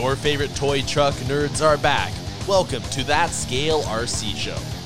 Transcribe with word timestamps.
Your 0.00 0.16
favorite 0.16 0.56
toy 0.56 0.80
truck 0.80 1.12
nerds 1.26 1.62
are 1.62 1.76
back. 1.76 2.10
Welcome 2.48 2.82
to 2.84 3.04
That 3.04 3.28
Scale 3.28 3.82
RC 3.82 4.34
Show. 4.34 4.79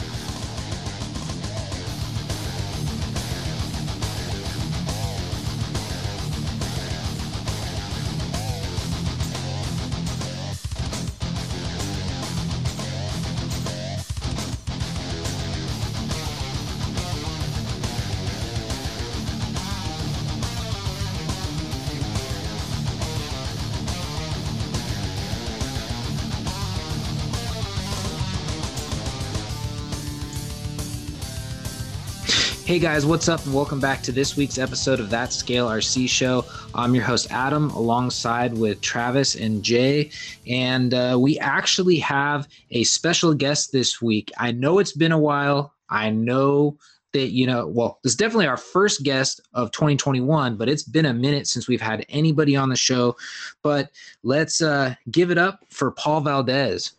Hey 32.74 32.80
guys, 32.80 33.06
what's 33.06 33.28
up, 33.28 33.46
and 33.46 33.54
welcome 33.54 33.78
back 33.78 34.02
to 34.02 34.10
this 34.10 34.36
week's 34.36 34.58
episode 34.58 34.98
of 34.98 35.08
That 35.08 35.32
Scale 35.32 35.68
RC 35.68 36.08
Show. 36.08 36.44
I'm 36.74 36.92
your 36.92 37.04
host 37.04 37.30
Adam, 37.30 37.70
alongside 37.70 38.52
with 38.52 38.80
Travis 38.80 39.36
and 39.36 39.62
Jay, 39.62 40.10
and 40.48 40.92
uh, 40.92 41.16
we 41.16 41.38
actually 41.38 42.00
have 42.00 42.48
a 42.72 42.82
special 42.82 43.32
guest 43.32 43.70
this 43.70 44.02
week. 44.02 44.32
I 44.38 44.50
know 44.50 44.80
it's 44.80 44.90
been 44.90 45.12
a 45.12 45.18
while. 45.18 45.72
I 45.88 46.10
know 46.10 46.76
that 47.12 47.28
you 47.28 47.46
know. 47.46 47.68
Well, 47.68 48.00
this 48.02 48.14
is 48.14 48.16
definitely 48.16 48.48
our 48.48 48.56
first 48.56 49.04
guest 49.04 49.40
of 49.52 49.70
2021, 49.70 50.56
but 50.56 50.68
it's 50.68 50.82
been 50.82 51.06
a 51.06 51.14
minute 51.14 51.46
since 51.46 51.68
we've 51.68 51.80
had 51.80 52.04
anybody 52.08 52.56
on 52.56 52.70
the 52.70 52.76
show. 52.76 53.14
But 53.62 53.92
let's 54.24 54.60
uh, 54.60 54.96
give 55.12 55.30
it 55.30 55.38
up 55.38 55.60
for 55.70 55.92
Paul 55.92 56.22
Valdez. 56.22 56.90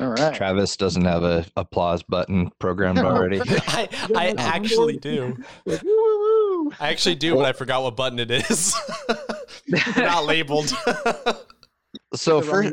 All 0.00 0.08
right. 0.08 0.34
Travis 0.34 0.76
doesn't 0.76 1.04
have 1.04 1.22
a 1.24 1.44
applause 1.56 2.02
button 2.02 2.50
programmed 2.58 2.98
already. 3.10 3.40
I, 3.68 3.88
I 4.14 4.34
actually 4.38 4.96
do. 4.98 5.36
I 6.80 6.90
actually 6.90 7.14
do, 7.16 7.34
but 7.34 7.44
I 7.44 7.52
forgot 7.52 7.82
what 7.82 7.96
button 7.96 8.18
it 8.18 8.30
is. 8.30 8.74
Not 9.96 10.24
labeled. 10.26 10.72
so 12.14 12.40
first, 12.40 12.72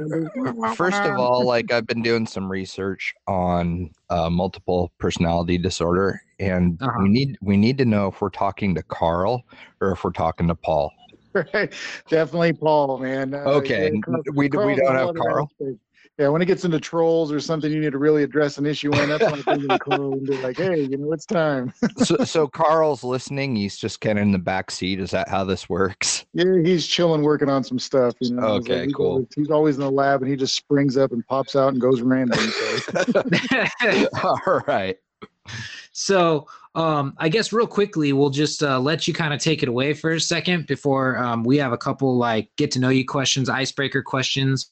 first 0.75 1.02
of 1.02 1.17
all, 1.17 1.45
like 1.45 1.72
I've 1.72 1.88
been 1.88 2.02
doing 2.02 2.27
some 2.27 2.52
research 2.52 3.14
on 3.27 3.89
uh, 4.09 4.30
multiple 4.30 4.92
personality 4.99 5.58
disorder, 5.58 6.22
and 6.39 6.81
Uh-huh. 6.81 6.99
we 7.03 7.09
need 7.09 7.38
we 7.42 7.58
need 7.58 7.77
to 7.80 7.86
know 7.86 8.08
if 8.08 8.22
we're 8.22 8.30
talking 8.30 8.75
to 8.75 8.83
Carl 8.83 9.44
or 9.81 9.92
if 9.92 10.03
we're 10.03 10.11
talking 10.11 10.47
to 10.47 10.55
Paul. 10.55 10.92
Right. 11.53 11.73
Definitely 12.08 12.53
Paul, 12.53 12.97
man. 12.99 13.33
Uh, 13.33 13.39
Okay, 13.39 13.92
yeah, 13.94 13.99
Carl- 14.05 14.22
we- 14.36 14.45
we 14.45 14.49
don't 14.49 14.95
have 14.95 15.16
Carl? 15.16 15.49
aspects. 15.59 15.81
Yeah, 16.17 16.30
when 16.30 16.41
it 16.41 16.45
gets 16.45 16.63
into 16.63 16.80
trolls 16.80 17.30
or 17.30 17.41
something, 17.41 17.69
you 17.69 17.81
need 17.81 17.91
to 17.91 17.97
really 17.97 18.23
address 18.23 18.58
an 18.58 18.66
issue 18.66 18.89
in. 18.95 19.09
That's 19.09 19.23
when 19.23 19.33
I 19.33 19.58
think 19.58 19.69
of 19.69 19.80
Carl 19.81 20.13
and 20.13 20.25
be 20.25 20.38
like, 20.41 20.55
hey, 20.55 20.81
you 20.81 20.97
know, 20.97 21.11
it's 21.11 21.25
time. 21.25 21.73
so, 21.97 22.16
so 22.23 22.47
Carl's 22.47 23.03
listening. 23.03 23.53
He's 23.53 23.75
just 23.75 23.99
kind 23.99 24.17
of 24.17 24.23
in 24.23 24.31
the 24.31 24.39
back 24.39 24.71
seat. 24.71 25.02
Is 25.02 25.11
that 25.11 25.27
how 25.27 25.43
this 25.43 25.67
works? 25.67 26.25
Yeah, 26.33 26.61
he's 26.63 26.88
chilling, 26.88 27.21
working 27.21 27.49
on 27.49 27.66
some 27.66 27.80
stuff. 27.80 28.13
You 28.21 28.36
know. 28.36 28.59
He's 28.59 28.69
Okay, 28.69 28.86
he's 28.86 28.93
cool. 28.93 29.05
Always, 29.08 29.27
he's 29.36 29.52
always 29.52 29.75
in 29.75 29.81
the 29.81 29.91
lab, 29.91 30.21
and 30.21 30.31
he 30.31 30.38
just 30.38 30.55
springs 30.55 30.95
up 30.95 31.11
and 31.11 31.25
pops 31.27 31.55
out 31.58 31.73
and 31.73 31.81
goes 31.81 32.02
random. 32.02 32.39
So. 32.39 33.23
all 34.23 34.63
right. 34.67 34.97
So, 35.97 36.45
um, 36.75 37.13
I 37.19 37.29
guess 37.29 37.53
real 37.53 37.67
quickly, 37.67 38.11
we'll 38.11 38.30
just 38.30 38.61
uh, 38.61 38.77
let 38.77 39.08
you 39.08 39.14
kind 39.14 39.33
of 39.33 39.39
take 39.39 39.64
it 39.64 39.70
away 39.70 39.93
for 39.93 40.11
a 40.11 40.20
second 40.20 40.67
before 40.67 41.17
um, 41.17 41.45
we 41.45 41.55
have 41.55 41.71
a 41.71 41.77
couple 41.77 42.17
like 42.17 42.53
get 42.58 42.70
to 42.71 42.80
know 42.80 42.89
you 42.89 43.05
questions, 43.05 43.47
icebreaker 43.47 44.03
questions. 44.03 44.71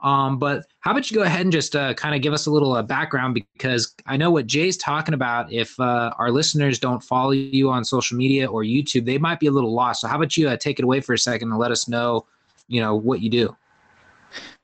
Um, 0.00 0.38
but 0.38 0.66
how 0.78 0.92
about 0.92 1.10
you 1.10 1.16
go 1.16 1.24
ahead 1.24 1.40
and 1.40 1.50
just 1.50 1.74
uh, 1.74 1.92
kind 1.94 2.14
of 2.14 2.22
give 2.22 2.32
us 2.32 2.46
a 2.46 2.52
little 2.52 2.72
uh, 2.74 2.84
background 2.84 3.34
because 3.34 3.96
I 4.06 4.16
know 4.16 4.30
what 4.30 4.46
Jay's 4.46 4.76
talking 4.76 5.12
about. 5.12 5.52
If 5.52 5.78
uh, 5.80 6.14
our 6.18 6.30
listeners 6.30 6.78
don't 6.78 7.02
follow 7.02 7.32
you 7.32 7.68
on 7.68 7.84
social 7.84 8.16
media 8.16 8.46
or 8.46 8.62
YouTube, 8.62 9.04
they 9.04 9.18
might 9.18 9.40
be 9.40 9.48
a 9.48 9.52
little 9.52 9.74
lost. 9.74 10.02
So, 10.02 10.08
how 10.08 10.14
about 10.14 10.36
you 10.36 10.48
uh, 10.48 10.56
take 10.56 10.78
it 10.78 10.84
away 10.84 11.00
for 11.00 11.14
a 11.14 11.18
second 11.18 11.50
and 11.50 11.58
let 11.58 11.72
us 11.72 11.88
know, 11.88 12.26
you 12.68 12.80
know, 12.80 12.94
what 12.94 13.22
you 13.22 13.28
do? 13.28 13.56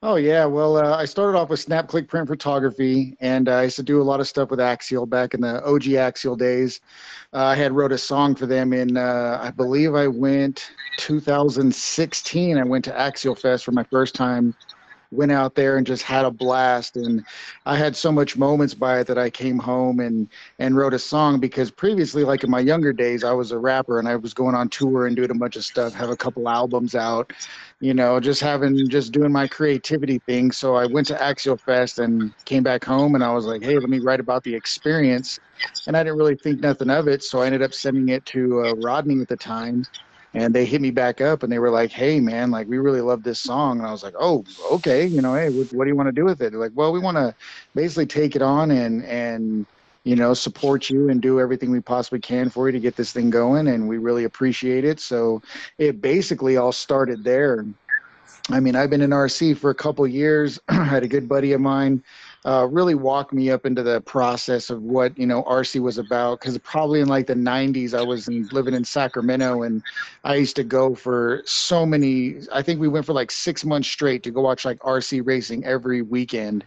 Oh 0.03 0.17
yeah, 0.17 0.45
well, 0.45 0.77
uh, 0.77 0.97
I 0.97 1.07
started 1.07 1.39
off 1.39 1.49
with 1.49 1.59
snap 1.61 1.89
click 1.89 2.07
print 2.07 2.29
photography, 2.29 3.17
and 3.21 3.49
uh, 3.49 3.55
I 3.55 3.63
used 3.65 3.77
to 3.77 3.83
do 3.83 4.01
a 4.01 4.05
lot 4.05 4.21
of 4.21 4.29
stuff 4.29 4.51
with 4.51 4.61
Axial 4.61 5.07
back 5.07 5.33
in 5.33 5.41
the 5.41 5.65
OG 5.65 5.97
Axial 5.97 6.37
days. 6.37 6.81
Uh, 7.33 7.45
I 7.47 7.55
had 7.55 7.73
wrote 7.73 7.93
a 7.93 7.99
song 7.99 8.35
for 8.35 8.47
them 8.47 8.73
in, 8.75 8.97
uh, 8.99 9.39
I 9.43 9.51
believe 9.51 9.95
I 9.95 10.07
went 10.07 10.71
2016. 10.99 12.59
I 12.59 12.65
went 12.65 12.85
to 12.85 12.99
Axial 12.99 13.35
Fest 13.35 13.65
for 13.65 13.73
my 13.73 13.85
first 13.85 14.15
time. 14.15 14.55
Went 15.11 15.33
out 15.33 15.55
there 15.55 15.77
and 15.77 15.87
just 15.87 16.03
had 16.03 16.25
a 16.25 16.31
blast, 16.31 16.97
and 16.97 17.25
I 17.65 17.77
had 17.77 17.95
so 17.97 18.11
much 18.11 18.37
moments 18.37 18.75
by 18.75 19.01
it 19.01 19.07
that 19.07 19.19
I 19.19 19.31
came 19.31 19.59
home 19.59 20.01
and 20.01 20.29
and 20.59 20.77
wrote 20.77 20.95
a 20.95 20.99
song 20.99 21.39
because 21.41 21.71
previously, 21.71 22.25
like 22.25 22.45
in 22.45 22.51
my 22.51 22.61
younger 22.61 22.93
days, 22.93 23.25
I 23.25 23.33
was 23.33 23.53
a 23.53 23.59
rapper 23.59 23.99
and 23.99 24.09
I 24.09 24.17
was 24.17 24.35
going 24.35 24.55
on 24.55 24.69
tour 24.69 25.07
and 25.07 25.17
doing 25.17 25.31
a 25.31 25.35
bunch 25.35 25.57
of 25.57 25.65
stuff, 25.65 25.95
have 25.95 26.11
a 26.11 26.17
couple 26.17 26.49
albums 26.49 26.95
out, 26.95 27.33
you 27.81 27.95
know, 27.95 28.19
just 28.21 28.41
having 28.41 28.89
just 28.89 29.13
doing 29.13 29.33
my 29.33 29.47
creativity 29.47 30.19
thing. 30.19 30.51
So 30.51 30.75
I 30.75 30.87
went 30.87 31.07
to 31.09 31.23
Axial 31.23 31.57
Fest 31.57 31.99
and 31.99 32.33
came 32.45 32.63
back 32.63 32.85
home 32.85 33.15
and 33.15 33.23
I 33.23 33.33
was 33.33 33.45
like, 33.47 33.63
hey, 33.63 33.79
let 33.79 33.91
me 33.91 33.99
write 33.99 34.21
about 34.21 34.43
the 34.45 34.55
experience. 34.55 35.39
And 35.87 35.97
I 35.97 36.03
didn't 36.03 36.19
really 36.19 36.37
think 36.37 36.61
nothing 36.61 36.91
of 36.91 37.09
it. 37.09 37.23
So 37.23 37.43
I 37.43 37.47
ended 37.47 37.63
up 37.63 37.75
sending 37.75 38.09
it 38.09 38.25
to 38.27 38.67
uh, 38.67 38.75
Rodney 38.75 39.21
at 39.21 39.29
the 39.29 39.37
time. 39.37 39.85
And 40.37 40.55
they 40.55 40.67
hit 40.67 40.83
me 40.83 40.91
back 40.91 41.23
up 41.23 41.43
and 41.43 41.51
they 41.51 41.59
were 41.59 41.71
like, 41.71 41.91
hey, 41.91 42.21
man, 42.21 42.51
like, 42.51 42.69
we 42.69 42.77
really 42.77 43.01
love 43.01 43.23
this 43.23 43.41
song. 43.41 43.79
And 43.79 43.87
I 43.87 43.91
was 43.91 44.03
like, 44.03 44.13
oh, 44.21 44.45
okay. 44.71 45.07
You 45.07 45.23
know, 45.23 45.35
hey, 45.35 45.49
what, 45.49 45.73
what 45.73 45.85
do 45.85 45.91
you 45.91 45.97
want 45.97 46.09
to 46.09 46.13
do 46.13 46.27
with 46.27 46.43
it? 46.43 46.51
They're 46.51 46.61
like, 46.61 46.73
well, 46.75 46.93
we 46.93 46.99
want 46.99 47.17
to 47.17 47.35
basically 47.75 48.05
take 48.05 48.37
it 48.37 48.43
on 48.43 48.71
and, 48.71 49.03
and, 49.07 49.65
you 50.05 50.15
know, 50.15 50.35
support 50.35 50.91
you 50.91 51.09
and 51.09 51.23
do 51.23 51.41
everything 51.41 51.71
we 51.71 51.81
possibly 51.81 52.21
can 52.21 52.51
for 52.51 52.69
you 52.69 52.73
to 52.73 52.79
get 52.79 52.97
this 52.97 53.13
thing 53.13 53.31
going. 53.31 53.69
And 53.69 53.89
we 53.89 53.97
really 53.97 54.25
appreciate 54.25 54.85
it. 54.85 55.01
So 55.01 55.41
it 55.79 56.03
basically 56.03 56.59
all 56.59 56.71
started 56.71 57.25
there. 57.25 57.65
I 58.51 58.61
mean, 58.61 58.77
I've 58.77 58.91
been 58.91 59.01
in 59.01 59.11
RC 59.11 59.57
for 59.57 59.71
a 59.71 59.75
couple 59.75 60.07
years. 60.07 60.61
I 60.69 60.85
had 60.85 61.03
a 61.03 61.09
good 61.09 61.31
buddy 61.31 61.53
of 61.53 61.63
mine 61.63 62.03
uh, 62.47 62.67
really 62.71 62.95
walk 62.95 63.33
me 63.33 63.51
up 63.51 63.67
into 63.67 63.83
the 63.83 64.01
process 64.03 64.71
of 64.71 64.81
what 64.83 65.19
you 65.19 65.27
know 65.27 65.43
RC 65.43 65.81
was 65.81 65.99
about. 65.99 66.41
Because 66.41 66.57
probably 66.59 67.01
in 67.01 67.09
like 67.09 67.27
the 67.27 67.35
'90s, 67.35 67.93
I 67.93 68.03
was 68.03 68.29
in, 68.29 68.49
living 68.53 68.75
in 68.75 68.85
Sacramento, 68.85 69.63
and 69.63 69.83
I 70.25 70.37
used 70.37 70.57
to 70.57 70.65
go 70.65 70.95
for 70.95 71.43
so 71.45 71.85
many. 71.85 72.37
I 72.53 72.63
think 72.63 72.81
we 72.81 72.89
went 72.89 73.05
for 73.05 73.13
like 73.13 73.33
six 73.33 73.65
months 73.65 73.89
straight 73.89 74.23
to 74.23 74.31
go 74.31 74.41
watch 74.41 74.65
like 74.65 74.79
RC 74.79 75.27
racing 75.27 75.65
every 75.65 76.03
weekend. 76.03 76.65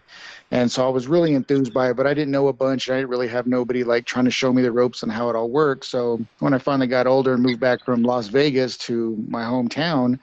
And 0.52 0.70
so 0.70 0.84
I 0.84 0.88
was 0.88 1.06
really 1.06 1.34
enthused 1.34 1.72
by 1.72 1.90
it, 1.90 1.94
but 1.94 2.08
I 2.08 2.14
didn't 2.14 2.32
know 2.32 2.48
a 2.48 2.52
bunch. 2.52 2.88
And 2.88 2.96
I 2.96 2.98
didn't 2.98 3.10
really 3.10 3.28
have 3.28 3.46
nobody 3.46 3.84
like 3.84 4.04
trying 4.04 4.24
to 4.24 4.30
show 4.32 4.52
me 4.52 4.62
the 4.62 4.72
ropes 4.72 5.02
and 5.02 5.12
how 5.12 5.30
it 5.30 5.36
all 5.36 5.48
works. 5.48 5.88
So 5.88 6.24
when 6.40 6.54
I 6.54 6.58
finally 6.58 6.88
got 6.88 7.06
older 7.06 7.34
and 7.34 7.42
moved 7.42 7.60
back 7.60 7.84
from 7.84 8.02
Las 8.02 8.26
Vegas 8.26 8.76
to 8.78 9.16
my 9.28 9.42
hometown, 9.42 10.18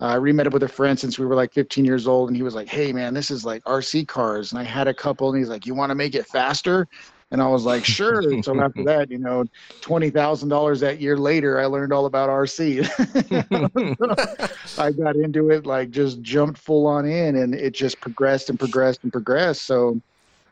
uh, 0.00 0.06
I 0.06 0.14
re-met 0.16 0.46
up 0.46 0.52
with 0.52 0.64
a 0.64 0.68
friend 0.68 0.98
since 0.98 1.18
we 1.18 1.24
were 1.24 1.34
like 1.34 1.52
15 1.54 1.84
years 1.84 2.06
old, 2.06 2.28
and 2.28 2.36
he 2.36 2.42
was 2.42 2.54
like, 2.54 2.68
"Hey, 2.68 2.92
man, 2.92 3.14
this 3.14 3.30
is 3.30 3.44
like 3.44 3.62
RC 3.64 4.06
cars." 4.06 4.52
And 4.52 4.58
I 4.58 4.64
had 4.64 4.86
a 4.88 4.94
couple, 4.94 5.30
and 5.30 5.38
he's 5.38 5.48
like, 5.48 5.66
"You 5.66 5.74
want 5.74 5.90
to 5.90 5.94
make 5.94 6.14
it 6.14 6.26
faster?" 6.26 6.86
And 7.30 7.40
I 7.40 7.46
was 7.48 7.64
like, 7.64 7.84
"Sure." 7.84 8.22
so 8.42 8.60
after 8.60 8.84
that, 8.84 9.10
you 9.10 9.18
know, 9.18 9.44
twenty 9.80 10.10
thousand 10.10 10.48
dollars 10.48 10.80
that 10.80 11.00
year 11.00 11.16
later, 11.16 11.60
I 11.60 11.66
learned 11.66 11.92
all 11.92 12.06
about 12.06 12.28
RC. 12.28 12.88
I 14.78 14.92
got 14.92 15.16
into 15.16 15.50
it, 15.50 15.66
like 15.66 15.90
just 15.90 16.20
jumped 16.22 16.58
full 16.58 16.86
on 16.86 17.06
in, 17.06 17.36
and 17.36 17.54
it 17.54 17.72
just 17.72 18.00
progressed 18.00 18.50
and 18.50 18.58
progressed 18.58 19.02
and 19.02 19.12
progressed. 19.12 19.62
So 19.62 20.00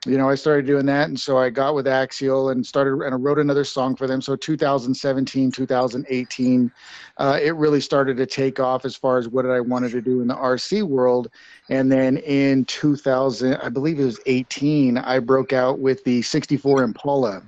you 0.06 0.17
know, 0.17 0.29
I 0.29 0.35
started 0.35 0.67
doing 0.67 0.87
that. 0.87 1.09
And 1.09 1.19
so 1.19 1.39
I 1.39 1.50
got 1.50 1.75
with 1.75 1.87
Axial 1.87 2.50
and 2.53 2.65
started, 2.65 2.95
and 3.05 3.15
I 3.15 3.17
wrote 3.17 3.39
another 3.39 3.65
song 3.65 3.97
for 3.97 4.06
them. 4.06 4.21
So 4.21 4.37
2017, 4.37 5.50
2018, 5.50 6.73
uh, 7.17 7.39
it 7.43 7.55
really 7.56 7.81
started 7.81 8.17
to 8.17 8.27
take 8.27 8.61
off 8.61 8.85
as 8.85 8.97
far 8.97 9.19
as 9.19 9.29
what 9.29 9.47
I 9.47 9.61
wanted 9.61 9.93
to 9.93 10.00
do 10.00 10.21
in 10.21 10.29
the 10.29 10.35
RC 10.35 10.83
world. 10.83 11.31
And 11.69 11.91
then 11.91 12.19
in 12.19 12.65
2000, 12.67 13.56
I 13.56 13.69
believe 13.69 13.99
it 13.99 14.05
was 14.05 14.21
18, 14.27 14.99
I 14.99 15.19
broke 15.19 15.53
out 15.53 15.79
with 15.79 16.05
the 16.05 16.23
64 16.23 16.83
Impala. 16.83 17.43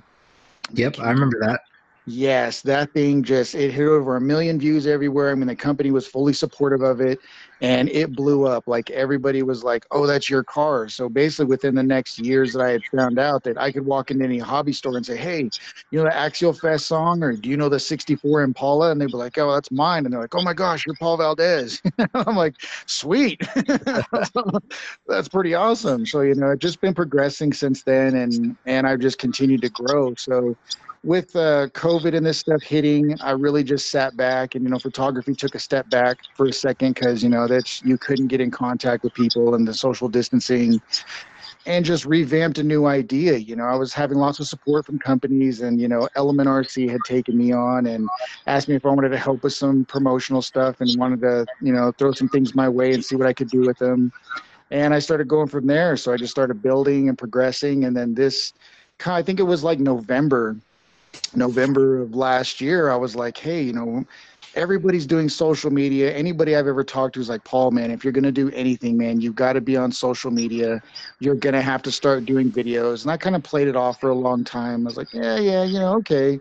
Yep, 0.73 0.99
I 0.99 1.11
remember 1.11 1.39
that. 1.41 1.61
Yes, 2.07 2.61
that 2.63 2.91
thing 2.93 3.21
just 3.21 3.53
it 3.53 3.71
hit 3.71 3.87
over 3.87 4.15
a 4.15 4.21
million 4.21 4.59
views 4.59 4.87
everywhere. 4.87 5.31
I 5.31 5.35
mean, 5.35 5.47
the 5.47 5.55
company 5.55 5.91
was 5.91 6.07
fully 6.07 6.33
supportive 6.33 6.81
of 6.81 6.99
it, 6.99 7.19
and 7.61 7.89
it 7.89 8.15
blew 8.15 8.47
up. 8.47 8.67
Like 8.67 8.89
everybody 8.89 9.43
was 9.43 9.63
like, 9.63 9.85
"Oh, 9.91 10.07
that's 10.07 10.29
your 10.29 10.43
car." 10.43 10.89
So 10.89 11.07
basically, 11.07 11.45
within 11.45 11.75
the 11.75 11.83
next 11.83 12.19
years 12.19 12.53
that 12.53 12.61
I 12.61 12.71
had 12.71 12.83
found 12.85 13.19
out 13.19 13.43
that 13.43 13.57
I 13.57 13.71
could 13.71 13.85
walk 13.85 14.09
into 14.11 14.25
any 14.25 14.39
hobby 14.39 14.73
store 14.73 14.97
and 14.97 15.05
say, 15.05 15.15
"Hey, 15.15 15.49
you 15.91 15.99
know 15.99 16.03
the 16.03 16.15
Axial 16.15 16.53
Fest 16.53 16.87
song, 16.87 17.21
or 17.23 17.33
do 17.33 17.49
you 17.49 17.57
know 17.57 17.69
the 17.69 17.79
'64 17.79 18.41
Impala?" 18.41 18.91
And 18.91 18.99
they'd 18.99 19.07
be 19.07 19.13
like, 19.13 19.37
"Oh, 19.37 19.53
that's 19.53 19.71
mine." 19.71 20.05
And 20.05 20.13
they're 20.13 20.21
like, 20.21 20.35
"Oh 20.35 20.41
my 20.41 20.53
gosh, 20.53 20.85
you're 20.85 20.95
Paul 20.95 21.17
Valdez." 21.17 21.81
I'm 22.15 22.35
like, 22.35 22.55
"Sweet, 22.87 23.39
that's 25.07 25.29
pretty 25.29 25.53
awesome." 25.53 26.05
So 26.05 26.21
you 26.21 26.35
know, 26.35 26.51
it's 26.51 26.61
just 26.61 26.81
been 26.81 26.95
progressing 26.95 27.53
since 27.53 27.83
then, 27.83 28.15
and 28.15 28.57
and 28.65 28.87
I've 28.87 28.99
just 28.99 29.19
continued 29.19 29.61
to 29.61 29.69
grow. 29.69 30.15
So 30.15 30.55
with 31.03 31.35
uh, 31.35 31.67
COVID 31.69 32.15
and 32.15 32.25
this 32.25 32.37
stuff 32.37 32.61
hitting, 32.61 33.19
I 33.21 33.31
really 33.31 33.63
just 33.63 33.89
sat 33.89 34.15
back 34.15 34.55
and 34.55 34.63
you 34.63 34.69
know 34.69 34.79
photography 34.79 35.33
took 35.33 35.55
a 35.55 35.59
step 35.59 35.89
back 35.89 36.19
for 36.35 36.45
a 36.45 36.53
second 36.53 36.93
because 36.93 37.23
you 37.23 37.29
know 37.29 37.47
that's 37.47 37.81
you 37.83 37.97
couldn't 37.97 38.27
get 38.27 38.39
in 38.39 38.51
contact 38.51 39.03
with 39.03 39.13
people 39.13 39.55
and 39.55 39.67
the 39.67 39.73
social 39.73 40.07
distancing 40.07 40.79
and 41.65 41.85
just 41.85 42.05
revamped 42.05 42.57
a 42.57 42.63
new 42.63 42.85
idea. 42.85 43.37
You 43.37 43.55
know, 43.55 43.65
I 43.65 43.75
was 43.75 43.93
having 43.93 44.17
lots 44.17 44.39
of 44.39 44.47
support 44.47 44.85
from 44.85 44.99
companies, 44.99 45.61
and 45.61 45.79
you 45.79 45.87
know, 45.87 46.07
Element 46.15 46.49
RC 46.49 46.89
had 46.89 47.01
taken 47.05 47.37
me 47.37 47.51
on 47.51 47.85
and 47.85 48.07
asked 48.47 48.67
me 48.67 48.75
if 48.75 48.85
I 48.85 48.89
wanted 48.89 49.09
to 49.09 49.17
help 49.17 49.43
with 49.43 49.53
some 49.53 49.85
promotional 49.85 50.41
stuff 50.41 50.81
and 50.81 50.89
wanted 50.99 51.21
to, 51.21 51.45
you 51.61 51.71
know, 51.71 51.91
throw 51.91 52.11
some 52.13 52.29
things 52.29 52.55
my 52.55 52.67
way 52.67 52.93
and 52.93 53.03
see 53.03 53.15
what 53.15 53.27
I 53.27 53.33
could 53.33 53.49
do 53.49 53.61
with 53.61 53.77
them. 53.77 54.11
And 54.71 54.93
I 54.93 54.99
started 54.99 55.27
going 55.27 55.47
from 55.47 55.67
there. 55.67 55.97
So 55.97 56.13
I 56.13 56.17
just 56.17 56.31
started 56.31 56.61
building 56.61 57.09
and 57.09 57.17
progressing, 57.17 57.85
and 57.85 57.95
then 57.95 58.13
this, 58.15 58.53
I 59.05 59.21
think 59.21 59.39
it 59.39 59.43
was 59.43 59.63
like 59.63 59.79
November, 59.79 60.55
November 61.35 62.01
of 62.01 62.15
last 62.15 62.61
year. 62.61 62.89
I 62.89 62.95
was 62.95 63.15
like, 63.15 63.37
hey, 63.37 63.61
you 63.61 63.73
know 63.73 64.05
everybody's 64.55 65.05
doing 65.05 65.29
social 65.29 65.71
media. 65.71 66.13
Anybody 66.13 66.55
I've 66.55 66.67
ever 66.67 66.83
talked 66.83 67.15
to 67.15 67.21
is 67.21 67.29
like, 67.29 67.43
Paul, 67.43 67.71
man, 67.71 67.91
if 67.91 68.03
you're 68.03 68.13
going 68.13 68.23
to 68.23 68.31
do 68.31 68.49
anything, 68.51 68.97
man, 68.97 69.21
you've 69.21 69.35
got 69.35 69.53
to 69.53 69.61
be 69.61 69.77
on 69.77 69.91
social 69.91 70.31
media. 70.31 70.81
You're 71.19 71.35
going 71.35 71.53
to 71.53 71.61
have 71.61 71.81
to 71.83 71.91
start 71.91 72.25
doing 72.25 72.51
videos. 72.51 73.03
And 73.03 73.11
I 73.11 73.17
kind 73.17 73.35
of 73.35 73.43
played 73.43 73.67
it 73.67 73.75
off 73.75 73.99
for 73.99 74.09
a 74.09 74.15
long 74.15 74.43
time. 74.43 74.85
I 74.85 74.85
was 74.85 74.97
like, 74.97 75.13
yeah, 75.13 75.37
yeah, 75.39 75.63
you 75.63 75.79
know, 75.79 75.95
okay. 75.97 76.39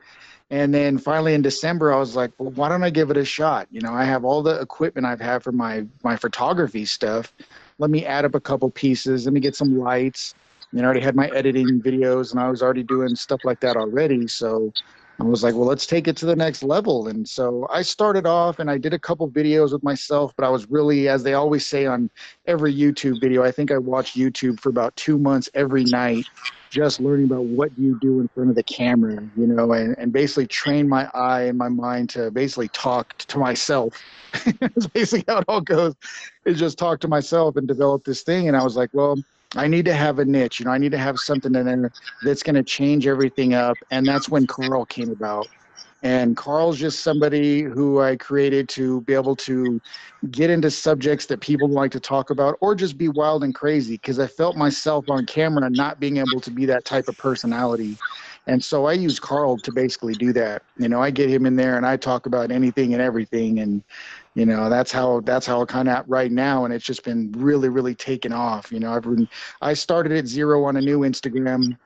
And 0.50 0.74
then 0.74 0.98
finally 0.98 1.34
in 1.34 1.42
December, 1.42 1.92
I 1.92 1.98
was 1.98 2.16
like, 2.16 2.32
well, 2.38 2.50
why 2.50 2.68
don't 2.68 2.82
I 2.82 2.90
give 2.90 3.10
it 3.10 3.16
a 3.16 3.24
shot? 3.24 3.68
You 3.70 3.80
know, 3.80 3.92
I 3.92 4.04
have 4.04 4.24
all 4.24 4.42
the 4.42 4.60
equipment 4.60 5.06
I've 5.06 5.20
had 5.20 5.44
for 5.44 5.52
my, 5.52 5.86
my 6.02 6.16
photography 6.16 6.84
stuff. 6.84 7.32
Let 7.78 7.90
me 7.90 8.04
add 8.04 8.24
up 8.24 8.34
a 8.34 8.40
couple 8.40 8.68
pieces. 8.70 9.26
Let 9.26 9.32
me 9.32 9.40
get 9.40 9.54
some 9.54 9.78
lights. 9.78 10.34
Know, 10.72 10.82
I 10.82 10.84
already 10.84 11.00
had 11.00 11.16
my 11.16 11.28
editing 11.28 11.80
videos 11.80 12.30
and 12.30 12.40
I 12.40 12.48
was 12.48 12.62
already 12.62 12.82
doing 12.82 13.16
stuff 13.16 13.40
like 13.44 13.60
that 13.60 13.76
already. 13.76 14.28
So 14.28 14.72
I 15.20 15.24
was 15.24 15.42
like, 15.42 15.54
well, 15.54 15.66
let's 15.66 15.86
take 15.86 16.08
it 16.08 16.16
to 16.18 16.26
the 16.26 16.36
next 16.36 16.62
level. 16.62 17.08
And 17.08 17.28
so 17.28 17.66
I 17.70 17.82
started 17.82 18.26
off 18.26 18.58
and 18.58 18.70
I 18.70 18.78
did 18.78 18.94
a 18.94 18.98
couple 18.98 19.28
videos 19.28 19.72
with 19.72 19.82
myself, 19.82 20.32
but 20.36 20.46
I 20.46 20.48
was 20.48 20.70
really, 20.70 21.08
as 21.08 21.22
they 21.22 21.34
always 21.34 21.66
say 21.66 21.84
on 21.84 22.08
every 22.46 22.74
YouTube 22.74 23.20
video, 23.20 23.42
I 23.42 23.50
think 23.50 23.70
I 23.70 23.78
watched 23.78 24.16
YouTube 24.16 24.60
for 24.60 24.70
about 24.70 24.96
two 24.96 25.18
months 25.18 25.50
every 25.52 25.84
night, 25.84 26.24
just 26.70 27.00
learning 27.00 27.26
about 27.26 27.44
what 27.44 27.70
you 27.76 27.98
do 28.00 28.20
in 28.20 28.28
front 28.28 28.48
of 28.48 28.56
the 28.56 28.62
camera, 28.62 29.22
you 29.36 29.46
know, 29.46 29.72
and, 29.72 29.94
and 29.98 30.10
basically 30.12 30.46
train 30.46 30.88
my 30.88 31.10
eye 31.12 31.42
and 31.42 31.58
my 31.58 31.68
mind 31.68 32.08
to 32.10 32.30
basically 32.30 32.68
talk 32.68 33.18
to 33.18 33.38
myself. 33.38 33.92
It's 34.62 34.86
basically 34.86 35.24
how 35.26 35.40
it 35.40 35.44
all 35.48 35.60
goes 35.60 35.94
is 36.46 36.58
just 36.58 36.78
talk 36.78 37.00
to 37.00 37.08
myself 37.08 37.56
and 37.56 37.66
develop 37.66 38.04
this 38.04 38.22
thing. 38.22 38.48
And 38.48 38.56
I 38.56 38.62
was 38.62 38.76
like, 38.76 38.88
well, 38.92 39.18
I 39.56 39.66
need 39.66 39.84
to 39.86 39.94
have 39.94 40.18
a 40.18 40.24
niche. 40.24 40.60
You 40.60 40.66
know, 40.66 40.72
I 40.72 40.78
need 40.78 40.92
to 40.92 40.98
have 40.98 41.18
something 41.18 41.54
in 41.54 41.90
that's 42.22 42.42
going 42.42 42.54
to 42.54 42.62
change 42.62 43.06
everything 43.06 43.54
up. 43.54 43.78
And 43.90 44.06
that's 44.06 44.28
when 44.28 44.46
Carl 44.46 44.84
came 44.86 45.10
about. 45.10 45.48
And 46.02 46.34
Carl's 46.34 46.78
just 46.78 47.00
somebody 47.00 47.60
who 47.60 48.00
I 48.00 48.16
created 48.16 48.70
to 48.70 49.02
be 49.02 49.12
able 49.12 49.36
to 49.36 49.80
get 50.30 50.48
into 50.48 50.70
subjects 50.70 51.26
that 51.26 51.40
people 51.40 51.68
like 51.68 51.90
to 51.90 52.00
talk 52.00 52.30
about 52.30 52.56
or 52.60 52.74
just 52.74 52.96
be 52.96 53.08
wild 53.08 53.44
and 53.44 53.54
crazy 53.54 53.94
because 53.94 54.18
I 54.18 54.26
felt 54.26 54.56
myself 54.56 55.10
on 55.10 55.26
camera 55.26 55.68
not 55.68 56.00
being 56.00 56.16
able 56.16 56.40
to 56.40 56.50
be 56.50 56.64
that 56.66 56.86
type 56.86 57.08
of 57.08 57.18
personality. 57.18 57.98
And 58.46 58.64
so 58.64 58.86
I 58.86 58.94
use 58.94 59.20
Carl 59.20 59.58
to 59.58 59.72
basically 59.72 60.14
do 60.14 60.32
that. 60.32 60.62
You 60.78 60.88
know, 60.88 61.02
I 61.02 61.10
get 61.10 61.28
him 61.28 61.44
in 61.44 61.56
there 61.56 61.76
and 61.76 61.84
I 61.84 61.98
talk 61.98 62.24
about 62.24 62.50
anything 62.50 62.94
and 62.94 63.02
everything. 63.02 63.60
And 63.60 63.82
you 64.34 64.46
know 64.46 64.68
that's 64.70 64.92
how 64.92 65.20
that's 65.20 65.46
how 65.46 65.62
it 65.62 65.68
kind 65.68 65.88
of 65.88 66.04
right 66.06 66.30
now 66.30 66.64
and 66.64 66.72
it's 66.72 66.84
just 66.84 67.04
been 67.04 67.32
really 67.32 67.68
really 67.68 67.94
taken 67.94 68.32
off 68.32 68.70
you 68.70 68.78
know 68.78 68.92
i've 68.92 69.02
been 69.02 69.28
i 69.60 69.74
started 69.74 70.12
at 70.12 70.26
zero 70.26 70.64
on 70.64 70.76
a 70.76 70.80
new 70.80 71.00
instagram 71.00 71.76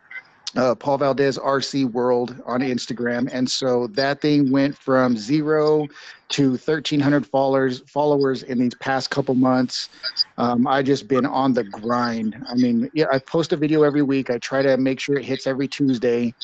uh, 0.56 0.74
Paul 0.74 0.98
Valdez 0.98 1.38
RC 1.38 1.90
World 1.90 2.40
on 2.46 2.60
Instagram, 2.60 3.28
and 3.32 3.50
so 3.50 3.88
that 3.88 4.20
thing 4.20 4.50
went 4.52 4.76
from 4.76 5.16
zero 5.16 5.88
to 6.28 6.50
1,300 6.50 7.26
followers 7.26 7.82
followers 7.86 8.44
in 8.44 8.58
these 8.58 8.74
past 8.76 9.10
couple 9.10 9.34
months. 9.34 9.88
Um, 10.38 10.66
I 10.66 10.82
just 10.82 11.08
been 11.08 11.26
on 11.26 11.54
the 11.54 11.64
grind. 11.64 12.36
I 12.48 12.54
mean, 12.54 12.88
yeah, 12.94 13.06
I 13.12 13.18
post 13.18 13.52
a 13.52 13.56
video 13.56 13.82
every 13.82 14.02
week. 14.02 14.30
I 14.30 14.38
try 14.38 14.62
to 14.62 14.76
make 14.76 15.00
sure 15.00 15.18
it 15.18 15.24
hits 15.24 15.46
every 15.46 15.68
Tuesday 15.68 16.34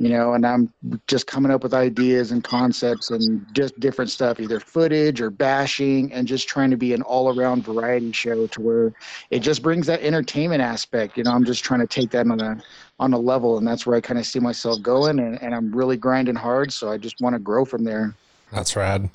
you 0.00 0.08
know, 0.08 0.32
and 0.32 0.46
I'm 0.46 0.72
just 1.06 1.26
coming 1.26 1.52
up 1.52 1.62
with 1.62 1.74
ideas 1.74 2.32
and 2.32 2.42
concepts 2.42 3.10
and 3.10 3.46
just 3.52 3.78
different 3.78 4.10
stuff, 4.10 4.40
either 4.40 4.58
footage 4.58 5.20
or 5.20 5.28
bashing, 5.28 6.10
and 6.14 6.26
just 6.26 6.48
trying 6.48 6.70
to 6.70 6.78
be 6.78 6.94
an 6.94 7.02
all 7.02 7.38
around 7.38 7.64
variety 7.64 8.10
show 8.10 8.46
to 8.46 8.60
where 8.62 8.92
it 9.30 9.40
just 9.40 9.62
brings 9.62 9.86
that 9.88 10.00
entertainment 10.00 10.62
aspect. 10.62 11.18
You 11.18 11.24
know, 11.24 11.32
I'm 11.32 11.44
just 11.44 11.62
trying 11.62 11.80
to 11.80 11.86
take 11.86 12.10
that 12.12 12.26
on 12.26 12.40
a 12.40 12.62
on 12.98 13.12
a 13.12 13.18
level, 13.18 13.58
and 13.58 13.66
that's 13.66 13.84
where 13.84 13.94
I 13.94 14.00
kind 14.00 14.18
of 14.18 14.24
see 14.24 14.40
myself 14.40 14.80
going, 14.80 15.18
and, 15.18 15.40
and 15.42 15.54
I'm 15.54 15.70
really 15.70 15.98
grinding 15.98 16.34
hard, 16.34 16.72
so 16.72 16.90
I 16.90 16.96
just 16.96 17.20
want 17.20 17.34
to 17.34 17.38
grow 17.38 17.66
from 17.66 17.84
there. 17.84 18.14
That's 18.52 18.74
rad. 18.76 19.10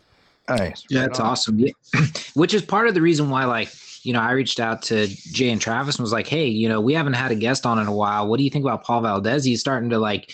Nice. 0.48 0.86
Yeah, 0.90 1.02
that's 1.02 1.20
awesome. 1.20 1.58
Yeah. 1.58 1.72
Which 2.36 2.54
is 2.54 2.62
part 2.62 2.88
of 2.88 2.94
the 2.94 3.02
reason 3.02 3.32
why, 3.32 3.46
like, 3.46 3.70
you 4.04 4.14
know, 4.14 4.22
I 4.22 4.32
reached 4.34 4.60
out 4.60 4.84
to 4.84 5.08
Jay 5.08 5.50
and 5.50 5.60
Travis 5.60 5.96
and 5.96 6.04
was 6.04 6.14
like, 6.14 6.28
hey, 6.28 6.46
you 6.46 6.70
know, 6.70 6.80
we 6.80 6.94
haven't 6.94 7.14
had 7.14 7.32
a 7.32 7.36
guest 7.36 7.66
on 7.66 7.80
in 7.80 7.88
a 7.88 7.94
while. 7.94 8.28
What 8.28 8.38
do 8.38 8.44
you 8.44 8.52
think 8.52 8.64
about 8.64 8.84
Paul 8.84 9.02
Valdez? 9.02 9.44
He's 9.44 9.60
starting 9.60 9.90
to 9.90 9.98
like 9.98 10.32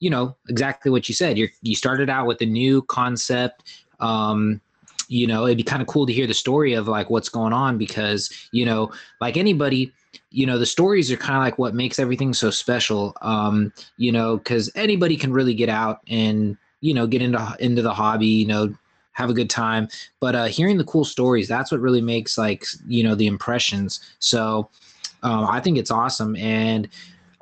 you 0.00 0.10
know 0.10 0.36
exactly 0.48 0.90
what 0.90 1.08
you 1.08 1.14
said. 1.14 1.38
You 1.38 1.48
you 1.62 1.74
started 1.74 2.10
out 2.10 2.26
with 2.26 2.40
a 2.40 2.46
new 2.46 2.82
concept. 2.82 3.84
Um, 4.00 4.60
you 5.08 5.26
know, 5.26 5.44
it'd 5.44 5.58
be 5.58 5.62
kind 5.62 5.82
of 5.82 5.88
cool 5.88 6.06
to 6.06 6.12
hear 6.12 6.26
the 6.26 6.34
story 6.34 6.72
of 6.72 6.88
like 6.88 7.10
what's 7.10 7.28
going 7.28 7.52
on 7.52 7.78
because 7.78 8.30
you 8.52 8.64
know, 8.64 8.90
like 9.20 9.36
anybody, 9.36 9.92
you 10.30 10.46
know, 10.46 10.58
the 10.58 10.66
stories 10.66 11.10
are 11.12 11.16
kind 11.16 11.36
of 11.36 11.42
like 11.42 11.58
what 11.58 11.74
makes 11.74 11.98
everything 11.98 12.32
so 12.32 12.50
special. 12.50 13.16
Um, 13.22 13.72
you 13.96 14.12
know, 14.12 14.38
because 14.38 14.70
anybody 14.74 15.16
can 15.16 15.32
really 15.32 15.54
get 15.54 15.68
out 15.68 16.00
and 16.08 16.56
you 16.80 16.94
know 16.94 17.06
get 17.06 17.22
into 17.22 17.56
into 17.60 17.82
the 17.82 17.94
hobby. 17.94 18.26
You 18.26 18.46
know, 18.46 18.74
have 19.14 19.30
a 19.30 19.34
good 19.34 19.50
time. 19.50 19.88
But 20.20 20.34
uh, 20.34 20.44
hearing 20.46 20.76
the 20.76 20.84
cool 20.84 21.04
stories, 21.04 21.48
that's 21.48 21.72
what 21.72 21.80
really 21.80 22.02
makes 22.02 22.36
like 22.36 22.66
you 22.86 23.02
know 23.02 23.14
the 23.14 23.26
impressions. 23.26 24.00
So 24.18 24.68
um, 25.22 25.46
I 25.46 25.60
think 25.60 25.78
it's 25.78 25.90
awesome, 25.90 26.36
and 26.36 26.88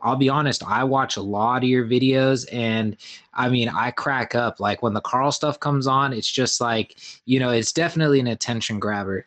I'll 0.02 0.16
be 0.16 0.28
honest, 0.28 0.62
I 0.66 0.84
watch 0.84 1.16
a 1.16 1.22
lot 1.22 1.62
of 1.62 1.68
your 1.68 1.86
videos 1.86 2.46
and 2.52 2.96
I 3.34 3.48
mean, 3.48 3.68
I 3.68 3.92
crack 3.92 4.34
up. 4.34 4.60
Like 4.60 4.82
when 4.82 4.94
the 4.94 5.00
Carl 5.00 5.32
stuff 5.32 5.60
comes 5.60 5.86
on, 5.86 6.12
it's 6.12 6.30
just 6.30 6.60
like, 6.60 6.96
you 7.24 7.38
know, 7.38 7.50
it's 7.50 7.72
definitely 7.72 8.20
an 8.20 8.26
attention 8.26 8.78
grabber. 8.80 9.26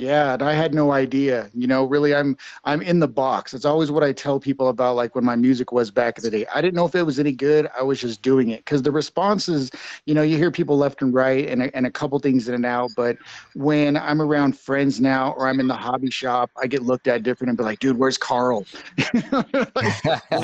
Yeah, 0.00 0.34
and 0.34 0.42
I 0.42 0.52
had 0.52 0.74
no 0.74 0.92
idea. 0.92 1.50
You 1.54 1.66
know, 1.66 1.84
really, 1.84 2.14
I'm 2.14 2.36
I'm 2.64 2.82
in 2.82 3.00
the 3.00 3.08
box. 3.08 3.52
It's 3.52 3.64
always 3.64 3.90
what 3.90 4.04
I 4.04 4.12
tell 4.12 4.38
people 4.38 4.68
about, 4.68 4.96
like 4.96 5.14
when 5.14 5.24
my 5.24 5.36
music 5.36 5.72
was 5.72 5.90
back 5.90 6.18
in 6.18 6.24
the 6.24 6.30
day. 6.30 6.46
I 6.54 6.60
didn't 6.60 6.74
know 6.74 6.86
if 6.86 6.94
it 6.94 7.02
was 7.02 7.18
any 7.18 7.32
good. 7.32 7.68
I 7.78 7.82
was 7.82 8.00
just 8.00 8.22
doing 8.22 8.50
it 8.50 8.58
because 8.64 8.82
the 8.82 8.92
responses, 8.92 9.70
you 10.06 10.14
know, 10.14 10.22
you 10.22 10.36
hear 10.36 10.50
people 10.50 10.76
left 10.76 11.02
and 11.02 11.12
right, 11.12 11.48
and 11.48 11.62
a, 11.62 11.76
and 11.76 11.86
a 11.86 11.90
couple 11.90 12.18
things 12.18 12.48
in 12.48 12.54
and 12.54 12.66
out. 12.66 12.90
But 12.96 13.16
when 13.54 13.96
I'm 13.96 14.22
around 14.22 14.58
friends 14.58 15.00
now, 15.00 15.32
or 15.32 15.48
I'm 15.48 15.58
in 15.58 15.66
the 15.66 15.76
hobby 15.76 16.10
shop, 16.10 16.50
I 16.60 16.66
get 16.66 16.82
looked 16.82 17.08
at 17.08 17.22
different 17.22 17.48
and 17.48 17.58
be 17.58 17.64
like, 17.64 17.80
"Dude, 17.80 17.98
where's 17.98 18.18
Carl?" 18.18 18.66
like, 19.14 19.92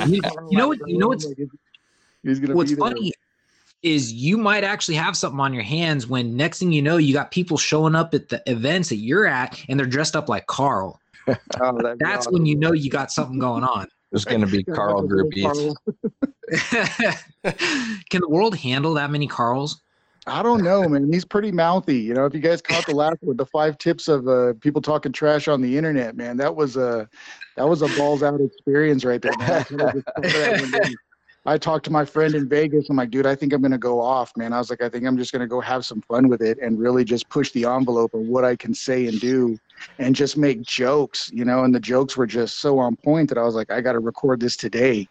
you, 0.07 0.21
you 0.49 0.57
know 0.57 0.67
what? 0.67 0.79
You 0.87 0.97
know 0.97 1.07
what's 1.07 1.25
He's 2.23 2.39
gonna 2.39 2.55
what's 2.55 2.73
funny 2.73 3.13
is 3.85 4.11
you 4.11 4.35
might 4.35 4.63
actually 4.63 4.95
have 4.95 5.15
something 5.15 5.39
on 5.39 5.53
your 5.53 5.63
hands 5.63 6.07
when 6.07 6.35
next 6.35 6.57
thing 6.57 6.71
you 6.71 6.81
know 6.81 6.97
you 6.97 7.13
got 7.13 7.29
people 7.29 7.55
showing 7.55 7.93
up 7.93 8.15
at 8.15 8.29
the 8.29 8.41
events 8.47 8.89
that 8.89 8.95
you're 8.95 9.27
at 9.27 9.63
and 9.69 9.79
they're 9.79 9.85
dressed 9.85 10.15
up 10.15 10.27
like 10.27 10.47
Carl. 10.47 10.99
oh, 11.27 11.95
That's 11.99 12.25
awesome. 12.25 12.33
when 12.33 12.45
you 12.47 12.55
know 12.55 12.73
you 12.73 12.89
got 12.89 13.11
something 13.11 13.37
going 13.37 13.63
on. 13.63 13.87
There's 14.11 14.25
going 14.25 14.41
to 14.41 14.47
be 14.47 14.63
Carl 14.63 15.07
groupies. 15.07 15.75
Can 18.09 18.21
the 18.21 18.29
world 18.29 18.55
handle 18.57 18.95
that 18.95 19.11
many 19.11 19.27
Carls? 19.27 19.81
I 20.27 20.41
don't 20.41 20.63
know, 20.63 20.87
man. 20.89 21.11
He's 21.13 21.25
pretty 21.25 21.51
mouthy. 21.51 21.99
You 21.99 22.15
know, 22.15 22.25
if 22.25 22.33
you 22.33 22.39
guys 22.39 22.61
caught 22.61 22.87
the 22.87 22.95
last 22.95 23.17
one, 23.21 23.37
the 23.37 23.45
five 23.45 23.77
tips 23.77 24.07
of 24.07 24.27
uh, 24.27 24.53
people 24.61 24.81
talking 24.81 25.11
trash 25.11 25.47
on 25.47 25.61
the 25.61 25.77
internet, 25.77 26.17
man, 26.17 26.37
that 26.37 26.55
was 26.55 26.77
a 26.77 27.07
that 27.55 27.67
was 27.67 27.83
a 27.83 27.87
balls 27.89 28.23
out 28.23 28.41
experience 28.41 29.05
right 29.05 29.21
there. 29.21 29.33
I 31.45 31.57
talked 31.57 31.85
to 31.85 31.91
my 31.91 32.05
friend 32.05 32.33
in 32.33 32.49
Vegas. 32.49 32.89
I'm 32.89 32.97
like, 32.97 33.11
dude, 33.11 33.27
I 33.27 33.35
think 33.35 33.53
I'm 33.53 33.61
gonna 33.61 33.77
go 33.77 34.01
off, 34.01 34.35
man. 34.35 34.51
I 34.51 34.57
was 34.57 34.69
like, 34.69 34.81
I 34.81 34.89
think 34.89 35.05
I'm 35.05 35.17
just 35.17 35.31
gonna 35.31 35.47
go 35.47 35.61
have 35.61 35.85
some 35.85 36.01
fun 36.01 36.27
with 36.27 36.41
it 36.41 36.57
and 36.59 36.79
really 36.79 37.03
just 37.03 37.29
push 37.29 37.51
the 37.51 37.65
envelope 37.65 38.13
of 38.13 38.21
what 38.21 38.43
I 38.43 38.55
can 38.55 38.73
say 38.73 39.05
and 39.07 39.19
do 39.19 39.59
and 39.99 40.15
just 40.15 40.37
make 40.37 40.63
jokes, 40.63 41.29
you 41.31 41.45
know. 41.45 41.63
And 41.63 41.73
the 41.73 41.79
jokes 41.79 42.17
were 42.17 42.25
just 42.25 42.59
so 42.59 42.79
on 42.79 42.95
point 42.95 43.29
that 43.29 43.37
I 43.37 43.43
was 43.43 43.53
like, 43.53 43.71
I 43.71 43.81
gotta 43.81 43.99
record 43.99 44.39
this 44.39 44.55
today. 44.57 45.07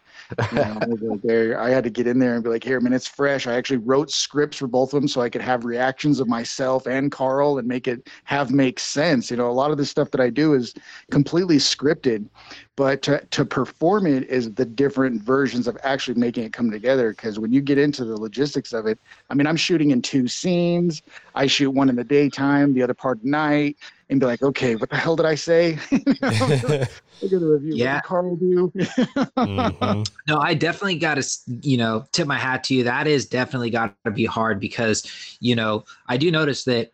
You 0.51 0.57
know, 0.57 0.79
I, 0.81 0.87
there, 1.23 1.59
I 1.59 1.69
had 1.69 1.85
to 1.85 1.89
get 1.89 2.07
in 2.07 2.19
there 2.19 2.35
and 2.35 2.43
be 2.43 2.49
like, 2.49 2.63
here, 2.63 2.81
man, 2.81 2.91
it's 2.93 3.07
fresh. 3.07 3.47
I 3.47 3.53
actually 3.53 3.77
wrote 3.77 4.11
scripts 4.11 4.57
for 4.57 4.67
both 4.67 4.93
of 4.93 5.01
them 5.01 5.07
so 5.07 5.21
I 5.21 5.29
could 5.29 5.41
have 5.41 5.63
reactions 5.63 6.19
of 6.19 6.27
myself 6.27 6.85
and 6.85 7.11
Carl 7.11 7.59
and 7.59 7.67
make 7.67 7.87
it 7.87 8.09
have 8.25 8.51
make 8.51 8.79
sense. 8.79 9.31
You 9.31 9.37
know, 9.37 9.49
a 9.49 9.53
lot 9.53 9.71
of 9.71 9.77
the 9.77 9.85
stuff 9.85 10.11
that 10.11 10.19
I 10.19 10.29
do 10.29 10.53
is 10.53 10.73
completely 11.11 11.57
scripted 11.57 12.27
but 12.75 13.01
to, 13.01 13.23
to 13.31 13.45
perform 13.45 14.05
it 14.05 14.23
is 14.29 14.53
the 14.53 14.65
different 14.65 15.21
versions 15.21 15.67
of 15.67 15.77
actually 15.83 16.19
making 16.19 16.43
it 16.43 16.53
come 16.53 16.69
together 16.69 17.11
because 17.11 17.39
when 17.39 17.53
you 17.53 17.61
get 17.61 17.77
into 17.77 18.03
the 18.05 18.17
logistics 18.17 18.73
of 18.73 18.85
it 18.85 18.99
i 19.29 19.33
mean 19.33 19.47
i'm 19.47 19.57
shooting 19.57 19.91
in 19.91 20.01
two 20.01 20.27
scenes 20.27 21.01
i 21.35 21.47
shoot 21.47 21.71
one 21.71 21.89
in 21.89 21.95
the 21.95 22.03
daytime 22.03 22.73
the 22.73 22.83
other 22.83 22.93
part 22.93 23.19
at 23.19 23.25
night 23.25 23.77
and 24.09 24.19
be 24.19 24.25
like, 24.25 24.43
okay, 24.43 24.75
what 24.75 24.89
the 24.89 24.95
hell 24.95 25.15
did 25.15 25.25
I 25.25 25.35
say? 25.35 25.79
Look 25.91 26.11
at 26.21 27.39
the 27.39 27.39
review. 27.39 27.75
Yeah, 27.75 28.01
Carl 28.01 28.35
do. 28.35 28.71
mm-hmm. 28.75 30.03
No, 30.27 30.39
I 30.39 30.53
definitely 30.53 30.99
got 30.99 31.15
to, 31.15 31.39
you 31.61 31.77
know, 31.77 32.05
tip 32.11 32.27
my 32.27 32.37
hat 32.37 32.63
to 32.65 32.75
you. 32.75 32.83
That 32.83 33.07
is 33.07 33.25
definitely 33.25 33.71
got 33.71 33.95
to 34.05 34.11
be 34.11 34.25
hard 34.25 34.59
because, 34.59 35.37
you 35.39 35.55
know, 35.55 35.85
I 36.07 36.17
do 36.17 36.29
notice 36.29 36.65
that 36.65 36.91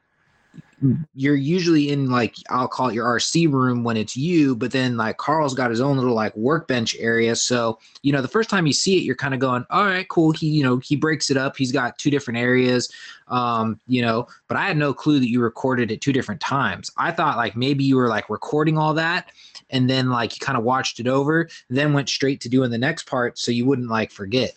you're 1.14 1.36
usually 1.36 1.92
in 1.92 2.10
like 2.10 2.36
I'll 2.50 2.68
call 2.68 2.90
it 2.90 2.96
your 2.96 3.06
RC 3.06 3.52
room 3.52 3.84
when 3.84 3.98
it's 3.98 4.18
you, 4.18 4.56
but 4.56 4.72
then 4.72 4.98
like 4.98 5.18
Carl's 5.18 5.54
got 5.54 5.70
his 5.70 5.82
own 5.82 5.98
little 5.98 6.16
like 6.16 6.36
workbench 6.36 6.96
area. 6.98 7.36
So, 7.36 7.78
you 8.02 8.12
know, 8.12 8.22
the 8.22 8.28
first 8.28 8.50
time 8.50 8.66
you 8.66 8.74
see 8.74 8.98
it, 8.98 9.04
you're 9.04 9.16
kind 9.16 9.34
of 9.34 9.40
going, 9.40 9.66
all 9.70 9.86
right, 9.86 10.08
cool. 10.10 10.32
He, 10.32 10.48
you 10.48 10.64
know, 10.64 10.78
he 10.78 10.96
breaks 10.96 11.30
it 11.30 11.38
up. 11.38 11.56
He's 11.56 11.72
got 11.72 11.98
two 12.00 12.10
different 12.10 12.40
areas. 12.40 12.92
Um, 13.28 13.80
you 13.88 14.02
know, 14.02 14.28
but 14.48 14.58
I 14.58 14.66
had 14.66 14.78
no 14.78 14.94
clue 14.94 15.20
that 15.20 15.30
you 15.30 15.42
recorded 15.42 15.92
at 15.92 16.02
two 16.02 16.14
different 16.14 16.42
times. 16.42 16.92
I 16.98 17.12
thought 17.12 17.38
like 17.38 17.56
maybe 17.56 17.84
you 17.84 17.96
were 17.96 18.10
like 18.10 18.30
recording 18.30 18.78
all 18.78 18.94
that 18.96 19.32
and 19.70 19.90
then 19.90 20.10
like 20.10 20.34
you 20.34 20.46
kind 20.46 20.58
of 20.58 20.64
watched 20.64 21.00
it 21.00 21.08
over, 21.08 21.48
then 21.70 21.94
went 21.94 22.10
straight 22.10 22.42
to 22.42 22.50
doing 22.50 22.72
the 22.72 22.78
next 22.78 23.08
part 23.08 23.38
so 23.38 23.52
you 23.52 23.66
wouldn't 23.66 23.90
like 23.90 24.12
forget. 24.12 24.54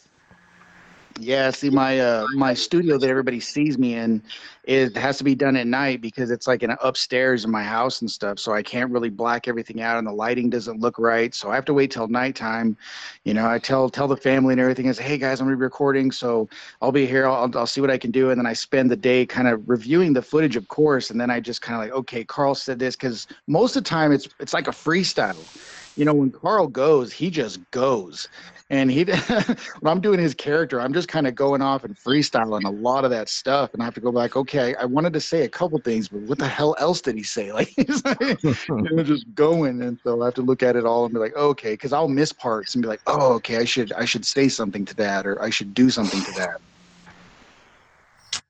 Yeah, 1.20 1.50
see 1.50 1.70
my 1.70 2.00
uh 2.00 2.26
my 2.34 2.54
studio 2.54 2.98
that 2.98 3.08
everybody 3.08 3.40
sees 3.40 3.78
me 3.78 3.94
in 3.94 4.22
it 4.66 4.96
has 4.96 5.18
to 5.18 5.24
be 5.24 5.34
done 5.34 5.56
at 5.56 5.66
night 5.66 6.00
because 6.00 6.30
it's 6.30 6.46
like 6.46 6.62
an 6.62 6.74
upstairs 6.82 7.44
in 7.44 7.50
my 7.50 7.62
house 7.62 8.00
and 8.00 8.10
stuff. 8.10 8.38
So 8.38 8.52
I 8.52 8.62
can't 8.62 8.90
really 8.90 9.10
black 9.10 9.46
everything 9.46 9.82
out 9.82 9.98
and 9.98 10.06
the 10.06 10.12
lighting 10.12 10.48
doesn't 10.48 10.80
look 10.80 10.98
right. 10.98 11.34
So 11.34 11.50
I 11.50 11.54
have 11.54 11.66
to 11.66 11.74
wait 11.74 11.90
till 11.90 12.08
nighttime. 12.08 12.76
You 13.24 13.34
know, 13.34 13.48
I 13.48 13.58
tell 13.58 13.90
tell 13.90 14.08
the 14.08 14.16
family 14.16 14.52
and 14.52 14.60
everything 14.60 14.86
is, 14.86 14.98
hey 14.98 15.18
guys, 15.18 15.40
I'm 15.40 15.46
gonna 15.46 15.56
be 15.56 15.62
recording, 15.62 16.10
so 16.10 16.48
I'll 16.80 16.92
be 16.92 17.06
here. 17.06 17.26
I'll 17.26 17.50
I'll 17.56 17.66
see 17.66 17.80
what 17.80 17.90
I 17.90 17.98
can 17.98 18.10
do, 18.10 18.30
and 18.30 18.38
then 18.38 18.46
I 18.46 18.54
spend 18.54 18.90
the 18.90 18.96
day 18.96 19.26
kind 19.26 19.48
of 19.48 19.68
reviewing 19.68 20.14
the 20.14 20.22
footage, 20.22 20.56
of 20.56 20.66
course, 20.68 21.10
and 21.10 21.20
then 21.20 21.30
I 21.30 21.40
just 21.40 21.60
kind 21.60 21.76
of 21.76 21.86
like, 21.86 21.98
okay, 22.00 22.24
Carl 22.24 22.54
said 22.54 22.78
this 22.78 22.96
because 22.96 23.26
most 23.46 23.76
of 23.76 23.84
the 23.84 23.88
time 23.88 24.12
it's 24.12 24.28
it's 24.40 24.54
like 24.54 24.68
a 24.68 24.72
freestyle 24.72 25.46
you 25.96 26.04
know, 26.04 26.14
when 26.14 26.30
Carl 26.30 26.66
goes, 26.66 27.12
he 27.12 27.30
just 27.30 27.60
goes. 27.70 28.28
And 28.70 28.90
he 28.90 29.04
when 29.80 29.92
i'm 29.92 30.00
doing 30.00 30.18
his 30.18 30.32
character 30.34 30.80
i'm 30.80 30.94
just 30.94 31.06
kind 31.06 31.26
of 31.26 31.34
going 31.34 31.60
off 31.60 31.84
and 31.84 31.94
freestyling 31.94 32.64
a 32.64 32.70
lot 32.70 33.04
of 33.04 33.10
that 33.10 33.28
stuff 33.28 33.74
and 33.74 33.82
i 33.82 33.84
have 33.84 33.94
to 33.94 34.00
go 34.00 34.10
back 34.10 34.36
okay 34.36 34.74
i 34.76 34.86
wanted 34.86 35.12
to 35.12 35.20
say 35.20 35.42
a 35.42 35.48
couple 35.48 35.78
things 35.80 36.08
but 36.08 36.22
what 36.22 36.38
the 36.38 36.48
hell 36.48 36.74
else 36.78 37.02
did 37.02 37.14
he 37.14 37.22
say? 37.22 37.52
Like 37.52 37.68
he's 37.76 38.02
like 38.04 38.40
just 39.04 39.34
going 39.34 39.82
and 39.82 39.98
so 40.02 40.22
i 40.22 40.24
have 40.24 40.34
to 40.34 40.42
look 40.42 40.62
at 40.62 40.76
it 40.76 40.86
all 40.86 41.04
and 41.04 41.12
be 41.12 41.20
like 41.20 41.36
okay 41.36 41.74
because 41.74 41.92
i'll 41.92 42.08
miss 42.08 42.32
parts 42.32 42.74
and 42.74 42.80
be 42.82 42.88
like 42.88 43.02
oh 43.06 43.34
okay 43.34 43.58
i 43.58 43.64
should 43.64 43.92
i 43.92 44.06
should 44.06 44.24
say 44.24 44.48
something 44.48 44.86
to 44.86 44.96
that 44.96 45.26
or 45.26 45.40
i 45.42 45.50
should 45.50 45.74
do 45.74 45.90
something 45.90 46.22
to 46.22 46.32
that 46.32 46.58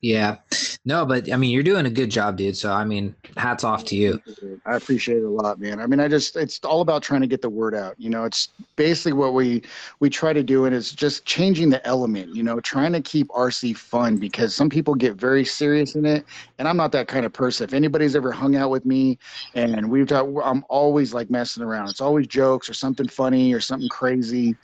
yeah. 0.05 0.35
No, 0.85 1.03
but 1.03 1.31
I 1.33 1.35
mean, 1.35 1.49
you're 1.49 1.63
doing 1.63 1.87
a 1.87 1.89
good 1.89 2.11
job, 2.11 2.37
dude. 2.37 2.55
So, 2.55 2.71
I 2.71 2.85
mean, 2.85 3.15
hats 3.37 3.63
off 3.63 3.83
to 3.85 3.95
you. 3.95 4.21
I 4.67 4.75
appreciate 4.75 5.17
it 5.17 5.23
a 5.23 5.29
lot, 5.29 5.59
man. 5.59 5.79
I 5.79 5.87
mean, 5.87 5.99
I 5.99 6.07
just, 6.07 6.35
it's 6.35 6.59
all 6.59 6.81
about 6.81 7.01
trying 7.01 7.21
to 7.21 7.27
get 7.27 7.41
the 7.41 7.49
word 7.49 7.73
out. 7.73 7.95
You 7.97 8.11
know, 8.11 8.23
it's 8.23 8.49
basically 8.75 9.13
what 9.13 9.33
we, 9.33 9.63
we 9.99 10.11
try 10.11 10.31
to 10.31 10.43
do. 10.43 10.65
And 10.65 10.75
it's 10.75 10.91
just 10.91 11.25
changing 11.25 11.71
the 11.71 11.85
element, 11.87 12.35
you 12.35 12.43
know, 12.43 12.59
trying 12.59 12.93
to 12.93 13.01
keep 13.01 13.29
RC 13.29 13.75
fun 13.75 14.17
because 14.17 14.53
some 14.53 14.69
people 14.69 14.93
get 14.93 15.15
very 15.15 15.43
serious 15.43 15.95
in 15.95 16.05
it. 16.05 16.23
And 16.59 16.67
I'm 16.67 16.77
not 16.77 16.91
that 16.91 17.07
kind 17.07 17.25
of 17.25 17.33
person. 17.33 17.63
If 17.63 17.73
anybody's 17.73 18.15
ever 18.15 18.31
hung 18.31 18.55
out 18.55 18.69
with 18.69 18.85
me 18.85 19.17
and 19.55 19.89
we've 19.89 20.05
talked, 20.05 20.29
I'm 20.43 20.63
always 20.69 21.15
like 21.15 21.31
messing 21.31 21.63
around. 21.63 21.89
It's 21.89 22.01
always 22.01 22.27
jokes 22.27 22.69
or 22.69 22.75
something 22.75 23.07
funny 23.07 23.53
or 23.53 23.59
something 23.59 23.89
crazy, 23.89 24.55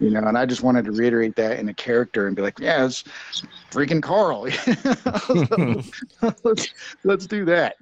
you 0.00 0.10
know, 0.10 0.24
and 0.24 0.36
I 0.36 0.44
just 0.44 0.64
wanted 0.64 0.86
to 0.86 0.90
reiterate 0.90 1.36
that 1.36 1.60
in 1.60 1.68
a 1.68 1.74
character 1.74 2.26
and 2.26 2.34
be 2.34 2.42
like, 2.42 2.58
yeah, 2.58 2.84
it's 2.84 3.04
freaking 3.70 4.02
Carl. 4.02 4.48
let's, 6.44 6.74
let's 7.04 7.26
do 7.26 7.44
that. 7.44 7.76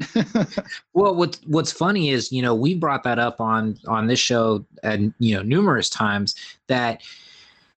well, 0.95 1.15
what's 1.15 1.41
what's 1.47 1.73
funny 1.73 2.11
is 2.11 2.33
you 2.33 2.43
know 2.43 2.55
we 2.55 2.75
brought 2.75 3.03
that 3.05 3.19
up 3.19 3.41
on 3.41 3.79
on 3.87 4.07
this 4.07 4.19
show 4.19 4.65
and 4.83 5.13
you 5.19 5.35
know 5.35 5.43
numerous 5.43 5.89
times 5.89 6.35
that 6.67 7.03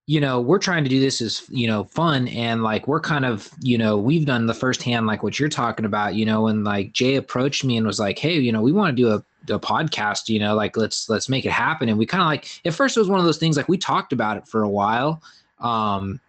you 0.05 0.19
know 0.19 0.41
we're 0.41 0.57
trying 0.57 0.83
to 0.83 0.89
do 0.89 0.99
this 0.99 1.21
as 1.21 1.43
you 1.49 1.67
know 1.67 1.83
fun 1.83 2.27
and 2.29 2.63
like 2.63 2.87
we're 2.87 2.99
kind 2.99 3.25
of 3.25 3.49
you 3.61 3.77
know 3.77 3.95
we've 3.95 4.25
done 4.25 4.47
the 4.47 4.53
first 4.55 4.81
hand 4.81 5.05
like 5.05 5.21
what 5.21 5.39
you're 5.39 5.47
talking 5.47 5.85
about 5.85 6.15
you 6.15 6.25
know 6.25 6.47
and 6.47 6.63
like 6.63 6.91
jay 6.93 7.15
approached 7.15 7.63
me 7.63 7.77
and 7.77 7.85
was 7.85 7.99
like 7.99 8.17
hey 8.17 8.33
you 8.33 8.51
know 8.51 8.59
we 8.59 8.71
want 8.71 8.89
to 8.89 8.99
do 8.99 9.09
a 9.11 9.23
a 9.53 9.59
podcast 9.59 10.27
you 10.27 10.39
know 10.39 10.55
like 10.55 10.75
let's 10.77 11.09
let's 11.09 11.29
make 11.29 11.45
it 11.45 11.51
happen 11.51 11.89
and 11.89 11.97
we 11.97 12.05
kind 12.05 12.21
of 12.21 12.27
like 12.27 12.47
at 12.65 12.73
first 12.73 12.97
it 12.97 12.99
was 12.99 13.09
one 13.09 13.19
of 13.19 13.25
those 13.25 13.37
things 13.37 13.55
like 13.55 13.69
we 13.69 13.77
talked 13.77 14.11
about 14.11 14.35
it 14.35 14.47
for 14.47 14.63
a 14.63 14.69
while 14.69 15.21
um 15.59 16.19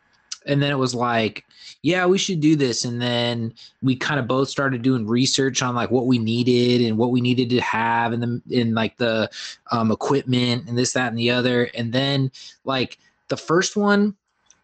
and 0.46 0.62
then 0.62 0.70
it 0.70 0.78
was 0.78 0.94
like 0.94 1.44
yeah 1.82 2.06
we 2.06 2.18
should 2.18 2.40
do 2.40 2.56
this. 2.56 2.84
And 2.84 3.00
then 3.00 3.54
we 3.82 3.96
kind 3.96 4.20
of 4.20 4.26
both 4.26 4.48
started 4.48 4.82
doing 4.82 5.06
research 5.06 5.62
on 5.62 5.74
like 5.74 5.90
what 5.90 6.06
we 6.06 6.18
needed 6.18 6.86
and 6.86 6.98
what 6.98 7.10
we 7.10 7.20
needed 7.20 7.50
to 7.50 7.60
have 7.60 8.12
and 8.12 8.22
the 8.22 8.42
in 8.50 8.74
like 8.74 8.96
the 8.98 9.30
um, 9.72 9.90
equipment 9.90 10.68
and 10.68 10.76
this 10.76 10.92
that 10.92 11.08
and 11.08 11.18
the 11.18 11.30
other. 11.30 11.64
And 11.74 11.92
then 11.92 12.30
like 12.64 12.98
the 13.28 13.36
first 13.36 13.76
one 13.76 14.14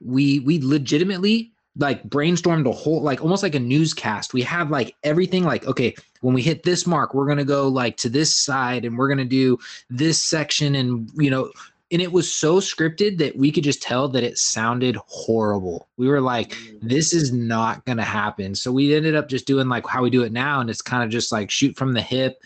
we 0.04 0.40
we 0.40 0.60
legitimately 0.60 1.52
like 1.78 2.02
brainstormed 2.04 2.66
a 2.66 2.72
whole 2.72 3.02
like 3.02 3.22
almost 3.22 3.42
like 3.42 3.54
a 3.54 3.60
newscast. 3.60 4.34
We 4.34 4.42
have 4.42 4.70
like 4.70 4.94
everything 5.02 5.44
like 5.44 5.66
okay 5.66 5.94
when 6.20 6.34
we 6.34 6.42
hit 6.42 6.62
this 6.62 6.86
mark 6.86 7.14
we're 7.14 7.26
going 7.26 7.38
to 7.38 7.44
go 7.44 7.68
like 7.68 7.96
to 7.98 8.08
this 8.08 8.34
side 8.34 8.84
and 8.84 8.96
we're 8.98 9.08
going 9.08 9.18
to 9.18 9.24
do 9.24 9.58
this 9.90 10.22
section 10.22 10.74
and 10.74 11.10
you 11.16 11.30
know 11.30 11.50
and 11.92 12.02
it 12.02 12.10
was 12.10 12.32
so 12.32 12.58
scripted 12.58 13.18
that 13.18 13.36
we 13.36 13.52
could 13.52 13.62
just 13.62 13.80
tell 13.80 14.08
that 14.08 14.24
it 14.24 14.38
sounded 14.38 14.96
horrible. 15.06 15.88
We 15.96 16.08
were 16.08 16.20
like, 16.20 16.50
mm. 16.50 16.78
this 16.82 17.12
is 17.12 17.32
not 17.32 17.84
going 17.84 17.98
to 17.98 18.04
happen. 18.04 18.54
So 18.54 18.72
we 18.72 18.94
ended 18.94 19.14
up 19.14 19.28
just 19.28 19.46
doing 19.46 19.68
like 19.68 19.86
how 19.86 20.02
we 20.02 20.10
do 20.10 20.22
it 20.22 20.32
now. 20.32 20.60
And 20.60 20.68
it's 20.68 20.82
kind 20.82 21.04
of 21.04 21.10
just 21.10 21.30
like 21.30 21.50
shoot 21.50 21.76
from 21.76 21.92
the 21.92 22.02
hip. 22.02 22.42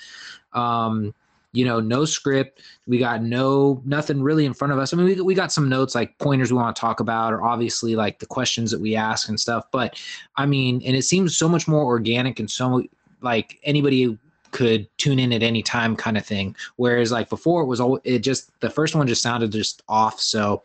Um, 0.52 1.14
you 1.52 1.64
know, 1.64 1.80
no 1.80 2.04
script. 2.04 2.62
We 2.86 2.98
got 2.98 3.22
no, 3.22 3.82
nothing 3.84 4.22
really 4.22 4.44
in 4.44 4.54
front 4.54 4.72
of 4.72 4.78
us. 4.78 4.92
I 4.92 4.96
mean, 4.96 5.06
we, 5.06 5.20
we 5.20 5.34
got 5.34 5.50
some 5.50 5.68
notes 5.68 5.94
like 5.94 6.16
pointers 6.18 6.52
we 6.52 6.58
want 6.58 6.76
to 6.76 6.80
talk 6.80 7.00
about, 7.00 7.32
or 7.32 7.42
obviously 7.42 7.96
like 7.96 8.18
the 8.18 8.26
questions 8.26 8.70
that 8.70 8.80
we 8.80 8.94
ask 8.94 9.28
and 9.28 9.40
stuff. 9.40 9.64
But 9.72 10.00
I 10.36 10.46
mean, 10.46 10.80
and 10.84 10.94
it 10.94 11.02
seems 11.02 11.36
so 11.36 11.48
much 11.48 11.66
more 11.66 11.82
organic 11.82 12.38
and 12.38 12.50
so 12.50 12.84
like 13.20 13.58
anybody 13.64 14.16
could 14.50 14.88
tune 14.98 15.18
in 15.18 15.32
at 15.32 15.42
any 15.42 15.62
time 15.62 15.96
kind 15.96 16.16
of 16.16 16.24
thing. 16.24 16.56
Whereas 16.76 17.12
like 17.12 17.28
before 17.28 17.62
it 17.62 17.66
was 17.66 17.80
all 17.80 18.00
it 18.04 18.20
just 18.20 18.58
the 18.60 18.70
first 18.70 18.94
one 18.94 19.06
just 19.06 19.22
sounded 19.22 19.52
just 19.52 19.82
off 19.88 20.20
so 20.20 20.62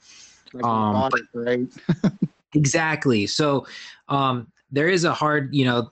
um 0.64 1.10
right? 1.34 1.68
Exactly. 2.54 3.28
So 3.28 3.68
um 4.08 4.52
there 4.72 4.88
is 4.88 5.04
a 5.04 5.14
hard 5.14 5.54
you 5.54 5.66
know 5.66 5.92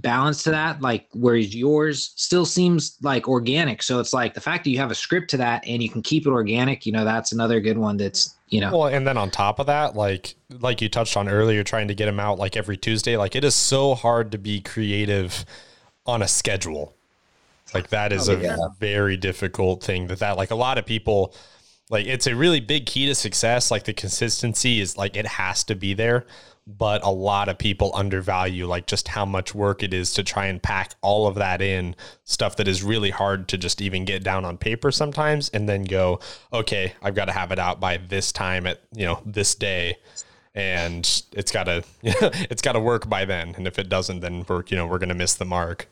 balance 0.00 0.42
to 0.42 0.50
that 0.50 0.80
like 0.80 1.06
whereas 1.12 1.54
yours 1.54 2.12
still 2.16 2.46
seems 2.46 2.96
like 3.02 3.28
organic. 3.28 3.82
So 3.82 3.98
it's 3.98 4.12
like 4.12 4.34
the 4.34 4.40
fact 4.40 4.64
that 4.64 4.70
you 4.70 4.78
have 4.78 4.90
a 4.90 4.94
script 4.94 5.30
to 5.30 5.36
that 5.38 5.66
and 5.66 5.82
you 5.82 5.88
can 5.88 6.02
keep 6.02 6.26
it 6.26 6.30
organic 6.30 6.86
you 6.86 6.92
know 6.92 7.04
that's 7.04 7.32
another 7.32 7.60
good 7.60 7.78
one 7.78 7.96
that's 7.96 8.36
you 8.48 8.60
know. 8.60 8.76
Well 8.76 8.86
and 8.88 9.06
then 9.06 9.16
on 9.16 9.30
top 9.30 9.58
of 9.58 9.66
that 9.66 9.96
like 9.96 10.34
like 10.60 10.80
you 10.82 10.88
touched 10.88 11.16
on 11.16 11.28
earlier 11.28 11.64
trying 11.64 11.88
to 11.88 11.94
get 11.94 12.06
them 12.06 12.20
out 12.20 12.38
like 12.38 12.56
every 12.56 12.76
tuesday 12.76 13.16
like 13.16 13.34
it 13.34 13.44
is 13.44 13.54
so 13.54 13.94
hard 13.94 14.30
to 14.32 14.38
be 14.38 14.60
creative 14.60 15.44
on 16.06 16.22
a 16.22 16.28
schedule 16.28 16.94
like 17.74 17.88
that 17.88 18.12
is 18.12 18.28
oh, 18.28 18.36
a 18.36 18.40
yeah. 18.40 18.56
very 18.78 19.16
difficult 19.16 19.82
thing 19.82 20.06
that 20.08 20.18
that 20.20 20.36
like 20.36 20.50
a 20.50 20.56
lot 20.56 20.78
of 20.78 20.86
people 20.86 21.34
like 21.92 22.06
it's 22.06 22.26
a 22.26 22.34
really 22.34 22.60
big 22.60 22.86
key 22.86 23.06
to 23.06 23.14
success. 23.14 23.70
Like 23.70 23.84
the 23.84 23.92
consistency 23.92 24.80
is 24.80 24.96
like 24.96 25.16
it 25.16 25.26
has 25.26 25.62
to 25.64 25.74
be 25.74 25.92
there, 25.92 26.24
but 26.66 27.04
a 27.04 27.10
lot 27.10 27.48
of 27.48 27.58
people 27.58 27.92
undervalue 27.94 28.66
like 28.66 28.86
just 28.86 29.08
how 29.08 29.26
much 29.26 29.54
work 29.54 29.82
it 29.82 29.92
is 29.92 30.12
to 30.14 30.22
try 30.22 30.46
and 30.46 30.62
pack 30.62 30.94
all 31.02 31.26
of 31.26 31.34
that 31.34 31.60
in 31.60 31.94
stuff 32.24 32.56
that 32.56 32.66
is 32.66 32.82
really 32.82 33.10
hard 33.10 33.46
to 33.48 33.58
just 33.58 33.82
even 33.82 34.04
get 34.06 34.24
down 34.24 34.44
on 34.44 34.56
paper 34.56 34.90
sometimes 34.90 35.50
and 35.50 35.68
then 35.68 35.84
go, 35.84 36.18
okay, 36.52 36.94
I've 37.02 37.14
got 37.14 37.26
to 37.26 37.32
have 37.32 37.52
it 37.52 37.58
out 37.58 37.78
by 37.78 37.98
this 37.98 38.32
time 38.32 38.66
at, 38.66 38.80
you 38.94 39.04
know, 39.04 39.20
this 39.26 39.54
day 39.54 39.96
and 40.54 41.22
it's 41.32 41.50
got 41.50 41.64
to 41.64 41.82
it's 42.02 42.62
got 42.62 42.72
to 42.72 42.80
work 42.80 43.08
by 43.08 43.24
then 43.24 43.54
and 43.56 43.66
if 43.66 43.78
it 43.78 43.88
doesn't 43.88 44.20
then 44.20 44.44
we're 44.46 44.62
you 44.68 44.76
know 44.76 44.86
we're 44.86 44.98
going 44.98 45.08
to 45.08 45.14
miss 45.14 45.34
the 45.34 45.46
mark 45.46 45.88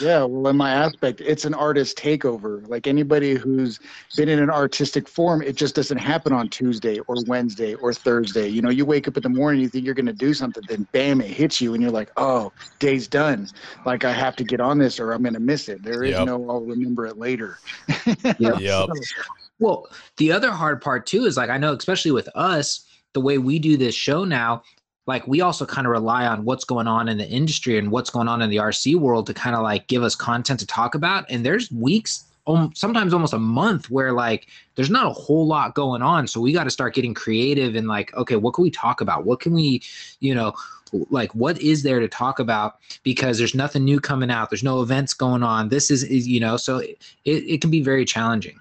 yeah, 0.00 0.24
well, 0.24 0.48
in 0.48 0.56
my 0.56 0.70
aspect, 0.70 1.20
it's 1.20 1.44
an 1.44 1.54
artist 1.54 1.98
takeover. 1.98 2.66
Like 2.68 2.86
anybody 2.86 3.34
who's 3.34 3.80
been 4.16 4.28
in 4.28 4.38
an 4.38 4.50
artistic 4.50 5.08
form, 5.08 5.42
it 5.42 5.56
just 5.56 5.74
doesn't 5.74 5.98
happen 5.98 6.32
on 6.32 6.48
Tuesday 6.48 6.98
or 7.00 7.16
Wednesday 7.26 7.74
or 7.74 7.92
Thursday. 7.92 8.48
You 8.48 8.62
know, 8.62 8.70
you 8.70 8.84
wake 8.84 9.08
up 9.08 9.16
in 9.16 9.22
the 9.22 9.28
morning, 9.28 9.60
you 9.60 9.68
think 9.68 9.84
you're 9.84 9.94
going 9.94 10.06
to 10.06 10.12
do 10.12 10.34
something, 10.34 10.62
then 10.68 10.86
bam, 10.92 11.20
it 11.20 11.30
hits 11.30 11.60
you, 11.60 11.74
and 11.74 11.82
you're 11.82 11.92
like, 11.92 12.10
oh, 12.16 12.52
day's 12.78 13.08
done. 13.08 13.48
Like 13.84 14.04
I 14.04 14.12
have 14.12 14.36
to 14.36 14.44
get 14.44 14.60
on 14.60 14.78
this 14.78 15.00
or 15.00 15.12
I'm 15.12 15.22
going 15.22 15.34
to 15.34 15.40
miss 15.40 15.68
it. 15.68 15.82
There 15.82 16.04
is 16.04 16.12
yep. 16.12 16.26
no, 16.26 16.48
I'll 16.48 16.60
remember 16.60 17.06
it 17.06 17.18
later. 17.18 17.58
yep. 18.06 18.36
yep. 18.38 18.88
Well, 19.58 19.88
the 20.16 20.32
other 20.32 20.52
hard 20.52 20.80
part 20.80 21.06
too 21.06 21.24
is 21.24 21.36
like, 21.36 21.50
I 21.50 21.58
know, 21.58 21.72
especially 21.72 22.12
with 22.12 22.28
us, 22.34 22.84
the 23.14 23.20
way 23.20 23.38
we 23.38 23.58
do 23.58 23.76
this 23.76 23.94
show 23.94 24.24
now, 24.24 24.62
like 25.08 25.26
we 25.26 25.40
also 25.40 25.66
kind 25.66 25.86
of 25.86 25.90
rely 25.90 26.26
on 26.26 26.44
what's 26.44 26.64
going 26.64 26.86
on 26.86 27.08
in 27.08 27.18
the 27.18 27.28
industry 27.28 27.78
and 27.78 27.90
what's 27.90 28.10
going 28.10 28.28
on 28.28 28.42
in 28.42 28.50
the 28.50 28.56
RC 28.56 28.94
world 28.94 29.26
to 29.26 29.34
kind 29.34 29.56
of 29.56 29.62
like 29.62 29.88
give 29.88 30.02
us 30.02 30.14
content 30.14 30.60
to 30.60 30.66
talk 30.66 30.94
about. 30.94 31.24
And 31.30 31.44
there's 31.44 31.72
weeks 31.72 32.24
um, 32.46 32.72
sometimes 32.74 33.12
almost 33.12 33.34
a 33.34 33.38
month 33.38 33.90
where 33.90 34.12
like 34.12 34.46
there's 34.74 34.90
not 34.90 35.06
a 35.06 35.10
whole 35.10 35.46
lot 35.46 35.74
going 35.74 36.02
on. 36.02 36.26
So 36.26 36.40
we 36.40 36.52
got 36.52 36.64
to 36.64 36.70
start 36.70 36.94
getting 36.94 37.14
creative 37.14 37.74
and 37.74 37.88
like, 37.88 38.14
okay, 38.14 38.36
what 38.36 38.54
can 38.54 38.62
we 38.62 38.70
talk 38.70 39.00
about? 39.00 39.24
What 39.24 39.40
can 39.40 39.52
we, 39.52 39.82
you 40.20 40.34
know, 40.34 40.54
like 41.10 41.34
what 41.34 41.60
is 41.60 41.82
there 41.82 42.00
to 42.00 42.08
talk 42.08 42.38
about 42.38 42.76
because 43.02 43.38
there's 43.38 43.54
nothing 43.54 43.84
new 43.84 44.00
coming 44.00 44.30
out 44.30 44.48
there's 44.48 44.64
no 44.64 44.80
events 44.80 45.12
going 45.12 45.42
on 45.42 45.68
this 45.68 45.90
is, 45.90 46.02
is 46.04 46.26
you 46.26 46.40
know 46.40 46.56
so 46.56 46.78
it, 46.78 46.96
it 47.24 47.60
can 47.60 47.70
be 47.70 47.82
very 47.82 48.06
challenging 48.06 48.58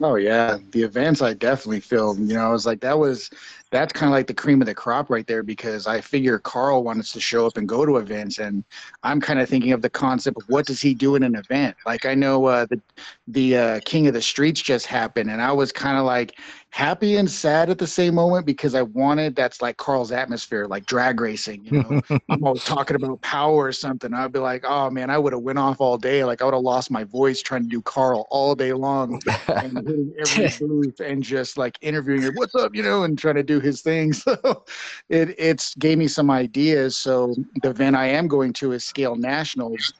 oh 0.00 0.16
yeah 0.16 0.58
the 0.72 0.82
events 0.82 1.22
i 1.22 1.32
definitely 1.32 1.78
filmed 1.78 2.28
you 2.28 2.34
know 2.34 2.44
i 2.44 2.52
was 2.52 2.66
like 2.66 2.80
that 2.80 2.98
was 2.98 3.30
that's 3.70 3.92
kind 3.92 4.08
of 4.08 4.12
like 4.12 4.26
the 4.26 4.34
cream 4.34 4.62
of 4.62 4.66
the 4.66 4.74
crop 4.74 5.10
right 5.10 5.26
there 5.26 5.42
because 5.42 5.86
I 5.86 6.00
figure 6.00 6.38
Carl 6.38 6.82
wants 6.82 7.12
to 7.12 7.20
show 7.20 7.46
up 7.46 7.56
and 7.56 7.68
go 7.68 7.84
to 7.84 7.98
events, 7.98 8.38
and 8.38 8.64
I'm 9.02 9.20
kind 9.20 9.40
of 9.40 9.48
thinking 9.48 9.72
of 9.72 9.82
the 9.82 9.90
concept 9.90 10.40
of 10.40 10.48
what 10.48 10.66
does 10.66 10.80
he 10.80 10.94
do 10.94 11.16
in 11.16 11.22
an 11.22 11.34
event? 11.34 11.76
Like 11.84 12.06
I 12.06 12.14
know 12.14 12.46
uh, 12.46 12.66
the 12.66 12.80
the 13.28 13.56
uh, 13.56 13.80
King 13.84 14.06
of 14.06 14.14
the 14.14 14.22
Streets 14.22 14.62
just 14.62 14.86
happened, 14.86 15.30
and 15.30 15.42
I 15.42 15.52
was 15.52 15.72
kind 15.72 15.98
of 15.98 16.04
like 16.04 16.38
happy 16.70 17.16
and 17.16 17.30
sad 17.30 17.70
at 17.70 17.78
the 17.78 17.86
same 17.86 18.14
moment 18.14 18.44
because 18.44 18.74
I 18.74 18.82
wanted 18.82 19.34
that's 19.34 19.62
like 19.62 19.76
Carl's 19.78 20.12
atmosphere, 20.12 20.66
like 20.66 20.86
drag 20.86 21.20
racing. 21.20 21.64
You 21.64 21.82
know, 21.82 22.00
I'm 22.28 22.44
always 22.44 22.64
talking 22.64 22.96
about 22.96 23.20
power 23.22 23.64
or 23.64 23.72
something. 23.72 24.12
I'd 24.12 24.32
be 24.32 24.38
like, 24.38 24.64
oh 24.66 24.90
man, 24.90 25.10
I 25.10 25.18
would 25.18 25.32
have 25.32 25.42
went 25.42 25.58
off 25.58 25.80
all 25.80 25.96
day. 25.96 26.24
Like 26.24 26.42
I 26.42 26.44
would 26.44 26.54
have 26.54 26.62
lost 26.62 26.90
my 26.90 27.04
voice 27.04 27.42
trying 27.42 27.62
to 27.62 27.68
do 27.68 27.82
Carl 27.82 28.26
all 28.30 28.54
day 28.54 28.72
long 28.72 29.20
and 29.48 29.78
hitting 29.78 30.14
every 30.18 30.66
booth 30.66 31.00
and 31.00 31.22
just 31.22 31.56
like 31.56 31.78
interviewing 31.80 32.22
her, 32.22 32.32
what's 32.34 32.54
up, 32.54 32.74
you 32.74 32.82
know, 32.82 33.04
and 33.04 33.18
trying 33.18 33.36
to 33.36 33.42
do 33.42 33.60
his 33.60 33.82
thing. 33.82 34.12
So 34.28 34.64
it 35.08 35.34
it's 35.38 35.74
gave 35.76 35.96
me 35.96 36.06
some 36.06 36.30
ideas. 36.30 36.96
So 36.96 37.34
the 37.62 37.70
event 37.70 37.96
I 37.96 38.06
am 38.08 38.28
going 38.28 38.52
to 38.54 38.72
is 38.72 38.84
Scale 38.84 39.16
Nationals, 39.16 39.92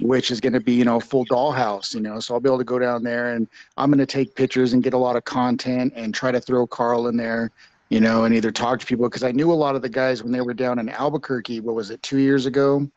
which 0.00 0.30
is 0.30 0.40
going 0.40 0.52
to 0.52 0.60
be 0.60 0.72
you 0.72 0.84
know 0.84 1.00
full 1.00 1.24
dollhouse. 1.26 1.94
You 1.94 2.00
know, 2.00 2.20
so 2.20 2.34
I'll 2.34 2.40
be 2.40 2.48
able 2.48 2.58
to 2.58 2.64
go 2.64 2.78
down 2.78 3.02
there 3.02 3.34
and 3.34 3.48
I'm 3.76 3.90
going 3.90 3.98
to 3.98 4.06
take 4.06 4.34
pictures 4.34 4.72
and 4.72 4.82
get 4.82 4.94
a 4.94 4.98
lot 4.98 5.16
of 5.16 5.24
content 5.24 5.92
and 5.96 6.14
try 6.14 6.32
to 6.32 6.40
throw 6.40 6.66
Carl 6.66 7.08
in 7.08 7.16
there. 7.16 7.50
You 7.88 8.00
know, 8.00 8.24
and 8.24 8.34
either 8.34 8.50
talk 8.50 8.80
to 8.80 8.86
people 8.86 9.06
because 9.06 9.22
I 9.22 9.32
knew 9.32 9.52
a 9.52 9.54
lot 9.54 9.76
of 9.76 9.82
the 9.82 9.88
guys 9.88 10.22
when 10.22 10.32
they 10.32 10.40
were 10.40 10.54
down 10.54 10.78
in 10.78 10.88
Albuquerque. 10.88 11.60
What 11.60 11.74
was 11.74 11.90
it, 11.90 12.02
two 12.02 12.18
years 12.18 12.46
ago? 12.46 12.88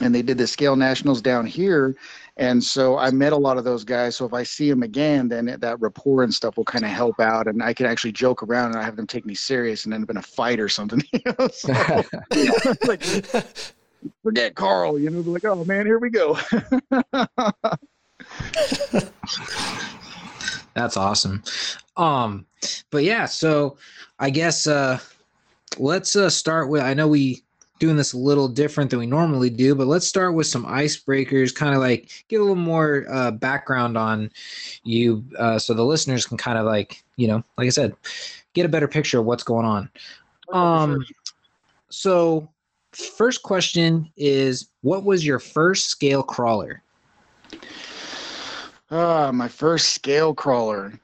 and 0.00 0.14
they 0.14 0.22
did 0.22 0.38
the 0.38 0.46
scale 0.46 0.76
nationals 0.76 1.22
down 1.22 1.46
here 1.46 1.96
and 2.36 2.62
so 2.62 2.98
i 2.98 3.10
met 3.10 3.32
a 3.32 3.36
lot 3.36 3.56
of 3.56 3.64
those 3.64 3.84
guys 3.84 4.16
so 4.16 4.24
if 4.24 4.34
i 4.34 4.42
see 4.42 4.68
them 4.68 4.82
again 4.82 5.28
then 5.28 5.56
that 5.58 5.80
rapport 5.80 6.22
and 6.22 6.34
stuff 6.34 6.56
will 6.56 6.64
kind 6.64 6.84
of 6.84 6.90
help 6.90 7.18
out 7.20 7.46
and 7.46 7.62
i 7.62 7.72
can 7.72 7.86
actually 7.86 8.12
joke 8.12 8.42
around 8.42 8.72
and 8.72 8.76
i 8.76 8.82
have 8.82 8.96
them 8.96 9.06
take 9.06 9.24
me 9.24 9.34
serious 9.34 9.84
and 9.84 9.94
end 9.94 10.04
up 10.04 10.10
in 10.10 10.16
a 10.16 10.22
fight 10.22 10.60
or 10.60 10.68
something 10.68 11.02
you 11.12 11.20
know? 11.38 11.48
so, 11.48 11.72
like, 12.86 13.02
forget 14.22 14.54
carl 14.54 14.98
you 14.98 15.10
know 15.10 15.20
like 15.20 15.44
oh 15.44 15.64
man 15.64 15.86
here 15.86 15.98
we 15.98 16.10
go. 16.10 16.38
That's 20.74 20.96
awesome. 20.96 21.42
Um 21.96 22.46
but 22.90 23.04
yeah 23.04 23.26
so 23.26 23.76
i 24.18 24.30
guess 24.30 24.66
uh 24.66 24.98
let's 25.78 26.16
uh 26.16 26.30
start 26.30 26.68
with 26.68 26.82
i 26.82 26.94
know 26.94 27.06
we 27.06 27.44
doing 27.78 27.96
this 27.96 28.12
a 28.12 28.18
little 28.18 28.48
different 28.48 28.90
than 28.90 28.98
we 28.98 29.06
normally 29.06 29.50
do, 29.50 29.74
but 29.74 29.86
let's 29.86 30.06
start 30.06 30.34
with 30.34 30.46
some 30.46 30.64
icebreakers, 30.64 31.54
kind 31.54 31.74
of 31.74 31.80
like 31.80 32.24
get 32.28 32.38
a 32.38 32.40
little 32.40 32.54
more 32.54 33.04
uh, 33.10 33.30
background 33.30 33.98
on 33.98 34.30
you 34.84 35.24
uh, 35.38 35.58
so 35.58 35.74
the 35.74 35.84
listeners 35.84 36.26
can 36.26 36.36
kind 36.36 36.58
of 36.58 36.64
like, 36.64 37.02
you 37.16 37.28
know, 37.28 37.42
like 37.58 37.66
I 37.66 37.70
said, 37.70 37.94
get 38.54 38.66
a 38.66 38.70
better 38.70 38.88
picture 38.88 39.18
of 39.18 39.26
what's 39.26 39.44
going 39.44 39.66
on. 39.66 39.90
Um, 40.52 41.04
so, 41.90 42.48
first 42.96 43.42
question 43.42 44.10
is 44.16 44.68
what 44.82 45.04
was 45.04 45.24
your 45.24 45.38
first 45.38 45.88
scale 45.90 46.22
crawler? 46.22 46.82
Uh, 48.90 49.30
my 49.34 49.48
first 49.48 49.90
scale 49.90 50.32
crawler 50.32 50.98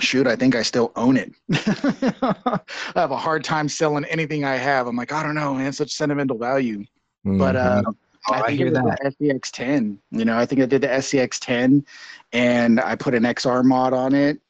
shoot, 0.00 0.26
I 0.26 0.36
think 0.36 0.54
I 0.54 0.62
still 0.62 0.92
own 0.96 1.16
it. 1.16 1.32
I 1.52 2.60
have 2.94 3.12
a 3.12 3.16
hard 3.16 3.44
time 3.44 3.68
selling 3.68 4.04
anything 4.06 4.44
I 4.44 4.56
have. 4.56 4.86
I'm 4.86 4.96
like, 4.96 5.12
I 5.12 5.22
don't 5.22 5.34
know, 5.34 5.54
man, 5.54 5.72
such 5.72 5.92
sentimental 5.92 6.36
value. 6.36 6.80
Mm-hmm. 7.24 7.38
But 7.38 7.56
uh, 7.56 7.82
oh, 7.86 7.94
I, 8.32 8.42
I 8.46 8.50
hear 8.50 8.70
that 8.70 8.98
SCX 9.04 9.50
10. 9.52 9.98
You 10.10 10.24
know, 10.24 10.36
I 10.36 10.44
think 10.44 10.60
I 10.60 10.66
did 10.66 10.82
the 10.82 10.88
SCX 10.88 11.38
10, 11.40 11.84
and 12.32 12.80
I 12.80 12.96
put 12.96 13.14
an 13.14 13.22
XR 13.22 13.64
mod 13.64 13.92
on 13.92 14.14
it, 14.14 14.40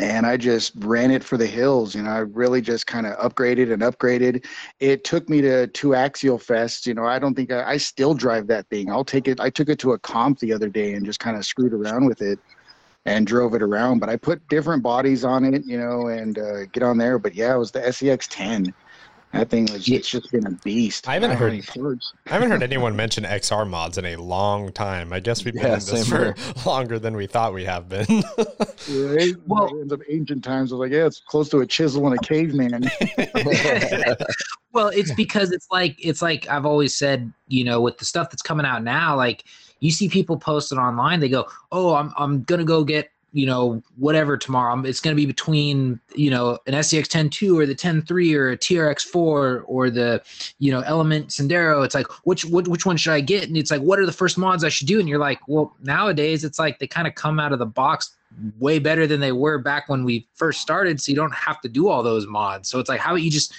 and 0.00 0.26
I 0.26 0.36
just 0.36 0.72
ran 0.78 1.10
it 1.10 1.22
for 1.22 1.36
the 1.36 1.46
hills. 1.46 1.94
You 1.94 2.02
know, 2.02 2.10
I 2.10 2.18
really 2.18 2.60
just 2.60 2.86
kind 2.86 3.06
of 3.06 3.16
upgraded 3.18 3.72
and 3.72 3.82
upgraded. 3.82 4.44
It 4.80 5.04
took 5.04 5.28
me 5.28 5.40
to 5.42 5.66
two 5.68 5.94
Axial 5.94 6.38
Fests. 6.38 6.86
You 6.86 6.94
know, 6.94 7.04
I 7.04 7.18
don't 7.18 7.34
think 7.34 7.52
I, 7.52 7.72
I 7.72 7.76
still 7.76 8.14
drive 8.14 8.46
that 8.48 8.68
thing. 8.68 8.90
I'll 8.90 9.04
take 9.04 9.28
it. 9.28 9.40
I 9.40 9.50
took 9.50 9.68
it 9.68 9.78
to 9.80 9.92
a 9.92 9.98
comp 9.98 10.38
the 10.38 10.52
other 10.52 10.68
day 10.68 10.94
and 10.94 11.04
just 11.06 11.20
kind 11.20 11.36
of 11.36 11.44
screwed 11.44 11.72
around 11.72 12.06
with 12.06 12.22
it 12.22 12.38
and 13.06 13.26
drove 13.26 13.54
it 13.54 13.62
around. 13.62 13.98
But 13.98 14.08
I 14.08 14.16
put 14.16 14.46
different 14.48 14.82
bodies 14.82 15.24
on 15.24 15.44
it, 15.44 15.64
you 15.66 15.78
know, 15.78 16.08
and 16.08 16.38
uh, 16.38 16.66
get 16.66 16.82
on 16.82 16.98
there. 16.98 17.18
But 17.18 17.34
yeah, 17.34 17.54
it 17.54 17.58
was 17.58 17.70
the 17.70 17.80
SCX 17.80 18.26
10. 18.30 18.74
That 19.34 19.50
thing 19.50 19.66
was 19.72 19.88
it's 19.88 20.08
just 20.08 20.30
been 20.30 20.46
a 20.46 20.52
beast. 20.52 21.08
I 21.08 21.14
haven't 21.14 21.32
I 21.32 21.34
heard 21.34 21.60
I 22.26 22.30
haven't 22.30 22.52
heard 22.52 22.62
anyone 22.62 22.94
mention 22.94 23.24
XR 23.24 23.68
mods 23.68 23.98
in 23.98 24.04
a 24.04 24.14
long 24.14 24.70
time. 24.70 25.12
I 25.12 25.18
guess 25.18 25.44
we've 25.44 25.52
been 25.52 25.64
yeah, 25.64 25.74
in 25.74 25.80
this 25.80 26.08
for 26.08 26.18
here. 26.18 26.36
longer 26.66 27.00
than 27.00 27.16
we 27.16 27.26
thought 27.26 27.52
we 27.52 27.64
have 27.64 27.88
been. 27.88 28.06
right? 28.38 29.34
Well, 29.46 29.66
it 29.66 29.80
ends 29.80 29.92
up 29.92 30.00
ancient 30.08 30.44
times. 30.44 30.72
I 30.72 30.76
was 30.76 30.88
like, 30.88 30.92
yeah, 30.92 31.06
it's 31.06 31.20
close 31.20 31.48
to 31.48 31.58
a 31.58 31.66
chisel 31.66 32.06
and 32.06 32.14
a 32.14 32.22
caveman. 32.22 32.84
well, 34.72 34.88
it's 34.88 35.12
because 35.14 35.50
it's 35.50 35.66
like 35.68 35.96
it's 35.98 36.22
like 36.22 36.48
I've 36.48 36.64
always 36.64 36.96
said, 36.96 37.32
you 37.48 37.64
know, 37.64 37.80
with 37.80 37.98
the 37.98 38.04
stuff 38.04 38.30
that's 38.30 38.42
coming 38.42 38.64
out 38.64 38.84
now, 38.84 39.16
like 39.16 39.44
you 39.80 39.90
see 39.90 40.08
people 40.08 40.38
posted 40.38 40.78
online 40.78 41.20
they 41.20 41.28
go 41.28 41.46
oh 41.70 41.94
i'm, 41.94 42.10
I'm 42.16 42.42
gonna 42.44 42.64
go 42.64 42.84
get 42.84 43.10
you 43.34 43.44
know 43.44 43.82
whatever 43.96 44.38
tomorrow. 44.38 44.72
Um, 44.72 44.86
it's 44.86 45.00
going 45.00 45.14
to 45.14 45.20
be 45.20 45.26
between 45.26 46.00
you 46.14 46.30
know 46.30 46.58
an 46.66 46.74
scx 46.74 47.06
10.2 47.06 47.58
or 47.58 47.66
the 47.66 47.74
10.3 47.74 48.34
or 48.34 48.52
a 48.52 48.56
trx4 48.56 49.62
or 49.66 49.90
the 49.90 50.22
you 50.60 50.70
know 50.70 50.80
element 50.80 51.28
sendero. 51.28 51.84
It's 51.84 51.94
like 51.94 52.06
which, 52.24 52.44
which 52.44 52.68
which 52.68 52.86
one 52.86 52.96
should 52.96 53.12
i 53.12 53.20
get? 53.20 53.44
And 53.44 53.56
it's 53.56 53.70
like 53.72 53.82
what 53.82 53.98
are 53.98 54.06
the 54.06 54.12
first 54.12 54.38
mods 54.38 54.64
i 54.64 54.68
should 54.68 54.86
do? 54.86 55.00
And 55.00 55.08
you're 55.08 55.18
like 55.18 55.40
well 55.48 55.76
nowadays 55.82 56.44
it's 56.44 56.58
like 56.58 56.78
they 56.78 56.86
kind 56.86 57.08
of 57.08 57.16
come 57.16 57.40
out 57.40 57.52
of 57.52 57.58
the 57.58 57.66
box 57.66 58.16
way 58.58 58.78
better 58.78 59.06
than 59.06 59.20
they 59.20 59.32
were 59.32 59.58
back 59.58 59.88
when 59.88 60.04
we 60.04 60.26
first 60.34 60.60
started 60.60 61.00
so 61.00 61.10
you 61.10 61.16
don't 61.16 61.34
have 61.34 61.60
to 61.60 61.68
do 61.68 61.88
all 61.88 62.02
those 62.02 62.26
mods. 62.26 62.68
So 62.70 62.78
it's 62.78 62.88
like 62.88 63.00
how 63.00 63.10
about 63.10 63.22
you 63.22 63.30
just 63.30 63.52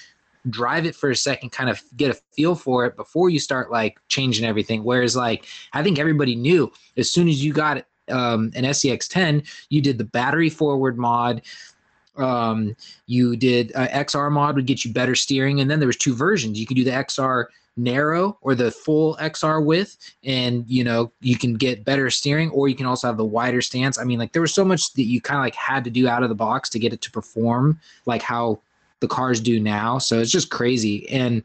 drive 0.49 0.85
it 0.85 0.95
for 0.95 1.09
a 1.09 1.15
second, 1.15 1.49
kind 1.49 1.69
of 1.69 1.81
get 1.97 2.11
a 2.11 2.13
feel 2.13 2.55
for 2.55 2.85
it 2.85 2.95
before 2.95 3.29
you 3.29 3.39
start 3.39 3.71
like 3.71 3.99
changing 4.07 4.45
everything. 4.45 4.83
Whereas 4.83 5.17
like 5.17 5.45
I 5.73 5.83
think 5.83 5.99
everybody 5.99 6.35
knew 6.35 6.71
as 6.95 7.11
soon 7.11 7.27
as 7.27 7.43
you 7.43 7.51
got 7.51 7.83
um, 8.09 8.51
an 8.55 8.63
SCX 8.63 9.07
10, 9.07 9.43
you 9.69 9.81
did 9.81 9.97
the 9.97 10.03
battery 10.03 10.49
forward 10.49 10.97
mod. 10.97 11.41
Um, 12.17 12.75
you 13.07 13.35
did 13.35 13.71
uh, 13.75 13.87
XR 13.87 14.31
mod 14.31 14.55
would 14.55 14.65
get 14.65 14.85
you 14.85 14.93
better 14.93 15.15
steering, 15.15 15.59
and 15.59 15.69
then 15.69 15.79
there 15.79 15.87
was 15.87 15.97
two 15.97 16.15
versions. 16.15 16.59
You 16.59 16.65
could 16.65 16.77
do 16.77 16.83
the 16.83 16.91
XR 16.91 17.45
narrow 17.77 18.37
or 18.41 18.55
the 18.55 18.71
full 18.71 19.17
XR 19.19 19.63
width, 19.63 19.97
and 20.23 20.63
you 20.67 20.83
know 20.83 21.11
you 21.19 21.37
can 21.37 21.55
get 21.55 21.83
better 21.83 22.09
steering, 22.09 22.49
or 22.51 22.67
you 22.67 22.75
can 22.75 22.85
also 22.85 23.07
have 23.07 23.17
the 23.17 23.25
wider 23.25 23.61
stance. 23.61 23.99
I 23.99 24.03
mean, 24.03 24.19
like 24.19 24.31
there 24.31 24.41
was 24.41 24.53
so 24.53 24.63
much 24.63 24.93
that 24.93 25.03
you 25.03 25.19
kind 25.19 25.37
of 25.37 25.43
like 25.43 25.55
had 25.55 25.83
to 25.83 25.89
do 25.89 26.07
out 26.07 26.23
of 26.23 26.29
the 26.29 26.35
box 26.35 26.69
to 26.69 26.79
get 26.79 26.93
it 26.93 27.01
to 27.01 27.11
perform 27.11 27.79
like 28.05 28.21
how 28.21 28.61
the 29.01 29.07
cars 29.07 29.39
do 29.39 29.59
now. 29.59 29.97
So 29.97 30.19
it's 30.19 30.31
just 30.31 30.49
crazy. 30.49 31.09
And 31.09 31.43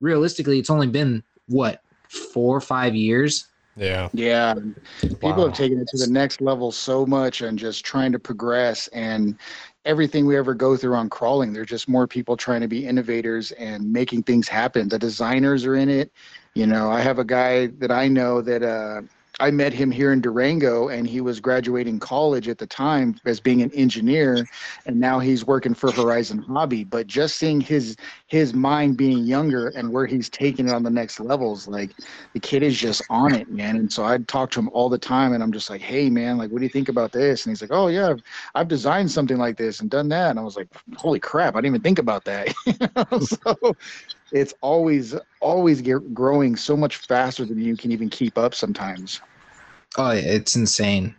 realistically, 0.00 0.58
it's 0.58 0.70
only 0.70 0.86
been 0.86 1.22
what 1.48 1.82
four 2.08 2.56
or 2.56 2.60
five 2.60 2.94
years. 2.94 3.46
Yeah. 3.76 4.08
Yeah. 4.12 4.54
People 5.00 5.30
wow. 5.30 5.46
have 5.46 5.54
taken 5.54 5.78
it 5.78 5.88
to 5.88 5.98
the 5.98 6.10
next 6.10 6.40
level 6.40 6.72
so 6.72 7.06
much 7.06 7.40
and 7.40 7.58
just 7.58 7.84
trying 7.84 8.12
to 8.12 8.18
progress 8.18 8.88
and 8.88 9.38
everything 9.84 10.26
we 10.26 10.36
ever 10.36 10.54
go 10.54 10.76
through 10.76 10.94
on 10.94 11.08
crawling, 11.08 11.52
there's 11.52 11.68
just 11.68 11.88
more 11.88 12.06
people 12.06 12.36
trying 12.36 12.60
to 12.60 12.68
be 12.68 12.86
innovators 12.86 13.52
and 13.52 13.90
making 13.90 14.22
things 14.22 14.48
happen. 14.48 14.88
The 14.88 14.98
designers 14.98 15.64
are 15.64 15.76
in 15.76 15.88
it. 15.88 16.12
You 16.54 16.66
know, 16.66 16.90
I 16.90 17.00
have 17.00 17.18
a 17.18 17.24
guy 17.24 17.68
that 17.78 17.90
I 17.90 18.08
know 18.08 18.42
that 18.42 18.62
uh 18.62 19.02
I 19.40 19.50
met 19.50 19.72
him 19.72 19.90
here 19.90 20.12
in 20.12 20.20
Durango, 20.20 20.88
and 20.88 21.06
he 21.06 21.22
was 21.22 21.40
graduating 21.40 21.98
college 21.98 22.46
at 22.46 22.58
the 22.58 22.66
time 22.66 23.16
as 23.24 23.40
being 23.40 23.62
an 23.62 23.72
engineer, 23.72 24.46
and 24.84 25.00
now 25.00 25.18
he's 25.18 25.46
working 25.46 25.72
for 25.72 25.90
Horizon 25.90 26.38
Hobby. 26.42 26.84
But 26.84 27.06
just 27.06 27.38
seeing 27.38 27.58
his 27.60 27.96
his 28.26 28.52
mind 28.52 28.98
being 28.98 29.24
younger 29.24 29.68
and 29.68 29.90
where 29.92 30.04
he's 30.04 30.28
taking 30.28 30.68
it 30.68 30.74
on 30.74 30.82
the 30.82 30.90
next 30.90 31.20
levels, 31.20 31.66
like 31.66 31.90
the 32.34 32.40
kid 32.40 32.62
is 32.62 32.78
just 32.78 33.02
on 33.08 33.34
it, 33.34 33.50
man. 33.50 33.76
And 33.76 33.90
so 33.90 34.04
I'd 34.04 34.28
talk 34.28 34.50
to 34.52 34.60
him 34.60 34.68
all 34.74 34.90
the 34.90 34.98
time, 34.98 35.32
and 35.32 35.42
I'm 35.42 35.52
just 35.52 35.70
like, 35.70 35.80
hey, 35.80 36.10
man, 36.10 36.36
like, 36.36 36.50
what 36.50 36.58
do 36.58 36.64
you 36.64 36.70
think 36.70 36.90
about 36.90 37.12
this? 37.12 37.46
And 37.46 37.50
he's 37.50 37.62
like, 37.62 37.72
oh 37.72 37.88
yeah, 37.88 38.10
I've, 38.10 38.22
I've 38.54 38.68
designed 38.68 39.10
something 39.10 39.38
like 39.38 39.56
this 39.56 39.80
and 39.80 39.88
done 39.88 40.10
that. 40.10 40.30
And 40.30 40.38
I 40.38 40.42
was 40.42 40.56
like, 40.56 40.68
holy 40.96 41.18
crap, 41.18 41.54
I 41.54 41.58
didn't 41.58 41.76
even 41.76 41.82
think 41.82 41.98
about 41.98 42.24
that. 42.26 42.54
Hmm. 43.10 43.20
so 43.20 43.76
it's 44.32 44.54
always 44.60 45.14
always 45.40 45.82
growing 46.12 46.56
so 46.56 46.76
much 46.76 46.96
faster 46.96 47.44
than 47.44 47.58
you 47.58 47.76
can 47.76 47.92
even 47.92 48.08
keep 48.08 48.36
up 48.38 48.54
sometimes. 48.54 49.20
Oh, 49.96 50.10
it's 50.10 50.56
insane. 50.56 51.14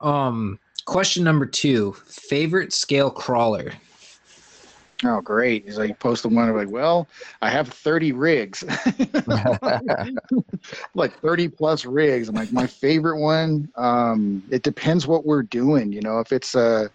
Um, 0.00 0.58
question 0.84 1.24
number 1.24 1.46
two: 1.46 1.92
favorite 2.06 2.72
scale 2.72 3.10
crawler. 3.10 3.72
Oh, 5.04 5.20
great. 5.20 5.64
He's 5.64 5.78
like, 5.78 5.98
posted 5.98 6.32
one. 6.32 6.48
I'm 6.48 6.56
like, 6.56 6.70
well, 6.70 7.08
I 7.40 7.50
have 7.50 7.68
30 7.68 8.12
rigs, 8.12 8.62
like 10.94 11.18
30 11.18 11.48
plus 11.48 11.84
rigs. 11.84 12.28
I'm 12.28 12.36
like, 12.36 12.52
my 12.52 12.68
favorite 12.68 13.18
one, 13.18 13.68
um, 13.76 14.42
it 14.50 14.62
depends 14.62 15.06
what 15.06 15.26
we're 15.26 15.42
doing. 15.42 15.92
You 15.92 16.02
know, 16.02 16.20
if 16.20 16.32
it's, 16.32 16.54
uh, 16.54 16.86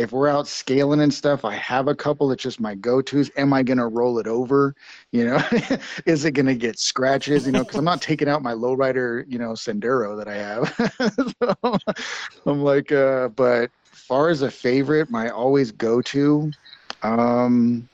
if 0.00 0.12
we're 0.12 0.28
out 0.28 0.48
scaling 0.48 1.00
and 1.00 1.12
stuff, 1.12 1.44
I 1.44 1.52
have 1.56 1.86
a 1.86 1.94
couple 1.94 2.28
that's 2.28 2.42
just 2.42 2.58
my 2.58 2.74
go-tos. 2.74 3.30
Am 3.36 3.52
I 3.52 3.62
gonna 3.62 3.86
roll 3.86 4.18
it 4.18 4.26
over? 4.26 4.74
You 5.12 5.26
know, 5.26 5.42
is 6.06 6.24
it 6.24 6.32
gonna 6.32 6.54
get 6.54 6.78
scratches? 6.78 7.44
You 7.44 7.52
know, 7.52 7.64
because 7.64 7.76
I'm 7.76 7.84
not 7.84 8.00
taking 8.00 8.26
out 8.26 8.42
my 8.42 8.54
lowrider, 8.54 9.24
you 9.28 9.38
know, 9.38 9.50
Sendero 9.50 10.16
that 10.16 10.26
I 10.26 10.36
have. 10.36 10.74
so, 11.62 11.78
I'm 12.46 12.62
like, 12.62 12.90
uh, 12.92 13.28
but 13.28 13.70
far 13.82 14.30
as 14.30 14.40
a 14.40 14.50
favorite, 14.50 15.10
my 15.10 15.28
always 15.28 15.70
go-to, 15.70 16.50
um, 17.02 17.86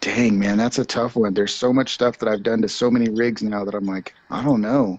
dang 0.00 0.38
man, 0.38 0.56
that's 0.56 0.78
a 0.78 0.84
tough 0.84 1.14
one. 1.14 1.34
There's 1.34 1.54
so 1.54 1.74
much 1.74 1.92
stuff 1.92 2.16
that 2.18 2.28
I've 2.28 2.42
done 2.42 2.62
to 2.62 2.70
so 2.70 2.90
many 2.90 3.10
rigs 3.10 3.42
now 3.42 3.66
that 3.66 3.74
I'm 3.74 3.86
like, 3.86 4.14
I 4.30 4.42
don't 4.42 4.62
know 4.62 4.98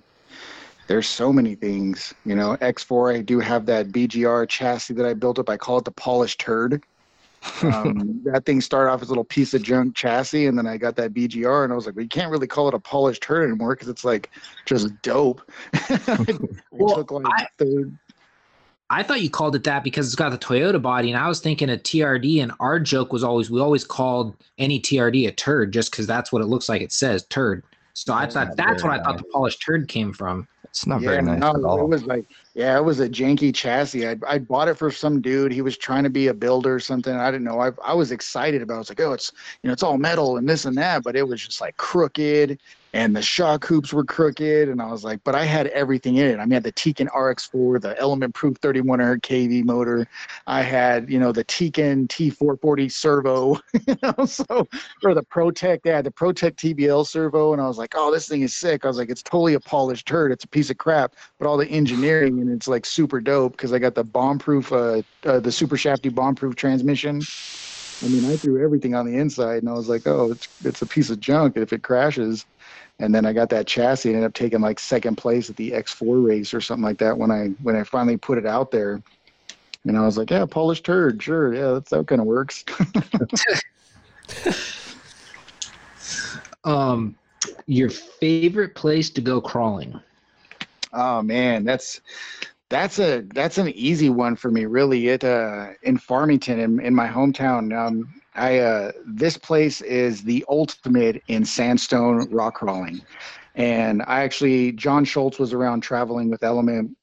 there's 0.90 1.08
so 1.08 1.32
many 1.32 1.54
things. 1.54 2.16
You 2.26 2.36
know, 2.36 2.58
X4, 2.58 3.18
I 3.18 3.22
do 3.22 3.40
have 3.40 3.68
that 3.68 3.90
BGR 3.90 4.50
chassis 4.50 4.96
that 4.96 5.06
I 5.06 5.14
built 5.14 5.38
up. 5.38 5.48
I 5.48 5.56
call 5.56 5.78
it 5.78 5.86
the 5.86 5.92
polished 5.92 6.40
turd. 6.40 6.84
Um, 7.62 8.22
that 8.26 8.44
thing 8.46 8.60
started 8.60 8.92
off 8.92 9.04
as 9.04 9.10
a 9.10 9.12
little 9.12 9.24
piece 9.24 9.54
of 9.54 9.62
junk 9.62 9.96
chassis, 9.96 10.48
and 10.48 10.58
then 10.58 10.66
I 10.66 10.78
got 10.78 10.96
that 10.96 11.14
BGR, 11.14 11.64
and 11.64 11.72
I 11.72 11.76
was 11.76 11.86
like, 11.86 11.96
well, 11.96 12.02
you 12.02 12.10
can't 12.10 12.32
really 12.32 12.48
call 12.48 12.68
it 12.68 12.74
a 12.74 12.80
polished 12.80 13.22
turd 13.22 13.48
anymore 13.48 13.76
because 13.76 13.88
it's 13.88 14.04
like 14.04 14.32
just 14.66 15.00
dope. 15.04 15.44
well, 16.72 17.06
like 17.08 17.48
I, 17.62 17.68
I 18.90 19.04
thought 19.04 19.22
you 19.22 19.30
called 19.30 19.56
it 19.56 19.66
that 19.66 19.84
because 19.84 20.08
it's 20.08 20.16
got 20.16 20.32
the 20.32 20.40
Toyota 20.40 20.82
body, 20.82 21.12
and 21.12 21.20
I 21.20 21.28
was 21.28 21.40
thinking 21.40 21.70
a 21.70 21.78
TRD. 21.78 22.42
And 22.42 22.52
our 22.60 22.80
joke 22.80 23.14
was 23.14 23.24
always 23.24 23.52
we 23.52 23.62
always 23.62 23.84
called 23.84 24.36
any 24.58 24.82
TRD 24.82 25.28
a 25.28 25.32
turd 25.32 25.72
just 25.72 25.92
because 25.92 26.08
that's 26.08 26.32
what 26.32 26.42
it 26.42 26.48
looks 26.48 26.68
like. 26.68 26.82
It 26.82 26.92
says 26.92 27.26
turd. 27.26 27.64
So 27.94 28.14
I 28.14 28.26
thought 28.26 28.56
that's 28.56 28.84
what 28.84 28.94
I 28.94 29.04
thought 29.04 29.18
the 29.18 29.26
polished 29.26 29.62
turd 29.64 29.88
came 29.88 30.14
from. 30.14 30.48
It's 30.70 30.86
not 30.86 31.02
yeah, 31.02 31.10
very 31.10 31.22
nice 31.24 31.40
no, 31.40 31.50
at 31.50 31.64
all. 31.64 31.82
It 31.82 31.88
was 31.88 32.06
like, 32.06 32.26
yeah, 32.54 32.78
it 32.78 32.84
was 32.84 33.00
a 33.00 33.10
janky 33.10 33.54
chassis. 33.54 34.08
I 34.08 34.16
I 34.28 34.38
bought 34.38 34.68
it 34.68 34.76
for 34.76 34.92
some 34.92 35.20
dude. 35.20 35.52
He 35.52 35.62
was 35.62 35.78
trying 35.78 36.04
to 36.04 36.10
be 36.10 36.28
a 36.28 36.34
builder 36.34 36.76
or 36.76 36.80
something. 36.80 37.14
I 37.14 37.32
didn't 37.32 37.46
know. 37.46 37.60
I 37.60 37.72
I 37.84 37.94
was 37.94 38.12
excited 38.12 38.62
about. 38.62 38.74
It. 38.74 38.78
I 38.78 38.80
was 38.80 38.90
like, 38.90 39.00
oh, 39.02 39.14
it's 39.14 39.32
you 39.64 39.68
know, 39.68 39.74
it's 39.74 39.84
all 39.84 39.98
metal 39.98 40.38
and 40.38 40.48
this 40.48 40.66
and 40.66 40.78
that, 40.78 41.04
but 41.04 41.16
it 41.16 41.28
was 41.28 41.44
just 41.44 41.60
like 41.60 41.76
crooked 41.78 42.60
and 42.94 43.16
the 43.16 43.22
shock 43.22 43.66
hoops 43.66 43.94
were 43.94 44.04
crooked 44.04 44.70
and 44.70 44.82
i 44.82 44.88
was 44.88 45.04
like 45.04 45.24
but 45.24 45.36
i 45.36 45.44
had 45.44 45.68
everything 45.68 46.16
in 46.18 46.26
it. 46.28 46.40
I 46.40 46.46
mean 46.46 46.54
i 46.54 46.56
had 46.56 46.64
the 46.64 46.72
tekin 46.72 47.08
rx4 47.08 47.82
the 47.82 48.00
element 48.00 48.34
proof 48.34 48.58
3100 48.62 49.22
kv 49.22 49.66
motor. 49.66 50.08
I 50.48 50.62
had 50.62 51.10
you 51.10 51.20
know 51.20 51.32
the 51.32 51.44
tekin 51.44 52.08
t440 52.08 52.92
servo 52.92 53.60
you 53.88 53.96
know 54.02 54.26
so 54.26 54.68
or 55.04 55.14
the 55.14 55.24
protec 55.24 55.80
yeah 55.84 56.02
the 56.02 56.12
protec 56.12 56.56
tbl 56.56 57.06
servo 57.06 57.54
and 57.54 57.62
i 57.62 57.68
was 57.68 57.78
like 57.78 57.94
oh 57.96 58.12
this 58.12 58.28
thing 58.28 58.42
is 58.42 58.56
sick. 58.56 58.86
I 58.86 58.88
was 58.88 58.98
like 58.98 59.10
it's 59.10 59.24
totally 59.24 59.54
a 59.54 59.60
polished 59.60 60.08
turd 60.08 60.32
it's 60.32 60.44
a 60.44 60.48
piece 60.48 60.70
of 60.70 60.78
crap 60.78 61.16
but 61.38 61.48
all 61.48 61.58
the 61.58 61.68
engineering 61.68 62.40
and 62.42 62.50
it's 62.50 62.68
like 62.68 62.86
super 62.86 63.20
dope 63.20 63.54
because 63.54 63.74
i 63.74 63.80
got 63.80 63.96
the 63.96 64.04
bomb 64.04 64.40
proof 64.40 64.72
uh, 64.72 65.02
uh 65.26 65.40
the 65.40 65.52
super 65.52 65.78
shafty 65.78 66.10
bomb 66.10 66.36
proof 66.36 66.56
transmission 66.56 67.22
I 68.04 68.08
mean, 68.08 68.26
I 68.26 68.38
threw 68.38 68.64
everything 68.64 68.96
on 68.96 69.06
the 69.06 69.18
inside, 69.18 69.62
and 69.62 69.70
I 69.70 69.74
was 69.74 69.90
like, 69.90 70.08
"Oh, 70.08 70.32
it's 70.32 70.48
it's 70.64 70.82
a 70.82 70.86
piece 70.86 71.10
of 71.10 71.20
junk. 71.20 71.58
If 71.58 71.74
it 71.74 71.84
crashes, 71.84 72.46
and 73.00 73.14
then 73.14 73.26
I 73.26 73.34
got 73.34 73.50
that 73.50 73.68
chassis 73.68 74.10
and 74.10 74.18
ended 74.18 74.30
up 74.30 74.34
taking 74.34 74.62
like 74.62 74.80
second 74.80 75.18
place 75.18 75.50
at 75.50 75.56
the 75.56 75.72
X4 75.72 76.26
race 76.26 76.54
or 76.54 76.62
something 76.62 76.84
like 76.84 76.98
that 77.00 77.18
when 77.18 77.32
I 77.32 77.48
when 77.64 77.76
I 77.76 77.84
finally 77.84 78.18
put 78.18 78.38
it 78.38 78.46
out 78.46 78.72
there. 78.72 79.02
And 79.86 79.98
I 79.98 80.02
was 80.02 80.18
like, 80.18 80.30
yeah, 80.30 80.46
polished 80.46 80.86
turd, 80.86 81.24
sure, 81.24 81.54
yeah, 81.54 81.72
that's 81.72 81.90
that 81.92 82.06
kind 82.08 82.20
of 82.20 82.28
works. 82.28 82.66
um, 86.66 87.16
your 87.66 87.90
favorite 87.90 88.76
place 88.76 89.10
to 89.12 89.22
go 89.22 89.40
crawling? 89.40 90.00
Oh 90.92 91.22
man, 91.22 91.64
that's 91.64 92.02
that's 92.70 93.00
a 93.00 93.22
that's 93.34 93.58
an 93.58 93.70
easy 93.70 94.10
one 94.10 94.36
for 94.36 94.52
me. 94.52 94.66
Really, 94.66 95.10
it 95.10 95.24
uh, 95.24 95.70
in 95.84 95.98
Farmington 95.98 96.60
in, 96.60 96.80
in 96.80 96.96
my 96.96 97.08
hometown. 97.08 97.76
Um, 97.78 98.22
I 98.36 98.60
uh, 98.60 98.92
this 99.06 99.38
place 99.38 99.82
is 99.82 100.24
the 100.24 100.46
ultimate 100.48 101.22
in 101.28 101.44
sandstone 101.46 102.30
rock 102.32 102.56
crawling, 102.56 103.02
and 103.56 104.04
I 104.04 104.22
actually 104.22 104.72
John 104.74 105.04
Schultz 105.04 105.40
was 105.40 105.52
around 105.52 105.82
traveling 105.82 106.30
with 106.30 106.44
Element 106.44 106.96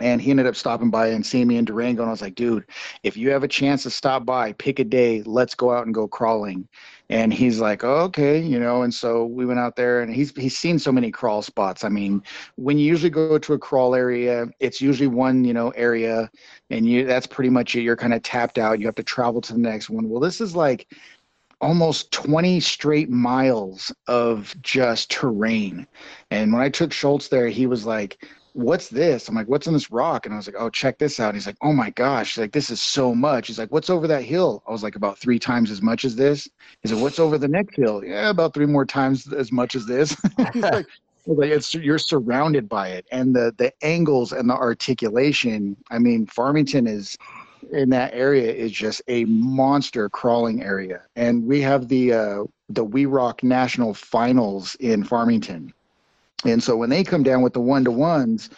and 0.00 0.20
he 0.20 0.30
ended 0.30 0.46
up 0.46 0.56
stopping 0.56 0.90
by 0.90 1.08
and 1.08 1.24
seeing 1.24 1.46
me 1.46 1.56
in 1.56 1.64
Durango. 1.64 2.02
And 2.02 2.08
I 2.08 2.12
was 2.12 2.22
like, 2.22 2.34
dude, 2.34 2.64
if 3.02 3.16
you 3.16 3.30
have 3.30 3.44
a 3.44 3.48
chance 3.48 3.82
to 3.84 3.90
stop 3.90 4.24
by, 4.24 4.52
pick 4.54 4.78
a 4.78 4.84
day, 4.84 5.22
let's 5.22 5.54
go 5.54 5.70
out 5.70 5.86
and 5.86 5.94
go 5.94 6.08
crawling. 6.08 6.66
And 7.12 7.30
he's 7.30 7.60
like, 7.60 7.84
oh, 7.84 7.98
okay, 8.04 8.40
you 8.40 8.58
know. 8.58 8.84
And 8.84 8.94
so 8.94 9.26
we 9.26 9.44
went 9.44 9.60
out 9.60 9.76
there, 9.76 10.00
and 10.00 10.14
he's 10.14 10.34
he's 10.34 10.56
seen 10.56 10.78
so 10.78 10.90
many 10.90 11.10
crawl 11.10 11.42
spots. 11.42 11.84
I 11.84 11.90
mean, 11.90 12.22
when 12.56 12.78
you 12.78 12.86
usually 12.86 13.10
go 13.10 13.36
to 13.36 13.52
a 13.52 13.58
crawl 13.58 13.94
area, 13.94 14.46
it's 14.60 14.80
usually 14.80 15.08
one 15.08 15.44
you 15.44 15.52
know 15.52 15.68
area, 15.72 16.30
and 16.70 16.86
you 16.86 17.04
that's 17.04 17.26
pretty 17.26 17.50
much 17.50 17.76
it. 17.76 17.82
You're 17.82 17.96
kind 17.96 18.14
of 18.14 18.22
tapped 18.22 18.56
out. 18.56 18.80
You 18.80 18.86
have 18.86 18.94
to 18.94 19.02
travel 19.02 19.42
to 19.42 19.52
the 19.52 19.58
next 19.58 19.90
one. 19.90 20.08
Well, 20.08 20.20
this 20.20 20.40
is 20.40 20.56
like 20.56 20.86
almost 21.60 22.12
20 22.12 22.60
straight 22.60 23.10
miles 23.10 23.92
of 24.08 24.54
just 24.62 25.10
terrain. 25.10 25.86
And 26.30 26.50
when 26.50 26.62
I 26.62 26.70
took 26.70 26.94
Schultz 26.94 27.28
there, 27.28 27.48
he 27.48 27.66
was 27.66 27.84
like, 27.84 28.26
what's 28.54 28.88
this? 28.88 29.28
I'm 29.28 29.34
like, 29.34 29.48
what's 29.48 29.66
in 29.66 29.72
this 29.72 29.90
rock? 29.90 30.26
And 30.26 30.34
I 30.34 30.36
was 30.36 30.46
like, 30.46 30.56
oh, 30.58 30.70
check 30.70 30.98
this 30.98 31.18
out. 31.18 31.28
And 31.28 31.36
he's 31.36 31.46
like, 31.46 31.56
oh 31.62 31.72
my 31.72 31.90
gosh, 31.90 32.36
like, 32.36 32.52
this 32.52 32.70
is 32.70 32.80
so 32.80 33.14
much. 33.14 33.46
He's 33.46 33.58
like, 33.58 33.72
what's 33.72 33.90
over 33.90 34.06
that 34.08 34.22
hill? 34.22 34.62
I 34.66 34.72
was 34.72 34.82
like, 34.82 34.96
about 34.96 35.18
three 35.18 35.38
times 35.38 35.70
as 35.70 35.82
much 35.82 36.04
as 36.04 36.16
this. 36.16 36.48
He's 36.82 36.92
like, 36.92 37.02
what's 37.02 37.18
over 37.18 37.38
the 37.38 37.48
next 37.48 37.76
hill? 37.76 38.04
Yeah, 38.04 38.30
about 38.30 38.54
three 38.54 38.66
more 38.66 38.84
times 38.84 39.32
as 39.32 39.52
much 39.52 39.74
as 39.74 39.86
this. 39.86 40.16
he's 40.52 40.62
like, 40.62 40.86
like 41.26 41.50
it's 41.50 41.72
you're 41.74 41.98
surrounded 41.98 42.68
by 42.68 42.88
it, 42.88 43.06
and 43.12 43.34
the 43.34 43.54
the 43.56 43.72
angles 43.82 44.32
and 44.32 44.50
the 44.50 44.54
articulation. 44.54 45.76
I 45.90 45.98
mean, 45.98 46.26
Farmington 46.26 46.88
is 46.88 47.16
in 47.70 47.90
that 47.90 48.12
area 48.12 48.52
is 48.52 48.72
just 48.72 49.02
a 49.06 49.24
monster 49.26 50.08
crawling 50.08 50.64
area, 50.64 51.02
and 51.14 51.46
we 51.46 51.60
have 51.60 51.86
the 51.86 52.12
uh, 52.12 52.44
the 52.70 52.82
We 52.82 53.06
Rock 53.06 53.44
National 53.44 53.94
Finals 53.94 54.74
in 54.80 55.04
Farmington 55.04 55.72
and 56.44 56.62
so 56.62 56.76
when 56.76 56.90
they 56.90 57.04
come 57.04 57.22
down 57.22 57.42
with 57.42 57.52
the 57.52 57.60
one 57.60 57.84
to 57.84 57.90
ones, 57.90 58.50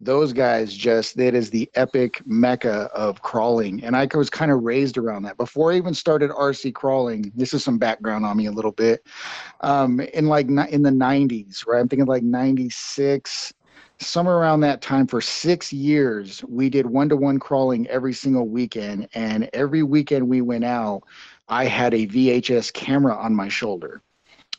those 0.00 0.32
guys 0.32 0.74
just 0.74 1.16
that 1.16 1.34
is 1.34 1.50
the 1.50 1.70
epic 1.74 2.20
mecca 2.26 2.90
of 2.94 3.22
crawling. 3.22 3.82
And 3.84 3.96
I 3.96 4.08
was 4.14 4.30
kind 4.30 4.50
of 4.50 4.62
raised 4.62 4.98
around 4.98 5.22
that 5.24 5.36
before 5.36 5.72
I 5.72 5.76
even 5.76 5.94
started 5.94 6.30
RC 6.30 6.74
crawling. 6.74 7.32
This 7.34 7.54
is 7.54 7.62
some 7.62 7.78
background 7.78 8.24
on 8.24 8.36
me 8.36 8.46
a 8.46 8.52
little 8.52 8.72
bit. 8.72 9.06
Um, 9.60 10.00
in 10.00 10.26
like 10.26 10.46
in 10.48 10.82
the 10.82 10.90
90s, 10.90 11.66
right? 11.66 11.80
I'm 11.80 11.88
thinking 11.88 12.06
like 12.06 12.22
96, 12.22 13.52
somewhere 14.00 14.36
around 14.36 14.60
that 14.60 14.80
time 14.80 15.06
for 15.06 15.20
six 15.20 15.72
years 15.72 16.44
we 16.48 16.70
did 16.70 16.86
one-to-one 16.86 17.38
crawling 17.38 17.86
every 17.88 18.12
single 18.12 18.46
weekend 18.48 19.08
and 19.14 19.50
every 19.52 19.82
weekend 19.82 20.28
we 20.28 20.40
went 20.40 20.64
out 20.64 21.02
i 21.48 21.64
had 21.64 21.92
a 21.92 22.06
vhs 22.06 22.72
camera 22.72 23.16
on 23.16 23.34
my 23.34 23.48
shoulder 23.48 24.00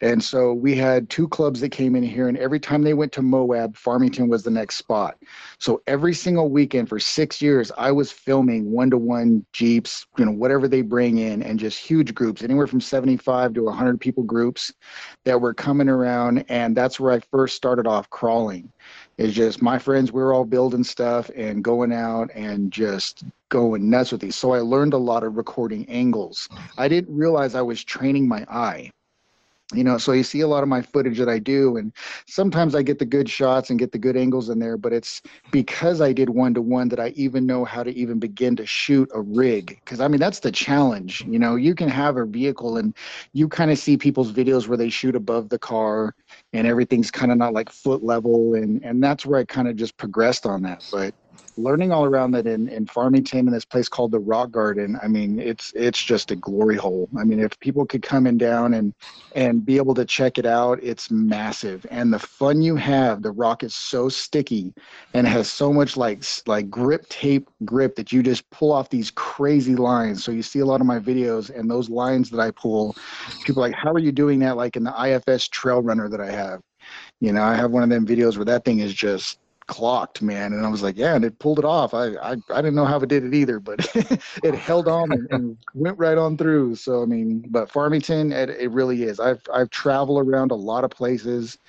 and 0.02 0.24
so 0.24 0.54
we 0.54 0.76
had 0.76 1.10
two 1.10 1.28
clubs 1.28 1.60
that 1.60 1.70
came 1.70 1.96
in 1.96 2.04
here, 2.04 2.30
and 2.30 2.38
every 2.38 2.60
time 2.60 2.84
they 2.84 2.94
went 2.94 3.12
to 3.14 3.22
Moab, 3.22 3.76
Farmington 3.76 4.30
was 4.30 4.44
the 4.44 4.50
next 4.50 4.78
spot. 4.78 5.18
So 5.58 5.82
every 5.88 6.14
single 6.14 6.50
weekend 6.50 6.88
for 6.88 7.00
six 7.00 7.42
years, 7.42 7.70
I 7.78 7.92
was 7.92 8.12
filming 8.12 8.72
one 8.72 8.90
to 8.92 8.98
one 8.98 9.46
Jeeps, 9.52 10.06
you 10.18 10.26
know, 10.26 10.32
whatever 10.32 10.70
they 10.70 10.82
bring 10.82 11.18
in, 11.18 11.44
and 11.44 11.60
just 11.60 11.78
huge 11.78 12.16
groups, 12.16 12.44
anywhere 12.44 12.68
from 12.68 12.80
75 12.80 13.54
to 13.56 13.64
100 13.64 14.00
people 14.00 14.24
groups 14.24 14.74
that 15.26 15.40
were 15.40 15.54
coming 15.54 15.90
around. 15.90 16.46
And 16.48 16.78
that's 16.78 17.00
where 17.00 17.12
I 17.12 17.20
first 17.32 17.58
started 17.58 17.86
off 17.86 18.10
crawling. 18.10 18.72
It's 19.18 19.34
just 19.34 19.62
my 19.62 19.78
friends, 19.78 20.14
we 20.14 20.22
were 20.22 20.34
all 20.34 20.46
building 20.46 20.86
stuff 20.86 21.30
and 21.36 21.62
going 21.62 21.92
out 21.92 22.32
and 22.34 22.72
just 22.72 23.26
going 23.50 23.90
nuts 23.90 24.14
with 24.14 24.22
these. 24.22 24.38
So 24.38 24.54
I 24.54 24.60
learned 24.60 24.94
a 24.94 24.98
lot 24.98 25.24
of 25.24 25.36
recording 25.36 25.86
angles. 25.90 26.48
Mm-hmm. 26.52 26.82
I 26.82 26.88
didn't 26.88 27.14
realize 27.14 27.54
I 27.54 27.62
was 27.62 27.84
training 27.84 28.30
my 28.30 28.46
eye 28.50 28.92
you 29.74 29.84
know 29.84 29.98
so 30.00 30.14
you 30.14 30.24
see 30.24 30.42
a 30.42 30.48
lot 30.48 30.64
of 30.64 30.70
my 30.70 30.82
footage 30.82 31.18
that 31.20 31.30
i 31.30 31.38
do 31.38 31.78
and 31.78 31.94
sometimes 32.28 32.74
i 32.74 32.82
get 32.82 32.98
the 32.98 33.06
good 33.06 33.30
shots 33.30 33.70
and 33.70 33.78
get 33.78 33.92
the 33.92 34.00
good 34.00 34.18
angles 34.18 34.50
in 34.50 34.58
there 34.58 34.78
but 34.78 34.92
it's 34.92 35.22
because 35.52 36.02
i 36.02 36.12
did 36.12 36.30
one 36.30 36.54
to 36.54 36.62
one 36.62 36.90
that 36.90 37.00
i 37.00 37.10
even 37.10 37.46
know 37.46 37.64
how 37.64 37.84
to 37.84 37.96
even 37.96 38.18
begin 38.18 38.56
to 38.56 38.66
shoot 38.66 39.10
a 39.14 39.22
rig 39.22 39.80
because 39.84 40.00
i 40.00 40.08
mean 40.08 40.20
that's 40.20 40.40
the 40.40 40.52
challenge 40.52 41.24
you 41.28 41.38
know 41.38 41.56
you 41.56 41.76
can 41.76 41.88
have 41.88 42.18
a 42.18 42.26
vehicle 42.26 42.78
and 42.78 42.96
you 43.34 43.48
kind 43.48 43.70
of 43.70 43.78
see 43.78 43.96
people's 43.96 44.32
videos 44.32 44.68
where 44.68 44.78
they 44.78 44.90
shoot 44.90 45.16
above 45.16 45.50
the 45.50 45.60
car 45.60 46.16
and 46.54 46.66
everything's 46.66 47.12
kind 47.12 47.32
of 47.32 47.38
not 47.38 47.54
like 47.54 47.70
foot 47.72 48.04
level 48.04 48.56
and 48.56 48.84
and 48.84 49.04
that's 49.04 49.26
where 49.26 49.40
i 49.40 49.46
kind 49.46 49.68
of 49.68 49.76
just 49.76 49.98
progressed 49.98 50.48
on 50.48 50.64
that 50.64 50.88
but 50.92 51.14
learning 51.60 51.92
all 51.92 52.06
around 52.06 52.32
that 52.32 52.48
in, 52.48 52.68
in 52.70 52.86
Farmington 52.86 53.40
in 53.40 53.52
this 53.52 53.66
place 53.66 53.90
called 53.90 54.12
the 54.12 54.20
Rock 54.20 54.52
Garden, 54.52 54.98
I 55.02 55.08
mean, 55.08 55.40
it's 55.40 55.72
it's 55.76 56.04
just 56.04 56.32
a 56.32 56.36
glory 56.36 56.76
hole. 56.76 57.10
I 57.18 57.24
mean, 57.24 57.40
if 57.40 57.60
people 57.60 57.86
could 57.86 58.02
come 58.02 58.26
in 58.26 58.38
down 58.38 58.74
and 58.74 58.94
and 59.36 59.66
be 59.66 59.78
able 59.78 59.94
to 59.96 60.06
check 60.06 60.38
it 60.38 60.46
out, 60.46 60.80
it's 60.82 61.12
massive. 61.12 61.86
And 61.90 62.12
the 62.14 62.20
fun 62.20 62.62
you 62.62 62.76
have, 62.76 63.22
the 63.22 63.32
rock 63.32 63.64
is 63.64 63.76
so 63.76 64.10
sticky 64.10 64.74
and 65.14 65.28
has 65.28 65.50
so 65.50 65.72
much 65.74 65.98
like 65.98 66.24
like 66.48 66.70
grip 66.70 67.08
tape 67.10 67.50
grip 67.66 67.96
that 67.96 68.12
you 68.12 68.24
just 68.24 68.50
pull 68.50 68.72
off 68.72 68.90
these 68.90 69.12
crazy 69.12 69.76
lines. 69.76 70.24
So 70.24 70.32
you 70.32 70.44
see 70.44 70.60
a 70.60 70.66
lot 70.66 70.82
of 70.82 70.88
my 70.88 71.00
videos 71.00 71.50
and 71.56 71.70
those 71.70 71.90
lines 71.90 72.30
that 72.30 72.40
I 72.40 72.52
pull, 72.52 72.96
people 73.46 73.62
like, 73.62 73.76
how 73.76 73.92
are 73.92 74.00
you 74.00 74.12
doing 74.12 74.40
that? 74.40 74.58
Like 74.58 74.76
in 74.76 74.84
the 74.84 74.94
IFS 75.28 75.48
Trail 75.48 75.82
Runner 75.82 76.10
that 76.10 76.22
I 76.22 76.32
have. 76.32 76.62
You 77.20 77.34
know, 77.34 77.44
I 77.44 77.56
have 77.56 77.72
one 77.72 77.84
of 77.84 77.90
them 77.90 78.08
videos 78.08 78.38
where 78.38 78.46
that 78.46 78.66
thing 78.66 78.80
is 78.80 78.94
just 78.94 79.40
clocked, 79.70 80.24
man. 80.24 80.52
And 80.52 80.66
I 80.66 80.70
was 80.70 80.82
like, 80.82 80.98
yeah, 80.98 81.16
and 81.16 81.24
it 81.24 81.38
pulled 81.38 81.60
it 81.60 81.64
off. 81.64 81.94
I 81.94 82.08
I, 82.16 82.32
I 82.50 82.62
didn't 82.62 82.74
know 82.74 82.86
how 82.86 83.00
it 83.00 83.08
did 83.08 83.24
it 83.24 83.36
either, 83.36 83.60
but 83.60 83.88
it 84.44 84.56
held 84.56 84.88
on 84.88 85.12
and, 85.12 85.28
and, 85.32 85.58
went 85.76 85.98
right 85.98 86.18
on 86.18 86.38
through. 86.38 86.76
So 86.76 87.04
I 87.04 87.06
mean, 87.06 87.46
but 87.50 87.72
Farmington, 87.72 88.34
it, 88.34 88.50
it 88.50 88.72
really 88.72 89.04
is. 89.04 89.20
I've 89.20 89.42
I've 89.54 89.70
traveled 89.70 90.28
around 90.28 90.52
a 90.52 90.56
lot 90.56 90.84
of 90.84 90.90
places. 90.90 91.60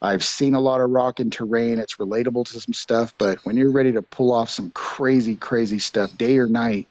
I've 0.00 0.24
seen 0.24 0.54
a 0.54 0.60
lot 0.60 0.80
of 0.80 0.88
rock 0.88 1.20
and 1.20 1.30
terrain. 1.30 1.78
It's 1.78 1.96
relatable 1.96 2.46
to 2.46 2.60
some 2.60 2.72
stuff, 2.72 3.14
but 3.18 3.38
when 3.44 3.58
you're 3.58 3.70
ready 3.70 3.92
to 3.92 4.00
pull 4.00 4.32
off 4.32 4.48
some 4.48 4.70
crazy, 4.70 5.36
crazy 5.36 5.78
stuff, 5.78 6.16
day 6.16 6.38
or 6.38 6.46
night, 6.46 6.88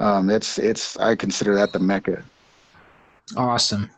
um, 0.00 0.30
it's 0.30 0.58
it's 0.58 0.96
I 0.96 1.14
consider 1.14 1.54
that 1.56 1.74
the 1.74 1.78
mecca. 1.78 2.24
Awesome. 3.36 3.90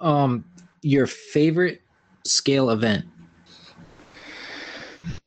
Um, 0.00 0.44
your 0.82 1.08
favorite 1.08 1.82
scale 2.24 2.70
event 2.70 3.04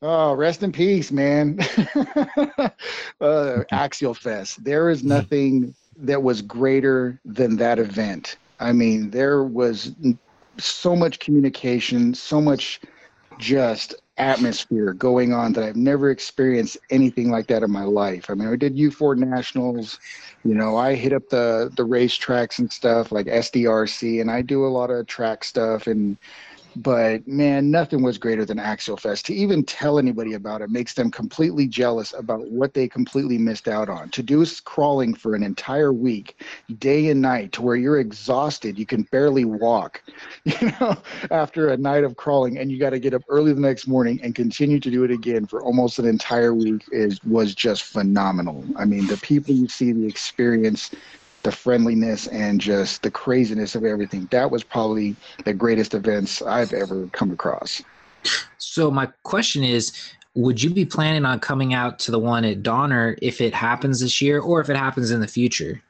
Oh, 0.08 0.34
rest 0.34 0.62
in 0.62 0.72
peace, 0.72 1.12
man. 1.12 1.60
uh, 3.20 3.64
Axial 3.72 4.14
Fest. 4.14 4.64
There 4.64 4.92
is 4.92 5.04
nothing 5.04 5.74
that 5.98 6.22
was 6.22 6.44
greater 6.44 7.20
than 7.26 7.56
that 7.58 7.80
event. 7.80 8.38
I 8.60 8.72
mean, 8.72 9.10
there 9.10 9.44
was 9.44 9.96
so 10.60 10.96
much 10.96 11.18
communication, 11.18 12.14
so 12.14 12.40
much 12.40 12.82
just 13.40 13.96
atmosphere 14.18 14.94
going 14.94 15.34
on 15.34 15.54
that 15.54 15.64
I've 15.64 15.76
never 15.76 16.12
experienced 16.12 16.78
anything 16.92 17.32
like 17.32 17.48
that 17.48 17.64
in 17.64 17.72
my 17.72 17.84
life. 17.84 18.30
I 18.30 18.36
mean, 18.36 18.48
I 18.48 18.56
did 18.58 18.76
U4 18.78 19.18
Nationals, 19.18 20.00
you 20.44 20.54
know, 20.54 20.78
I 20.78 20.94
hit 20.94 21.14
up 21.14 21.28
the 21.30 21.72
the 21.76 21.84
racetracks 21.84 22.60
and 22.60 22.72
stuff 22.72 23.12
like 23.12 23.26
SDRC, 23.26 24.22
and 24.22 24.30
I 24.30 24.44
do 24.44 24.66
a 24.66 24.70
lot 24.70 24.92
of 24.92 25.08
track 25.08 25.44
stuff 25.44 25.88
and 25.88 26.16
but 26.78 27.28
man, 27.28 27.72
nothing 27.72 28.02
was 28.02 28.18
greater 28.18 28.46
than 28.46 28.60
Axial 28.60 28.98
Fest. 28.98 29.26
To 29.28 29.34
even 29.34 29.64
tell 29.64 30.00
anybody 30.00 30.34
about 30.34 30.62
it 30.62 30.70
makes 30.70 30.94
them 30.94 31.12
completely 31.12 31.68
jealous 31.68 32.14
about 32.14 32.48
what 32.50 32.74
they 32.74 32.88
completely 32.88 33.38
missed 33.38 33.68
out 33.68 33.90
on. 33.90 34.10
To 34.10 34.24
do 34.24 34.46
crawling 34.64 35.14
for 35.14 35.36
an 35.36 35.44
entire 35.44 35.94
week, 35.94 36.42
day 36.78 37.10
and 37.10 37.22
night, 37.22 37.52
to 37.54 37.62
where 37.62 37.76
you're 37.76 38.00
exhausted, 38.00 38.78
you 38.78 38.86
can 38.86 39.04
barely 39.04 39.46
walk, 39.46 40.04
you 40.44 40.72
know, 40.80 40.96
after 41.32 41.70
a 41.70 41.78
night 41.78 42.04
of 42.04 42.16
crawling, 42.16 42.58
and 42.58 42.72
you 42.72 42.80
got 42.80 42.92
to 42.92 43.00
get 43.00 43.14
up 43.14 43.24
early 43.30 43.54
the 43.54 43.62
next 43.62 43.88
morning 43.88 44.20
and 44.22 44.36
continue 44.36 44.80
to 44.80 44.92
do 44.92 45.04
it 45.04 45.12
again 45.12 45.46
for 45.46 45.64
almost 45.64 46.00
an 46.00 46.06
entire 46.06 46.54
week 46.54 46.84
is 46.92 47.24
was 47.24 47.56
just 47.56 47.84
phenomenal. 47.84 48.64
I 48.76 48.86
mean, 48.86 49.08
the 49.08 49.18
people 49.18 49.54
you 49.54 49.68
see, 49.68 49.92
the 49.92 50.06
experience, 50.06 50.92
the 51.46 51.52
friendliness 51.52 52.28
and 52.28 52.60
just 52.60 53.04
the 53.04 53.12
craziness 53.12 53.76
of 53.76 53.86
everything. 53.86 54.28
That 54.32 54.50
was 54.50 54.64
probably 54.64 55.16
the 55.46 55.54
greatest 55.54 55.94
events 55.94 56.42
I've 56.42 56.74
ever 56.74 57.08
come 57.14 57.32
across. 57.32 57.82
So 58.58 58.90
my 58.90 59.08
question 59.24 59.64
is, 59.64 59.94
would 60.34 60.62
you 60.62 60.72
be 60.72 60.86
planning 60.86 61.24
on 61.24 61.40
coming 61.40 61.74
out 61.74 62.00
to 62.00 62.12
the 62.12 62.20
one 62.20 62.44
at 62.44 62.64
Donner 62.64 63.16
if 63.22 63.40
it 63.40 63.54
happens 63.54 64.02
this 64.02 64.22
year 64.22 64.42
or 64.42 64.60
if 64.60 64.70
it 64.70 64.76
happens 64.76 65.12
in 65.12 65.22
the 65.22 65.28
future? 65.28 65.82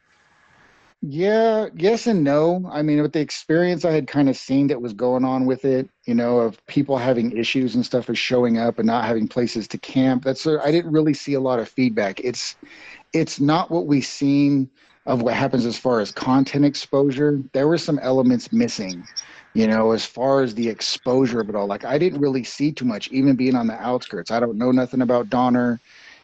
Yeah, 1.01 1.67
yes 1.75 2.07
and 2.07 2.23
no. 2.23 2.69
I 2.71 2.81
mean, 2.81 3.01
with 3.01 3.13
the 3.13 3.19
experience 3.21 3.85
I 3.85 3.91
had 3.91 4.07
kind 4.07 4.27
of 4.27 4.35
seen 4.35 4.67
that 4.67 4.81
was 4.81 4.91
going 4.91 5.23
on 5.23 5.45
with 5.45 5.63
it, 5.63 5.89
you 6.05 6.15
know, 6.15 6.39
of 6.39 6.63
people 6.65 6.97
having 6.97 7.37
issues 7.37 7.75
and 7.75 7.85
stuff 7.85 8.09
is 8.09 8.17
showing 8.17 8.57
up 8.57 8.79
and 8.79 8.87
not 8.87 9.05
having 9.05 9.27
places 9.27 9.67
to 9.69 9.77
camp. 9.77 10.23
That's 10.23 10.45
uh, 10.45 10.59
I 10.63 10.71
didn't 10.71 10.91
really 10.91 11.13
see 11.13 11.35
a 11.35 11.39
lot 11.39 11.59
of 11.59 11.69
feedback. 11.69 12.19
It's 12.21 12.55
it's 13.13 13.39
not 13.39 13.71
what 13.71 13.87
we 13.87 14.01
seen 14.01 14.69
of 15.05 15.21
what 15.21 15.33
happens 15.33 15.65
as 15.65 15.77
far 15.77 15.99
as 15.99 16.11
content 16.11 16.65
exposure, 16.65 17.41
there 17.53 17.67
were 17.67 17.77
some 17.77 17.99
elements 17.99 18.51
missing. 18.51 19.03
You 19.53 19.67
know, 19.67 19.91
as 19.91 20.05
far 20.05 20.41
as 20.41 20.53
the 20.53 20.67
exposure 20.67 21.39
of 21.39 21.47
it 21.47 21.55
all, 21.55 21.67
like 21.67 21.85
I 21.85 21.97
didn't 21.97 22.19
really 22.19 22.43
see 22.43 22.71
too 22.71 22.83
much, 22.85 23.07
even 23.09 23.35
being 23.35 23.55
on 23.55 23.67
the 23.67 23.81
outskirts. 23.81 24.29
I 24.29 24.39
don't 24.39 24.57
know 24.57 24.71
nothing 24.71 25.01
about 25.01 25.29
Donner. 25.29 25.79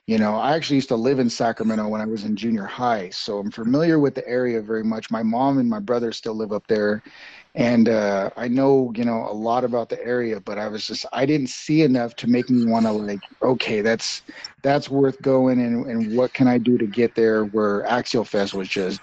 You 0.07 0.17
know, 0.17 0.35
I 0.35 0.55
actually 0.55 0.75
used 0.77 0.89
to 0.89 0.95
live 0.95 1.19
in 1.19 1.29
Sacramento 1.29 1.87
when 1.87 2.01
I 2.01 2.05
was 2.05 2.25
in 2.25 2.35
junior 2.35 2.65
high, 2.65 3.09
so 3.11 3.37
I'm 3.37 3.51
familiar 3.51 3.99
with 3.99 4.15
the 4.15 4.27
area 4.27 4.61
very 4.61 4.83
much. 4.83 5.11
My 5.11 5.23
mom 5.23 5.59
and 5.59 5.69
my 5.69 5.79
brother 5.79 6.11
still 6.11 6.33
live 6.33 6.51
up 6.51 6.67
there, 6.67 7.01
and 7.55 7.89
uh, 7.89 8.29
I 8.37 8.47
know 8.47 8.93
you 8.95 9.03
know 9.03 9.27
a 9.29 9.33
lot 9.33 9.63
about 9.63 9.89
the 9.89 10.01
area, 10.03 10.39
but 10.39 10.57
I 10.57 10.67
was 10.67 10.87
just 10.87 11.05
I 11.11 11.25
didn't 11.25 11.49
see 11.49 11.81
enough 11.81 12.15
to 12.17 12.27
make 12.29 12.49
me 12.49 12.65
want 12.65 12.85
to 12.85 12.91
like 12.91 13.19
okay 13.41 13.81
that's 13.81 14.21
that's 14.61 14.89
worth 14.89 15.21
going 15.21 15.59
and 15.59 15.85
and 15.85 16.15
what 16.15 16.33
can 16.33 16.47
I 16.47 16.57
do 16.57 16.77
to 16.77 16.87
get 16.87 17.15
there? 17.15 17.45
Where 17.45 17.85
Axial 17.85 18.25
Fest 18.25 18.53
was 18.53 18.69
just 18.69 19.01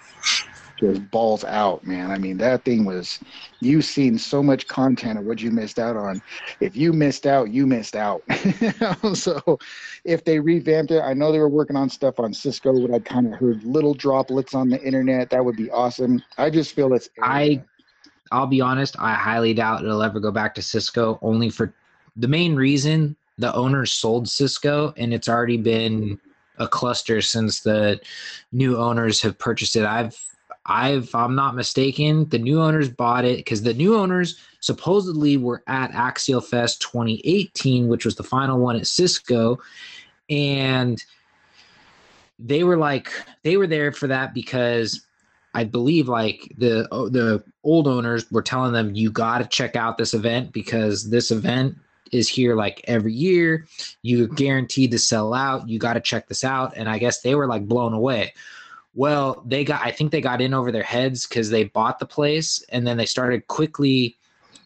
just 0.79 1.11
balls 1.11 1.45
out, 1.45 1.87
man. 1.87 2.11
I 2.11 2.17
mean 2.17 2.39
that 2.39 2.65
thing 2.65 2.87
was 2.87 3.19
you've 3.61 3.85
seen 3.85 4.17
so 4.17 4.43
much 4.43 4.67
content 4.67 5.19
of 5.19 5.27
what 5.27 5.43
you 5.43 5.51
missed 5.51 5.79
out 5.79 5.97
on. 5.97 6.23
If 6.61 6.75
you 6.75 6.95
missed 6.95 7.27
out, 7.27 7.51
you 7.51 7.67
missed 7.67 7.97
out. 7.97 8.23
so 9.15 9.59
if 10.05 10.25
they 10.25 10.41
revamped 10.41 10.93
it, 10.93 11.03
I 11.03 11.13
know 11.13 11.33
they 11.33 11.39
were 11.39 11.51
working 11.51 11.77
on 11.77 11.91
stuff 11.91 12.19
on 12.19 12.33
Cisco, 12.33 12.73
What 12.73 12.95
I 12.95 13.01
kind 13.01 13.27
of 13.27 13.39
heard 13.39 13.63
little 13.65 13.93
droplets 13.93 14.55
on 14.55 14.71
the 14.71 14.81
internet. 14.83 15.29
That 15.29 15.45
would 15.45 15.57
be 15.57 15.71
awesome. 15.71 16.23
I 16.39 16.49
just 16.49 16.75
feel 16.75 16.95
it's 16.95 17.11
I 17.21 17.63
I'll 18.33 18.47
be 18.47 18.61
honest, 18.61 18.97
I 18.99 19.15
highly 19.15 19.55
doubt 19.55 19.85
it'll 19.85 20.03
ever 20.03 20.21
go 20.21 20.31
back 20.31 20.55
to 20.57 20.63
Cisco 20.63 21.19
only 21.23 21.51
for 21.51 21.73
the 22.17 22.29
main 22.29 22.55
reason 22.55 23.17
the 23.39 23.55
owners 23.55 23.93
sold 23.93 24.29
Cisco 24.29 24.93
and 24.97 25.15
it's 25.15 25.29
already 25.29 25.57
been 25.57 26.19
a 26.59 26.67
cluster 26.67 27.23
since 27.23 27.61
the 27.61 28.01
new 28.53 28.77
owners 28.77 29.23
have 29.23 29.39
purchased 29.39 29.77
it. 29.77 29.85
I've 29.85 30.21
I've 30.67 31.15
I'm 31.15 31.35
not 31.35 31.55
mistaken, 31.55 32.29
the 32.29 32.39
new 32.39 32.61
owners 32.61 32.91
bought 32.91 33.25
it 33.25 33.39
because 33.39 33.63
the 33.63 33.75
new 33.75 33.97
owners 33.97 34.39
supposedly 34.61 35.37
were 35.37 35.63
at 35.67 35.93
Axial 35.93 36.43
Fest 36.43 36.83
2018, 36.83 37.89
which 37.89 38.05
was 38.05 38.17
the 38.17 38.23
final 38.23 38.59
one 38.59 38.77
at 38.77 38.87
Cisco, 38.87 39.59
and 40.29 41.03
they 42.39 42.65
were 42.65 42.77
like 42.77 43.11
they 43.45 43.57
were 43.57 43.67
there 43.67 43.93
for 43.93 44.09
that 44.09 44.35
because 44.35 45.07
I 45.55 45.65
believe 45.65 46.09
like 46.09 46.53
the 46.57 46.87
oh, 46.93 47.09
the 47.09 47.43
old 47.65 47.89
owners 47.89 48.31
were 48.31 48.43
telling 48.43 48.73
them 48.73 48.95
you 48.95 49.11
got 49.11 49.39
to 49.39 49.47
check 49.47 49.77
out 49.77 49.99
this 49.99 50.15
event 50.15 50.53
because 50.53 51.11
this 51.11 51.31
event 51.31 51.77
is 52.13 52.29
here 52.29 52.55
like 52.55 52.83
every 52.85 53.13
year. 53.13 53.67
You're 54.03 54.29
guaranteed 54.29 54.91
to 54.93 54.99
sell 54.99 55.35
out. 55.35 55.69
You 55.69 55.79
got 55.79 55.95
to 55.95 56.01
check 56.01 56.29
this 56.29 56.45
out. 56.45 56.77
And 56.77 56.89
I 56.89 56.99
guess 56.99 57.21
they 57.21 57.35
were 57.35 57.47
like 57.47 57.67
blown 57.67 57.93
away. 57.93 58.35
Well, 58.95 59.43
they 59.47 59.65
got 59.65 59.85
I 59.85 59.91
think 59.91 60.13
they 60.13 60.21
got 60.21 60.41
in 60.41 60.55
over 60.55 60.73
their 60.73 60.83
heads 60.83 61.27
because 61.27 61.51
they 61.51 61.65
bought 61.65 61.99
the 61.99 62.07
place 62.07 62.65
and 62.71 62.87
then 62.87 62.97
they 62.97 63.07
started 63.07 63.47
quickly 63.49 64.17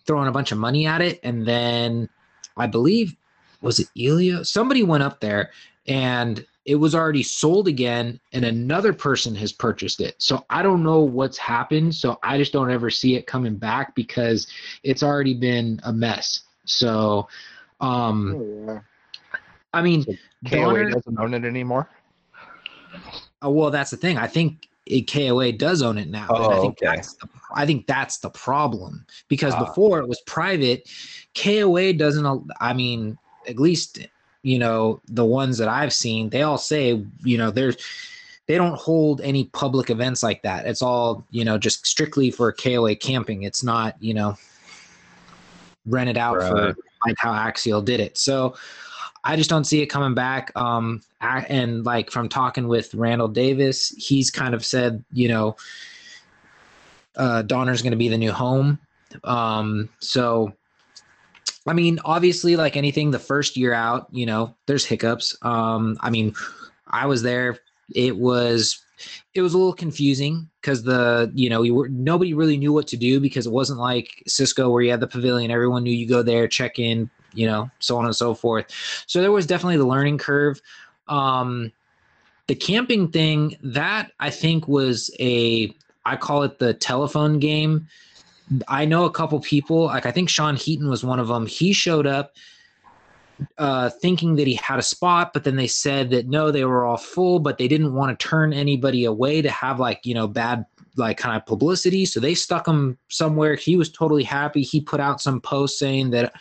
throwing 0.07 0.29
a 0.29 0.33
bunch 0.33 0.53
of 0.53 0.59
money 0.59 0.87
at 0.87 1.01
it. 1.01 1.21
And 1.23 1.47
then 1.47 2.09
I 2.57 2.67
believe 2.67 3.17
was 3.61 3.79
it 3.79 3.89
Elio? 3.99 4.43
Somebody 4.43 4.83
went 4.83 5.05
up 5.05 5.21
there 5.21 5.51
and 5.87 6.45
it 6.65 6.77
was 6.77 6.95
already 6.95 7.23
sold 7.23 7.67
again 7.67 8.21
and 8.33 8.45
another 8.45 8.93
person 8.93 9.35
has 9.35 9.53
purchased 9.53 10.01
it. 10.01 10.15
So 10.19 10.45
I 10.49 10.63
don't 10.63 10.83
know 10.83 11.01
what's 11.01 11.39
happened. 11.39 11.95
So 11.95 12.19
I 12.23 12.39
just 12.39 12.53
don't 12.53 12.71
ever 12.71 12.91
see 12.91 13.17
it 13.17 13.27
coming 13.27 13.57
back 13.57 13.95
because 13.95 14.47
it's 14.83 15.03
already 15.03 15.35
been 15.35 15.81
a 15.85 15.93
mess. 15.93 16.41
So 16.65 17.29
um 17.81 18.35
oh, 18.69 18.73
yeah. 18.73 18.81
I 19.75 19.83
mean 19.83 20.05
KOA 20.49 20.61
Donner, 20.61 20.91
doesn't 20.91 21.19
own 21.19 21.35
it 21.35 21.45
anymore. 21.45 21.89
Uh, 23.45 23.51
well, 23.51 23.71
that's 23.71 23.91
the 23.91 23.97
thing. 23.97 24.19
I 24.19 24.27
think 24.27 24.69
it, 24.87 25.11
KOA 25.11 25.53
does 25.53 25.83
own 25.83 25.99
it 25.99 26.09
now. 26.09 26.27
Oh, 26.31 26.51
I 26.51 26.61
think 26.61 26.79
okay. 26.83 26.97
that's 26.97 27.15
the, 27.15 27.29
I 27.55 27.67
think 27.67 27.87
that's 27.87 28.19
the 28.19 28.31
problem 28.31 29.07
because 29.29 29.55
ah. 29.55 29.65
before 29.65 29.99
it 29.99 30.09
was 30.09 30.21
private. 30.27 30.89
KOA 31.35 31.95
doesn't. 31.95 32.51
I 32.61 32.73
mean, 32.73 33.19
at 33.49 33.59
least 33.59 34.07
you 34.43 34.59
know 34.59 35.01
the 35.09 35.25
ones 35.25 35.59
that 35.59 35.69
i've 35.69 35.93
seen 35.93 36.29
they 36.31 36.43
all 36.43 36.59
say 36.59 37.05
you 37.25 37.39
know 37.39 37.51
there's 37.51 37.77
they 38.47 38.57
don't 38.57 38.79
hold 38.79 39.21
any 39.21 39.45
public 39.47 39.89
events 39.91 40.23
like 40.23 40.43
that. 40.43 40.67
It's 40.67 40.83
all 40.83 41.25
you 41.31 41.45
know 41.45 41.59
just 41.59 41.87
strictly 41.87 42.31
for 42.31 42.53
koa 42.53 42.95
camping. 42.95 43.45
It's 43.45 43.63
not 43.63 43.97
you 44.01 44.15
know 44.15 44.37
rented 45.87 46.17
out 46.17 46.39
right. 46.39 46.51
for 46.51 46.77
like 47.07 47.17
how 47.19 47.33
axial 47.33 47.83
did 47.83 48.01
it. 48.01 48.19
So 48.19 48.55
i 49.25 49.37
just 49.37 49.49
don't 49.49 49.65
see 49.65 49.81
it 49.81 49.87
coming 49.87 50.15
back. 50.15 50.51
Um 50.57 51.01
and 51.21 51.85
like 51.85 52.11
from 52.11 52.29
talking 52.29 52.67
with 52.67 52.93
randall 52.95 53.29
davis 53.29 53.89
he's 53.97 54.31
kind 54.31 54.55
of 54.55 54.65
said 54.65 55.05
you 55.13 55.29
know 55.29 55.57
uh 57.17 57.43
donner's 57.43 57.83
going 57.83 57.93
to 57.93 57.97
be 57.97 58.09
the 58.09 58.19
new 58.19 58.33
home. 58.33 58.79
Um 59.25 59.89
so 60.01 60.53
I 61.67 61.73
mean, 61.73 62.01
obviously, 62.05 62.57
like 62.57 62.77
anything, 62.77 63.11
the 63.11 63.19
first 63.19 63.57
year 63.57 63.73
out, 63.73 64.09
you 64.11 64.27
know, 64.27 64.55
there's 64.67 64.85
hiccups. 64.85 65.37
Um, 65.43 65.97
I 66.01 66.11
mean, 66.11 66.35
I 66.89 67.07
was 67.07 67.23
there. 67.23 67.59
It 67.95 68.17
was 68.17 68.83
it 69.35 69.43
was 69.43 69.55
a 69.55 69.59
little 69.59 69.73
confusing 69.73 70.49
because 70.61 70.83
the 70.83 71.31
you 71.35 71.49
know 71.49 71.63
you 71.63 71.75
were 71.75 71.89
nobody 71.89 72.35
really 72.35 72.57
knew 72.57 72.73
what 72.73 72.87
to 72.89 72.97
do 72.97 73.21
because 73.21 73.47
it 73.47 73.53
wasn't 73.53 73.79
like 73.79 74.23
Cisco 74.27 74.71
where 74.71 74.83
you 74.83 74.91
had 74.91 75.01
the 75.01 75.07
pavilion. 75.07 75.51
Everyone 75.51 75.83
knew 75.83 75.93
you 75.93 76.09
go 76.09 76.23
there, 76.23 76.49
check 76.49 76.79
in, 76.79 77.11
you 77.35 77.47
know, 77.47 77.71
so 77.79 77.97
on 77.97 78.05
and 78.05 78.17
so 78.17 78.35
forth. 78.35 78.67
So 79.07 79.21
there 79.21 79.33
was 79.33 79.47
definitely 79.47 79.79
the 79.79 79.87
learning 79.87 80.19
curve. 80.19 80.61
Um, 81.09 81.73
the 82.47 82.55
camping 82.55 83.09
thing 83.09 83.57
that 83.63 84.13
I 84.21 84.31
think 84.31 84.69
was 84.69 85.11
a 85.21 85.75
I 86.05 86.17
call 86.17 86.43
it 86.43 86.59
the 86.59 86.75
telephone 86.75 87.39
game. 87.39 87.87
I 88.69 88.85
know 88.85 89.05
a 89.05 89.11
couple 89.11 89.41
people, 89.41 89.87
like 89.87 90.07
I 90.07 90.11
think 90.11 90.29
Sean 90.29 90.57
Heaton 90.57 90.89
was 90.89 91.05
one 91.05 91.21
of 91.21 91.29
them. 91.29 91.47
He 91.47 91.73
showed 91.73 92.07
up 92.07 92.35
uh, 93.59 93.91
thinking 93.91 94.37
that 94.37 94.47
he 94.47 94.55
had 94.55 94.79
a 94.79 94.83
spot, 94.83 95.33
but 95.33 95.45
then 95.45 95.57
they 95.57 95.67
said 95.67 96.11
that 96.11 96.29
no, 96.29 96.51
they 96.51 96.65
were 96.65 96.85
all 96.85 96.97
full, 96.97 97.39
but 97.39 97.59
they 97.59 97.69
didn't 97.69 97.95
want 97.95 98.19
to 98.19 98.29
turn 98.29 98.53
anybody 98.53 99.05
away 99.05 99.43
to 99.43 99.51
have 99.51 99.81
like, 99.81 100.05
you 100.05 100.15
know, 100.15 100.27
bad 100.27 100.65
like 100.97 101.17
kind 101.17 101.37
of 101.37 101.47
publicity. 101.47 102.05
So 102.05 102.21
they 102.21 102.35
stuck 102.35 102.69
him 102.69 102.99
somewhere. 103.09 103.55
He 103.55 103.77
was 103.77 103.91
totally 103.91 104.25
happy. 104.25 104.63
He 104.63 104.81
put 104.81 105.01
out 105.01 105.21
some 105.21 105.41
post 105.41 105.79
saying 105.79 106.11
that, 106.11 106.35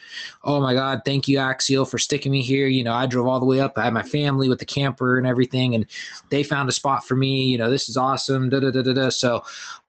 oh 0.44 0.60
my 0.60 0.74
God, 0.74 1.02
thank 1.06 1.28
you, 1.28 1.38
Axial, 1.38 1.90
for 1.90 1.98
sticking 1.98 2.32
me 2.32 2.42
here. 2.42 2.68
You 2.68 2.84
know, 2.84 2.94
I 2.94 3.06
drove 3.06 3.28
all 3.28 3.40
the 3.40 3.46
way 3.46 3.62
up. 3.62 3.78
I 3.78 3.86
had 3.86 3.94
my 3.94 4.04
family 4.04 4.50
with 4.50 4.60
the 4.60 4.66
camper 4.66 5.18
and 5.18 5.26
everything, 5.26 5.74
and 5.74 5.86
they 6.30 6.44
found 6.44 6.68
a 6.68 6.74
spot 6.74 7.08
for 7.08 7.16
me. 7.16 7.46
You 7.46 7.58
know, 7.58 7.70
this 7.70 7.88
is 7.88 7.96
awesome. 7.96 8.50
Da, 8.50 8.60
da, 8.60 8.72
da, 8.72 8.82
da, 8.82 8.94
da. 8.94 9.10
So 9.10 9.44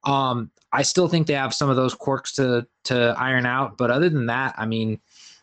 um, 0.04 0.50
I 0.72 0.82
still 0.82 1.08
think 1.08 1.26
they 1.26 1.34
have 1.34 1.54
some 1.54 1.70
of 1.70 1.76
those 1.76 1.94
quirks 1.94 2.32
to 2.34 2.66
to 2.84 3.14
iron 3.18 3.46
out. 3.46 3.76
But 3.76 3.90
other 3.90 4.08
than 4.08 4.26
that, 4.26 4.54
I 4.56 4.66
mean, 4.66 5.00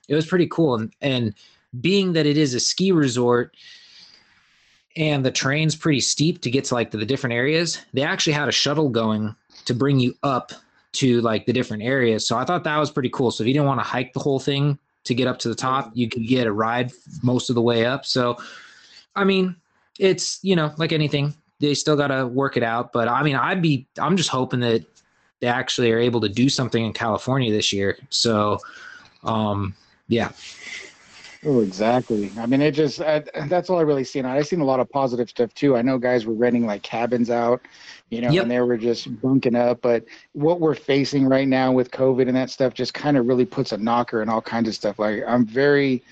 it 0.07 0.15
was 0.15 0.25
pretty 0.25 0.47
cool. 0.47 0.75
And 0.75 0.93
and 1.01 1.33
being 1.79 2.13
that 2.13 2.25
it 2.25 2.37
is 2.37 2.53
a 2.53 2.59
ski 2.59 2.91
resort, 2.91 3.55
and 4.95 5.25
the 5.25 5.31
train's 5.31 5.75
pretty 5.75 5.99
steep 5.99 6.41
to 6.41 6.51
get 6.51 6.65
to 6.65 6.73
like 6.73 6.91
the, 6.91 6.97
the 6.97 7.05
different 7.05 7.33
areas 7.33 7.79
they 7.93 8.01
actually 8.01 8.33
had 8.33 8.49
a 8.49 8.51
shuttle 8.51 8.89
going 8.89 9.35
to 9.65 9.73
bring 9.73 9.99
you 9.99 10.13
up 10.23 10.51
to 10.91 11.21
like 11.21 11.45
the 11.45 11.53
different 11.53 11.83
areas 11.83 12.27
so 12.27 12.37
i 12.37 12.43
thought 12.43 12.63
that 12.63 12.77
was 12.77 12.91
pretty 12.91 13.09
cool 13.09 13.31
so 13.31 13.43
if 13.43 13.47
you 13.47 13.53
didn't 13.53 13.67
want 13.67 13.79
to 13.79 13.85
hike 13.85 14.13
the 14.13 14.19
whole 14.19 14.39
thing 14.39 14.77
to 15.03 15.13
get 15.13 15.27
up 15.27 15.39
to 15.39 15.47
the 15.47 15.55
top 15.55 15.91
you 15.93 16.09
could 16.09 16.27
get 16.27 16.47
a 16.47 16.51
ride 16.51 16.91
most 17.23 17.49
of 17.49 17.55
the 17.55 17.61
way 17.61 17.85
up 17.85 18.05
so 18.05 18.35
i 19.15 19.23
mean 19.23 19.55
it's 19.99 20.39
you 20.43 20.55
know 20.55 20.73
like 20.77 20.91
anything 20.91 21.33
they 21.59 21.73
still 21.73 21.95
got 21.95 22.07
to 22.07 22.25
work 22.27 22.57
it 22.57 22.63
out 22.63 22.91
but 22.91 23.07
i 23.07 23.21
mean 23.23 23.35
i'd 23.35 23.61
be 23.61 23.87
i'm 23.99 24.17
just 24.17 24.29
hoping 24.29 24.59
that 24.59 24.83
they 25.39 25.47
actually 25.47 25.91
are 25.91 25.99
able 25.99 26.21
to 26.21 26.29
do 26.29 26.49
something 26.49 26.85
in 26.85 26.93
california 26.93 27.51
this 27.51 27.71
year 27.73 27.97
so 28.09 28.59
um 29.23 29.73
yeah 30.07 30.31
Oh, 31.45 31.61
exactly. 31.61 32.29
I 32.37 32.45
mean, 32.45 32.61
it 32.61 32.71
just 32.71 32.99
I, 32.99 33.23
that's 33.47 33.69
all 33.69 33.79
I 33.79 33.83
really 33.83 34.03
seen. 34.03 34.25
I 34.25 34.41
seen 34.41 34.59
a 34.59 34.65
lot 34.65 34.81
of 34.81 34.89
positive 34.89 35.29
stuff 35.29 35.53
too. 35.53 35.77
I 35.77 35.81
know 35.81 35.97
guys 35.97 36.25
were 36.25 36.33
renting 36.33 36.65
like 36.65 36.83
cabins 36.83 37.29
out, 37.29 37.61
you 38.09 38.19
know, 38.19 38.29
yep. 38.29 38.43
and 38.43 38.51
they 38.51 38.59
were 38.59 38.77
just 38.77 39.21
bunking 39.21 39.55
up. 39.55 39.81
But 39.81 40.03
what 40.33 40.59
we're 40.59 40.75
facing 40.75 41.25
right 41.27 41.47
now 41.47 41.71
with 41.71 41.91
COVID 41.91 42.27
and 42.27 42.35
that 42.35 42.49
stuff 42.49 42.73
just 42.73 42.93
kind 42.93 43.15
of 43.15 43.25
really 43.25 43.45
puts 43.45 43.71
a 43.71 43.77
knocker 43.77 44.21
and 44.21 44.29
all 44.29 44.41
kinds 44.41 44.67
of 44.67 44.75
stuff. 44.75 44.99
Like 44.99 45.23
I'm 45.25 45.45
very, 45.45 46.03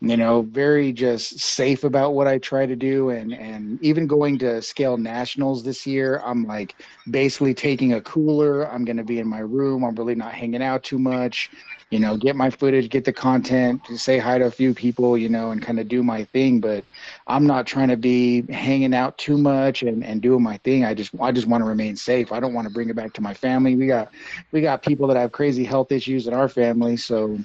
you 0.00 0.16
know, 0.16 0.42
very 0.42 0.92
just 0.92 1.40
safe 1.40 1.84
about 1.84 2.14
what 2.14 2.26
I 2.26 2.38
try 2.38 2.66
to 2.66 2.76
do, 2.76 3.10
and 3.10 3.32
and 3.32 3.82
even 3.82 4.06
going 4.06 4.38
to 4.38 4.62
scale 4.62 4.96
nationals 4.96 5.62
this 5.62 5.86
year, 5.86 6.22
I'm 6.24 6.44
like 6.44 6.74
basically 7.10 7.54
taking 7.54 7.92
a 7.92 8.00
cooler. 8.00 8.70
I'm 8.70 8.84
going 8.84 8.96
to 8.96 9.04
be 9.04 9.18
in 9.18 9.28
my 9.28 9.40
room. 9.40 9.84
I'm 9.84 9.94
really 9.94 10.14
not 10.14 10.32
hanging 10.32 10.62
out 10.62 10.82
too 10.82 10.98
much 10.98 11.50
you 11.90 11.98
know, 11.98 12.16
get 12.16 12.36
my 12.36 12.50
footage, 12.50 12.88
get 12.88 13.04
the 13.04 13.12
content, 13.12 13.84
say 13.96 14.16
hi 14.18 14.38
to 14.38 14.46
a 14.46 14.50
few 14.50 14.72
people, 14.72 15.18
you 15.18 15.28
know, 15.28 15.50
and 15.50 15.60
kind 15.60 15.80
of 15.80 15.88
do 15.88 16.04
my 16.04 16.22
thing. 16.24 16.60
But 16.60 16.84
I'm 17.26 17.46
not 17.46 17.66
trying 17.66 17.88
to 17.88 17.96
be 17.96 18.42
hanging 18.42 18.94
out 18.94 19.18
too 19.18 19.36
much 19.36 19.82
and, 19.82 20.04
and 20.04 20.22
doing 20.22 20.42
my 20.42 20.56
thing. 20.58 20.84
I 20.84 20.94
just 20.94 21.10
I 21.20 21.32
just 21.32 21.48
want 21.48 21.62
to 21.62 21.66
remain 21.68 21.96
safe. 21.96 22.30
I 22.30 22.38
don't 22.38 22.54
want 22.54 22.68
to 22.68 22.72
bring 22.72 22.90
it 22.90 22.96
back 22.96 23.12
to 23.14 23.20
my 23.20 23.34
family. 23.34 23.74
We 23.74 23.88
got 23.88 24.12
we 24.52 24.60
got 24.60 24.82
people 24.82 25.08
that 25.08 25.16
have 25.16 25.32
crazy 25.32 25.64
health 25.64 25.90
issues 25.90 26.28
in 26.28 26.34
our 26.34 26.48
family, 26.48 26.96
so 26.96 27.36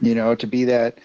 you 0.00 0.14
know, 0.14 0.34
to 0.34 0.46
be 0.46 0.64
that 0.64 0.98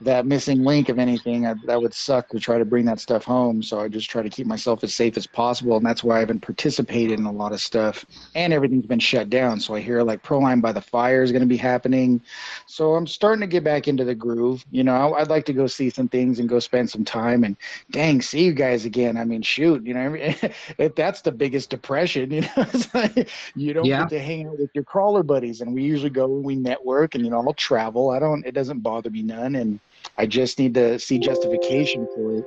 that 0.00 0.24
missing 0.24 0.64
link 0.64 0.88
of 0.88 0.98
anything 0.98 1.46
I, 1.46 1.54
that 1.66 1.80
would 1.80 1.92
suck 1.92 2.28
to 2.30 2.40
try 2.40 2.58
to 2.58 2.64
bring 2.64 2.86
that 2.86 3.00
stuff 3.00 3.24
home. 3.24 3.62
So 3.62 3.80
i 3.80 3.88
just 3.88 4.08
try 4.08 4.22
to 4.22 4.30
keep 4.30 4.46
myself 4.46 4.82
as 4.82 4.94
safe 4.94 5.16
as 5.16 5.26
possible. 5.26 5.76
And 5.76 5.84
that's 5.84 6.02
why 6.02 6.16
i 6.16 6.20
haven't 6.20 6.40
participated 6.40 7.18
in 7.18 7.26
a 7.26 7.32
lot 7.32 7.52
of 7.52 7.60
stuff. 7.60 8.04
And 8.34 8.52
everything's 8.52 8.86
been 8.86 8.98
shut 8.98 9.28
down. 9.28 9.60
So 9.60 9.74
i 9.74 9.80
hear 9.80 10.02
like 10.02 10.22
proline 10.22 10.62
by 10.62 10.72
the 10.72 10.80
fire 10.80 11.22
is 11.22 11.32
going 11.32 11.42
to 11.42 11.46
be 11.46 11.56
happening. 11.56 12.20
So 12.66 12.94
i'm 12.94 13.06
starting 13.06 13.42
to 13.42 13.46
get 13.46 13.62
back 13.62 13.88
into 13.88 14.04
the 14.04 14.14
groove. 14.14 14.64
You 14.70 14.84
know 14.84 15.14
i'd 15.14 15.28
like 15.28 15.44
to 15.46 15.52
go 15.52 15.66
see 15.66 15.90
some 15.90 16.08
things 16.08 16.38
and 16.38 16.48
go 16.48 16.58
spend 16.60 16.88
some 16.88 17.04
time 17.04 17.44
and 17.44 17.56
dang 17.90 18.22
see 18.22 18.44
you 18.44 18.52
guys 18.52 18.86
again. 18.86 19.18
I 19.18 19.24
mean 19.24 19.42
shoot 19.42 19.86
you 19.86 19.94
know 19.94 20.14
if 20.78 20.94
that's 20.94 21.20
the 21.20 21.32
biggest 21.32 21.68
depression 21.70 22.30
you 22.30 22.40
know 22.40 22.66
like 22.94 23.28
you 23.54 23.74
don't 23.74 23.84
yeah. 23.84 24.00
get 24.00 24.10
to 24.10 24.20
hang 24.20 24.46
out 24.48 24.58
with 24.58 24.70
your 24.74 24.84
crawler 24.84 25.22
buddies. 25.22 25.60
And 25.60 25.74
we 25.74 25.82
usually 25.82 26.10
go 26.10 26.24
and 26.24 26.44
we 26.44 26.56
network 26.56 27.14
and 27.14 27.24
you 27.24 27.30
know 27.30 27.38
i'll 27.38 27.52
travel. 27.52 28.10
I 28.10 28.18
don't 28.18 28.46
it 28.46 28.54
doesn't 28.54 28.80
bother 28.80 29.10
me 29.10 29.22
none. 29.22 29.56
And 29.56 29.78
I 30.16 30.26
just 30.26 30.58
need 30.58 30.74
to 30.74 30.98
see 30.98 31.18
justification 31.18 32.06
for 32.14 32.34
it 32.34 32.46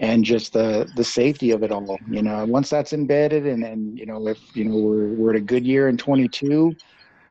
and 0.00 0.24
just 0.24 0.52
the 0.52 0.90
the 0.94 1.04
safety 1.04 1.50
of 1.50 1.62
it 1.62 1.70
all. 1.70 1.98
You 2.08 2.22
know, 2.22 2.44
once 2.46 2.70
that's 2.70 2.92
embedded 2.92 3.46
and 3.46 3.62
and 3.64 3.98
you 3.98 4.06
know 4.06 4.26
if 4.28 4.40
you 4.54 4.64
know 4.64 4.76
we're 4.76 5.08
we're 5.08 5.30
at 5.30 5.36
a 5.36 5.40
good 5.40 5.66
year 5.66 5.88
in 5.88 5.96
22, 5.96 6.76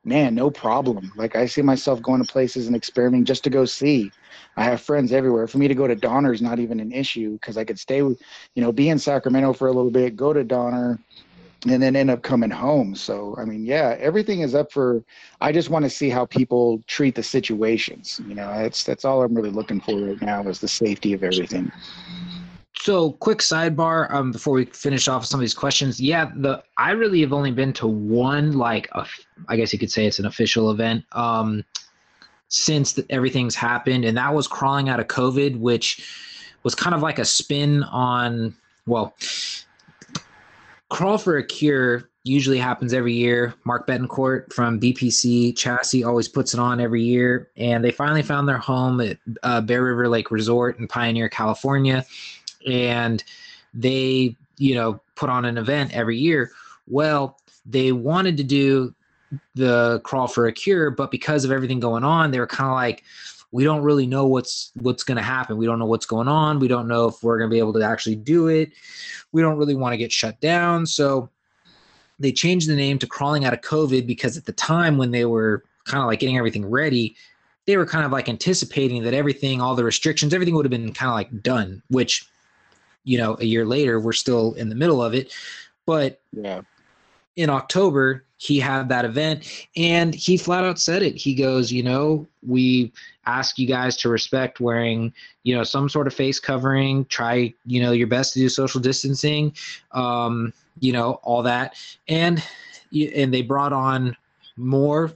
man, 0.04 0.36
no 0.36 0.50
problem. 0.52 1.12
Like 1.16 1.36
I 1.36 1.46
see 1.48 1.62
myself 1.62 2.02
going 2.02 2.20
to 2.20 2.26
places 2.26 2.68
and 2.68 2.76
experimenting 2.76 3.26
just 3.26 3.44
to 3.46 3.50
go 3.50 3.66
see. 3.66 4.14
I 4.56 4.64
have 4.64 4.82
friends 4.82 5.12
everywhere. 5.12 5.48
For 5.48 5.58
me 5.58 5.68
to 5.68 5.76
go 5.76 5.88
to 5.88 5.96
Donner 5.96 6.32
is 6.34 6.42
not 6.42 6.60
even 6.60 6.80
an 6.80 6.92
issue 6.92 7.34
because 7.34 7.58
I 7.58 7.64
could 7.66 7.80
stay, 7.80 7.98
you 7.98 8.18
know, 8.56 8.72
be 8.72 8.90
in 8.90 9.00
Sacramento 9.00 9.54
for 9.54 9.68
a 9.68 9.74
little 9.74 9.92
bit, 9.92 10.16
go 10.16 10.34
to 10.34 10.44
Donner, 10.44 11.00
and 11.68 11.84
then 11.84 11.96
end 11.96 12.10
up 12.10 12.22
coming 12.22 12.50
home. 12.50 12.96
So, 12.96 13.36
I 13.38 13.46
mean, 13.46 13.66
yeah, 13.66 13.96
everything 14.00 14.42
is 14.42 14.56
up 14.56 14.72
for. 14.72 15.04
I 15.42 15.52
just 15.52 15.70
want 15.70 15.84
to 15.84 15.90
see 15.90 16.10
how 16.10 16.26
people 16.26 16.82
treat 16.88 17.16
the 17.16 17.24
situations. 17.24 18.22
You 18.28 18.36
know, 18.36 18.48
that's 18.48 18.84
that's 18.84 19.04
all 19.06 19.24
I'm 19.24 19.34
really 19.34 19.50
looking 19.50 19.82
for 19.82 19.96
right 20.00 20.22
now 20.22 20.44
is 20.44 20.60
the 20.60 20.68
safety 20.68 21.14
of 21.14 21.24
everything. 21.24 21.72
So, 22.76 23.12
quick 23.14 23.40
sidebar 23.40 24.10
um, 24.14 24.32
before 24.32 24.54
we 24.54 24.66
finish 24.66 25.10
off 25.10 25.26
some 25.26 25.40
of 25.40 25.42
these 25.42 25.54
questions. 25.54 26.00
Yeah, 26.00 26.32
the 26.36 26.64
I 26.78 26.92
really 26.92 27.20
have 27.22 27.34
only 27.34 27.52
been 27.52 27.74
to 27.74 27.88
one 27.88 28.54
like 28.54 28.88
a, 28.94 29.06
I 29.50 29.58
guess 29.58 29.74
you 29.74 29.80
could 29.80 29.92
say 29.92 30.06
it's 30.06 30.20
an 30.20 30.26
official 30.26 30.72
event 30.72 31.04
um, 31.12 31.66
since 32.48 32.94
the, 32.94 33.06
everything's 33.10 33.56
happened, 33.56 34.06
and 34.06 34.16
that 34.18 34.34
was 34.34 34.48
crawling 34.48 34.88
out 34.88 35.02
of 35.02 35.08
COVID, 35.08 35.60
which 35.60 36.08
was 36.64 36.74
kind 36.74 36.96
of 36.96 37.02
like 37.02 37.20
a 37.20 37.26
spin 37.26 37.84
on 37.84 38.56
well 38.86 39.14
Crawl 40.90 41.18
for 41.18 41.38
a 41.38 41.46
Cure 41.46 42.10
usually 42.24 42.58
happens 42.58 42.94
every 42.94 43.14
year. 43.14 43.54
Mark 43.64 43.88
Betancourt 43.88 44.52
from 44.52 44.80
BPC 44.80 45.56
Chassis 45.56 46.04
always 46.04 46.28
puts 46.28 46.54
it 46.54 46.60
on 46.60 46.80
every 46.80 47.04
year. 47.04 47.50
And 47.58 47.84
they 47.84 47.92
finally 47.92 48.24
found 48.24 48.48
their 48.48 48.58
home 48.58 49.00
at 49.02 49.18
uh, 49.44 49.62
Bear 49.62 49.84
River 49.84 50.10
Lake 50.10 50.32
Resort 50.32 50.80
in 50.80 50.88
Pioneer, 50.88 51.30
California. 51.30 52.06
And 52.68 53.24
they, 53.74 54.36
you 54.58 54.76
know, 54.76 55.00
put 55.16 55.30
on 55.30 55.46
an 55.46 55.58
event 55.58 55.94
every 55.94 56.18
year. 56.18 56.52
Well, 56.88 57.40
they 57.66 57.92
wanted 57.92 58.36
to 58.38 58.44
do 58.44 58.94
the 59.56 60.02
Crawl 60.04 60.28
for 60.28 60.48
a 60.48 60.52
Cure, 60.52 60.90
but 60.90 61.12
because 61.12 61.46
of 61.46 61.52
everything 61.52 61.80
going 61.80 62.04
on, 62.04 62.32
they 62.32 62.40
were 62.40 62.48
kind 62.48 62.70
of 62.70 62.76
like, 62.76 63.04
we 63.52 63.64
don't 63.64 63.82
really 63.82 64.06
know 64.06 64.26
what's 64.28 64.72
what's 64.76 65.04
going 65.04 65.18
to 65.18 65.24
happen. 65.24 65.58
We 65.58 65.66
don't 65.66 65.80
know 65.80 65.86
what's 65.86 66.06
going 66.06 66.28
on. 66.28 66.60
We 66.60 66.68
don't 66.68 66.88
know 66.88 67.08
if 67.08 67.24
we're 67.24 67.38
going 67.38 67.50
to 67.50 67.54
be 67.54 67.60
able 67.60 67.74
to 67.74 67.82
actually 67.82 68.16
do 68.16 68.48
it. 68.48 68.72
We 69.32 69.42
don't 69.42 69.58
really 69.58 69.76
want 69.76 69.94
to 69.94 69.98
get 69.98 70.12
shut 70.12 70.40
down. 70.40 70.86
So 70.86 71.30
they 72.20 72.32
changed 72.32 72.70
the 72.70 72.76
name 72.76 73.00
to 73.00 73.08
Crawling 73.08 73.46
Out 73.46 73.54
of 73.54 73.62
COVID 73.62 74.06
because 74.06 74.38
at 74.38 74.46
the 74.46 74.52
time 74.52 74.98
when 74.98 75.12
they 75.12 75.26
were 75.26 75.64
kind 75.86 76.02
of 76.02 76.08
like 76.08 76.20
getting 76.20 76.38
everything 76.38 76.70
ready, 76.70 77.16
they 77.66 77.78
were 77.78 77.86
kind 77.86 78.06
of 78.06 78.12
like 78.12 78.30
anticipating 78.30 79.04
that 79.04 79.14
everything, 79.14 79.62
all 79.62 79.76
the 79.76 79.84
restrictions, 79.84 80.34
everything 80.34 80.56
would 80.56 80.66
have 80.66 80.72
been 80.72 80.94
kind 80.94 81.10
of 81.10 81.16
like 81.16 81.42
done, 81.42 81.82
which, 81.90 82.28
you 83.04 83.18
know, 83.18 83.38
a 83.40 83.46
year 83.46 83.66
later, 83.66 84.00
we're 84.00 84.12
still 84.12 84.54
in 84.56 84.70
the 84.70 84.76
middle 84.76 85.02
of 85.02 85.14
it. 85.14 85.34
But 85.86 86.22
yeah. 86.32 86.62
In 87.40 87.50
October, 87.50 88.26
he 88.36 88.60
had 88.60 88.90
that 88.90 89.06
event 89.06 89.68
and 89.78 90.14
he 90.14 90.36
flat 90.36 90.66
out 90.66 90.78
said 90.78 91.02
it. 91.02 91.16
He 91.16 91.34
goes, 91.34 91.72
you 91.72 91.82
know, 91.82 92.28
we 92.46 92.92
ask 93.26 93.58
you 93.58 93.66
guys 93.66 93.96
to 93.98 94.10
respect 94.10 94.60
wearing, 94.60 95.14
you 95.44 95.56
know, 95.56 95.64
some 95.64 95.88
sort 95.88 96.06
of 96.06 96.14
face 96.14 96.38
covering, 96.38 97.06
try, 97.06 97.54
you 97.66 97.82
know, 97.82 97.94
your 97.94 98.08
best 98.08 98.34
to 98.34 98.40
do 98.40 98.50
social 98.50 98.82
distancing, 98.82 99.54
um, 99.94 100.52
you 100.82 100.92
know, 100.92 101.14
all 101.24 101.42
that. 101.44 101.76
And 102.10 102.44
and 102.92 103.34
they 103.34 103.42
brought 103.42 103.72
on 103.72 104.18
more 104.58 105.14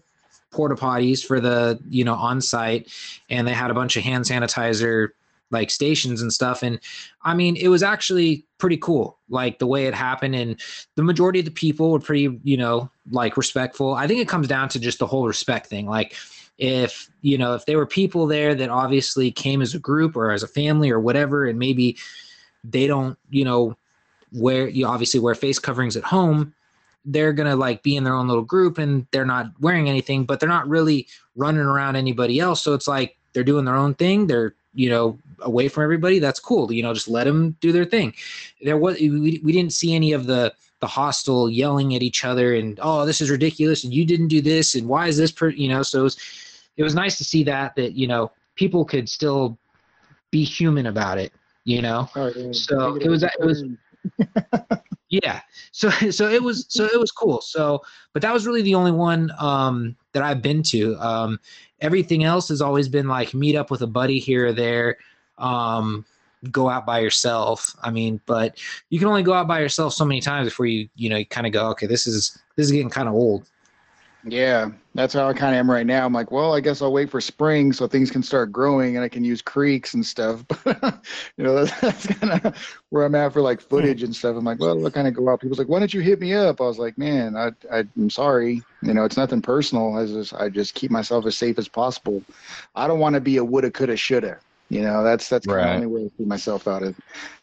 porta 0.52 0.76
potties 0.76 1.26
for 1.26 1.42
the, 1.42 1.78
you 1.90 2.06
know, 2.06 2.14
on 2.14 2.40
site 2.40 2.90
and 3.30 3.46
they 3.46 3.54
had 3.54 3.70
a 3.70 3.74
bunch 3.74 3.98
of 3.98 4.04
hand 4.04 4.24
sanitizer 4.24 5.10
like 5.54 5.72
stations 5.72 6.22
and 6.22 6.34
stuff. 6.34 6.64
And 6.64 6.80
I 7.22 7.34
mean, 7.34 7.56
it 7.56 7.70
was 7.70 7.84
actually 7.84 8.46
pretty 8.58 8.78
cool, 8.78 9.18
like 9.30 9.60
the 9.60 9.68
way 9.68 9.86
it 9.86 9.94
happened. 9.94 10.36
And 10.36 10.60
the 10.96 11.04
majority 11.04 11.40
of 11.40 11.46
the 11.46 11.52
people 11.52 11.92
were 11.92 12.00
pretty, 12.00 12.40
you 12.44 12.58
know, 12.58 12.90
like 13.12 13.38
respectful. 13.38 13.94
I 13.94 14.08
think 14.08 14.20
it 14.20 14.28
comes 14.28 14.48
down 14.48 14.68
to 14.70 14.80
just 14.80 15.00
the 15.00 15.08
whole 15.08 15.28
respect 15.28 15.68
thing. 15.68 15.86
Like, 15.86 16.16
if 16.58 17.10
you 17.22 17.38
know 17.38 17.56
if 17.56 17.66
there 17.66 17.78
were 17.78 17.86
people 17.86 18.28
there 18.28 18.54
that 18.54 18.70
obviously 18.70 19.32
came 19.32 19.62
as 19.62 19.74
a 19.74 19.80
group 19.80 20.16
or 20.16 20.32
as 20.32 20.44
a 20.44 20.48
family 20.48 20.90
or 20.90 21.00
whatever 21.00 21.46
and 21.46 21.58
maybe 21.58 21.98
they 22.64 22.86
don't 22.86 23.18
you 23.30 23.44
know 23.44 23.76
wear 24.34 24.68
you 24.68 24.86
obviously 24.86 25.20
wear 25.20 25.36
face 25.36 25.60
coverings 25.60 25.98
at 25.98 26.04
home 26.04 26.54
they're 27.06 27.34
gonna 27.34 27.56
like 27.56 27.82
be 27.84 27.96
in 27.96 28.04
their 28.04 28.14
own 28.14 28.28
little 28.28 28.44
group 28.44 28.78
and 28.78 29.08
they're 29.12 29.26
not 29.26 29.48
wearing 29.60 29.90
anything 29.90 30.26
but 30.26 30.40
they're 30.40 30.50
not 30.50 30.68
really 30.68 31.08
running 31.36 31.62
around 31.62 31.96
anybody 31.96 32.40
else 32.40 32.62
so 32.62 32.74
it's 32.74 32.88
like 32.88 33.18
they're 33.34 33.44
doing 33.44 33.66
their 33.66 33.76
own 33.76 33.94
thing 33.96 34.28
they're 34.28 34.54
you 34.76 34.90
know 34.90 35.18
away 35.44 35.68
from 35.68 35.84
everybody 35.84 36.20
that's 36.20 36.40
cool 36.40 36.72
you 36.72 36.82
know 36.84 36.94
just 36.94 37.08
let 37.08 37.26
them 37.26 37.56
do 37.62 37.72
their 37.72 37.86
thing. 37.86 38.14
There 38.62 38.78
was 38.78 39.00
we, 39.00 39.42
we 39.44 39.52
didn't 39.52 39.74
see 39.74 39.96
any 39.96 40.14
of 40.14 40.26
the 40.26 40.54
the 40.80 40.88
hostile 40.88 41.50
yelling 41.50 41.96
at 41.96 42.04
each 42.04 42.26
other 42.26 42.56
and 42.56 42.78
oh 42.82 43.06
this 43.06 43.22
is 43.22 43.30
ridiculous 43.30 43.84
and 43.84 43.94
you 43.94 44.06
didn't 44.06 44.28
do 44.28 44.42
this 44.42 44.76
and 44.76 44.88
why 44.88 45.08
is 45.08 45.18
this 45.18 45.32
per 45.32 45.50
you 45.50 45.70
know 45.70 45.82
so 45.82 46.00
it 46.00 46.04
was, 46.04 46.18
it 46.76 46.84
was 46.84 46.94
nice 46.94 47.18
to 47.18 47.24
see 47.24 47.44
that 47.44 47.76
that 47.76 47.94
you 47.94 48.06
know 48.06 48.32
people 48.56 48.84
could 48.84 49.08
still 49.08 49.58
be 50.30 50.44
human 50.44 50.88
about 50.88 51.18
it 51.18 51.32
you 51.66 51.82
know? 51.82 52.10
Oh, 52.16 52.32
yeah. 52.36 52.52
so 52.52 52.96
it 52.96 53.10
was 53.10 53.24
it 53.24 53.32
was 53.40 53.64
yeah. 55.10 55.42
So 55.72 55.90
so 55.90 56.30
it 56.30 56.42
was 56.42 56.66
so 56.70 56.86
it 56.86 57.00
was 57.00 57.12
cool. 57.12 57.42
So 57.42 57.82
but 58.14 58.22
that 58.22 58.34
was 58.34 58.46
really 58.46 58.62
the 58.62 58.76
only 58.76 58.92
one 58.92 59.32
um 59.40 59.96
that 60.14 60.24
i've 60.24 60.42
been 60.42 60.64
to. 60.64 60.96
Um 60.98 61.40
everything 61.82 62.24
else 62.24 62.50
has 62.50 62.62
always 62.62 62.88
been 62.88 63.08
like 63.08 63.34
meet 63.34 63.56
up 63.56 63.72
with 63.72 63.82
a 63.82 63.88
buddy 63.88 64.20
here 64.20 64.48
or 64.48 64.54
there 64.54 64.98
um 65.38 66.06
go 66.52 66.70
out 66.70 66.86
by 66.86 67.00
yourself. 67.00 67.76
I 67.82 67.92
mean, 67.92 68.20
but 68.26 68.60
you 68.90 69.00
can 69.00 69.08
only 69.08 69.24
go 69.24 69.34
out 69.34 69.48
by 69.48 69.60
yourself 69.60 69.94
so 69.94 70.06
many 70.06 70.22
times 70.22 70.48
before 70.48 70.66
you, 70.66 70.90
you 70.96 71.10
know, 71.10 71.18
you 71.18 71.26
kind 71.26 71.48
of 71.48 71.54
go, 71.54 71.70
okay, 71.72 71.88
this 71.88 72.08
is 72.08 72.38
this 72.56 72.66
is 72.66 72.72
getting 72.72 72.90
kind 72.90 73.08
of 73.08 73.14
old. 73.14 73.46
Yeah, 74.26 74.72
that's 74.96 75.14
how 75.14 75.28
I 75.28 75.34
kind 75.34 75.54
of 75.54 75.60
am 75.60 75.70
right 75.70 75.86
now. 75.86 76.06
I'm 76.06 76.14
like, 76.14 76.32
well, 76.32 76.54
I 76.54 76.62
guess 76.62 76.82
I'll 76.82 76.94
wait 76.94 77.10
for 77.10 77.20
spring 77.20 77.74
so 77.74 77.88
things 77.88 78.10
can 78.10 78.24
start 78.24 78.54
growing 78.54 78.96
and 78.96 79.04
I 79.04 79.10
can 79.10 79.26
use 79.26 79.42
creeks 79.42 79.96
and 79.96 80.06
stuff. 80.06 80.46
But 80.48 81.02
you 81.38 81.44
know, 81.44 81.66
that's, 81.66 81.82
that's 81.82 82.20
kind 82.20 82.46
of 82.46 82.56
where 82.90 83.04
I'm 83.04 83.16
at 83.16 83.34
for 83.34 83.42
like 83.42 83.60
footage 83.60 84.02
and 84.02 84.16
stuff. 84.16 84.38
I'm 84.38 84.46
like, 84.46 84.60
well, 84.60 84.86
I'll 84.86 84.92
kind 84.92 85.10
of 85.10 85.14
go 85.14 85.28
out. 85.28 85.42
People's 85.42 85.60
like, 85.60 85.68
why 85.68 85.80
don't 85.80 85.94
you 85.94 86.00
hit 86.00 86.22
me 86.22 86.34
up? 86.34 86.62
I 86.62 86.64
was 86.64 86.80
like, 86.80 86.98
man, 86.98 87.36
I, 87.36 87.52
I 87.70 87.80
am 87.98 88.10
sorry. 88.10 88.62
You 88.82 88.94
know, 88.94 89.04
it's 89.04 89.18
nothing 89.18 89.42
personal. 89.42 89.98
I 89.98 90.06
just 90.06 90.34
I 90.34 90.48
just 90.48 90.74
keep 90.74 90.90
myself 90.90 91.26
as 91.26 91.38
safe 91.38 91.58
as 91.58 91.68
possible. 91.68 92.24
I 92.76 92.88
don't 92.88 93.00
want 93.00 93.16
to 93.16 93.22
be 93.22 93.38
a 93.38 93.44
woulda, 93.44 93.72
coulda, 93.72 93.98
shoulda. 93.98 94.40
You 94.70 94.82
know, 94.82 95.04
that's 95.04 95.30
that's 95.30 95.46
kind 95.46 95.58
right. 95.58 95.64
of 95.64 95.82
the 95.82 95.86
only 95.86 95.88
way 95.88 96.10
to 96.10 96.18
keep 96.18 96.28
myself 96.28 96.68
out 96.68 96.84
of. 96.84 96.96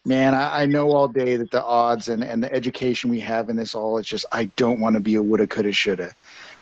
Man, 0.04 0.34
I, 0.34 0.62
I, 0.62 0.66
know 0.66 0.90
all 0.90 1.06
day 1.06 1.36
that 1.36 1.50
the 1.50 1.62
odds 1.62 2.08
and 2.08 2.24
and 2.24 2.42
the 2.42 2.52
education 2.52 3.08
we 3.10 3.20
have 3.20 3.48
in 3.48 3.56
this 3.56 3.74
all, 3.74 3.98
it's 3.98 4.08
just 4.08 4.26
I 4.32 4.46
don't 4.56 4.80
want 4.80 4.94
to 4.94 5.00
be 5.00 5.14
a 5.14 5.22
woulda, 5.22 5.46
coulda, 5.46 5.72
shoulda. 5.72 6.12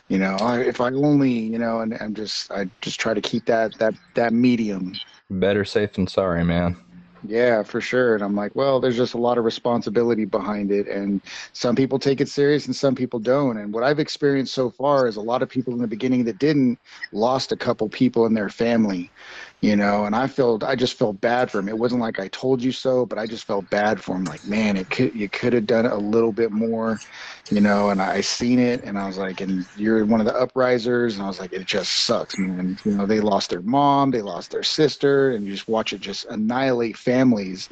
You 0.08 0.18
know, 0.18 0.36
I, 0.40 0.60
if 0.60 0.80
I 0.80 0.90
only, 0.90 1.32
you 1.32 1.58
know, 1.58 1.80
and 1.80 1.96
I'm 2.00 2.14
just 2.14 2.50
I 2.50 2.68
just 2.80 2.98
try 2.98 3.14
to 3.14 3.20
keep 3.20 3.46
that 3.46 3.78
that 3.78 3.94
that 4.14 4.32
medium. 4.32 4.94
Better 5.30 5.64
safe 5.64 5.92
than 5.92 6.06
sorry, 6.06 6.44
man. 6.44 6.76
Yeah, 7.26 7.62
for 7.62 7.80
sure. 7.80 8.14
And 8.14 8.22
I'm 8.22 8.36
like, 8.36 8.54
well, 8.54 8.80
there's 8.80 8.96
just 8.96 9.14
a 9.14 9.18
lot 9.18 9.38
of 9.38 9.44
responsibility 9.44 10.24
behind 10.24 10.70
it. 10.70 10.86
And 10.86 11.20
some 11.52 11.74
people 11.74 11.98
take 11.98 12.20
it 12.20 12.28
serious 12.28 12.66
and 12.66 12.76
some 12.76 12.94
people 12.94 13.18
don't. 13.18 13.58
And 13.58 13.72
what 13.72 13.82
I've 13.82 13.98
experienced 13.98 14.54
so 14.54 14.70
far 14.70 15.08
is 15.08 15.16
a 15.16 15.20
lot 15.20 15.42
of 15.42 15.48
people 15.48 15.72
in 15.72 15.80
the 15.80 15.88
beginning 15.88 16.24
that 16.24 16.38
didn't 16.38 16.78
lost 17.12 17.50
a 17.52 17.56
couple 17.56 17.88
people 17.88 18.26
in 18.26 18.34
their 18.34 18.48
family 18.48 19.10
you 19.60 19.74
know 19.74 20.04
and 20.04 20.14
i 20.14 20.26
felt 20.26 20.62
i 20.62 20.76
just 20.76 20.94
felt 20.96 21.20
bad 21.20 21.50
for 21.50 21.58
him. 21.58 21.68
It 21.68 21.78
wasn't 21.78 22.00
like 22.00 22.20
i 22.20 22.28
told 22.28 22.62
you 22.62 22.70
so 22.70 23.04
but 23.04 23.18
i 23.18 23.26
just 23.26 23.44
felt 23.46 23.68
bad 23.70 24.00
for 24.02 24.14
him. 24.16 24.26
Like 24.26 24.44
man 24.44 24.76
it 24.76 24.88
could 24.90 25.14
you 25.14 25.28
could 25.28 25.52
have 25.52 25.66
done 25.66 25.86
a 25.86 25.96
little 25.96 26.32
bit 26.32 26.52
more 26.52 27.00
you 27.50 27.60
know 27.60 27.90
and 27.90 28.00
i 28.00 28.20
seen 28.20 28.58
it 28.58 28.82
and 28.84 28.98
i 28.98 29.06
was 29.06 29.18
like 29.18 29.40
and 29.40 29.66
you're 29.74 30.04
one 30.06 30.20
of 30.20 30.26
the 30.26 30.32
uprisers 30.32 31.14
and 31.14 31.22
i 31.22 31.26
was 31.26 31.40
like 31.40 31.52
it 31.52 31.64
just 31.64 32.04
sucks 32.04 32.38
man. 32.38 32.76
You 32.84 32.92
know 32.92 33.06
they 33.06 33.20
lost 33.20 33.50
their 33.50 33.62
mom 33.62 34.10
they 34.12 34.22
lost 34.22 34.50
their 34.52 34.62
sister 34.62 35.32
and 35.32 35.44
you 35.44 35.52
just 35.52 35.68
watch 35.68 35.92
it 35.92 36.00
just 36.00 36.26
annihilate 36.26 36.96
families. 36.96 37.68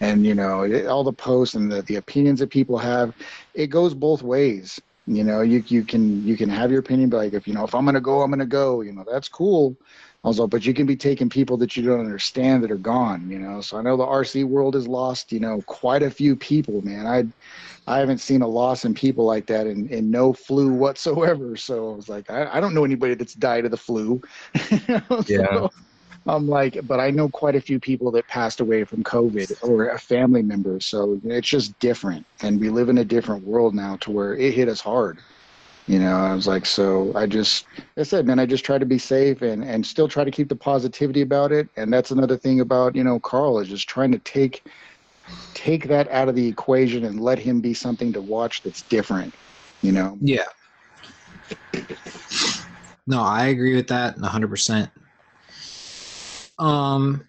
And 0.00 0.26
you 0.26 0.34
know 0.34 0.62
it, 0.62 0.86
all 0.86 1.04
the 1.04 1.12
posts 1.12 1.54
and 1.54 1.70
the, 1.70 1.82
the 1.82 1.96
opinions 1.96 2.40
that 2.40 2.50
people 2.50 2.78
have 2.78 3.14
it 3.54 3.68
goes 3.68 3.94
both 3.94 4.22
ways. 4.22 4.80
You 5.06 5.24
know 5.24 5.40
you 5.42 5.62
you 5.66 5.84
can 5.84 6.24
you 6.26 6.36
can 6.36 6.48
have 6.50 6.70
your 6.70 6.80
opinion 6.80 7.10
but 7.10 7.18
like 7.18 7.32
if 7.32 7.46
you 7.48 7.54
know 7.54 7.64
if 7.64 7.74
i'm 7.74 7.84
gonna 7.84 8.00
go 8.00 8.22
i'm 8.22 8.30
gonna 8.30 8.46
go. 8.46 8.80
You 8.82 8.92
know 8.92 9.04
that's 9.10 9.28
cool 9.28 9.76
also 10.24 10.46
but 10.46 10.66
you 10.66 10.74
can 10.74 10.86
be 10.86 10.96
taking 10.96 11.28
people 11.28 11.56
that 11.56 11.76
you 11.76 11.82
don't 11.82 12.00
understand 12.00 12.62
that 12.62 12.70
are 12.70 12.76
gone 12.76 13.30
you 13.30 13.38
know? 13.38 13.60
So 13.60 13.78
i 13.78 13.82
know 13.82 13.96
the 13.96 14.06
rc 14.06 14.44
world 14.44 14.74
has 14.74 14.88
lost 14.88 15.32
you 15.32 15.40
know 15.40 15.62
quite 15.66 16.02
a 16.02 16.10
few 16.10 16.36
people 16.36 16.82
man. 16.82 17.06
I 17.06 17.24
i 17.86 17.98
haven't 17.98 18.18
seen 18.18 18.42
a 18.42 18.48
loss 18.48 18.84
in 18.84 18.94
people 18.94 19.24
like 19.24 19.46
that 19.46 19.66
in, 19.66 19.88
in 19.88 20.10
no 20.10 20.32
flu 20.32 20.72
whatsoever. 20.72 21.56
So 21.56 21.92
i 21.92 21.96
was 21.96 22.08
like 22.08 22.30
i, 22.30 22.56
I 22.56 22.60
don't 22.60 22.74
know 22.74 22.84
anybody 22.84 23.14
that's 23.14 23.34
died 23.34 23.64
of 23.64 23.70
the 23.70 23.76
flu. 23.76 24.20
Yeah. 25.26 25.68
I'm 26.26 26.46
like, 26.46 26.78
but 26.86 27.00
I 27.00 27.10
know 27.10 27.30
quite 27.30 27.56
a 27.56 27.60
few 27.60 27.80
people 27.80 28.10
that 28.12 28.26
passed 28.26 28.60
away 28.60 28.84
from 28.84 29.02
COVID 29.02 29.50
or 29.62 29.88
a 29.88 29.98
family 29.98 30.42
member. 30.42 30.78
So 30.78 31.18
it's 31.24 31.48
just 31.48 31.78
different. 31.78 32.26
And 32.42 32.60
we 32.60 32.68
live 32.68 32.90
in 32.90 32.98
a 32.98 33.04
different 33.04 33.44
world 33.44 33.74
now 33.74 33.96
to 34.02 34.10
where 34.10 34.34
it 34.34 34.52
hit 34.52 34.68
us 34.68 34.80
hard 34.80 35.20
you 35.88 35.98
know 35.98 36.16
i 36.16 36.34
was 36.34 36.46
like 36.46 36.66
so 36.66 37.10
i 37.14 37.26
just 37.26 37.66
i 37.96 38.02
said 38.02 38.26
man 38.26 38.38
i 38.38 38.44
just 38.44 38.64
try 38.64 38.76
to 38.76 38.84
be 38.84 38.98
safe 38.98 39.40
and 39.40 39.64
and 39.64 39.84
still 39.84 40.06
try 40.06 40.22
to 40.22 40.30
keep 40.30 40.48
the 40.48 40.54
positivity 40.54 41.22
about 41.22 41.50
it. 41.50 41.68
And 41.76 41.92
that's 41.92 42.10
another 42.10 42.36
thing 42.36 42.60
about 42.60 42.94
you 42.94 43.02
know 43.02 43.18
carl 43.18 43.58
is 43.58 43.68
just 43.68 43.88
trying 43.88 44.12
to 44.12 44.18
take 44.18 44.68
take 45.54 45.88
that 45.88 46.08
out 46.10 46.28
of 46.28 46.34
the 46.34 46.46
equation 46.46 47.04
and 47.04 47.18
let 47.18 47.38
him 47.38 47.60
be 47.60 47.72
something 47.74 48.12
to 48.12 48.20
watch 48.20 48.62
that's 48.62 48.82
different 48.82 49.34
you 49.80 49.92
know? 49.92 50.18
Yeah. 50.20 50.44
No 53.06 53.22
i 53.22 53.46
agree 53.46 53.74
with 53.74 53.88
that 53.88 54.18
100% 54.18 54.90
um 56.58 57.24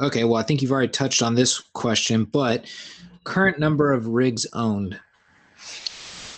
okay 0.00 0.24
well 0.24 0.40
i 0.40 0.42
think 0.42 0.60
you've 0.60 0.72
already 0.72 0.88
touched 0.88 1.22
on 1.22 1.34
this 1.34 1.60
question 1.72 2.24
but 2.24 2.66
current 3.24 3.60
number 3.60 3.92
of 3.92 4.08
rigs 4.08 4.46
owned 4.54 4.98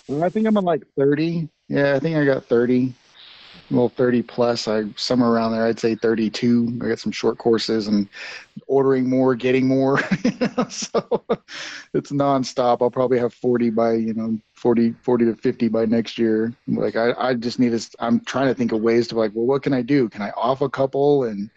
I 0.09 0.29
think 0.29 0.47
I'm 0.47 0.57
at 0.57 0.63
like 0.63 0.83
30. 0.97 1.49
Yeah, 1.67 1.95
I 1.95 1.99
think 1.99 2.15
I 2.15 2.25
got 2.25 2.45
30. 2.45 2.93
Well, 3.69 3.89
30 3.89 4.21
plus. 4.21 4.67
I 4.67 4.85
somewhere 4.95 5.29
around 5.29 5.51
there. 5.51 5.65
I'd 5.65 5.79
say 5.79 5.95
32. 5.95 6.79
I 6.81 6.87
got 6.87 6.99
some 6.99 7.11
short 7.11 7.37
courses 7.37 7.87
and 7.87 8.07
ordering 8.67 9.09
more, 9.09 9.35
getting 9.35 9.67
more. 9.67 9.99
so 10.69 11.25
it's 11.93 12.11
nonstop. 12.11 12.77
I'll 12.81 12.89
probably 12.89 13.19
have 13.19 13.33
40 13.33 13.71
by 13.71 13.93
you 13.93 14.13
know 14.13 14.39
40, 14.53 14.93
40 15.01 15.25
to 15.25 15.35
50 15.35 15.67
by 15.67 15.85
next 15.85 16.17
year. 16.17 16.53
Like 16.67 16.95
I, 16.95 17.11
I 17.17 17.33
just 17.33 17.59
need 17.59 17.77
to. 17.77 17.89
I'm 17.99 18.21
trying 18.21 18.47
to 18.47 18.55
think 18.55 18.71
of 18.71 18.79
ways 18.79 19.09
to 19.09 19.15
like, 19.15 19.31
well, 19.33 19.45
what 19.45 19.63
can 19.63 19.73
I 19.73 19.81
do? 19.81 20.07
Can 20.07 20.21
I 20.21 20.29
off 20.31 20.61
a 20.61 20.69
couple 20.69 21.25
and 21.25 21.49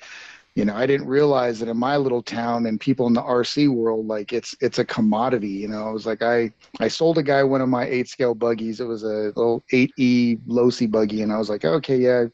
you 0.55 0.65
know 0.65 0.75
i 0.75 0.87
didn't 0.87 1.07
realize 1.07 1.61
that 1.61 1.69
in 1.69 1.77
my 1.77 1.97
little 1.97 2.23
town 2.23 2.67
and 2.67 2.81
people 2.81 3.07
in 3.07 3.13
the 3.13 3.23
rc 3.23 3.69
world 3.69 4.07
like 4.07 4.33
it's 4.33 4.55
it's 4.61 4.79
a 4.79 4.85
commodity 4.85 5.49
you 5.49 5.69
know? 5.69 5.87
I 5.87 5.91
was 5.91 6.07
like 6.07 6.23
i 6.23 6.53
i 6.81 6.89
sold 6.89 7.19
a 7.19 7.23
guy 7.23 7.43
one 7.43 7.61
of 7.61 7.69
my 7.69 7.87
eight 7.87 8.09
scale 8.09 8.35
buggies. 8.35 8.81
It 8.81 8.85
was 8.85 9.03
a 9.03 9.33
little 9.37 9.65
8e 9.73 10.41
losi 10.47 10.91
buggy 10.91 11.23
and 11.23 11.33
i 11.33 11.39
was 11.39 11.49
like 11.49 11.65
okay 11.65 11.97
yeah. 11.97 12.25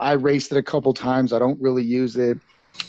I 0.00 0.12
raced 0.12 0.52
it 0.52 0.58
a 0.58 0.62
couple 0.62 0.92
times. 0.92 1.32
I 1.32 1.38
don't 1.38 1.60
really 1.60 1.82
use 1.82 2.16
it. 2.16 2.38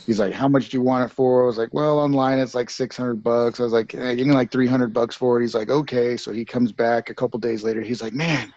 He's 0.06 0.20
like 0.20 0.34
how 0.34 0.48
much 0.48 0.70
do 0.70 0.78
you 0.78 0.84
want 0.84 1.10
it 1.10 1.14
for? 1.14 1.44
I 1.44 1.46
was 1.46 1.58
like 1.58 1.74
well 1.74 2.00
online 2.00 2.40
it's 2.40 2.56
like 2.56 2.70
600 2.70 3.24
bucks. 3.24 3.60
I 3.60 3.64
was 3.64 3.74
like 3.74 3.94
eh, 3.96 4.16
give 4.16 4.28
me 4.28 4.34
like 4.34 4.52
300 4.52 4.94
bucks 4.94 5.16
for 5.16 5.40
it. 5.40 5.44
He's 5.44 5.56
like 5.56 5.70
okay. 5.70 6.18
So 6.18 6.32
he 6.34 6.44
comes 6.44 6.72
back 6.72 7.10
a 7.10 7.16
couple 7.16 7.40
days 7.40 7.64
later. 7.64 7.82
He's 7.82 8.02
like 8.02 8.14
man 8.14 8.54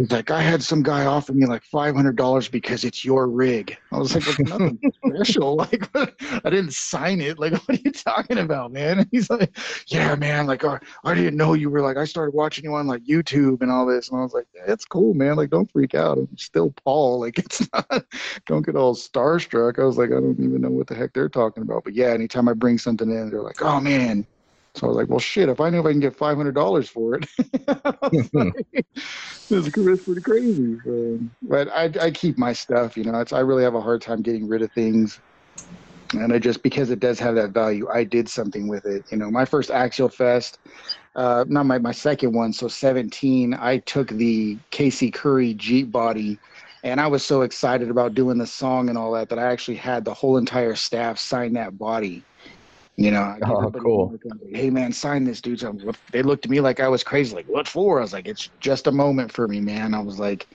He's 0.00 0.10
like, 0.10 0.30
I 0.30 0.40
had 0.40 0.62
some 0.62 0.82
guy 0.82 1.04
offer 1.04 1.34
me 1.34 1.44
like 1.44 1.62
five 1.62 1.94
hundred 1.94 2.16
dollars 2.16 2.48
because 2.48 2.84
it's 2.84 3.04
your 3.04 3.28
rig. 3.28 3.76
I 3.92 3.98
was 3.98 4.14
like, 4.14 4.38
nothing 4.48 4.80
special. 5.04 5.56
Like, 5.60 5.90
I 5.94 6.48
didn't 6.48 6.72
sign 6.72 7.20
it. 7.20 7.38
Like, 7.38 7.52
what 7.52 7.68
are 7.68 7.82
you 7.84 7.92
talking 7.92 8.38
about, 8.38 8.72
man? 8.72 9.06
he's 9.10 9.28
like, 9.28 9.54
Yeah, 9.88 10.14
man. 10.14 10.46
Like, 10.46 10.64
oh, 10.64 10.78
I 11.04 11.14
didn't 11.14 11.36
know 11.36 11.52
you 11.52 11.68
were 11.68 11.82
like. 11.82 11.98
I 11.98 12.06
started 12.06 12.34
watching 12.34 12.64
you 12.64 12.74
on 12.74 12.86
like 12.86 13.04
YouTube 13.04 13.60
and 13.60 13.70
all 13.70 13.84
this, 13.84 14.08
and 14.08 14.18
I 14.18 14.22
was 14.22 14.32
like, 14.32 14.46
That's 14.66 14.86
cool, 14.86 15.12
man. 15.12 15.36
Like, 15.36 15.50
don't 15.50 15.70
freak 15.70 15.94
out. 15.94 16.16
I'm 16.16 16.38
still 16.38 16.70
Paul. 16.82 17.20
Like, 17.20 17.38
it's 17.38 17.68
not. 17.74 18.06
Don't 18.46 18.64
get 18.64 18.76
all 18.76 18.94
starstruck. 18.94 19.78
I 19.78 19.84
was 19.84 19.98
like, 19.98 20.10
I 20.10 20.14
don't 20.14 20.40
even 20.40 20.62
know 20.62 20.70
what 20.70 20.86
the 20.86 20.94
heck 20.94 21.12
they're 21.12 21.28
talking 21.28 21.62
about. 21.62 21.84
But 21.84 21.92
yeah, 21.92 22.08
anytime 22.08 22.48
I 22.48 22.54
bring 22.54 22.78
something 22.78 23.10
in, 23.10 23.28
they're 23.28 23.42
like, 23.42 23.60
Oh 23.60 23.80
man, 23.80 24.26
so 24.74 24.86
I 24.86 24.88
was 24.88 24.96
like, 24.96 25.08
well, 25.08 25.18
shit, 25.18 25.48
if 25.48 25.60
I 25.60 25.70
knew 25.70 25.80
if 25.80 25.86
I 25.86 25.90
can 25.90 26.00
get 26.00 26.16
$500 26.16 26.88
for 26.88 27.16
it, 27.16 27.26
it's 29.50 29.68
pretty 30.04 30.20
crazy. 30.20 30.78
But 31.42 31.68
I, 31.68 31.90
I 32.00 32.10
keep 32.10 32.38
my 32.38 32.52
stuff, 32.52 32.96
you 32.96 33.04
know, 33.04 33.18
it's, 33.20 33.32
I 33.32 33.40
really 33.40 33.64
have 33.64 33.74
a 33.74 33.80
hard 33.80 34.00
time 34.00 34.22
getting 34.22 34.48
rid 34.48 34.62
of 34.62 34.70
things. 34.72 35.18
And 36.12 36.32
I 36.32 36.38
just, 36.38 36.62
because 36.62 36.90
it 36.90 37.00
does 37.00 37.18
have 37.18 37.34
that 37.36 37.50
value, 37.50 37.88
I 37.88 38.04
did 38.04 38.28
something 38.28 38.68
with 38.68 38.84
it. 38.86 39.04
You 39.10 39.18
know, 39.18 39.30
my 39.30 39.44
first 39.44 39.70
Axial 39.70 40.08
Fest, 40.08 40.58
uh, 41.16 41.44
not 41.48 41.66
my, 41.66 41.78
my 41.78 41.92
second 41.92 42.32
one, 42.32 42.52
so 42.52 42.68
17, 42.68 43.54
I 43.54 43.78
took 43.78 44.08
the 44.08 44.56
Casey 44.70 45.10
Currie 45.10 45.54
Jeep 45.54 45.90
body 45.90 46.38
and 46.82 47.00
I 47.00 47.06
was 47.06 47.24
so 47.24 47.42
excited 47.42 47.90
about 47.90 48.14
doing 48.14 48.38
the 48.38 48.46
song 48.46 48.88
and 48.88 48.96
all 48.96 49.12
that 49.12 49.28
that 49.28 49.38
I 49.38 49.50
actually 49.52 49.76
had 49.76 50.04
the 50.04 50.14
whole 50.14 50.38
entire 50.38 50.74
staff 50.74 51.18
sign 51.18 51.52
that 51.54 51.76
body 51.76 52.24
You 52.96 53.10
know, 53.10 53.34
oh, 53.46 53.70
cool. 53.70 54.14
Hey 54.52 54.68
man, 54.68 54.92
sign 54.92 55.24
this, 55.24 55.40
dude. 55.40 55.60
So 55.60 55.74
they 56.12 56.22
looked 56.22 56.44
at 56.44 56.50
me 56.50 56.60
like 56.60 56.80
I 56.80 56.88
was 56.88 57.02
crazy. 57.02 57.34
Like, 57.34 57.46
what 57.46 57.66
for? 57.66 57.98
I 57.98 58.02
was 58.02 58.12
like, 58.12 58.28
it's 58.28 58.50
just 58.60 58.86
a 58.86 58.92
moment 58.92 59.32
for 59.32 59.48
me, 59.48 59.58
man. 59.60 59.94
I 59.94 60.00
was 60.00 60.18
like, 60.18 60.46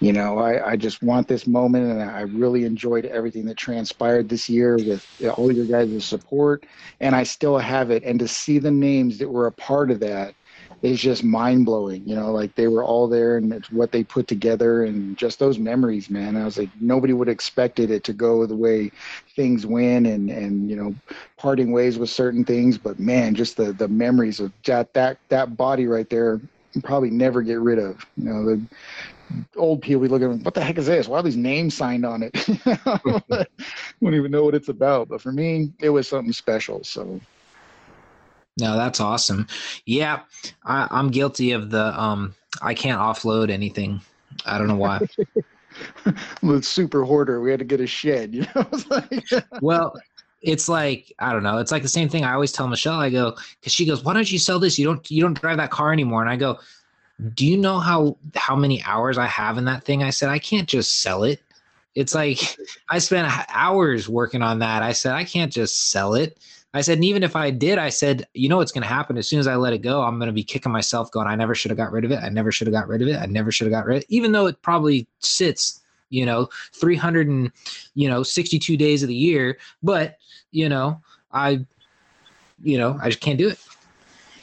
you 0.00 0.12
know, 0.12 0.38
I, 0.38 0.70
I 0.70 0.76
just 0.76 1.02
want 1.02 1.28
this 1.28 1.46
moment, 1.46 1.90
and 1.90 2.02
I 2.02 2.22
really 2.22 2.64
enjoyed 2.64 3.04
everything 3.04 3.44
that 3.46 3.58
transpired 3.58 4.30
this 4.30 4.48
year 4.48 4.78
with 4.78 5.06
all 5.36 5.52
your 5.52 5.66
guys' 5.66 6.06
support, 6.06 6.64
and 7.00 7.14
I 7.14 7.24
still 7.24 7.58
have 7.58 7.90
it. 7.90 8.04
And 8.04 8.18
to 8.20 8.28
see 8.28 8.58
the 8.58 8.70
names 8.70 9.18
that 9.18 9.28
were 9.28 9.46
a 9.46 9.52
part 9.52 9.90
of 9.90 10.00
that 10.00 10.34
is 10.82 11.00
just 11.00 11.22
mind 11.22 11.64
blowing. 11.64 12.06
You 12.06 12.16
know, 12.16 12.32
like 12.32 12.54
they 12.56 12.66
were 12.66 12.84
all 12.84 13.08
there 13.08 13.36
and 13.36 13.52
it's 13.52 13.70
what 13.70 13.92
they 13.92 14.02
put 14.02 14.26
together 14.26 14.84
and 14.84 15.16
just 15.16 15.38
those 15.38 15.58
memories, 15.58 16.10
man. 16.10 16.36
I 16.36 16.44
was 16.44 16.58
like, 16.58 16.70
nobody 16.80 17.12
would 17.12 17.28
have 17.28 17.34
expected 17.34 17.90
it 17.90 18.04
to 18.04 18.12
go 18.12 18.44
the 18.46 18.56
way 18.56 18.90
things 19.36 19.64
went 19.64 20.06
and, 20.06 20.28
and, 20.28 20.68
you 20.68 20.76
know, 20.76 20.94
parting 21.38 21.72
ways 21.72 21.98
with 21.98 22.10
certain 22.10 22.44
things. 22.44 22.76
But 22.76 22.98
man, 22.98 23.34
just 23.34 23.56
the, 23.56 23.72
the 23.72 23.88
memories 23.88 24.40
of 24.40 24.52
that, 24.64 24.92
that, 24.94 25.18
that 25.28 25.56
body 25.56 25.86
right 25.86 26.10
there, 26.10 26.40
probably 26.82 27.10
never 27.10 27.42
get 27.42 27.60
rid 27.60 27.78
of, 27.78 28.04
you 28.16 28.24
know, 28.24 28.44
the, 28.44 28.62
old 29.56 29.80
people 29.80 30.02
we 30.02 30.08
look 30.08 30.22
at 30.22 30.28
them, 30.28 30.42
what 30.42 30.54
the 30.54 30.62
heck 30.62 30.78
is 30.78 30.86
this? 30.86 31.08
Why 31.08 31.18
are 31.18 31.22
these 31.22 31.36
names 31.36 31.74
signed 31.74 32.04
on 32.04 32.22
it? 32.22 32.32
I 32.66 33.46
don't 34.02 34.14
even 34.14 34.30
know 34.30 34.44
what 34.44 34.54
it's 34.54 34.68
about. 34.68 35.08
But 35.08 35.20
for 35.22 35.32
me, 35.32 35.70
it 35.80 35.88
was 35.90 36.08
something 36.08 36.32
special. 36.32 36.84
So 36.84 37.20
no, 38.58 38.76
that's 38.76 39.00
awesome. 39.00 39.46
Yeah, 39.86 40.20
I, 40.64 40.88
I'm 40.90 41.10
guilty 41.10 41.52
of 41.52 41.70
the 41.70 41.98
um. 42.00 42.34
I 42.60 42.74
can't 42.74 43.00
offload 43.00 43.50
anything. 43.50 44.00
I 44.44 44.58
don't 44.58 44.68
know 44.68 44.76
why. 44.76 45.00
With 46.42 46.64
super 46.64 47.02
hoarder, 47.04 47.40
we 47.40 47.50
had 47.50 47.60
to 47.60 47.64
get 47.64 47.80
a 47.80 47.86
shed. 47.86 48.34
You 48.34 48.46
know, 48.54 48.68
like, 48.90 49.24
well, 49.62 49.94
it's 50.42 50.68
like 50.68 51.12
I 51.18 51.32
don't 51.32 51.42
know. 51.42 51.58
It's 51.58 51.72
like 51.72 51.82
the 51.82 51.88
same 51.88 52.08
thing 52.08 52.24
I 52.24 52.34
always 52.34 52.52
tell 52.52 52.68
Michelle. 52.68 53.00
I 53.00 53.08
go 53.10 53.36
because 53.60 53.72
she 53.72 53.86
goes, 53.86 54.04
"Why 54.04 54.12
don't 54.12 54.30
you 54.30 54.38
sell 54.38 54.58
this? 54.58 54.78
You 54.78 54.84
don't 54.84 55.10
you 55.10 55.22
don't 55.22 55.40
drive 55.40 55.56
that 55.56 55.70
car 55.70 55.92
anymore." 55.92 56.20
And 56.20 56.30
I 56.30 56.36
go, 56.36 56.58
"Do 57.34 57.46
you 57.46 57.56
know 57.56 57.78
how 57.78 58.18
how 58.34 58.54
many 58.54 58.82
hours 58.82 59.16
I 59.16 59.26
have 59.26 59.56
in 59.56 59.64
that 59.64 59.84
thing?" 59.84 60.02
I 60.02 60.10
said, 60.10 60.28
"I 60.28 60.38
can't 60.38 60.68
just 60.68 61.00
sell 61.00 61.24
it. 61.24 61.42
It's 61.94 62.14
like 62.14 62.38
I 62.90 62.98
spent 62.98 63.32
hours 63.54 64.08
working 64.08 64.42
on 64.42 64.58
that. 64.58 64.82
I 64.82 64.92
said 64.92 65.14
I 65.14 65.24
can't 65.24 65.52
just 65.52 65.90
sell 65.90 66.14
it." 66.14 66.36
I 66.74 66.80
said, 66.80 66.98
and 66.98 67.04
even 67.04 67.22
if 67.22 67.36
I 67.36 67.50
did, 67.50 67.78
I 67.78 67.90
said, 67.90 68.26
you 68.32 68.48
know 68.48 68.56
what's 68.56 68.72
going 68.72 68.82
to 68.82 68.88
happen 68.88 69.18
as 69.18 69.28
soon 69.28 69.38
as 69.38 69.46
I 69.46 69.56
let 69.56 69.74
it 69.74 69.78
go, 69.78 70.02
I'm 70.02 70.18
going 70.18 70.28
to 70.28 70.32
be 70.32 70.42
kicking 70.42 70.72
myself, 70.72 71.10
going, 71.10 71.26
I 71.26 71.34
never 71.34 71.54
should 71.54 71.70
have 71.70 71.76
got 71.76 71.92
rid 71.92 72.04
of 72.04 72.10
it. 72.10 72.20
I 72.22 72.30
never 72.30 72.50
should 72.50 72.66
have 72.66 72.72
got 72.72 72.88
rid 72.88 73.02
of 73.02 73.08
it. 73.08 73.16
I 73.16 73.26
never 73.26 73.52
should 73.52 73.66
have 73.66 73.72
got 73.72 73.84
rid 73.84 73.96
of 73.98 74.02
it, 74.02 74.06
even 74.08 74.32
though 74.32 74.46
it 74.46 74.60
probably 74.62 75.06
sits, 75.18 75.82
you 76.08 76.24
know, 76.24 76.48
300 76.74 77.28
and 77.28 77.52
you 77.94 78.08
know 78.08 78.22
62 78.22 78.76
days 78.76 79.02
of 79.02 79.08
the 79.08 79.14
year. 79.14 79.58
But 79.82 80.16
you 80.50 80.68
know, 80.68 81.00
I, 81.30 81.64
you 82.62 82.78
know, 82.78 82.98
I 83.02 83.08
just 83.08 83.20
can't 83.20 83.38
do 83.38 83.48
it. 83.48 83.58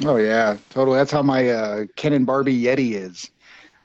Oh 0.06 0.18
yeah, 0.18 0.58
totally. 0.70 0.98
That's 0.98 1.12
how 1.12 1.24
my 1.24 1.50
uh, 1.50 1.86
Ken 1.96 2.14
and 2.14 2.26
Barbie 2.26 2.60
Yeti 2.62 2.94
is. 2.94 3.30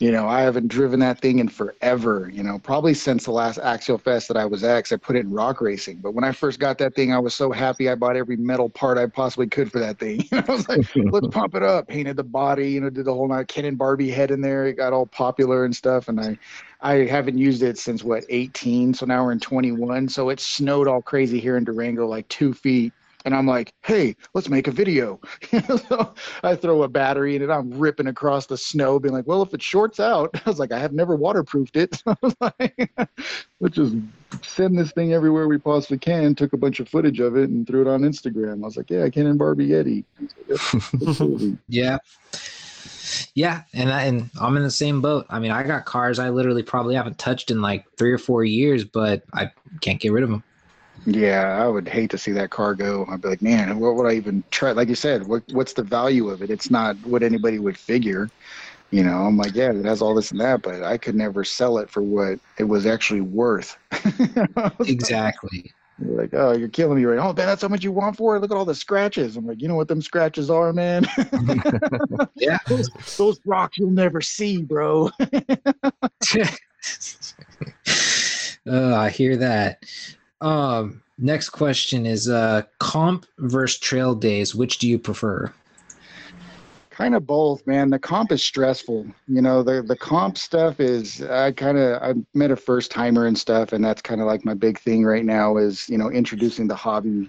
You 0.01 0.11
know, 0.11 0.27
I 0.27 0.41
haven't 0.41 0.69
driven 0.69 0.99
that 1.01 1.21
thing 1.21 1.39
in 1.39 1.49
forever, 1.49 2.29
you 2.33 2.43
know, 2.43 2.59
probably 2.59 2.95
since 2.95 3.25
the 3.25 3.31
last 3.31 3.59
Axial 3.59 3.97
Fest 3.97 4.27
that 4.27 4.37
I 4.37 4.45
was 4.45 4.65
at, 4.65 4.93
I 4.93 4.97
put 4.97 5.15
it 5.15 5.21
in 5.21 5.31
rock 5.31 5.61
racing. 5.61 5.99
But 5.99 6.15
when 6.15 6.25
I 6.25 6.33
first 6.33 6.59
got 6.59 6.79
that 6.79 6.97
thing, 6.97 7.13
I 7.13 7.19
was 7.21 7.33
so 7.33 7.53
happy 7.53 7.89
I 7.89 7.95
bought 7.95 8.17
every 8.17 8.37
metal 8.37 8.69
part 8.69 8.99
I 8.99 9.07
possibly 9.07 9.47
could 9.47 9.71
for 9.71 9.79
that 9.79 10.01
thing. 10.01 10.27
I 10.33 10.41
was 10.49 10.69
like, 10.69 10.85
let's 10.97 11.29
pump 11.29 11.55
it 11.55 11.63
up. 11.63 11.87
Painted 11.87 12.17
the 12.17 12.25
body, 12.25 12.73
you 12.73 12.81
know, 12.81 12.91
did 12.91 13.05
the 13.05 13.15
whole 13.15 13.29
night 13.29 13.47
Ken 13.47 13.67
and 13.67 13.79
Barbie 13.79 14.11
head 14.11 14.33
in 14.33 14.41
there. 14.41 14.67
It 14.67 14.75
got 14.75 14.93
all 14.93 15.07
popular 15.07 15.65
and 15.65 15.75
stuff. 15.75 16.09
And 16.09 16.21
I, 16.21 16.37
I 16.81 17.07
haven't 17.07 17.39
used 17.39 17.63
it 17.63 17.79
since 17.79 18.03
what, 18.03 18.25
18. 18.29 18.95
So 18.95 19.07
now 19.07 19.25
we're 19.25 19.33
in 19.33 19.41
21. 19.41 20.09
So 20.09 20.29
it 20.29 20.41
snowed 20.41 20.89
all 20.89 21.03
crazy 21.03 21.39
here 21.39 21.57
in 21.57 21.63
Durango, 21.63 22.05
like 22.07 22.27
two 22.29 22.53
feet 22.53 22.93
and 23.25 23.35
I'm 23.35 23.47
like, 23.47 23.73
hey, 23.83 24.17
let's 24.35 24.49
make 24.49 24.69
a 24.69 24.71
video. 24.71 25.21
so 25.89 26.15
I 26.43 26.57
throw 26.57 26.83
a 26.83 26.89
battery 26.89 27.37
in 27.37 27.43
it. 27.43 27.51
I'm 27.51 27.71
ripping 27.71 28.07
across 28.07 28.47
the 28.47 28.59
snow, 28.59 28.99
being 28.99 29.15
like, 29.15 29.27
well, 29.27 29.43
if 29.43 29.55
it 29.55 29.63
shorts 29.63 29.99
out, 29.99 30.31
I 30.47 30.49
was 30.49 30.59
like, 30.59 30.73
I 30.73 30.79
have 30.79 30.93
never 30.93 31.17
waterproofed 31.17 31.77
it. 31.77 32.03
I 32.07 32.17
was 32.21 32.37
like, 32.41 32.91
let's 33.61 33.77
just 33.77 33.97
send 34.43 34.79
this 34.79 34.93
thing 34.93 35.13
everywhere 35.13 35.49
we 35.49 35.59
possibly 35.59 35.99
can. 35.99 36.35
Took 36.35 36.53
a 36.53 36.59
bunch 36.59 36.81
of 36.81 36.89
footage 36.89 37.21
of 37.21 37.37
it 37.37 37.49
and 37.49 37.67
threw 37.67 37.81
it 37.81 37.89
on 37.89 38.03
Instagram. 38.03 38.63
I 38.63 38.67
was 38.67 38.77
like, 38.77 38.91
yeah, 38.91 39.05
I 39.05 39.11
Ken 39.11 39.27
and 39.27 39.39
Barbie 39.39 39.69
Yeti. 39.69 40.05
yeah. 41.69 41.99
Yeah, 43.35 43.63
and 43.73 43.93
I, 43.93 44.05
and 44.05 44.31
I'm 44.41 44.57
in 44.57 44.63
the 44.63 44.71
same 44.71 45.01
boat. 45.01 45.27
I 45.29 45.39
mean, 45.39 45.51
I 45.51 45.63
got 45.63 45.85
cars 45.85 46.19
I 46.19 46.31
literally 46.31 46.63
probably 46.63 46.95
haven't 46.95 47.19
touched 47.19 47.51
in 47.51 47.61
like 47.61 47.85
three 47.97 48.13
or 48.13 48.19
four 48.19 48.45
years, 48.45 48.85
but 48.85 49.23
I 49.33 49.51
can't 49.81 50.01
get 50.01 50.13
rid 50.13 50.25
of 50.25 50.31
them. 50.31 50.43
Yeah, 51.07 51.63
I 51.63 51.69
would 51.69 51.87
hate 51.87 52.11
to 52.11 52.19
see 52.19 52.33
that 52.33 52.51
car 52.51 52.75
go. 52.75 53.07
I'd 53.11 53.21
be 53.21 53.29
like, 53.29 53.43
man, 53.43 53.79
what 53.79 53.97
would 53.97 54.07
I 54.07 54.15
even 54.15 54.43
try? 54.51 54.73
Like 54.73 54.89
you 54.89 54.95
said, 54.95 55.27
what 55.27 55.43
what's 55.53 55.75
the 55.75 55.83
value 55.83 56.31
of 56.31 56.43
it? 56.43 56.51
It's 56.51 56.71
not 56.71 56.97
what 57.07 57.23
anybody 57.23 57.59
would 57.59 57.77
figure. 57.77 58.29
You 58.91 59.03
know, 59.03 59.19
I'm 59.25 59.37
like, 59.37 59.55
yeah, 59.55 59.71
it 59.73 59.85
has 59.85 60.01
all 60.01 60.15
this 60.15 60.31
and 60.31 60.41
that, 60.41 60.63
but 60.63 60.83
I 60.83 60.97
could 60.97 61.15
never 61.15 61.45
sell 61.45 61.79
it 61.79 61.91
for 61.91 62.03
what 62.03 62.39
it 62.59 62.65
was 62.65 62.87
actually 62.87 63.23
worth. 63.23 63.77
exactly. 64.87 65.73
You're 65.99 66.21
like, 66.21 66.31
oh, 66.33 66.53
you're 66.53 66.69
killing 66.69 66.99
me 66.99 67.05
right 67.05 67.17
now. 67.17 67.31
Oh, 67.31 67.33
man, 67.33 67.47
that's 67.47 67.63
how 67.63 67.69
much 67.69 67.85
you 67.85 67.93
want 67.93 68.17
for 68.17 68.37
it. 68.37 68.41
Look 68.41 68.51
at 68.51 68.57
all 68.57 68.65
the 68.65 68.75
scratches. 68.75 69.37
I'm 69.37 69.47
like, 69.47 69.63
you 69.63 69.69
know 69.69 69.77
what 69.77 69.89
them 69.89 70.03
scratches 70.03 70.51
are, 70.51 70.73
man? 70.73 71.07
yeah. 72.37 72.59
Those, 72.69 72.91
those 73.17 73.41
rocks 73.45 73.79
you'll 73.79 73.91
never 73.91 74.21
see, 74.21 74.63
bro. 74.63 75.11
oh, 78.67 78.95
I 78.95 79.11
hear 79.11 79.37
that. 79.37 79.85
Um, 80.41 81.03
next 81.19 81.51
question 81.51 82.07
is 82.07 82.29
uh, 82.29 82.63
comp 82.79 83.27
versus 83.39 83.79
trail 83.79 84.15
days. 84.15 84.55
Which 84.55 84.79
do 84.79 84.89
you 84.89 84.99
prefer? 84.99 85.53
Kind 86.91 87.17
of 87.17 87.27
both, 87.27 87.67
man. 87.67 87.91
The 87.91 87.99
comp 87.99 88.31
is 88.31 88.43
stressful. 88.45 89.07
You 89.27 89.43
know, 89.43 89.65
the 89.65 89.83
the 89.83 89.97
comp 89.97 90.39
stuff 90.39 90.79
is 90.79 91.23
I 91.23 91.51
kind 91.51 91.77
of 91.77 92.03
I 92.03 92.15
met 92.35 92.53
a 92.53 92.57
first 92.57 92.93
timer 92.93 93.27
and 93.27 93.37
stuff, 93.37 93.73
and 93.73 93.85
that's 93.85 94.01
kind 94.01 94.21
of 94.21 94.29
like 94.29 94.45
my 94.45 94.55
big 94.55 94.79
thing 94.79 95.05
right 95.05 95.25
now 95.25 95.57
is 95.57 95.89
you 95.89 95.99
know 95.99 96.09
introducing 96.09 96.69
the 96.69 96.77
hobby, 96.77 97.29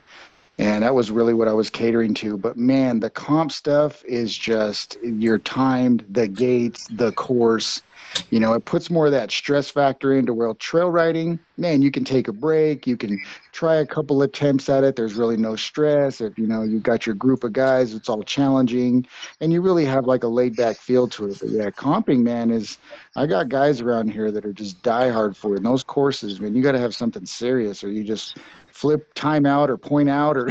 and 0.59 0.83
that 0.83 0.93
was 0.93 1.09
really 1.09 1.33
what 1.33 1.47
I 1.47 1.53
was 1.53 1.71
catering 1.71 2.13
to. 2.15 2.37
But 2.37 2.57
man, 2.57 2.99
the 2.99 3.09
comp 3.09 3.51
stuff 3.51 4.05
is 4.05 4.37
just 4.37 4.97
you're 5.01 5.39
timed, 5.39 6.05
the 6.09 6.27
gates, 6.27 6.87
the 6.91 7.11
course 7.13 7.81
you 8.30 8.39
know, 8.39 8.53
it 8.53 8.66
puts 8.66 8.89
more 8.89 9.05
of 9.05 9.11
that 9.11 9.32
stress 9.32 9.70
factor 9.70 10.13
into 10.13 10.34
where 10.34 10.53
trail 10.55 10.89
riding, 10.89 11.39
man, 11.57 11.82
you 11.82 11.91
can 11.91 12.03
take 12.03 12.28
a 12.28 12.34
break, 12.34 12.86
you 12.88 12.97
can 12.97 13.20
try 13.51 13.76
a 13.76 13.86
couple 13.86 14.22
attempts 14.22 14.70
at 14.70 14.84
it. 14.84 14.95
There's 14.95 15.16
really 15.16 15.38
no 15.38 15.55
stress. 15.55 16.22
If 16.22 16.38
you 16.38 16.47
know 16.47 16.63
you've 16.63 16.84
got 16.84 17.05
your 17.05 17.16
group 17.16 17.43
of 17.43 17.53
guys, 17.53 17.93
it's 17.93 18.09
all 18.09 18.24
challenging, 18.24 19.05
and 19.41 19.53
you 19.53 19.61
really 19.61 19.86
have 19.86 20.05
like 20.05 20.24
a 20.24 20.28
laid 20.28 20.55
back 20.55 20.78
feel 20.78 21.07
to 21.09 21.28
it. 21.28 21.38
But 21.39 21.49
yeah, 21.49 21.70
comping, 21.70 22.24
man, 22.24 22.51
is 22.51 22.78
I 23.16 23.26
got 23.26 23.49
guys 23.49 23.82
around 23.82 24.09
here 24.09 24.32
that 24.32 24.45
are 24.45 24.53
just 24.53 24.82
die 24.84 25.09
hard 25.09 25.36
for 25.38 25.53
it. 25.53 25.57
And 25.57 25.66
those 25.66 25.84
courses, 25.84 26.39
man, 26.39 26.55
you 26.55 26.61
got 26.61 26.74
to 26.74 26.80
have 26.80 26.95
something 26.95 27.26
serious, 27.26 27.84
or 27.84 27.89
you 27.89 28.03
just 28.03 28.38
flip 28.76 29.13
time 29.13 29.45
out 29.45 29.69
or 29.69 29.78
point 29.78 30.09
out 30.09 30.36
or 30.36 30.49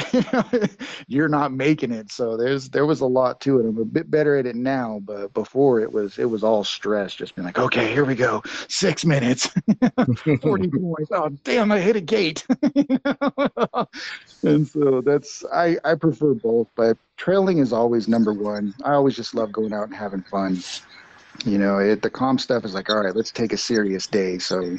you're 1.09 1.29
not 1.29 1.53
making 1.53 1.93
it. 1.93 2.11
So 2.11 2.39
there's 2.39 2.71
there 2.71 2.87
was 2.87 3.03
a 3.03 3.07
lot 3.07 3.39
to 3.43 3.61
it. 3.61 3.67
I'm 3.67 3.77
a 3.77 3.85
bit 3.85 4.11
better 4.11 4.39
at 4.39 4.47
it 4.47 4.57
now 4.57 5.01
but 5.05 5.35
before 5.35 5.81
it 5.81 5.93
was 5.93 6.19
it 6.19 6.25
was 6.25 6.43
all 6.43 6.65
stress 6.65 7.15
just 7.15 7.35
being 7.37 7.45
like 7.45 7.59
okay 7.59 7.93
here 7.93 8.07
we 8.07 8.15
go. 8.15 8.43
Six 8.67 9.05
minutes. 9.05 9.51
40 10.41 10.71
points. 10.71 11.11
Oh 11.13 11.29
damn 11.45 11.71
i 11.71 11.79
hit 11.79 11.97
a 11.97 12.01
gate. 12.01 12.47
And 14.43 14.67
so 14.67 15.03
that's 15.03 15.45
i 15.53 15.77
i 15.85 15.95
prefer 15.95 16.33
both 16.33 16.69
but 16.77 16.97
trailing 17.19 17.59
is 17.59 17.75
always 17.75 18.09
number 18.09 18.33
one. 18.33 18.73
I 18.85 18.93
always 18.93 19.17
just 19.17 19.35
love 19.35 19.53
going 19.53 19.75
out 19.75 19.89
and 19.89 19.95
having 19.95 20.23
fun. 20.23 20.63
You 21.45 21.59
know 21.59 21.79
it, 21.79 22.01
the 22.01 22.09
calm 22.09 22.39
stuff 22.39 22.65
is 22.65 22.73
like 22.73 22.89
all 22.89 23.03
right 23.03 23.15
let's 23.15 23.31
take 23.31 23.53
a 23.53 23.59
serious 23.59 24.07
day. 24.07 24.39
So 24.39 24.79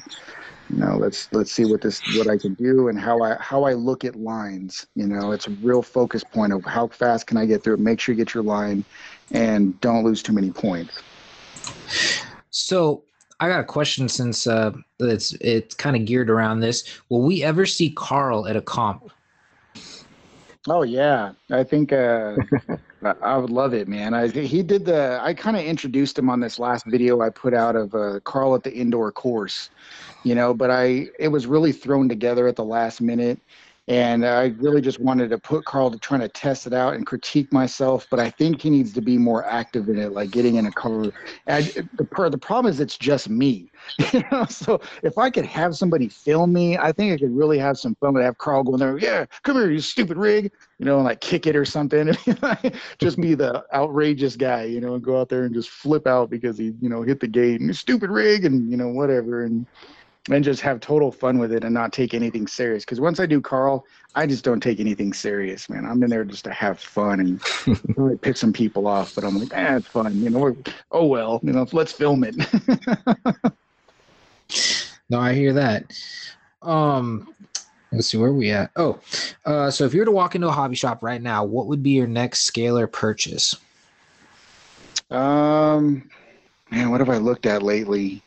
you 0.69 0.77
know 0.77 0.97
let's 0.97 1.31
let's 1.31 1.51
see 1.51 1.65
what 1.65 1.81
this 1.81 2.01
what 2.17 2.27
i 2.27 2.37
can 2.37 2.53
do 2.55 2.87
and 2.87 2.99
how 2.99 3.21
i 3.21 3.35
how 3.39 3.63
i 3.63 3.73
look 3.73 4.03
at 4.03 4.15
lines 4.15 4.87
you 4.95 5.05
know 5.05 5.31
it's 5.31 5.47
a 5.47 5.51
real 5.61 5.81
focus 5.81 6.23
point 6.23 6.51
of 6.51 6.63
how 6.65 6.87
fast 6.87 7.27
can 7.27 7.37
i 7.37 7.45
get 7.45 7.63
through 7.63 7.75
it 7.75 7.79
make 7.79 7.99
sure 7.99 8.13
you 8.13 8.17
get 8.17 8.33
your 8.33 8.43
line 8.43 8.83
and 9.31 9.79
don't 9.81 10.03
lose 10.03 10.21
too 10.21 10.33
many 10.33 10.51
points. 10.51 11.01
So 12.49 13.03
i 13.39 13.49
got 13.49 13.59
a 13.59 13.65
question 13.65 14.07
since 14.07 14.47
uh 14.47 14.71
it's 14.99 15.33
it's 15.41 15.75
kind 15.75 15.95
of 15.95 16.05
geared 16.05 16.29
around 16.29 16.61
this. 16.61 16.85
Will 17.09 17.21
we 17.21 17.43
ever 17.43 17.65
see 17.65 17.91
carl 17.91 18.47
at 18.47 18.55
a 18.55 18.61
comp 18.61 19.11
oh 20.69 20.83
yeah 20.83 21.33
i 21.51 21.63
think 21.63 21.91
uh 21.93 22.35
I 23.21 23.37
would 23.37 23.51
love 23.51 23.75
it, 23.75 23.87
man. 23.87 24.15
I 24.15 24.29
he 24.29 24.63
did 24.63 24.85
the. 24.85 25.19
I 25.21 25.35
kind 25.35 25.55
of 25.55 25.63
introduced 25.63 26.17
him 26.17 26.27
on 26.27 26.39
this 26.39 26.57
last 26.57 26.87
video 26.87 27.21
I 27.21 27.29
put 27.29 27.53
out 27.53 27.75
of 27.75 27.93
uh, 27.93 28.19
Carl 28.23 28.55
at 28.55 28.63
the 28.63 28.73
indoor 28.73 29.11
course, 29.11 29.69
you 30.25 30.35
know 30.35 30.53
but 30.53 30.69
i 30.71 31.07
it 31.19 31.29
was 31.29 31.47
really 31.47 31.71
thrown 31.71 32.09
together 32.09 32.47
at 32.47 32.57
the 32.57 32.65
last 32.65 32.99
minute 32.99 33.39
And 33.87 34.25
I 34.25 34.47
really 34.57 34.81
just 34.81 34.99
wanted 34.99 35.29
to 35.29 35.37
put 35.37 35.63
Carl 35.65 35.91
to 35.91 35.99
trying 35.99 36.21
to 36.21 36.27
test 36.27 36.65
it 36.65 36.73
out 36.73 36.95
and 36.95 37.05
critique 37.05 37.53
myself, 37.53 38.07
but 38.09 38.19
I 38.19 38.31
think 38.31 38.61
he 38.61 38.71
needs 38.71 38.93
to 38.93 39.01
be 39.01 39.15
more 39.17 39.45
active 39.45 39.89
in 39.89 39.99
it, 39.99 40.11
like 40.11 40.31
getting 40.31 40.55
in 40.55 40.65
a 40.65 40.71
car. 40.71 41.11
And 41.45 41.65
the, 41.65 42.29
the 42.31 42.37
problem 42.37 42.71
is 42.71 42.79
it's 42.79 42.97
just 42.97 43.29
me. 43.29 43.71
You 44.13 44.23
know, 44.31 44.45
so 44.45 44.79
if 45.03 45.17
I 45.17 45.29
could 45.29 45.45
have 45.45 45.75
somebody 45.75 46.07
film 46.07 46.53
me, 46.53 46.77
I 46.77 46.91
think 46.91 47.13
I 47.13 47.17
could 47.17 47.35
really 47.35 47.59
have 47.59 47.77
some 47.77 47.95
fun 47.95 48.13
with 48.13 48.23
have 48.23 48.37
Carl 48.37 48.63
going 48.63 48.79
there, 48.79 48.97
yeah, 48.97 49.25
come 49.43 49.57
here, 49.57 49.69
you 49.69 49.79
stupid 49.79 50.17
rig, 50.17 50.51
you 50.79 50.85
know, 50.85 50.95
and 50.95 51.05
like 51.05 51.21
kick 51.21 51.45
it 51.45 51.55
or 51.55 51.65
something. 51.65 52.15
just 52.97 53.19
be 53.19 53.35
the 53.35 53.63
outrageous 53.73 54.35
guy, 54.35 54.63
you 54.63 54.79
know, 54.79 54.95
and 54.95 55.03
go 55.03 55.19
out 55.19 55.29
there 55.29 55.43
and 55.43 55.53
just 55.53 55.69
flip 55.69 56.07
out 56.07 56.29
because 56.29 56.57
he, 56.57 56.73
you 56.81 56.89
know, 56.89 57.01
hit 57.01 57.19
the 57.19 57.27
gate 57.27 57.61
and 57.61 57.75
stupid 57.75 58.09
rig 58.09 58.45
and 58.45 58.71
you 58.71 58.77
know, 58.77 58.87
whatever. 58.87 59.43
And 59.43 59.65
and 60.31 60.43
just 60.43 60.61
have 60.61 60.79
total 60.79 61.11
fun 61.11 61.37
with 61.37 61.51
it 61.51 61.63
and 61.63 61.73
not 61.73 61.93
take 61.93 62.13
anything 62.13 62.47
serious. 62.47 62.83
Because 62.83 62.99
once 62.99 63.19
I 63.19 63.25
do 63.25 63.39
Carl, 63.39 63.85
I 64.15 64.25
just 64.25 64.43
don't 64.43 64.61
take 64.61 64.79
anything 64.79 65.13
serious, 65.13 65.69
man. 65.69 65.85
I'm 65.85 66.01
in 66.01 66.09
there 66.09 66.25
just 66.25 66.45
to 66.45 66.51
have 66.51 66.79
fun 66.79 67.19
and 67.19 67.87
really 67.97 68.17
piss 68.17 68.39
some 68.39 68.53
people 68.53 68.87
off. 68.87 69.13
But 69.13 69.23
I'm 69.23 69.37
like, 69.37 69.51
ah, 69.55 69.75
it's 69.75 69.87
fun, 69.87 70.19
you 70.21 70.29
know. 70.29 70.55
oh 70.91 71.05
well, 71.05 71.39
you 71.43 71.51
know, 71.51 71.67
let's 71.71 71.91
film 71.91 72.23
it. 72.23 72.35
no, 75.09 75.19
I 75.19 75.33
hear 75.33 75.53
that. 75.53 75.93
Um, 76.61 77.33
let's 77.91 78.07
see 78.07 78.17
where 78.17 78.33
we 78.33 78.51
at. 78.51 78.71
Oh, 78.75 78.99
uh, 79.45 79.69
so 79.69 79.85
if 79.85 79.93
you 79.93 79.99
were 79.99 80.05
to 80.05 80.11
walk 80.11 80.33
into 80.33 80.47
a 80.47 80.51
hobby 80.51 80.75
shop 80.75 81.03
right 81.03 81.21
now, 81.21 81.43
what 81.43 81.67
would 81.67 81.83
be 81.83 81.91
your 81.91 82.07
next 82.07 82.49
scalar 82.49 82.91
purchase? 82.91 83.55
Um, 85.11 86.09
man, 86.71 86.89
what 86.89 86.99
have 86.99 87.09
I 87.09 87.17
looked 87.17 87.45
at 87.45 87.61
lately? 87.61 88.23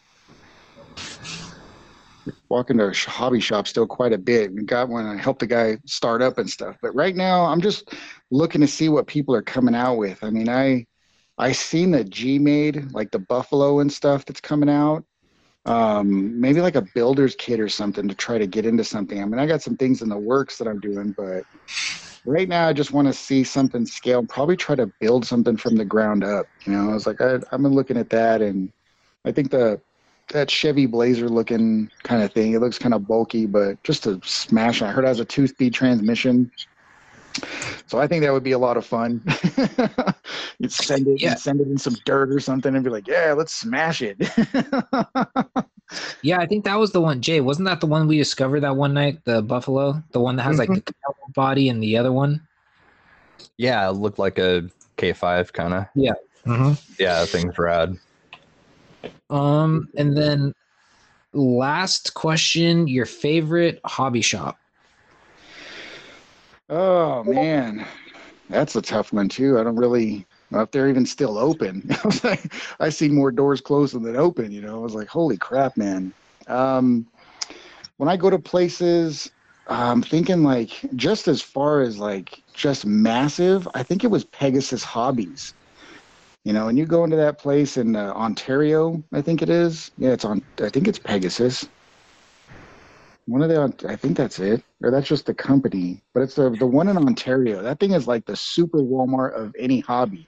Walk 2.49 2.71
into 2.71 2.87
a 2.87 2.95
hobby 2.95 3.41
shop 3.41 3.69
still 3.69 3.87
quite 3.87 4.13
a 4.13 4.19
bit. 4.19 4.53
We 4.53 4.63
got 4.63 4.89
one. 4.89 5.07
I 5.07 5.21
helped 5.21 5.41
the 5.41 5.47
guy 5.47 5.79
start 5.85 6.23
up 6.23 6.39
and 6.39 6.49
stuff. 6.49 6.77
But 6.81 6.95
right 6.95 7.15
now, 7.15 7.45
I'm 7.45 7.61
just 7.61 7.95
looking 8.31 8.63
to 8.63 8.67
see 8.67 8.89
what 8.89 9.07
people 9.07 9.35
are 9.35 9.43
coming 9.43 9.75
out 9.75 9.97
with. 9.97 10.23
I 10.23 10.31
mean, 10.31 10.49
I 10.49 10.87
I 11.37 11.53
seen 11.53 11.91
the 11.91 12.05
Gmade 12.05 12.93
like 12.93 13.11
the 13.11 13.19
Buffalo 13.19 13.81
and 13.81 13.93
stuff 13.93 14.25
that's 14.25 14.41
coming 14.41 14.69
out. 14.71 15.05
Um, 15.67 16.41
maybe 16.41 16.63
like 16.63 16.77
a 16.77 16.87
builder's 16.95 17.37
kit 17.37 17.61
or 17.61 17.69
something 17.69 18.09
to 18.09 18.15
try 18.15 18.39
to 18.39 18.47
get 18.47 18.65
into 18.65 18.85
something. 18.85 19.21
I 19.21 19.25
mean, 19.27 19.39
I 19.39 19.47
got 19.47 19.63
some 19.63 19.77
things 19.77 20.01
in 20.01 20.09
the 20.09 20.17
works 20.17 20.57
that 20.59 20.67
I'm 20.67 20.81
doing, 20.81 21.15
but 21.17 21.45
right 22.25 22.49
now 22.49 22.69
I 22.69 22.73
just 22.73 22.93
want 22.93 23.07
to 23.09 23.13
see 23.13 23.45
something 23.45 23.85
scale. 23.85 24.25
Probably 24.25 24.57
try 24.57 24.75
to 24.77 24.91
build 25.01 25.27
something 25.27 25.57
from 25.57 25.77
the 25.77 25.85
ground 25.85 26.25
up. 26.25 26.47
You 26.65 26.73
know, 26.73 26.91
I 26.91 26.95
was 26.95 27.07
like, 27.07 27.21
I, 27.21 27.35
I've 27.53 27.63
been 27.63 27.75
looking 27.75 27.99
at 27.99 28.11
that, 28.11 28.41
and 28.41 28.73
I 29.25 29.33
think 29.33 29.51
the 29.51 29.81
that 30.31 30.51
Chevy 30.51 30.87
Blazer 30.87 31.29
looking 31.29 31.91
kind 32.03 32.23
of 32.23 32.33
thing. 32.33 32.53
It 32.53 32.61
looks 32.61 32.79
kind 32.79 32.95
of 32.95 33.07
bulky, 33.07 33.47
but 33.47 33.83
just 33.83 34.05
to 34.05 34.21
smash. 34.25 34.83
I 34.83 34.91
heard 34.91 35.05
it 35.05 35.09
has 35.09 35.21
a 35.21 35.25
two-speed 35.25 35.75
transmission. 35.75 36.51
So 37.87 37.99
I 37.99 38.07
think 38.07 38.23
that 38.23 38.33
would 38.33 38.43
be 38.43 38.53
a 38.53 38.59
lot 38.59 38.77
of 38.77 38.85
fun. 38.85 39.23
You'd 40.59 40.73
send 40.73 41.07
it, 41.07 41.23
yeah. 41.23 41.35
send 41.35 41.61
it 41.61 41.69
in 41.69 41.79
some 41.79 41.97
dirt 42.05 42.33
or 42.33 42.41
something, 42.41 42.75
and 42.75 42.83
be 42.83 42.91
like, 42.91 43.07
"Yeah, 43.07 43.33
let's 43.37 43.55
smash 43.55 44.03
it." 44.03 44.17
yeah, 46.23 46.39
I 46.39 46.47
think 46.47 46.65
that 46.65 46.79
was 46.79 46.93
the 46.93 47.01
one. 47.01 47.23
Jay, 47.23 47.41
wasn't 47.41 47.67
that 47.67 47.81
the 47.81 47.87
one 47.87 48.09
we 48.09 48.17
discovered 48.19 48.61
that 48.61 48.77
one 48.77 48.93
night? 48.93 49.25
The 49.25 49.41
Buffalo, 49.41 50.03
the 50.13 50.21
one 50.21 50.37
that 50.37 50.43
has 50.43 50.59
mm-hmm. 50.59 50.73
like 50.75 50.85
the 50.85 50.95
body 51.35 51.69
and 51.69 51.83
the 51.83 51.97
other 51.97 52.13
one. 52.13 52.47
Yeah, 53.57 53.89
it 53.89 53.93
looked 53.93 54.19
like 54.19 54.39
a 54.39 54.69
K5 54.97 55.53
kind 55.53 55.75
of. 55.75 55.87
Yeah. 55.95 56.15
Mm-hmm. 56.45 56.73
Yeah, 56.99 57.25
thing's 57.25 57.57
rad. 57.59 57.97
Um, 59.31 59.89
and 59.97 60.17
then 60.17 60.53
last 61.33 62.15
question: 62.15 62.89
your 62.89 63.07
favorite 63.07 63.81
hobby 63.85 64.21
shop? 64.21 64.59
Oh 66.71 67.25
man, 67.25 67.87
that's 68.51 68.77
a 68.77 68.83
tough 68.83 69.13
one 69.13 69.29
too. 69.29 69.59
I 69.59 69.63
don't 69.63 69.77
really 69.77 70.27
know 70.51 70.61
if 70.61 70.71
they're 70.71 70.89
even 70.89 71.07
still 71.07 71.39
open. 71.39 71.89
I 72.81 72.89
see 72.89 73.09
more 73.09 73.31
doors 73.31 73.61
closing 73.61 74.03
than 74.03 74.17
open. 74.17 74.51
You 74.53 74.63
know, 74.63 74.77
I 74.77 74.79
was 74.79 74.95
like, 74.95 75.09
holy 75.09 75.37
crap, 75.37 75.77
man. 75.77 76.13
Um, 76.47 77.07
when 77.99 78.09
I 78.09 78.17
go 78.17 78.31
to 78.31 78.39
places, 78.39 79.31
I'm 79.67 80.03
thinking 80.03 80.43
like 80.43 80.71
just 80.97 81.29
as 81.29 81.43
far 81.43 81.83
as 81.83 81.99
like 81.99 82.43
just 82.55 82.87
massive. 82.87 83.69
I 83.75 83.83
think 83.83 84.05
it 84.05 84.11
was 84.11 84.25
Pegasus 84.25 84.83
Hobbies. 84.83 85.53
You 86.49 86.55
know, 86.55 86.69
and 86.69 86.79
you 86.79 86.87
go 86.87 87.05
into 87.05 87.19
that 87.19 87.37
place 87.37 87.77
in 87.77 87.95
uh, 87.95 88.15
Ontario, 88.15 89.05
I 89.13 89.21
think 89.21 89.43
it 89.43 89.51
is. 89.51 89.91
Yeah, 89.99 90.13
it's 90.13 90.25
on. 90.25 90.43
I 90.63 90.71
think 90.71 90.89
it's 90.89 90.99
Pegasus. 90.99 91.69
One 93.27 93.43
of 93.43 93.51
the, 93.51 93.87
I 93.87 93.97
think 93.97 94.17
that's 94.17 94.39
it, 94.39 94.65
or 94.83 94.91
that's 94.91 95.07
just 95.07 95.27
the 95.27 95.35
company. 95.35 96.03
But 96.15 96.23
it's 96.23 96.37
the 96.37 96.49
the 96.49 96.65
one 96.65 96.89
in 96.89 96.97
Ontario. 96.97 97.61
That 97.61 97.79
thing 97.79 97.93
is 97.93 98.09
like 98.09 98.25
the 98.25 98.35
super 98.35 98.79
Walmart 98.79 99.35
of 99.39 99.55
any 99.59 99.81
hobby. 99.81 100.27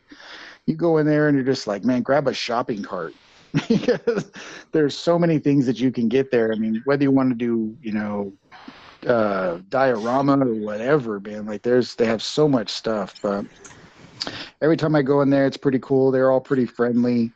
You 0.66 0.74
go 0.74 0.98
in 0.98 1.06
there 1.06 1.28
and 1.28 1.34
you're 1.34 1.46
just 1.46 1.66
like, 1.66 1.84
man, 1.86 2.02
grab 2.02 2.28
a 2.28 2.34
shopping 2.34 2.82
cart 2.82 3.14
because 3.70 4.30
there's 4.72 4.94
so 4.94 5.18
many 5.18 5.38
things 5.38 5.64
that 5.64 5.80
you 5.80 5.90
can 5.90 6.06
get 6.06 6.30
there. 6.30 6.52
I 6.52 6.56
mean, 6.56 6.82
whether 6.84 7.02
you 7.02 7.12
want 7.12 7.30
to 7.30 7.34
do, 7.34 7.74
you 7.80 7.92
know, 7.92 8.34
uh, 9.06 9.60
diorama 9.70 10.38
or 10.38 10.52
whatever, 10.54 11.18
man, 11.18 11.46
like 11.46 11.62
there's 11.62 11.94
they 11.94 12.04
have 12.04 12.22
so 12.22 12.46
much 12.46 12.68
stuff. 12.68 13.14
But 13.22 13.46
every 14.60 14.76
time 14.76 14.94
I 14.94 15.02
go 15.02 15.20
in 15.20 15.30
there, 15.30 15.46
it's 15.46 15.56
pretty 15.56 15.78
cool. 15.80 16.10
They're 16.10 16.30
all 16.30 16.40
pretty 16.40 16.66
friendly. 16.66 17.32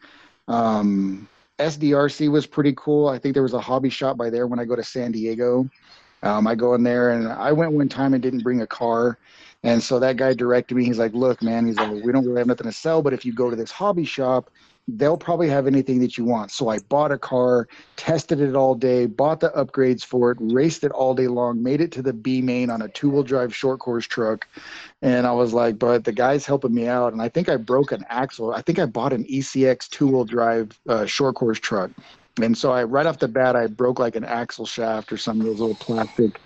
Um, 0.49 1.29
SDRC 1.59 2.31
was 2.31 2.47
pretty 2.47 2.75
cool. 2.77 3.09
I 3.09 3.19
think 3.19 3.35
there 3.35 3.43
was 3.43 3.55
a 3.55 3.61
hobby 3.61 3.91
shop 3.91 4.17
by 4.17 4.31
there 4.31 4.47
when 4.47 4.59
I 4.59 4.65
go 4.65 4.77
to 4.77 4.85
San 4.85 5.13
Diego. 5.13 5.69
Um, 6.23 6.47
I 6.47 6.55
go 6.55 6.75
in 6.75 6.83
there 6.83 7.11
and 7.11 7.29
I 7.29 7.53
went 7.53 7.73
one 7.73 7.89
time 7.89 8.15
and 8.15 8.23
didn't 8.23 8.43
bring 8.43 8.63
a 8.63 8.67
car. 8.67 9.19
And 9.63 9.83
so 9.83 9.99
that 9.99 10.17
guy 10.17 10.35
directed 10.35 10.75
me. 10.75 10.85
He's 10.85 10.99
like, 10.99 11.15
look, 11.15 11.43
man, 11.43 11.67
he's 11.67 11.77
like, 11.77 11.91
we 12.05 12.13
don't 12.13 12.25
really 12.27 12.39
have 12.39 12.47
nothing 12.47 12.67
to 12.67 12.73
sell, 12.73 13.03
but 13.03 13.13
if 13.13 13.25
you 13.25 13.33
go 13.33 13.51
to 13.51 13.57
this 13.57 13.71
hobby 13.71 14.05
shop, 14.05 14.51
they'll 14.87 15.17
probably 15.17 15.49
have 15.49 15.67
anything 15.67 15.99
that 16.01 16.19
you 16.19 16.25
want. 16.25 16.51
So 16.51 16.69
I 16.69 16.79
bought 16.79 17.11
a 17.11 17.19
car, 17.19 17.69
tested 17.97 18.41
it 18.41 18.55
all 18.55 18.75
day, 18.75 19.07
bought 19.07 19.41
the 19.41 19.51
upgrades 19.51 20.05
for 20.05 20.31
it, 20.31 20.39
raced 20.41 20.85
it 20.85 20.93
all 20.93 21.15
day 21.15 21.27
long, 21.27 21.63
made 21.63 21.81
it 21.81 21.91
to 21.93 22.03
the 22.03 22.13
B 22.13 22.43
main 22.43 22.71
on 22.71 22.83
a 22.83 22.89
two 22.89 23.11
wheel 23.11 23.23
drive 23.23 23.55
short 23.55 23.81
course 23.81 24.07
truck. 24.07 24.47
And 25.01 25.27
I 25.27 25.33
was 25.33 25.55
like, 25.55 25.79
but 25.79 26.05
the 26.05 26.13
guy's 26.13 26.45
helping 26.45 26.75
me 26.75 26.87
out. 26.87 27.13
And 27.13 27.23
I 27.23 27.29
think 27.29 27.49
I 27.49 27.57
broke 27.57 27.93
an 27.93 28.05
axle. 28.09 28.53
I 28.53 28.61
think 28.61 28.79
I 28.79 28.87
bought 28.87 29.13
an 29.13 29.25
ECX 29.25 29.89
two 29.89 30.09
wheel 30.09 30.25
drive 30.25 30.79
uh, 30.89 31.07
short 31.07 31.37
course 31.37 31.59
truck. 31.59 31.91
And 32.43 32.59
so 32.59 32.73
I, 32.73 32.83
right 32.83 33.07
off 33.07 33.21
the 33.21 33.29
bat, 33.29 33.55
I 33.55 33.69
broke 33.69 34.01
like 34.01 34.17
an 34.17 34.25
axle 34.25 34.67
shaft 34.67 35.13
or 35.13 35.17
some 35.17 35.41
of 35.41 35.47
those 35.47 35.61
little 35.61 35.77
plastic 35.77 36.41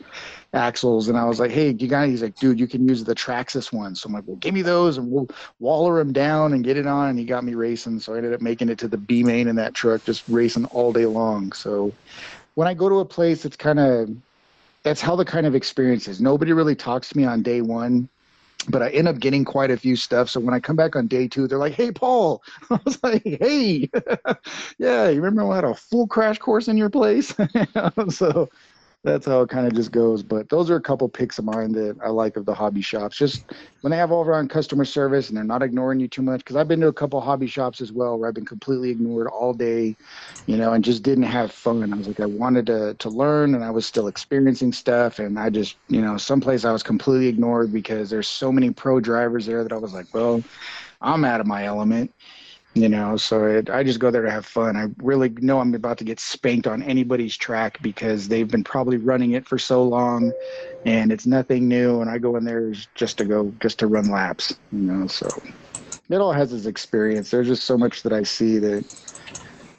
axles. 0.52 1.08
And 1.08 1.18
I 1.18 1.24
was 1.24 1.40
like, 1.40 1.50
hey, 1.50 1.74
you 1.78 1.88
got 1.88 2.08
He's 2.08 2.22
like, 2.22 2.36
dude, 2.36 2.58
you 2.58 2.66
can 2.66 2.88
use 2.88 3.04
the 3.04 3.14
Traxxas 3.14 3.72
ones. 3.72 4.00
So 4.00 4.08
I'm 4.08 4.14
like, 4.14 4.24
well, 4.26 4.36
give 4.36 4.54
me 4.54 4.62
those 4.62 4.98
and 4.98 5.10
we'll 5.10 5.28
waller 5.58 5.98
them 5.98 6.12
down 6.12 6.52
and 6.52 6.64
get 6.64 6.76
it 6.76 6.86
on. 6.86 7.10
And 7.10 7.18
he 7.18 7.24
got 7.24 7.44
me 7.44 7.54
racing. 7.54 8.00
So 8.00 8.14
I 8.14 8.18
ended 8.18 8.32
up 8.32 8.40
making 8.40 8.68
it 8.68 8.78
to 8.78 8.88
the 8.88 8.96
B 8.96 9.22
main 9.22 9.48
in 9.48 9.56
that 9.56 9.74
truck, 9.74 10.04
just 10.04 10.24
racing 10.28 10.64
all 10.66 10.92
day 10.92 11.06
long. 11.06 11.52
So 11.52 11.92
when 12.54 12.66
I 12.68 12.74
go 12.74 12.88
to 12.88 13.00
a 13.00 13.04
place, 13.04 13.44
it's 13.44 13.56
kind 13.56 13.78
of, 13.78 14.10
that's 14.84 15.00
how 15.00 15.16
the 15.16 15.24
kind 15.24 15.46
of 15.46 15.54
experience 15.54 16.08
is. 16.08 16.20
Nobody 16.20 16.52
really 16.52 16.74
talks 16.74 17.10
to 17.10 17.16
me 17.16 17.24
on 17.24 17.42
day 17.42 17.60
one 17.60 18.08
but 18.68 18.82
I 18.82 18.90
end 18.90 19.08
up 19.08 19.18
getting 19.18 19.44
quite 19.44 19.70
a 19.70 19.76
few 19.76 19.96
stuff. 19.96 20.28
So 20.28 20.40
when 20.40 20.54
I 20.54 20.60
come 20.60 20.76
back 20.76 20.96
on 20.96 21.06
day 21.06 21.28
two, 21.28 21.46
they're 21.46 21.58
like, 21.58 21.74
"Hey, 21.74 21.90
Paul," 21.90 22.42
I 22.70 22.78
was 22.84 22.98
like, 23.02 23.22
"Hey, 23.24 23.88
yeah, 24.78 25.08
you 25.08 25.20
remember 25.20 25.50
I 25.52 25.56
had 25.56 25.64
a 25.64 25.74
full 25.74 26.06
crash 26.06 26.38
course 26.38 26.68
in 26.68 26.76
your 26.76 26.90
place?" 26.90 27.34
so 28.08 28.48
that's 29.04 29.26
how 29.26 29.42
it 29.42 29.48
kind 29.48 29.66
of 29.66 29.74
just 29.74 29.92
goes. 29.92 30.22
But 30.22 30.48
those 30.48 30.70
are 30.70 30.76
a 30.76 30.80
couple 30.80 31.08
picks 31.08 31.38
of 31.38 31.44
mine 31.44 31.72
that 31.72 31.96
I 32.04 32.08
like 32.08 32.36
of 32.36 32.44
the 32.44 32.54
hobby 32.54 32.82
shops. 32.82 33.16
Just 33.16 33.44
when 33.80 33.90
they 33.92 33.96
have 33.96 34.10
all 34.10 34.24
around 34.24 34.50
customer 34.50 34.84
service 34.84 35.28
and 35.28 35.36
they're 35.36 35.44
not 35.44 35.62
ignoring 35.62 36.00
you 36.00 36.08
too 36.08 36.22
much. 36.22 36.40
Because 36.40 36.56
I've 36.56 36.66
been 36.66 36.80
to 36.80 36.88
a 36.88 36.92
couple 36.92 37.20
hobby 37.20 37.46
shops 37.46 37.80
as 37.80 37.92
well 37.92 38.18
where 38.18 38.28
I've 38.28 38.34
been 38.34 38.44
completely 38.44 38.90
ignored 38.90 39.28
all 39.28 39.54
day, 39.54 39.96
you 40.46 40.56
know, 40.56 40.72
and 40.72 40.84
just 40.84 41.02
didn't 41.04 41.24
have 41.24 41.52
fun. 41.52 41.92
I 41.92 41.96
was 41.96 42.08
like, 42.08 42.20
I 42.20 42.26
wanted 42.26 42.66
to 42.66 42.94
to 42.94 43.08
learn, 43.08 43.54
and 43.54 43.64
I 43.64 43.70
was 43.70 43.86
still 43.86 44.08
experiencing 44.08 44.72
stuff, 44.72 45.20
and 45.20 45.38
I 45.38 45.50
just, 45.50 45.76
you 45.88 46.00
know, 46.00 46.16
someplace 46.16 46.64
I 46.64 46.72
was 46.72 46.82
completely 46.82 47.28
ignored 47.28 47.72
because 47.72 48.10
there's 48.10 48.28
so 48.28 48.50
many 48.50 48.70
pro 48.70 49.00
drivers 49.00 49.46
there 49.46 49.62
that 49.62 49.72
I 49.72 49.76
was 49.76 49.94
like, 49.94 50.06
well, 50.12 50.42
I'm 51.00 51.24
out 51.24 51.40
of 51.40 51.46
my 51.46 51.64
element 51.64 52.12
you 52.74 52.88
know 52.88 53.16
so 53.16 53.44
it, 53.46 53.70
i 53.70 53.82
just 53.82 53.98
go 54.00 54.10
there 54.10 54.22
to 54.22 54.30
have 54.30 54.46
fun. 54.46 54.76
I 54.76 54.86
really 54.98 55.30
know 55.30 55.58
i'm 55.60 55.74
about 55.74 55.98
to 55.98 56.04
get 56.04 56.20
spanked 56.20 56.66
on 56.66 56.82
anybody's 56.82 57.36
track 57.36 57.78
because 57.82 58.28
they've 58.28 58.48
been 58.48 58.64
probably 58.64 58.98
running 58.98 59.32
it 59.32 59.46
for 59.48 59.58
so 59.58 59.82
long 59.84 60.34
and 60.84 61.12
it's 61.12 61.26
nothing 61.26 61.68
new 61.68 62.00
and 62.00 62.10
i 62.10 62.18
go 62.18 62.36
in 62.36 62.44
there 62.44 62.72
just 62.94 63.18
to 63.18 63.24
go 63.24 63.54
just 63.60 63.78
to 63.80 63.86
run 63.86 64.10
laps 64.10 64.50
you 64.72 64.78
know 64.80 65.06
so. 65.06 65.30
It 66.10 66.16
all 66.22 66.32
has 66.32 66.52
its 66.54 66.66
experience. 66.66 67.30
There's 67.30 67.48
just 67.48 67.64
so 67.64 67.78
much 67.78 68.02
that 68.02 68.12
i 68.12 68.22
see 68.22 68.58
that 68.58 68.84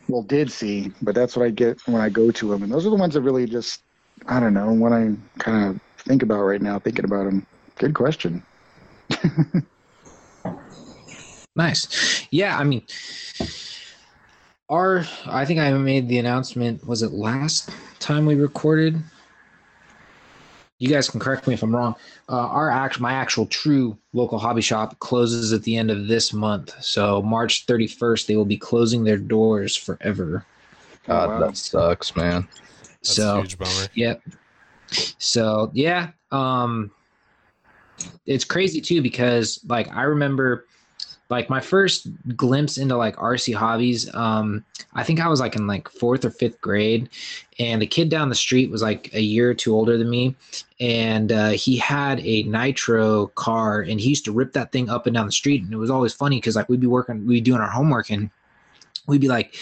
well 0.08 0.24
did 0.24 0.52
see 0.52 0.92
but 1.02 1.16
that's 1.16 1.36
what 1.38 1.46
i 1.46 1.50
get 1.50 1.80
when 1.86 2.02
i 2.02 2.10
go 2.10 2.32
to 2.32 2.50
them 2.50 2.64
and 2.64 2.72
those 2.72 2.86
are 2.86 2.90
the 2.90 2.96
ones 2.96 3.14
that 3.14 3.22
really 3.22 3.46
just 3.46 3.84
i 4.28 4.40
don't 4.40 4.54
know 4.54 4.72
what 4.74 4.92
i 4.94 5.12
kind 5.40 5.70
of 5.70 5.82
think 6.06 6.24
about 6.24 6.42
right 6.42 6.62
now 6.62 6.80
thinking 6.80 7.06
about 7.06 7.26
them 7.26 7.46
good 7.78 7.94
question 7.94 8.44
Nice. 11.60 12.26
Yeah, 12.32 12.58
I 12.58 12.64
mean, 12.64 12.84
our 14.70 15.06
I 15.26 15.46
think 15.46 15.60
I 15.60 15.72
made 15.74 16.08
the 16.08 16.18
announcement. 16.18 16.88
Was 16.88 17.04
it 17.04 17.12
last 17.12 17.70
time 18.00 18.26
we 18.26 18.36
recorded? 18.36 19.02
you 20.80 20.88
guys 20.88 21.10
can 21.10 21.20
correct 21.20 21.46
me 21.46 21.54
if 21.54 21.62
I'm 21.62 21.76
wrong. 21.76 21.94
Uh, 22.30 22.48
our 22.48 22.72
act, 22.72 23.02
my 23.02 23.12
actual 23.12 23.46
true 23.48 23.98
local 24.14 24.40
hobby 24.40 24.62
shop 24.62 24.98
closes 25.00 25.52
at 25.52 25.62
the 25.64 25.76
end 25.76 25.92
of 25.92 26.08
this 26.08 26.32
month. 26.32 26.74
So 26.82 27.22
March 27.22 27.66
31st, 27.68 28.26
they 28.26 28.38
will 28.38 28.46
be 28.46 28.58
closing 28.58 29.04
their 29.04 29.18
doors 29.18 29.76
forever. 29.76 30.46
God, 31.06 31.30
wow. 31.30 31.40
that 31.40 31.58
sucks, 31.58 32.16
man. 32.16 32.48
That's 33.02 33.14
so, 33.14 33.42
huge 33.42 33.58
bummer. 33.58 33.88
Yep. 33.94 34.22
So 35.18 35.70
yeah, 35.74 36.12
um, 36.32 36.92
it's 38.26 38.46
crazy 38.46 38.80
too 38.80 39.02
because 39.02 39.60
like 39.68 39.94
I 39.94 40.04
remember 40.04 40.66
like 41.30 41.50
my 41.50 41.62
first 41.62 42.08
glimpse 42.36 42.78
into 42.78 42.98
like 42.98 43.16
RC 43.18 43.54
hobbies, 43.54 44.14
um, 44.16 44.66
I 44.94 45.04
think 45.04 45.20
I 45.20 45.28
was 45.28 45.40
like 45.40 45.56
in 45.56 45.68
like 45.68 45.88
fourth 45.88 46.26
or 46.26 46.32
fifth 46.32 46.60
grade, 46.60 47.10
and 47.60 47.82
the 47.82 47.88
kid 47.88 48.10
down 48.10 48.30
the 48.30 48.36
street 48.36 48.72
was 48.72 48.82
like 48.82 49.14
a 49.14 49.22
year 49.22 49.52
or 49.52 49.54
two 49.54 49.76
older 49.76 49.98
than 49.98 50.10
me, 50.10 50.36
and 50.80 51.32
uh, 51.32 51.50
he 51.50 51.78
had 51.78 52.20
a 52.22 52.44
nitro 52.44 53.28
car, 53.28 53.82
and 53.82 54.00
he 54.00 54.10
used 54.10 54.26
to 54.26 54.32
rip 54.32 54.54
that 54.54 54.72
thing 54.72 54.90
up 54.90 55.06
and 55.06 55.14
down 55.14 55.28
the 55.28 55.32
street, 55.32 55.64
and 55.64 55.72
it 55.72 55.78
was 55.78 55.92
always 55.92 56.14
funny 56.14 56.38
because 56.38 56.56
like 56.56 56.68
we'd 56.68 56.80
be 56.80 56.88
working, 56.88 57.28
we'd 57.28 57.36
be 57.36 57.42
doing 57.42 57.62
our 57.62 57.70
homework, 57.70 58.10
and 58.10 58.30
we'd 59.08 59.22
be 59.22 59.30
like. 59.30 59.56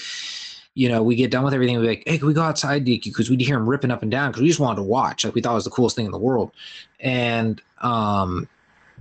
You 0.74 0.90
know, 0.90 1.02
we 1.02 1.16
get 1.16 1.32
done 1.32 1.44
with 1.44 1.56
everything. 1.56 1.76
We'd 1.78 1.88
be 1.88 1.96
like, 1.96 2.04
"Hey, 2.06 2.20
can 2.20 2.28
we 2.28 2.36
go 2.36 2.44
outside, 2.44 2.86
Because 2.86 3.32
we'd 3.32 3.42
hear 3.42 3.58
him 3.58 3.68
ripping 3.68 3.90
up 3.90 4.04
and 4.04 4.12
down 4.12 4.30
because 4.30 4.44
we 4.44 4.48
just 4.48 4.60
wanted 4.60 4.76
to 4.76 4.84
watch. 4.84 5.26
Like 5.26 5.34
we 5.34 5.42
thought 5.42 5.54
it 5.54 5.56
was 5.56 5.64
the 5.64 5.72
coolest 5.72 5.96
thing 5.96 6.06
in 6.06 6.12
the 6.12 6.20
world. 6.20 6.52
And 7.00 7.60
um, 7.82 8.48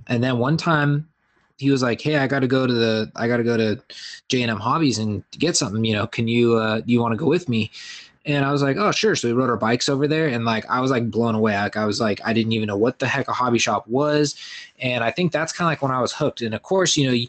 and 0.07 0.23
then 0.23 0.39
one 0.39 0.57
time 0.57 1.07
he 1.57 1.71
was 1.71 1.81
like, 1.81 2.01
"Hey, 2.01 2.17
I 2.17 2.27
got 2.27 2.39
to 2.39 2.47
go 2.47 2.67
to 2.67 2.73
the 2.73 3.11
I 3.15 3.27
got 3.27 3.37
to 3.37 3.43
go 3.43 3.57
to 3.57 3.81
J 4.29 4.41
and 4.41 4.51
M 4.51 4.57
Hobbies 4.57 4.97
and 4.97 5.23
get 5.31 5.57
something. 5.57 5.83
You 5.83 5.93
know, 5.93 6.07
can 6.07 6.27
you 6.27 6.55
uh, 6.57 6.81
you 6.85 7.01
want 7.01 7.13
to 7.13 7.17
go 7.17 7.27
with 7.27 7.49
me?" 7.49 7.71
And 8.25 8.45
I 8.45 8.51
was 8.51 8.61
like, 8.61 8.77
"Oh, 8.77 8.91
sure." 8.91 9.15
So 9.15 9.27
we 9.27 9.33
rode 9.33 9.49
our 9.49 9.57
bikes 9.57 9.89
over 9.89 10.07
there, 10.07 10.27
and 10.27 10.45
like 10.45 10.65
I 10.69 10.79
was 10.79 10.91
like 10.91 11.09
blown 11.09 11.35
away. 11.35 11.55
Like 11.55 11.77
I 11.77 11.85
was 11.85 11.99
like, 11.99 12.21
I 12.23 12.33
didn't 12.33 12.53
even 12.53 12.67
know 12.67 12.77
what 12.77 12.99
the 12.99 13.07
heck 13.07 13.27
a 13.27 13.33
hobby 13.33 13.59
shop 13.59 13.87
was, 13.87 14.35
and 14.79 15.03
I 15.03 15.11
think 15.11 15.31
that's 15.31 15.51
kind 15.53 15.67
of 15.67 15.71
like 15.71 15.81
when 15.81 15.91
I 15.91 16.01
was 16.01 16.13
hooked. 16.13 16.41
And 16.41 16.53
of 16.53 16.61
course, 16.63 16.95
you 16.97 17.07
know. 17.07 17.13
You, 17.13 17.27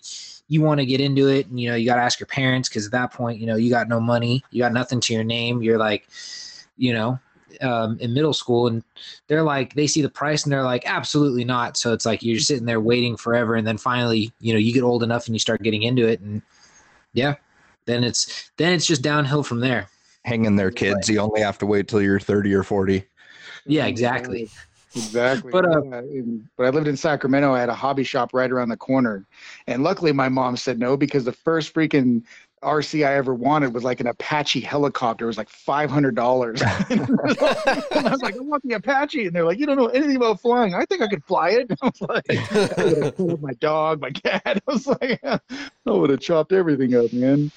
you 0.51 0.63
want 0.63 0.81
to 0.81 0.87
get 0.87 0.99
into 0.99 1.29
it 1.29 1.47
and 1.47 1.61
you 1.61 1.69
know 1.69 1.77
you 1.77 1.85
got 1.85 1.97
to 1.97 2.01
ask 2.01 2.19
your 2.19 2.27
parents 2.27 2.71
because 2.71 2.87
at 2.87 2.93
that 2.93 3.13
point 3.13 3.39
you 3.39 3.47
know 3.47 3.57
you 3.57 3.69
got 3.69 3.87
no 3.87 4.01
money 4.01 4.43
you 4.51 4.63
got 4.63 4.73
nothing 4.73 4.99
to 4.99 5.13
your 5.13 5.23
name 5.23 5.63
you're 5.63 5.77
like 5.77 6.09
you 6.79 6.91
know 6.91 7.19
um, 7.61 7.99
in 8.01 8.15
middle 8.15 8.33
school, 8.33 8.67
and 8.67 8.83
they're 9.27 9.43
like, 9.43 9.75
they 9.75 9.87
see 9.87 10.03
the 10.03 10.09
price 10.09 10.45
and 10.45 10.53
they're 10.53 10.63
like, 10.63 10.83
absolutely 10.87 11.45
not. 11.45 11.77
So 11.77 11.93
it's 11.93 12.07
like 12.07 12.23
you're 12.23 12.39
sitting 12.39 12.67
there 12.67 12.81
waiting 12.81 13.17
forever, 13.17 13.55
and 13.55 13.67
then 13.67 13.79
finally, 13.79 14.33
you 14.41 14.53
know, 14.53 14.59
you 14.59 14.73
get 14.73 14.83
old 14.83 15.03
enough 15.03 15.27
and 15.27 15.35
you 15.35 15.41
start 15.41 15.63
getting 15.63 15.83
into 15.83 16.07
it, 16.07 16.21
and 16.21 16.43
yeah, 17.13 17.35
then 17.87 18.05
it's 18.05 18.51
then 18.57 18.73
it's 18.73 18.87
just 18.87 19.03
downhill 19.03 19.43
from 19.43 19.61
there. 19.61 19.89
hanging 20.25 20.57
there, 20.57 20.71
kids. 20.71 21.09
You 21.09 21.21
only 21.21 21.41
have 21.41 21.59
to 21.59 21.67
wait 21.67 21.89
till 21.89 22.03
you're 22.03 22.21
30 22.21 22.55
or 22.55 22.63
40. 22.63 23.05
Yeah, 23.67 23.87
exactly. 23.87 24.51
Exactly. 24.95 25.53
But 25.53 25.67
uh, 25.67 26.03
but 26.57 26.67
I 26.67 26.71
lived 26.71 26.89
in 26.89 26.97
Sacramento. 26.97 27.55
I 27.55 27.61
had 27.61 27.69
a 27.69 27.75
hobby 27.75 28.05
shop 28.05 28.31
right 28.33 28.51
around 28.51 28.71
the 28.71 28.77
corner, 28.77 29.27
and 29.67 29.83
luckily 29.83 30.13
my 30.13 30.29
mom 30.29 30.57
said 30.57 30.79
no 30.79 30.97
because 30.97 31.25
the 31.25 31.33
first 31.33 31.75
freaking 31.75 32.23
RC 32.63 33.07
I 33.07 33.15
ever 33.15 33.35
wanted 33.35 33.75
was 33.75 33.85
like 33.85 34.01
an 34.01 34.07
Apache 34.07 34.61
helicopter. 34.61 35.25
It 35.25 35.29
was 35.29 35.39
like 35.39 35.49
five 35.49 35.91
hundred 35.91 36.15
dollars. 36.15 36.61
and 36.91 37.03
I 37.11 38.11
was 38.11 38.23
like, 38.23 38.37
I 38.37 38.41
want 38.41 38.63
the 38.65 38.75
Apache, 38.75 39.27
and 39.27 39.35
they're 39.35 39.45
like, 39.45 39.59
you 39.59 39.67
don't 39.67 39.77
know 39.77 39.87
anything 39.89 40.17
about 40.17 40.41
flying. 40.41 40.75
I 40.75 40.85
think 40.85 41.03
I 41.03 41.09
could 41.09 41.25
fly 41.25 41.51
it. 41.51 41.71
I 41.83 41.87
was 41.87 42.01
like, 42.01 42.25
I 42.31 43.11
killed 43.11 43.43
my 43.43 43.53
dog, 43.55 44.01
my 44.01 44.11
cat. 44.11 44.43
I 44.45 44.61
was 44.73 44.87
like, 44.87 45.21
I 45.25 45.41
would 45.85 46.11
have 46.11 46.21
chopped 46.21 46.53
everything 46.53 46.95
up, 46.95 47.13
man. 47.13 47.51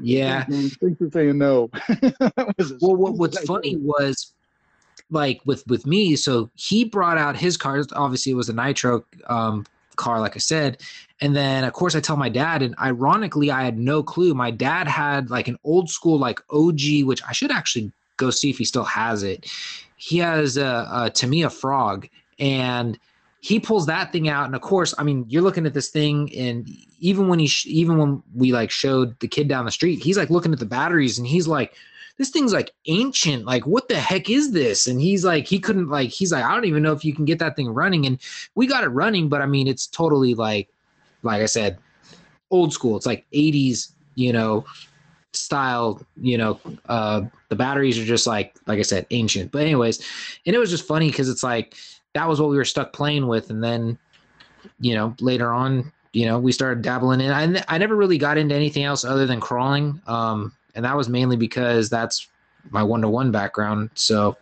Yeah. 0.00 0.44
Thanks 0.44 0.98
for 0.98 1.10
saying 1.10 1.38
no. 1.38 1.70
well, 2.80 2.96
what, 2.96 3.14
what's 3.14 3.38
funny 3.44 3.76
was 3.76 4.32
like 5.10 5.40
with 5.44 5.64
with 5.68 5.86
me 5.86 6.16
so 6.16 6.50
he 6.56 6.84
brought 6.84 7.16
out 7.16 7.36
his 7.36 7.56
cars 7.56 7.86
obviously 7.94 8.32
it 8.32 8.34
was 8.34 8.48
a 8.48 8.52
nitro 8.52 9.04
um, 9.28 9.64
car, 9.96 10.20
like 10.20 10.36
I 10.36 10.38
said. 10.38 10.80
And 11.20 11.34
then, 11.34 11.64
of 11.64 11.72
course, 11.72 11.94
I 11.94 12.00
tell 12.00 12.16
my 12.16 12.28
dad, 12.28 12.62
and 12.62 12.74
ironically, 12.78 13.50
I 13.50 13.64
had 13.64 13.78
no 13.78 14.02
clue. 14.02 14.34
My 14.34 14.50
dad 14.50 14.86
had 14.86 15.30
like 15.30 15.48
an 15.48 15.58
old 15.64 15.88
school, 15.88 16.18
like 16.18 16.40
OG, 16.50 17.04
which 17.04 17.22
I 17.26 17.32
should 17.32 17.50
actually 17.50 17.90
go 18.16 18.30
see 18.30 18.50
if 18.50 18.58
he 18.58 18.64
still 18.64 18.84
has 18.84 19.22
it. 19.22 19.50
He 19.96 20.18
has 20.18 20.56
a, 20.56 20.88
a 20.92 21.10
Tamiya 21.10 21.50
Frog, 21.50 22.08
and 22.38 22.98
he 23.40 23.60
pulls 23.60 23.86
that 23.86 24.12
thing 24.12 24.28
out. 24.28 24.46
And 24.46 24.54
of 24.54 24.60
course, 24.60 24.94
I 24.98 25.04
mean, 25.04 25.24
you're 25.28 25.42
looking 25.42 25.66
at 25.66 25.74
this 25.74 25.88
thing, 25.88 26.30
and 26.36 26.68
even 27.00 27.28
when 27.28 27.38
he, 27.38 27.46
sh- 27.46 27.66
even 27.66 27.96
when 27.96 28.22
we 28.34 28.52
like 28.52 28.70
showed 28.70 29.18
the 29.20 29.28
kid 29.28 29.48
down 29.48 29.64
the 29.64 29.70
street, 29.70 30.02
he's 30.02 30.18
like 30.18 30.30
looking 30.30 30.52
at 30.52 30.58
the 30.58 30.66
batteries, 30.66 31.18
and 31.18 31.26
he's 31.26 31.48
like, 31.48 31.74
this 32.18 32.30
thing's 32.30 32.52
like 32.52 32.72
ancient. 32.86 33.44
Like, 33.44 33.66
what 33.66 33.88
the 33.88 33.96
heck 33.96 34.30
is 34.30 34.52
this? 34.52 34.86
And 34.86 35.00
he's 35.00 35.24
like, 35.24 35.46
he 35.46 35.58
couldn't 35.58 35.88
like, 35.88 36.10
he's 36.10 36.32
like, 36.32 36.44
I 36.44 36.54
don't 36.54 36.64
even 36.64 36.82
know 36.82 36.92
if 36.92 37.04
you 37.04 37.14
can 37.14 37.24
get 37.24 37.38
that 37.40 37.56
thing 37.56 37.68
running. 37.68 38.06
And 38.06 38.18
we 38.54 38.66
got 38.66 38.84
it 38.84 38.88
running, 38.88 39.28
but 39.28 39.42
I 39.42 39.46
mean, 39.46 39.68
it's 39.68 39.86
totally 39.86 40.34
like, 40.34 40.68
like 41.22 41.42
I 41.42 41.46
said, 41.46 41.78
old 42.50 42.72
school. 42.72 42.96
It's 42.96 43.06
like 43.06 43.26
80s, 43.32 43.92
you 44.14 44.32
know, 44.32 44.64
style, 45.32 46.00
you 46.16 46.38
know, 46.38 46.58
uh, 46.88 47.22
the 47.48 47.56
batteries 47.56 47.98
are 47.98 48.04
just 48.04 48.26
like, 48.26 48.54
like 48.66 48.78
I 48.78 48.82
said, 48.82 49.06
ancient. 49.10 49.52
But 49.52 49.62
anyways, 49.62 50.02
and 50.46 50.56
it 50.56 50.58
was 50.58 50.70
just 50.70 50.86
funny 50.86 51.10
because 51.10 51.28
it's 51.28 51.42
like 51.42 51.74
that 52.14 52.28
was 52.28 52.40
what 52.40 52.50
we 52.50 52.56
were 52.56 52.64
stuck 52.64 52.92
playing 52.92 53.26
with, 53.26 53.50
and 53.50 53.62
then, 53.62 53.98
you 54.80 54.94
know, 54.94 55.14
later 55.20 55.52
on, 55.52 55.92
you 56.12 56.24
know, 56.24 56.38
we 56.38 56.50
started 56.50 56.82
dabbling 56.82 57.20
in. 57.20 57.30
I, 57.30 57.62
I 57.68 57.78
never 57.78 57.94
really 57.94 58.18
got 58.18 58.38
into 58.38 58.54
anything 58.54 58.84
else 58.84 59.04
other 59.04 59.26
than 59.26 59.38
crawling. 59.38 60.00
Um, 60.06 60.52
and 60.76 60.84
that 60.84 60.96
was 60.96 61.08
mainly 61.08 61.36
because 61.36 61.90
that's 61.90 62.28
my 62.70 62.82
one 62.82 63.00
to 63.00 63.08
one 63.08 63.32
background. 63.32 63.90
So, 63.94 64.36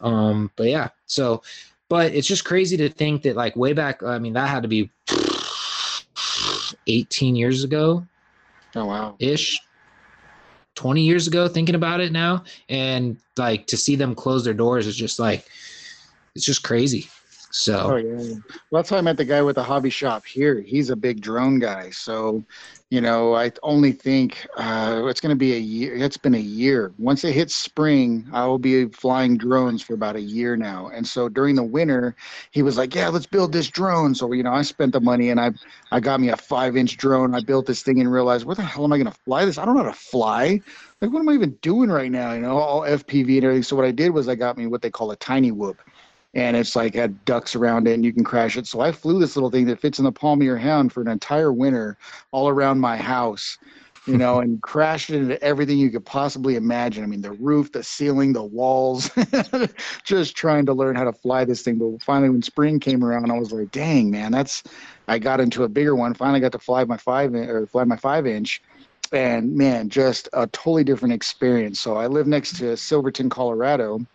um, 0.00 0.50
but 0.56 0.66
yeah, 0.68 0.88
so, 1.06 1.42
but 1.88 2.12
it's 2.14 2.26
just 2.26 2.44
crazy 2.44 2.76
to 2.78 2.88
think 2.88 3.22
that 3.22 3.36
like 3.36 3.54
way 3.54 3.72
back. 3.72 4.02
I 4.02 4.18
mean, 4.18 4.32
that 4.32 4.48
had 4.48 4.62
to 4.62 4.68
be 4.68 4.90
18 6.86 7.36
years 7.36 7.62
ago. 7.62 8.06
Oh 8.74 8.86
wow, 8.86 9.16
ish. 9.18 9.60
20 10.76 11.02
years 11.02 11.26
ago 11.26 11.46
thinking 11.46 11.74
about 11.74 12.00
it 12.00 12.10
now 12.10 12.42
and 12.70 13.18
like 13.36 13.66
to 13.66 13.76
see 13.76 13.96
them 13.96 14.14
close 14.14 14.44
their 14.44 14.54
doors 14.54 14.86
is 14.86 14.96
just 14.96 15.18
like 15.18 15.44
it's 16.34 16.44
just 16.44 16.62
crazy 16.62 17.06
so 17.50 17.92
oh 17.92 17.96
yeah 17.96 18.34
well 18.70 18.80
that's 18.80 18.88
how 18.88 18.96
i 18.96 19.00
met 19.02 19.18
the 19.18 19.24
guy 19.24 19.42
with 19.42 19.56
the 19.56 19.62
hobby 19.62 19.90
shop 19.90 20.24
here 20.24 20.62
he's 20.62 20.88
a 20.88 20.96
big 20.96 21.20
drone 21.20 21.58
guy 21.58 21.90
so 21.90 22.42
you 22.90 23.00
know, 23.00 23.36
I 23.36 23.52
only 23.62 23.92
think 23.92 24.48
uh, 24.56 25.04
it's 25.06 25.20
going 25.20 25.30
to 25.30 25.38
be 25.38 25.54
a 25.54 25.58
year. 25.58 25.94
It's 25.94 26.16
been 26.16 26.34
a 26.34 26.38
year. 26.38 26.92
Once 26.98 27.22
it 27.22 27.32
hits 27.32 27.54
spring, 27.54 28.26
I 28.32 28.46
will 28.46 28.58
be 28.58 28.86
flying 28.86 29.38
drones 29.38 29.80
for 29.80 29.94
about 29.94 30.16
a 30.16 30.20
year 30.20 30.56
now. 30.56 30.88
And 30.88 31.06
so 31.06 31.28
during 31.28 31.54
the 31.54 31.62
winter, 31.62 32.16
he 32.50 32.62
was 32.64 32.76
like, 32.76 32.92
"Yeah, 32.92 33.08
let's 33.08 33.26
build 33.26 33.52
this 33.52 33.68
drone." 33.68 34.12
So 34.16 34.32
you 34.32 34.42
know, 34.42 34.52
I 34.52 34.62
spent 34.62 34.92
the 34.92 35.00
money 35.00 35.30
and 35.30 35.38
I 35.40 35.52
I 35.92 36.00
got 36.00 36.20
me 36.20 36.30
a 36.30 36.36
five 36.36 36.76
inch 36.76 36.96
drone. 36.96 37.32
I 37.32 37.40
built 37.40 37.66
this 37.66 37.82
thing 37.82 38.00
and 38.00 38.10
realized, 38.12 38.44
where 38.44 38.56
the 38.56 38.62
hell 38.62 38.84
am 38.84 38.92
I 38.92 38.98
going 38.98 39.12
to 39.12 39.18
fly 39.24 39.44
this? 39.44 39.56
I 39.56 39.64
don't 39.64 39.76
know 39.76 39.84
how 39.84 39.90
to 39.90 39.96
fly. 39.96 40.60
Like, 41.00 41.12
what 41.12 41.20
am 41.20 41.28
I 41.28 41.34
even 41.34 41.52
doing 41.62 41.90
right 41.90 42.10
now? 42.10 42.32
You 42.32 42.40
know, 42.40 42.56
all 42.58 42.84
FPV 42.84 43.36
and 43.36 43.44
everything. 43.44 43.62
So 43.62 43.76
what 43.76 43.84
I 43.84 43.92
did 43.92 44.10
was 44.10 44.28
I 44.28 44.34
got 44.34 44.58
me 44.58 44.66
what 44.66 44.82
they 44.82 44.90
call 44.90 45.12
a 45.12 45.16
tiny 45.16 45.52
whoop 45.52 45.80
and 46.34 46.56
it's 46.56 46.76
like 46.76 46.94
had 46.94 47.24
ducks 47.24 47.56
around 47.56 47.88
it 47.88 47.94
and 47.94 48.04
you 48.04 48.12
can 48.12 48.24
crash 48.24 48.56
it. 48.56 48.66
So 48.66 48.80
I 48.80 48.92
flew 48.92 49.18
this 49.18 49.36
little 49.36 49.50
thing 49.50 49.66
that 49.66 49.80
fits 49.80 49.98
in 49.98 50.04
the 50.04 50.12
palm 50.12 50.40
of 50.40 50.44
your 50.44 50.56
hand 50.56 50.92
for 50.92 51.00
an 51.00 51.08
entire 51.08 51.52
winter 51.52 51.96
all 52.30 52.48
around 52.48 52.78
my 52.78 52.96
house, 52.96 53.58
you 54.06 54.16
know, 54.16 54.38
and 54.40 54.62
crashed 54.62 55.10
into 55.10 55.42
everything 55.42 55.78
you 55.78 55.90
could 55.90 56.04
possibly 56.04 56.54
imagine. 56.54 57.02
I 57.02 57.06
mean, 57.06 57.22
the 57.22 57.32
roof, 57.32 57.72
the 57.72 57.82
ceiling, 57.82 58.32
the 58.32 58.44
walls, 58.44 59.10
just 60.04 60.36
trying 60.36 60.66
to 60.66 60.72
learn 60.72 60.94
how 60.94 61.04
to 61.04 61.12
fly 61.12 61.44
this 61.44 61.62
thing. 61.62 61.78
But 61.78 62.02
finally, 62.02 62.30
when 62.30 62.42
spring 62.42 62.78
came 62.78 63.04
around, 63.04 63.30
I 63.30 63.38
was 63.38 63.52
like, 63.52 63.72
dang, 63.72 64.10
man, 64.10 64.30
that's, 64.30 64.62
I 65.08 65.18
got 65.18 65.40
into 65.40 65.64
a 65.64 65.68
bigger 65.68 65.96
one. 65.96 66.14
Finally 66.14 66.40
got 66.40 66.52
to 66.52 66.58
fly 66.58 66.84
my 66.84 66.96
five 66.96 67.34
or 67.34 67.66
fly 67.66 67.82
my 67.84 67.96
five 67.96 68.26
inch 68.26 68.62
and 69.12 69.56
man, 69.56 69.88
just 69.88 70.28
a 70.34 70.46
totally 70.46 70.84
different 70.84 71.12
experience. 71.12 71.80
So 71.80 71.96
I 71.96 72.06
live 72.06 72.28
next 72.28 72.56
to 72.58 72.76
Silverton, 72.76 73.28
Colorado 73.28 74.06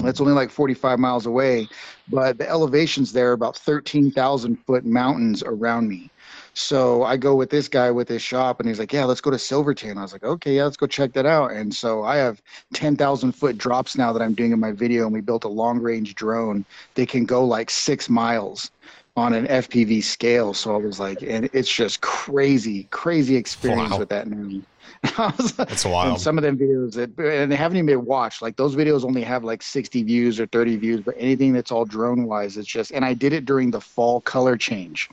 that's 0.00 0.20
only 0.20 0.32
like 0.32 0.50
45 0.50 0.98
miles 0.98 1.26
away, 1.26 1.68
but 2.08 2.38
the 2.38 2.48
elevations 2.48 3.12
there 3.12 3.30
are 3.30 3.34
about 3.34 3.56
13,000 3.56 4.56
foot 4.66 4.84
mountains 4.84 5.42
around 5.42 5.88
me. 5.88 6.10
So 6.54 7.02
I 7.04 7.16
go 7.16 7.34
with 7.34 7.50
this 7.50 7.68
guy 7.68 7.90
with 7.90 8.08
his 8.08 8.20
shop, 8.20 8.60
and 8.60 8.68
he's 8.68 8.78
like, 8.78 8.92
"Yeah, 8.92 9.04
let's 9.04 9.20
go 9.20 9.30
to 9.30 9.38
Silverton." 9.38 9.96
I 9.96 10.02
was 10.02 10.12
like, 10.12 10.24
"Okay, 10.24 10.56
yeah, 10.56 10.64
let's 10.64 10.76
go 10.76 10.86
check 10.86 11.12
that 11.14 11.24
out." 11.24 11.52
And 11.52 11.74
so 11.74 12.02
I 12.02 12.16
have 12.16 12.42
10,000 12.74 13.32
foot 13.32 13.56
drops 13.56 13.96
now 13.96 14.12
that 14.12 14.22
I'm 14.22 14.34
doing 14.34 14.52
in 14.52 14.60
my 14.60 14.72
video, 14.72 15.04
and 15.04 15.14
we 15.14 15.20
built 15.20 15.44
a 15.44 15.48
long 15.48 15.78
range 15.78 16.14
drone 16.14 16.64
that 16.94 17.08
can 17.08 17.24
go 17.24 17.44
like 17.44 17.70
six 17.70 18.08
miles 18.08 18.70
on 19.16 19.34
an 19.34 19.46
FPV 19.46 20.02
scale. 20.02 20.54
So 20.54 20.74
I 20.74 20.78
was 20.78 20.98
like, 20.98 21.22
and 21.22 21.48
it's 21.52 21.72
just 21.72 22.00
crazy, 22.00 22.84
crazy 22.84 23.36
experience 23.36 23.90
wow. 23.90 23.98
with 23.98 24.08
that 24.08 24.28
now. 24.28 24.60
That's 25.56 25.84
wild. 25.84 26.20
some 26.20 26.38
of 26.38 26.42
them 26.42 26.56
videos 26.56 26.94
that 26.94 27.18
and 27.18 27.50
they 27.50 27.56
haven't 27.56 27.76
even 27.76 27.86
been 27.86 28.04
watched. 28.04 28.40
Like 28.40 28.56
those 28.56 28.76
videos 28.76 29.04
only 29.04 29.22
have 29.22 29.44
like 29.44 29.62
60 29.62 30.02
views 30.04 30.38
or 30.38 30.46
30 30.46 30.76
views, 30.76 31.00
but 31.00 31.14
anything 31.18 31.52
that's 31.52 31.72
all 31.72 31.84
drone 31.84 32.24
wise, 32.24 32.56
it's 32.56 32.68
just 32.68 32.92
and 32.92 33.04
I 33.04 33.14
did 33.14 33.32
it 33.32 33.44
during 33.44 33.70
the 33.70 33.80
fall 33.80 34.20
color 34.20 34.56
change. 34.56 35.10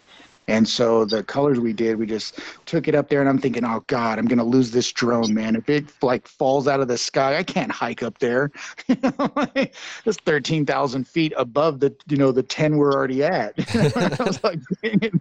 And 0.49 0.67
so 0.67 1.05
the 1.05 1.23
colors 1.23 1.59
we 1.59 1.73
did, 1.73 1.97
we 1.97 2.07
just 2.07 2.39
took 2.65 2.87
it 2.87 2.95
up 2.95 3.09
there, 3.09 3.19
and 3.19 3.29
I'm 3.29 3.37
thinking, 3.37 3.63
oh 3.63 3.83
God, 3.87 4.17
I'm 4.17 4.25
gonna 4.25 4.43
lose 4.43 4.71
this 4.71 4.91
drone, 4.91 5.33
man. 5.33 5.55
If 5.55 5.69
it 5.69 5.85
like 6.01 6.27
falls 6.27 6.67
out 6.67 6.79
of 6.79 6.87
the 6.87 6.97
sky, 6.97 7.37
I 7.37 7.43
can't 7.43 7.71
hike 7.71 8.01
up 8.01 8.17
there. 8.17 8.51
it's 8.87 10.17
13,000 10.25 11.07
feet 11.07 11.33
above 11.37 11.79
the 11.79 11.95
you 12.07 12.17
know 12.17 12.31
the 12.31 12.41
10 12.43 12.77
we're 12.77 12.91
already 12.91 13.23
at. 13.23 13.53
I 14.19 14.23
was 14.23 14.43
like, 14.43 14.59
I 14.83 15.11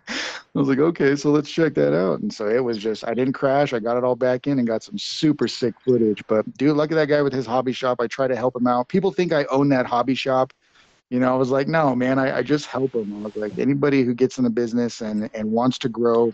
was 0.55 0.69
like, 0.69 0.79
okay, 0.79 1.15
so 1.15 1.31
let's 1.31 1.51
check 1.51 1.75
that 1.75 1.95
out. 1.95 2.21
And 2.21 2.33
so 2.33 2.49
it 2.49 2.65
was 2.65 2.79
just, 2.79 3.07
I 3.07 3.13
didn't 3.13 3.35
crash. 3.35 3.73
I 3.73 3.81
got 3.81 3.99
it 3.99 4.05
all 4.05 4.17
back 4.17 4.47
in 4.47 4.59
and 4.59 4.67
got 4.67 4.83
some 4.83 4.99
super 4.99 5.47
sick 5.47 5.75
footage. 5.81 6.23
But 6.27 6.51
dude, 6.57 6.77
look 6.77 6.91
at 6.91 6.95
that 6.95 7.07
guy 7.07 7.21
with 7.21 7.35
his 7.35 7.47
hobby 7.47 7.73
shop. 7.73 8.01
I 8.01 8.07
try 8.07 8.29
to 8.29 8.37
help 8.37 8.57
him 8.57 8.67
out. 8.67 8.89
People 8.89 9.13
think 9.13 9.33
I 9.33 9.45
own 9.45 9.69
that 9.69 9.87
hobby 9.87 10.15
shop 10.15 10.55
you 11.11 11.21
know, 11.21 11.33
I 11.33 11.37
was 11.37 11.51
like, 11.51 11.69
no, 11.69 11.95
man, 11.95 12.19
I, 12.19 12.39
I 12.39 12.43
just 12.43 12.67
help 12.67 12.93
them. 12.93 13.13
I 13.15 13.29
was 13.29 13.37
like, 13.37 13.59
anybody 13.59 14.03
who 14.03 14.15
gets 14.15 14.39
in 14.39 14.45
the 14.45 14.51
business 14.51 15.01
and, 15.01 15.31
and 15.35 15.51
wants 15.51 15.79
to 15.79 15.89
grow, 15.89 16.33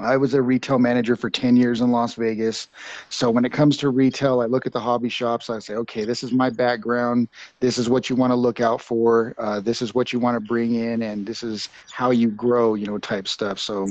I 0.00 0.16
was 0.16 0.34
a 0.34 0.42
retail 0.42 0.78
manager 0.78 1.16
for 1.16 1.28
10 1.30 1.56
years 1.56 1.80
in 1.80 1.90
Las 1.90 2.14
Vegas. 2.14 2.68
So 3.08 3.30
when 3.30 3.44
it 3.44 3.52
comes 3.52 3.76
to 3.78 3.90
retail, 3.90 4.40
I 4.40 4.46
look 4.46 4.66
at 4.66 4.72
the 4.72 4.80
hobby 4.80 5.08
shops. 5.08 5.50
I 5.50 5.58
say, 5.58 5.74
okay, 5.74 6.04
this 6.04 6.22
is 6.22 6.32
my 6.32 6.50
background. 6.50 7.28
This 7.60 7.78
is 7.78 7.88
what 7.88 8.08
you 8.08 8.16
want 8.16 8.30
to 8.30 8.36
look 8.36 8.60
out 8.60 8.80
for. 8.80 9.34
Uh, 9.38 9.60
this 9.60 9.82
is 9.82 9.94
what 9.94 10.12
you 10.12 10.18
want 10.18 10.36
to 10.36 10.40
bring 10.40 10.74
in, 10.74 11.02
and 11.02 11.26
this 11.26 11.42
is 11.42 11.68
how 11.92 12.10
you 12.10 12.28
grow, 12.28 12.74
you 12.74 12.86
know, 12.86 12.98
type 12.98 13.28
stuff. 13.28 13.58
So 13.58 13.88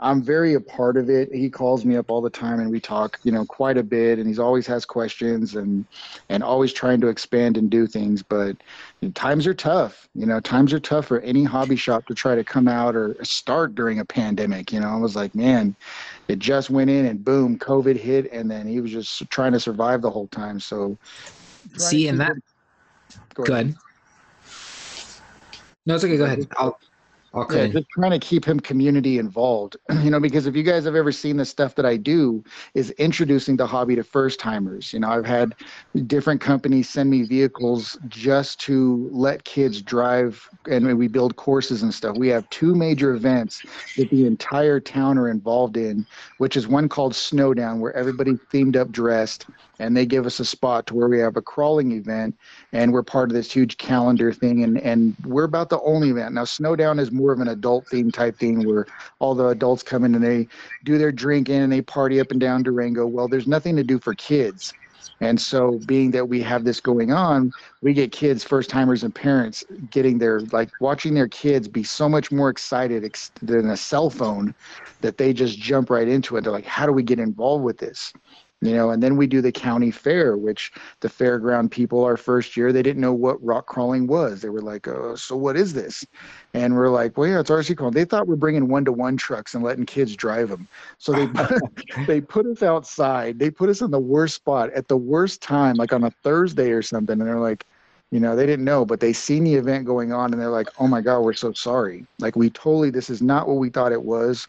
I'm 0.00 0.22
very 0.22 0.54
a 0.54 0.60
part 0.60 0.96
of 0.96 1.10
it. 1.10 1.34
He 1.34 1.50
calls 1.50 1.84
me 1.84 1.96
up 1.96 2.10
all 2.10 2.20
the 2.20 2.30
time, 2.30 2.60
and 2.60 2.70
we 2.70 2.80
talk, 2.80 3.18
you 3.24 3.32
know, 3.32 3.44
quite 3.44 3.76
a 3.76 3.82
bit. 3.82 4.18
And 4.18 4.28
he's 4.28 4.38
always 4.38 4.66
has 4.66 4.84
questions 4.84 5.56
and 5.56 5.84
and 6.28 6.42
always 6.42 6.72
trying 6.72 7.00
to 7.00 7.08
expand 7.08 7.56
and 7.56 7.68
do 7.68 7.86
things. 7.86 8.22
But 8.22 8.56
times 9.14 9.46
are 9.46 9.54
tough. 9.54 10.08
You 10.14 10.26
know, 10.26 10.40
times 10.40 10.72
are 10.72 10.80
tough 10.80 11.06
for 11.06 11.20
any 11.20 11.44
hobby 11.44 11.76
shop 11.76 12.06
to 12.06 12.14
try 12.14 12.34
to 12.34 12.44
come 12.44 12.68
out 12.68 12.96
or 12.96 13.16
start 13.22 13.74
during 13.74 14.00
a 14.00 14.04
pandemic. 14.04 14.72
You 14.72 14.80
know, 14.80 14.88
I 14.88 14.96
was 14.96 15.14
like, 15.14 15.34
man, 15.34 15.76
it 16.26 16.38
just 16.38 16.70
went 16.70 16.90
in 16.90 17.06
and 17.06 17.24
boom, 17.24 17.58
COVID 17.58 17.96
hit, 17.96 18.30
and 18.32 18.50
then 18.50 18.66
he 18.66 18.80
was 18.80 18.90
just 18.90 19.28
trying 19.30 19.52
to 19.52 19.60
survive 19.60 20.02
the 20.02 20.10
whole 20.10 20.28
time. 20.28 20.58
So, 20.58 20.98
see, 21.76 22.08
and 22.08 22.20
that. 22.20 22.32
Go 23.34 23.44
ahead. 23.44 23.46
Go 23.46 23.54
ahead. 23.54 23.74
No, 25.86 25.94
it's 25.94 26.04
okay. 26.04 26.16
Go 26.16 26.24
ahead. 26.24 26.46
I'll, 26.56 26.78
Okay. 27.34 27.66
Yeah, 27.66 27.72
just 27.72 27.86
trying 27.90 28.10
to 28.10 28.18
keep 28.18 28.44
him 28.44 28.58
community 28.58 29.18
involved. 29.18 29.76
You 30.08 30.10
know, 30.10 30.20
because 30.20 30.46
if 30.46 30.56
you 30.56 30.62
guys 30.62 30.84
have 30.84 30.94
ever 30.94 31.12
seen 31.12 31.36
the 31.36 31.44
stuff 31.44 31.74
that 31.74 31.84
I 31.84 31.96
do, 31.96 32.42
is 32.74 32.90
introducing 32.92 33.56
the 33.56 33.66
hobby 33.66 33.94
to 33.96 34.02
first 34.04 34.40
timers. 34.40 34.92
You 34.92 35.00
know, 35.00 35.08
I've 35.10 35.26
had 35.26 35.54
different 36.06 36.40
companies 36.40 36.88
send 36.88 37.10
me 37.10 37.24
vehicles 37.24 37.98
just 38.08 38.60
to 38.60 39.08
let 39.12 39.44
kids 39.44 39.82
drive, 39.82 40.48
and 40.70 40.96
we 40.96 41.08
build 41.08 41.36
courses 41.36 41.82
and 41.82 41.92
stuff. 41.92 42.16
We 42.16 42.28
have 42.28 42.48
two 42.48 42.74
major 42.74 43.12
events 43.12 43.62
that 43.96 44.08
the 44.10 44.24
entire 44.24 44.80
town 44.80 45.18
are 45.18 45.28
involved 45.28 45.76
in, 45.76 46.06
which 46.38 46.56
is 46.56 46.68
one 46.68 46.88
called 46.88 47.14
Snowdown, 47.14 47.80
where 47.80 47.94
everybody 47.94 48.34
themed 48.52 48.76
up 48.76 48.90
dressed, 48.90 49.46
and 49.78 49.96
they 49.96 50.06
give 50.06 50.26
us 50.26 50.40
a 50.40 50.44
spot 50.44 50.86
to 50.86 50.94
where 50.94 51.08
we 51.08 51.18
have 51.18 51.36
a 51.36 51.42
crawling 51.42 51.92
event, 51.92 52.36
and 52.72 52.92
we're 52.92 53.02
part 53.02 53.30
of 53.30 53.34
this 53.34 53.52
huge 53.52 53.76
calendar 53.78 54.32
thing, 54.32 54.64
and 54.64 54.78
and 54.80 55.16
we're 55.24 55.44
about 55.44 55.68
the 55.68 55.80
only 55.82 56.10
event 56.10 56.34
now. 56.34 56.44
Snowdown 56.44 56.98
is 56.98 57.10
more 57.10 57.32
of 57.32 57.40
an 57.40 57.48
adult 57.48 57.86
theme 57.88 58.10
type 58.10 58.36
thing 58.38 58.66
where 58.66 58.86
all 59.18 59.34
the 59.34 59.46
adults 59.46 59.82
come 59.82 60.04
in 60.04 60.14
and 60.14 60.24
they 60.24 60.48
do 60.84 60.98
their 60.98 61.12
drinking 61.12 61.56
and 61.56 61.72
they 61.72 61.82
party 61.82 62.20
up 62.20 62.30
and 62.30 62.40
down 62.40 62.62
Durango. 62.62 63.06
Well, 63.06 63.28
there's 63.28 63.46
nothing 63.46 63.76
to 63.76 63.84
do 63.84 63.98
for 63.98 64.14
kids. 64.14 64.72
And 65.20 65.40
so, 65.40 65.80
being 65.86 66.12
that 66.12 66.28
we 66.28 66.40
have 66.42 66.64
this 66.64 66.78
going 66.78 67.10
on, 67.10 67.52
we 67.82 67.92
get 67.92 68.12
kids, 68.12 68.44
first 68.44 68.70
timers, 68.70 69.02
and 69.02 69.12
parents 69.12 69.64
getting 69.90 70.18
their 70.18 70.40
like 70.52 70.70
watching 70.80 71.14
their 71.14 71.26
kids 71.26 71.66
be 71.66 71.82
so 71.82 72.08
much 72.08 72.30
more 72.30 72.50
excited 72.50 73.04
ex- 73.04 73.32
than 73.42 73.70
a 73.70 73.76
cell 73.76 74.10
phone 74.10 74.54
that 75.00 75.18
they 75.18 75.32
just 75.32 75.58
jump 75.58 75.90
right 75.90 76.06
into 76.06 76.36
it. 76.36 76.42
They're 76.42 76.52
like, 76.52 76.64
How 76.64 76.86
do 76.86 76.92
we 76.92 77.02
get 77.02 77.18
involved 77.18 77.64
with 77.64 77.78
this? 77.78 78.12
You 78.60 78.74
know 78.74 78.90
and 78.90 79.02
then 79.02 79.16
we 79.16 79.26
do 79.26 79.40
the 79.40 79.52
county 79.52 79.90
fair 79.90 80.36
which 80.36 80.72
the 81.00 81.08
fairground 81.08 81.70
people 81.70 82.02
our 82.04 82.16
first 82.16 82.56
year 82.56 82.72
they 82.72 82.82
didn't 82.82 83.00
know 83.00 83.12
what 83.12 83.42
rock 83.44 83.66
crawling 83.66 84.06
was. 84.06 84.42
They 84.42 84.48
were 84.48 84.62
like 84.62 84.88
oh 84.88 85.14
so 85.14 85.36
what 85.36 85.56
is 85.56 85.72
this? 85.72 86.04
And 86.54 86.74
we're 86.74 86.88
like 86.88 87.16
well 87.16 87.28
yeah 87.28 87.40
it's 87.40 87.50
rc 87.50 87.76
crawling. 87.76 87.94
They 87.94 88.04
thought 88.04 88.26
we're 88.26 88.36
bringing 88.36 88.68
one-to-one 88.68 89.16
trucks 89.16 89.54
and 89.54 89.62
letting 89.62 89.86
kids 89.86 90.16
drive 90.16 90.48
them 90.48 90.66
so 90.98 91.12
they 91.12 91.28
they 92.06 92.20
put 92.20 92.46
us 92.46 92.62
outside. 92.62 93.38
They 93.38 93.50
put 93.50 93.68
us 93.68 93.80
in 93.80 93.90
the 93.90 94.00
worst 94.00 94.34
spot 94.36 94.70
at 94.72 94.88
the 94.88 94.96
worst 94.96 95.40
time 95.40 95.76
like 95.76 95.92
on 95.92 96.04
a 96.04 96.10
thursday 96.10 96.70
or 96.70 96.82
something. 96.82 97.20
And 97.20 97.28
they're 97.28 97.38
like 97.38 97.64
you 98.10 98.18
know 98.18 98.34
they 98.34 98.46
didn't 98.46 98.64
know 98.64 98.84
but 98.84 99.00
they 99.00 99.12
seen 99.12 99.44
the 99.44 99.54
event 99.54 99.84
going 99.84 100.12
on 100.12 100.32
and 100.32 100.40
they're 100.40 100.48
like 100.48 100.68
oh 100.80 100.88
my 100.88 101.00
god 101.00 101.20
we're 101.20 101.32
so 101.32 101.52
sorry. 101.52 102.06
Like 102.18 102.34
we 102.34 102.50
totally 102.50 102.90
this 102.90 103.08
is 103.08 103.22
not 103.22 103.46
what 103.46 103.58
we 103.58 103.70
thought 103.70 103.92
it 103.92 104.02
was 104.02 104.48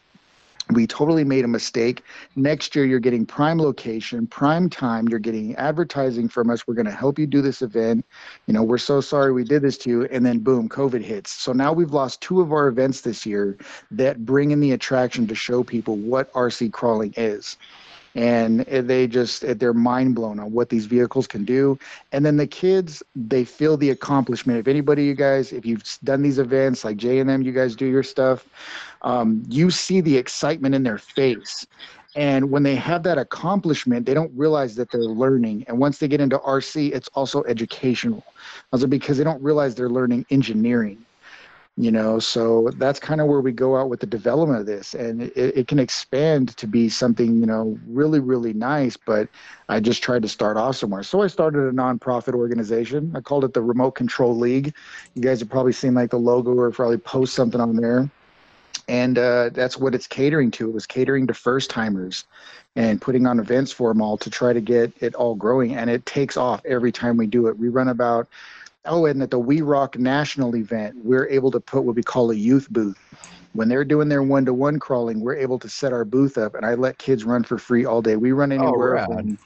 we 0.75 0.85
totally 0.85 1.23
made 1.23 1.45
a 1.45 1.47
mistake. 1.47 2.03
Next 2.35 2.75
year, 2.75 2.85
you're 2.85 2.99
getting 2.99 3.25
prime 3.25 3.59
location, 3.59 4.27
prime 4.27 4.69
time. 4.69 5.07
You're 5.07 5.19
getting 5.19 5.55
advertising 5.55 6.29
from 6.29 6.49
us. 6.49 6.67
We're 6.67 6.75
going 6.75 6.85
to 6.85 6.91
help 6.91 7.17
you 7.17 7.25
do 7.25 7.41
this 7.41 7.61
event. 7.61 8.05
You 8.45 8.53
know, 8.53 8.63
we're 8.63 8.77
so 8.77 9.01
sorry 9.01 9.31
we 9.31 9.43
did 9.43 9.61
this 9.61 9.77
to 9.79 9.89
you. 9.89 10.05
And 10.05 10.25
then, 10.25 10.39
boom, 10.39 10.69
COVID 10.69 11.01
hits. 11.01 11.31
So 11.31 11.53
now 11.53 11.73
we've 11.73 11.91
lost 11.91 12.21
two 12.21 12.39
of 12.41 12.51
our 12.51 12.67
events 12.67 13.01
this 13.01 13.25
year 13.25 13.57
that 13.91 14.25
bring 14.25 14.51
in 14.51 14.59
the 14.59 14.71
attraction 14.73 15.27
to 15.27 15.35
show 15.35 15.63
people 15.63 15.95
what 15.95 16.31
RC 16.33 16.71
crawling 16.71 17.13
is 17.17 17.57
and 18.19 18.59
they 18.65 19.07
just 19.07 19.45
they're 19.59 19.73
mind 19.73 20.13
blown 20.13 20.39
on 20.39 20.51
what 20.51 20.67
these 20.67 20.85
vehicles 20.85 21.25
can 21.25 21.45
do. 21.45 21.79
And 22.11 22.25
then 22.25 22.35
the 22.35 22.47
kids 22.47 23.01
they 23.15 23.45
feel 23.45 23.77
the 23.77 23.91
accomplishment. 23.91 24.59
If 24.59 24.67
anybody 24.67 25.05
you 25.05 25.15
guys 25.15 25.53
if 25.53 25.65
you've 25.65 25.83
done 26.03 26.21
these 26.21 26.37
events 26.37 26.83
like 26.83 26.97
j 26.97 27.19
and 27.19 27.29
m 27.29 27.41
you 27.41 27.53
guys 27.53 27.75
do 27.75 27.85
your 27.85 28.03
stuff 28.03 28.45
um, 29.03 29.41
you 29.47 29.71
see 29.71 30.01
the 30.01 30.17
excitement 30.17 30.75
in 30.75 30.83
their 30.83 30.97
face. 30.97 31.65
And 32.15 32.51
when 32.51 32.63
they 32.63 32.75
have 32.75 33.03
that 33.03 33.17
accomplishment 33.17 34.05
they 34.05 34.13
don't 34.13 34.33
realize 34.35 34.75
that 34.75 34.91
they're 34.91 35.01
learning. 35.01 35.63
And 35.69 35.79
once 35.79 35.99
they 35.99 36.09
get 36.09 36.19
into 36.19 36.39
rc 36.39 36.91
it's 36.91 37.07
also 37.13 37.43
educational. 37.43 38.25
Also 38.73 38.85
because 38.85 39.17
they 39.17 39.23
don't 39.23 39.41
realize 39.41 39.75
they're 39.75 39.89
learning 39.89 40.25
engineering 40.29 41.05
you 41.79 41.91
know 41.91 42.19
so 42.19 42.69
that's 42.75 42.99
kind 42.99 43.21
of 43.21 43.27
where 43.27 43.39
we 43.39 43.53
go 43.53 43.77
out 43.77 43.89
with 43.89 44.01
the 44.01 44.05
development 44.05 44.59
of 44.59 44.65
this. 44.65 44.93
And 44.93 45.21
it, 45.21 45.33
it 45.37 45.67
can 45.69 45.79
expand 45.79 46.55
to 46.57 46.67
be 46.67 46.89
something 46.89 47.39
you 47.39 47.45
know 47.45 47.79
really 47.87 48.19
really 48.19 48.51
nice 48.53 48.97
but 48.97 49.29
i 49.69 49.79
just 49.79 50.03
tried 50.03 50.21
to 50.23 50.27
start 50.27 50.57
off 50.57 50.75
somewhere. 50.75 51.03
So 51.03 51.21
i 51.21 51.27
started 51.27 51.59
a 51.59 51.71
nonprofit 51.71 52.33
organization. 52.33 53.13
I 53.15 53.21
called 53.21 53.45
it 53.45 53.53
the 53.53 53.61
remote 53.61 53.91
control 53.91 54.37
league. 54.37 54.73
You 55.15 55.21
guys 55.21 55.39
have 55.39 55.49
probably 55.49 55.71
seen 55.71 55.93
like 55.93 56.09
the 56.09 56.19
logo 56.19 56.51
or 56.51 56.69
probably 56.69 56.97
post 56.97 57.33
something 57.33 57.61
on 57.61 57.77
there. 57.77 58.09
And 58.89 59.17
uh, 59.17 59.49
that's 59.53 59.77
what 59.77 59.95
it's 59.95 60.07
catering 60.07 60.51
to. 60.51 60.67
It 60.67 60.73
was 60.73 60.87
catering 60.87 61.27
to 61.27 61.33
first 61.33 61.69
timers 61.69 62.25
and 62.75 62.99
putting 62.99 63.27
on 63.27 63.39
events 63.39 63.71
for 63.71 63.89
them 63.89 64.01
all 64.01 64.17
to 64.17 64.29
try 64.29 64.51
to 64.51 64.61
get 64.61 64.91
it 64.99 65.13
all 65.15 65.35
growing. 65.35 65.75
And 65.75 65.89
it 65.91 66.05
takes 66.07 66.37
off 66.37 66.65
every 66.65 66.91
time 66.91 67.15
we 67.15 67.27
do 67.27 67.47
it. 67.47 67.57
We 67.57 67.69
run 67.69 67.87
about 67.87 68.27
Oh, 68.85 69.05
and 69.05 69.21
at 69.21 69.29
the 69.29 69.37
W.E. 69.37 69.61
Rock 69.61 69.97
National 69.97 70.55
event, 70.55 70.95
we're 71.03 71.27
able 71.27 71.51
to 71.51 71.59
put 71.59 71.83
what 71.83 71.95
we 71.95 72.03
call 72.03 72.31
a 72.31 72.35
youth 72.35 72.69
booth. 72.69 72.97
When 73.53 73.67
they're 73.67 73.83
doing 73.83 74.09
their 74.09 74.23
one 74.23 74.45
to 74.45 74.53
one 74.53 74.79
crawling, 74.79 75.19
we're 75.19 75.35
able 75.35 75.59
to 75.59 75.69
set 75.69 75.91
our 75.91 76.05
booth 76.05 76.37
up, 76.37 76.55
and 76.55 76.65
I 76.65 76.75
let 76.75 76.97
kids 76.97 77.23
run 77.25 77.43
for 77.43 77.57
free 77.57 77.85
all 77.85 78.01
day. 78.01 78.15
We 78.15 78.31
run 78.31 78.51
oh, 78.51 78.55
anywhere 78.55 78.99
oh, 78.99 79.05
from 79.05 79.37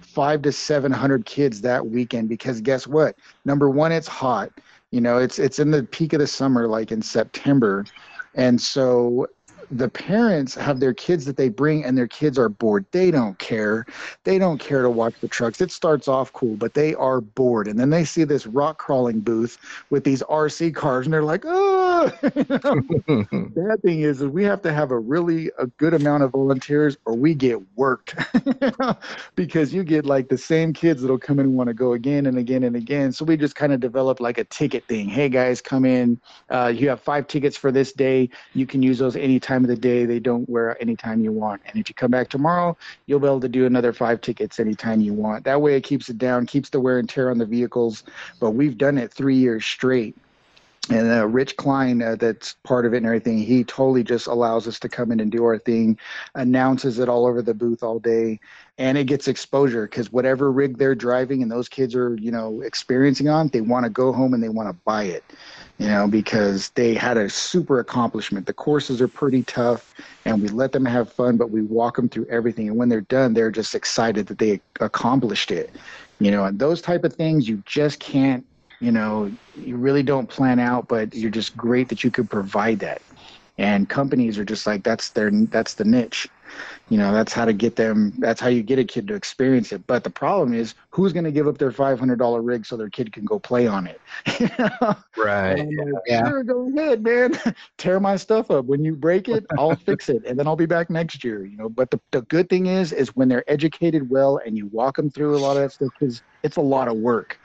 five 0.00 0.42
to 0.42 0.52
seven 0.52 0.92
hundred 0.92 1.24
kids 1.24 1.60
that 1.62 1.86
weekend 1.86 2.28
because 2.28 2.60
guess 2.60 2.86
what? 2.86 3.16
Number 3.44 3.70
one, 3.70 3.92
it's 3.92 4.08
hot. 4.08 4.50
You 4.90 5.00
know, 5.00 5.18
it's 5.18 5.38
it's 5.38 5.58
in 5.58 5.70
the 5.70 5.84
peak 5.84 6.12
of 6.12 6.18
the 6.18 6.26
summer, 6.26 6.68
like 6.68 6.92
in 6.92 7.00
September, 7.00 7.86
and 8.34 8.60
so 8.60 9.26
the 9.72 9.88
parents 9.88 10.54
have 10.54 10.80
their 10.80 10.92
kids 10.92 11.24
that 11.24 11.36
they 11.36 11.48
bring 11.48 11.82
and 11.84 11.96
their 11.96 12.06
kids 12.06 12.38
are 12.38 12.50
bored. 12.50 12.84
They 12.92 13.10
don't 13.10 13.38
care. 13.38 13.86
They 14.24 14.38
don't 14.38 14.58
care 14.58 14.82
to 14.82 14.90
watch 14.90 15.14
the 15.20 15.28
trucks. 15.28 15.60
It 15.62 15.70
starts 15.70 16.08
off 16.08 16.32
cool 16.34 16.56
but 16.56 16.74
they 16.74 16.94
are 16.94 17.20
bored. 17.20 17.66
And 17.66 17.78
then 17.78 17.88
they 17.90 18.04
see 18.04 18.24
this 18.24 18.46
rock 18.46 18.78
crawling 18.78 19.20
booth 19.20 19.58
with 19.90 20.04
these 20.04 20.22
rc 20.24 20.74
cars 20.74 21.06
and 21.06 21.12
they're 21.12 21.22
like 21.22 21.44
oh 21.46 22.12
bad 22.22 23.82
thing 23.82 24.00
is, 24.00 24.20
is 24.20 24.28
we 24.28 24.44
have 24.44 24.60
to 24.62 24.72
have 24.72 24.90
a 24.90 24.98
really 24.98 25.50
a 25.58 25.66
good 25.66 25.94
amount 25.94 26.22
of 26.22 26.32
volunteers 26.32 26.98
or 27.06 27.14
we 27.14 27.34
get 27.34 27.58
worked. 27.76 28.14
Because 29.34 29.72
you 29.72 29.82
get 29.82 30.04
like 30.04 30.28
the 30.28 30.36
same 30.36 30.72
kids 30.72 31.00
that'll 31.00 31.18
come 31.18 31.38
in 31.38 31.46
and 31.46 31.56
want 31.56 31.68
to 31.68 31.74
go 31.74 31.94
again 31.94 32.26
and 32.26 32.36
again 32.38 32.64
and 32.64 32.76
again. 32.76 33.12
So 33.12 33.24
we 33.24 33.36
just 33.36 33.54
kind 33.54 33.72
of 33.72 33.80
developed 33.80 34.20
like 34.20 34.38
a 34.38 34.44
ticket 34.44 34.84
thing. 34.84 35.08
Hey 35.08 35.28
guys 35.28 35.60
come 35.60 35.84
in. 35.84 36.20
Uh, 36.50 36.72
you 36.74 36.88
have 36.88 37.00
five 37.00 37.26
tickets 37.26 37.56
for 37.56 37.72
this 37.72 37.92
day. 37.92 38.28
You 38.52 38.66
can 38.66 38.82
use 38.82 38.98
those 38.98 39.16
anytime 39.16 39.61
time 39.62 39.70
of 39.70 39.76
the 39.76 39.80
day. 39.80 40.04
They 40.04 40.18
don't 40.18 40.48
wear 40.48 40.80
anytime 40.80 41.22
you 41.22 41.32
want. 41.32 41.62
And 41.66 41.78
if 41.78 41.88
you 41.88 41.94
come 41.94 42.10
back 42.10 42.28
tomorrow, 42.28 42.76
you'll 43.06 43.20
be 43.20 43.26
able 43.26 43.40
to 43.40 43.48
do 43.48 43.66
another 43.66 43.92
five 43.92 44.20
tickets 44.20 44.58
anytime 44.58 45.00
you 45.00 45.14
want. 45.14 45.44
That 45.44 45.60
way 45.60 45.76
it 45.76 45.82
keeps 45.82 46.08
it 46.08 46.18
down, 46.18 46.46
keeps 46.46 46.70
the 46.70 46.80
wear 46.80 46.98
and 46.98 47.08
tear 47.08 47.30
on 47.30 47.38
the 47.38 47.46
vehicles. 47.46 48.04
But 48.40 48.52
we've 48.52 48.76
done 48.76 48.98
it 48.98 49.12
three 49.12 49.36
years 49.36 49.64
straight. 49.64 50.16
And 50.90 51.12
uh, 51.12 51.26
Rich 51.28 51.56
Klein, 51.56 52.02
uh, 52.02 52.16
that's 52.16 52.54
part 52.64 52.86
of 52.86 52.92
it 52.92 52.98
and 52.98 53.06
everything, 53.06 53.38
he 53.38 53.62
totally 53.62 54.02
just 54.02 54.26
allows 54.26 54.66
us 54.66 54.80
to 54.80 54.88
come 54.88 55.12
in 55.12 55.20
and 55.20 55.30
do 55.30 55.44
our 55.44 55.58
thing, 55.58 55.96
announces 56.34 56.98
it 56.98 57.08
all 57.08 57.24
over 57.24 57.40
the 57.40 57.54
booth 57.54 57.84
all 57.84 58.00
day, 58.00 58.40
and 58.78 58.98
it 58.98 59.04
gets 59.04 59.28
exposure 59.28 59.86
because 59.86 60.10
whatever 60.10 60.50
rig 60.50 60.78
they're 60.78 60.96
driving 60.96 61.40
and 61.40 61.52
those 61.52 61.68
kids 61.68 61.94
are, 61.94 62.16
you 62.16 62.32
know, 62.32 62.60
experiencing 62.62 63.28
on, 63.28 63.46
they 63.48 63.60
want 63.60 63.84
to 63.84 63.90
go 63.90 64.12
home 64.12 64.34
and 64.34 64.42
they 64.42 64.48
want 64.48 64.68
to 64.68 64.72
buy 64.84 65.04
it, 65.04 65.22
you 65.78 65.86
know, 65.86 66.08
because 66.08 66.70
they 66.70 66.94
had 66.94 67.16
a 67.16 67.30
super 67.30 67.78
accomplishment. 67.78 68.46
The 68.46 68.52
courses 68.52 69.00
are 69.00 69.08
pretty 69.08 69.44
tough, 69.44 69.94
and 70.24 70.42
we 70.42 70.48
let 70.48 70.72
them 70.72 70.84
have 70.84 71.12
fun, 71.12 71.36
but 71.36 71.50
we 71.50 71.62
walk 71.62 71.94
them 71.94 72.08
through 72.08 72.26
everything, 72.26 72.68
and 72.68 72.76
when 72.76 72.88
they're 72.88 73.02
done, 73.02 73.34
they're 73.34 73.52
just 73.52 73.76
excited 73.76 74.26
that 74.26 74.38
they 74.38 74.60
accomplished 74.80 75.52
it, 75.52 75.70
you 76.18 76.32
know, 76.32 76.44
and 76.44 76.58
those 76.58 76.82
type 76.82 77.04
of 77.04 77.14
things 77.14 77.48
you 77.48 77.62
just 77.66 78.00
can't 78.00 78.44
you 78.82 78.90
know 78.92 79.32
you 79.56 79.76
really 79.76 80.02
don't 80.02 80.28
plan 80.28 80.58
out 80.58 80.88
but 80.88 81.14
you're 81.14 81.30
just 81.30 81.56
great 81.56 81.88
that 81.88 82.04
you 82.04 82.10
could 82.10 82.28
provide 82.28 82.80
that. 82.80 83.00
And 83.58 83.88
companies 83.88 84.38
are 84.38 84.44
just 84.44 84.66
like 84.66 84.82
that's 84.82 85.10
their 85.10 85.30
that's 85.30 85.74
the 85.74 85.84
niche 85.84 86.28
you 86.92 86.98
know 86.98 87.10
that's 87.10 87.32
how 87.32 87.46
to 87.46 87.54
get 87.54 87.74
them 87.74 88.12
that's 88.18 88.38
how 88.38 88.48
you 88.48 88.62
get 88.62 88.78
a 88.78 88.84
kid 88.84 89.08
to 89.08 89.14
experience 89.14 89.72
it. 89.72 89.86
But 89.86 90.04
the 90.04 90.10
problem 90.10 90.52
is 90.52 90.74
who's 90.90 91.14
going 91.14 91.24
to 91.24 91.32
give 91.32 91.48
up 91.48 91.56
their 91.56 91.70
$500 91.72 92.40
rig 92.44 92.66
so 92.66 92.76
their 92.76 92.90
kid 92.90 93.14
can 93.14 93.24
go 93.24 93.38
play 93.38 93.66
on 93.66 93.86
it? 93.86 94.02
Right. 95.16 95.66
Yeah. 96.06 96.28
Sure, 96.28 96.42
go 96.42 96.70
ahead 96.76 97.02
man. 97.02 97.38
Tear 97.78 97.98
my 97.98 98.16
stuff 98.16 98.50
up. 98.50 98.66
When 98.66 98.84
you 98.84 98.94
break 98.94 99.28
it 99.28 99.46
i'll 99.58 99.76
fix 99.88 100.10
it 100.10 100.22
and 100.26 100.38
then 100.38 100.46
i'll 100.46 100.56
be 100.56 100.66
back 100.66 100.90
next 100.90 101.24
year 101.24 101.46
you 101.46 101.56
know? 101.56 101.70
But 101.70 101.90
the, 101.90 102.00
the 102.10 102.22
good 102.22 102.50
thing 102.50 102.66
is 102.66 102.92
is 102.92 103.16
when 103.16 103.28
they're 103.28 103.48
educated 103.50 104.10
well 104.10 104.38
and 104.44 104.54
you 104.54 104.66
walk 104.66 104.96
them 104.96 105.08
through 105.10 105.34
a 105.34 105.40
lot 105.40 105.56
of 105.56 105.62
that 105.62 105.72
stuff 105.72 105.90
because 105.98 106.22
it's 106.42 106.58
a 106.58 106.60
lot 106.60 106.88
of 106.88 106.96
work 106.96 107.38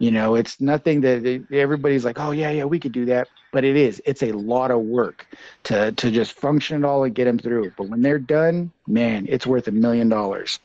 you 0.00 0.10
know, 0.10 0.34
it's 0.34 0.60
nothing 0.62 1.02
that 1.02 1.44
everybody's 1.52 2.06
like, 2.06 2.18
oh 2.18 2.30
yeah, 2.30 2.50
yeah, 2.50 2.64
we 2.64 2.80
could 2.80 2.92
do 2.92 3.04
that, 3.04 3.28
but 3.52 3.64
it 3.64 3.76
is. 3.76 4.00
It's 4.06 4.22
a 4.22 4.32
lot 4.32 4.70
of 4.70 4.80
work 4.80 5.26
to 5.64 5.92
to 5.92 6.10
just 6.10 6.40
function 6.40 6.82
it 6.82 6.86
all 6.86 7.04
and 7.04 7.14
get 7.14 7.26
them 7.26 7.38
through. 7.38 7.74
But 7.76 7.84
when 7.84 8.00
they're 8.00 8.18
done, 8.18 8.72
man, 8.92 9.26
it's 9.28 9.46
worth 9.46 9.68
a 9.68 9.72
million 9.72 10.08
dollars 10.08 10.58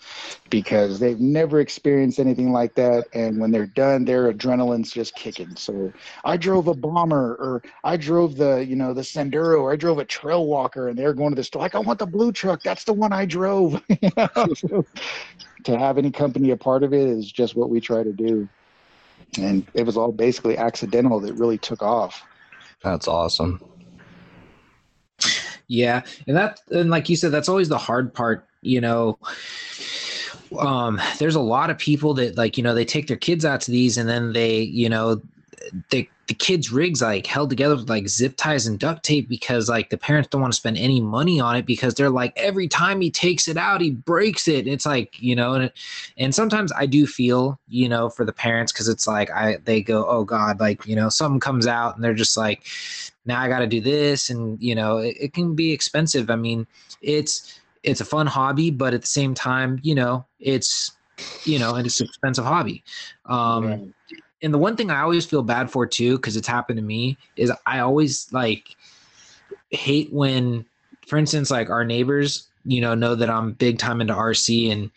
because 0.50 1.00
they've 1.00 1.20
never 1.20 1.60
experienced 1.60 2.20
anything 2.20 2.52
like 2.52 2.76
that. 2.76 3.06
And 3.14 3.40
when 3.40 3.52
they're 3.52 3.68
done, 3.68 4.06
their 4.06 4.32
adrenaline's 4.32 4.92
just 4.92 5.16
kicking. 5.16 5.56
So 5.56 5.94
I 6.24 6.38
drove 6.38 6.68
a 6.68 6.74
bomber, 6.74 7.36
or 7.36 7.62
I 7.84 7.98
drove 7.98 8.36
the 8.38 8.66
you 8.66 8.76
know 8.76 8.94
the 8.94 9.02
Sendero, 9.02 9.62
or 9.62 9.72
I 9.72 9.76
drove 9.76 10.00
a 10.00 10.06
Trail 10.06 10.46
Walker, 10.46 10.88
and 10.90 10.98
they're 10.98 11.14
going 11.14 11.32
to 11.32 11.36
the 11.36 11.44
store 11.44 11.62
like, 11.62 11.76
I 11.76 11.80
want 11.80 12.00
the 12.00 12.06
blue 12.06 12.32
truck. 12.32 12.62
That's 12.64 12.84
the 12.84 12.94
one 12.94 13.14
I 13.14 13.26
drove. 13.26 13.82
to 15.64 15.80
have 15.80 15.98
any 15.98 16.12
company 16.12 16.52
a 16.52 16.58
part 16.58 16.84
of 16.84 16.94
it 16.94 17.08
is 17.08 17.32
just 17.32 17.56
what 17.56 17.72
we 17.72 17.82
try 17.82 18.04
to 18.04 18.14
do 18.14 18.48
and 19.38 19.66
it 19.74 19.84
was 19.84 19.98
all 19.98 20.12
basically 20.12 20.58
accidental 20.58 21.20
that 21.22 21.34
really 21.34 21.58
took 21.58 21.82
off. 21.82 22.24
That's 22.82 23.08
awesome. 23.08 23.62
Yeah, 25.68 26.03
and 26.28 26.38
that 26.38 26.61
and 26.72 26.89
like 26.89 27.09
you 27.09 27.16
said, 27.16 27.32
that's 27.32 27.49
always 27.49 27.70
the 27.70 27.78
hard 27.78 28.13
part. 28.13 28.45
You 28.61 28.82
know, 28.82 29.18
um, 30.59 31.01
there's 31.20 31.36
a 31.36 31.41
lot 31.41 31.70
of 31.70 31.78
people 31.78 32.13
that 32.16 32.38
like 32.38 32.57
you 32.57 32.63
know 32.63 32.76
they 32.76 32.86
take 32.86 33.07
their 33.07 33.18
kids 33.18 33.45
out 33.45 33.61
to 33.61 33.72
these, 33.72 33.97
and 33.97 34.07
then 34.07 34.34
they 34.34 34.59
you 34.59 34.89
know 34.89 35.22
they 35.89 36.09
the 36.28 36.34
kids' 36.34 36.72
rigs 36.72 37.01
like 37.03 37.28
held 37.28 37.51
together 37.51 37.76
with 37.76 37.89
like 37.89 38.07
zip 38.07 38.36
ties 38.36 38.66
and 38.66 38.80
duct 38.80 39.03
tape 39.03 39.30
because 39.30 39.70
like 39.70 39.91
the 39.91 39.97
parents 39.97 40.28
don't 40.30 40.41
want 40.41 40.51
to 40.51 40.57
spend 40.57 40.76
any 40.78 40.99
money 40.99 41.39
on 41.39 41.55
it 41.55 41.68
because 41.68 41.93
they're 41.93 42.09
like 42.09 42.34
every 42.36 42.68
time 42.68 42.99
he 42.99 43.11
takes 43.11 43.47
it 43.47 43.57
out 43.57 43.80
he 43.82 43.91
breaks 43.91 44.47
it. 44.47 44.68
It's 44.68 44.86
like 44.86 45.22
you 45.22 45.36
know, 45.36 45.53
and 45.53 45.72
and 46.18 46.34
sometimes 46.34 46.72
I 46.74 46.86
do 46.86 47.05
feel 47.05 47.59
you 47.68 47.89
know 47.89 48.09
for 48.09 48.26
the 48.26 48.34
parents 48.34 48.72
because 48.72 48.88
it's 48.88 49.07
like 49.07 49.30
I 49.32 49.57
they 49.66 49.82
go 49.82 50.05
oh 50.07 50.24
god 50.24 50.59
like 50.59 50.86
you 50.86 50.95
know 50.95 51.09
something 51.09 51.39
comes 51.39 51.68
out 51.68 51.95
and 51.95 52.03
they're 52.03 52.13
just 52.13 52.38
like 52.38 52.66
now 53.26 53.42
I 53.42 53.48
got 53.48 53.60
to 53.60 53.68
do 53.68 53.82
this 53.82 54.30
and 54.30 54.62
you 54.62 54.76
know 54.76 54.98
it, 54.98 55.18
it 55.20 55.34
can 55.34 55.56
be 55.56 55.72
expensive. 55.72 56.30
I 56.30 56.36
mean 56.36 56.68
it's 57.02 57.60
it's 57.84 58.02
a 58.02 58.06
fun 58.06 58.28
hobby 58.28 58.72
but 58.72 58.94
at 58.94 59.02
the 59.02 59.08
same 59.08 59.34
time 59.34 59.80
you 59.84 59.94
know 59.94 60.26
it's 60.40 60.92
you 61.44 61.60
know 61.60 61.76
and 61.76 61.86
it's 61.86 62.00
an 62.00 62.08
expensive 62.08 62.46
hobby. 62.46 62.84
Um, 63.26 63.66
right 63.66 63.94
and 64.46 64.54
the 64.54 64.60
one 64.60 64.76
thing 64.76 64.92
I 64.92 65.02
always 65.02 65.26
feel 65.26 65.42
bad 65.42 65.72
for 65.72 65.88
too, 65.88 66.18
because 66.18 66.36
it's 66.36 66.48
happened 66.48 66.78
to 66.78 66.84
me, 66.84 67.18
is 67.36 67.52
I 67.66 67.80
always 67.80 68.32
like 68.32 68.76
hate 69.72 70.14
when, 70.14 70.66
for 71.08 71.18
instance, 71.18 71.50
like 71.50 71.72
our 71.72 71.84
neighbors, 71.84 72.48
you 72.64 72.80
know, 72.80 72.94
know 72.94 73.16
that 73.16 73.30
I'm 73.30 73.54
big 73.54 73.80
time 73.80 74.02
into 74.02 74.14
RC 74.14 74.72
and 74.72 74.92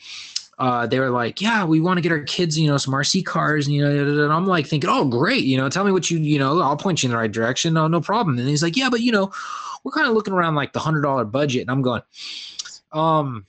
uh, 0.59 0.87
they 0.87 0.99
were 0.99 1.11
like, 1.11 1.41
yeah, 1.41 1.65
we 1.65 1.81
want 1.81 1.99
to 1.99 2.01
get 2.01 2.11
our 2.11 2.21
kids, 2.21 2.59
you 2.59 2.67
know, 2.67 2.77
some 2.77 2.93
RC 2.93 3.25
cars, 3.25 3.67
and, 3.67 3.77
you 3.77 3.83
know, 3.83 4.25
and 4.25 4.33
I'm 4.33 4.47
like 4.47 4.67
thinking, 4.67 4.91
oh, 4.91 5.05
great, 5.05 5.45
you 5.45 5.57
know, 5.57 5.69
tell 5.69 5.85
me 5.85 5.93
what 5.93 6.11
you, 6.11 6.19
you 6.19 6.39
know, 6.39 6.61
I'll 6.61 6.77
point 6.77 7.03
you 7.03 7.09
in 7.09 7.13
the 7.13 7.19
right 7.19 7.31
direction. 7.31 7.75
No, 7.75 7.87
no 7.87 8.01
problem. 8.01 8.39
And 8.39 8.49
he's 8.49 8.63
like, 8.63 8.77
yeah, 8.77 8.91
but 8.91 9.01
you 9.01 9.13
know, 9.13 9.33
we're 9.85 9.93
kind 9.93 10.09
of 10.09 10.15
looking 10.15 10.35
around 10.35 10.57
like 10.57 10.73
the 10.73 10.81
hundred 10.81 11.03
dollar 11.03 11.25
budget, 11.25 11.63
and 11.63 11.71
I'm 11.71 11.83
going, 11.83 12.03
um, 12.93 13.47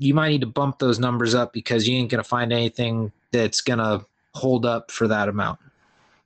you 0.00 0.14
might 0.14 0.30
need 0.30 0.40
to 0.40 0.46
bump 0.46 0.78
those 0.78 0.98
numbers 0.98 1.34
up 1.34 1.52
because 1.52 1.86
you 1.86 1.96
ain't 1.96 2.10
gonna 2.10 2.24
find 2.24 2.52
anything 2.52 3.12
that's 3.30 3.60
gonna 3.60 4.04
hold 4.34 4.66
up 4.66 4.90
for 4.90 5.06
that 5.08 5.28
amount. 5.28 5.60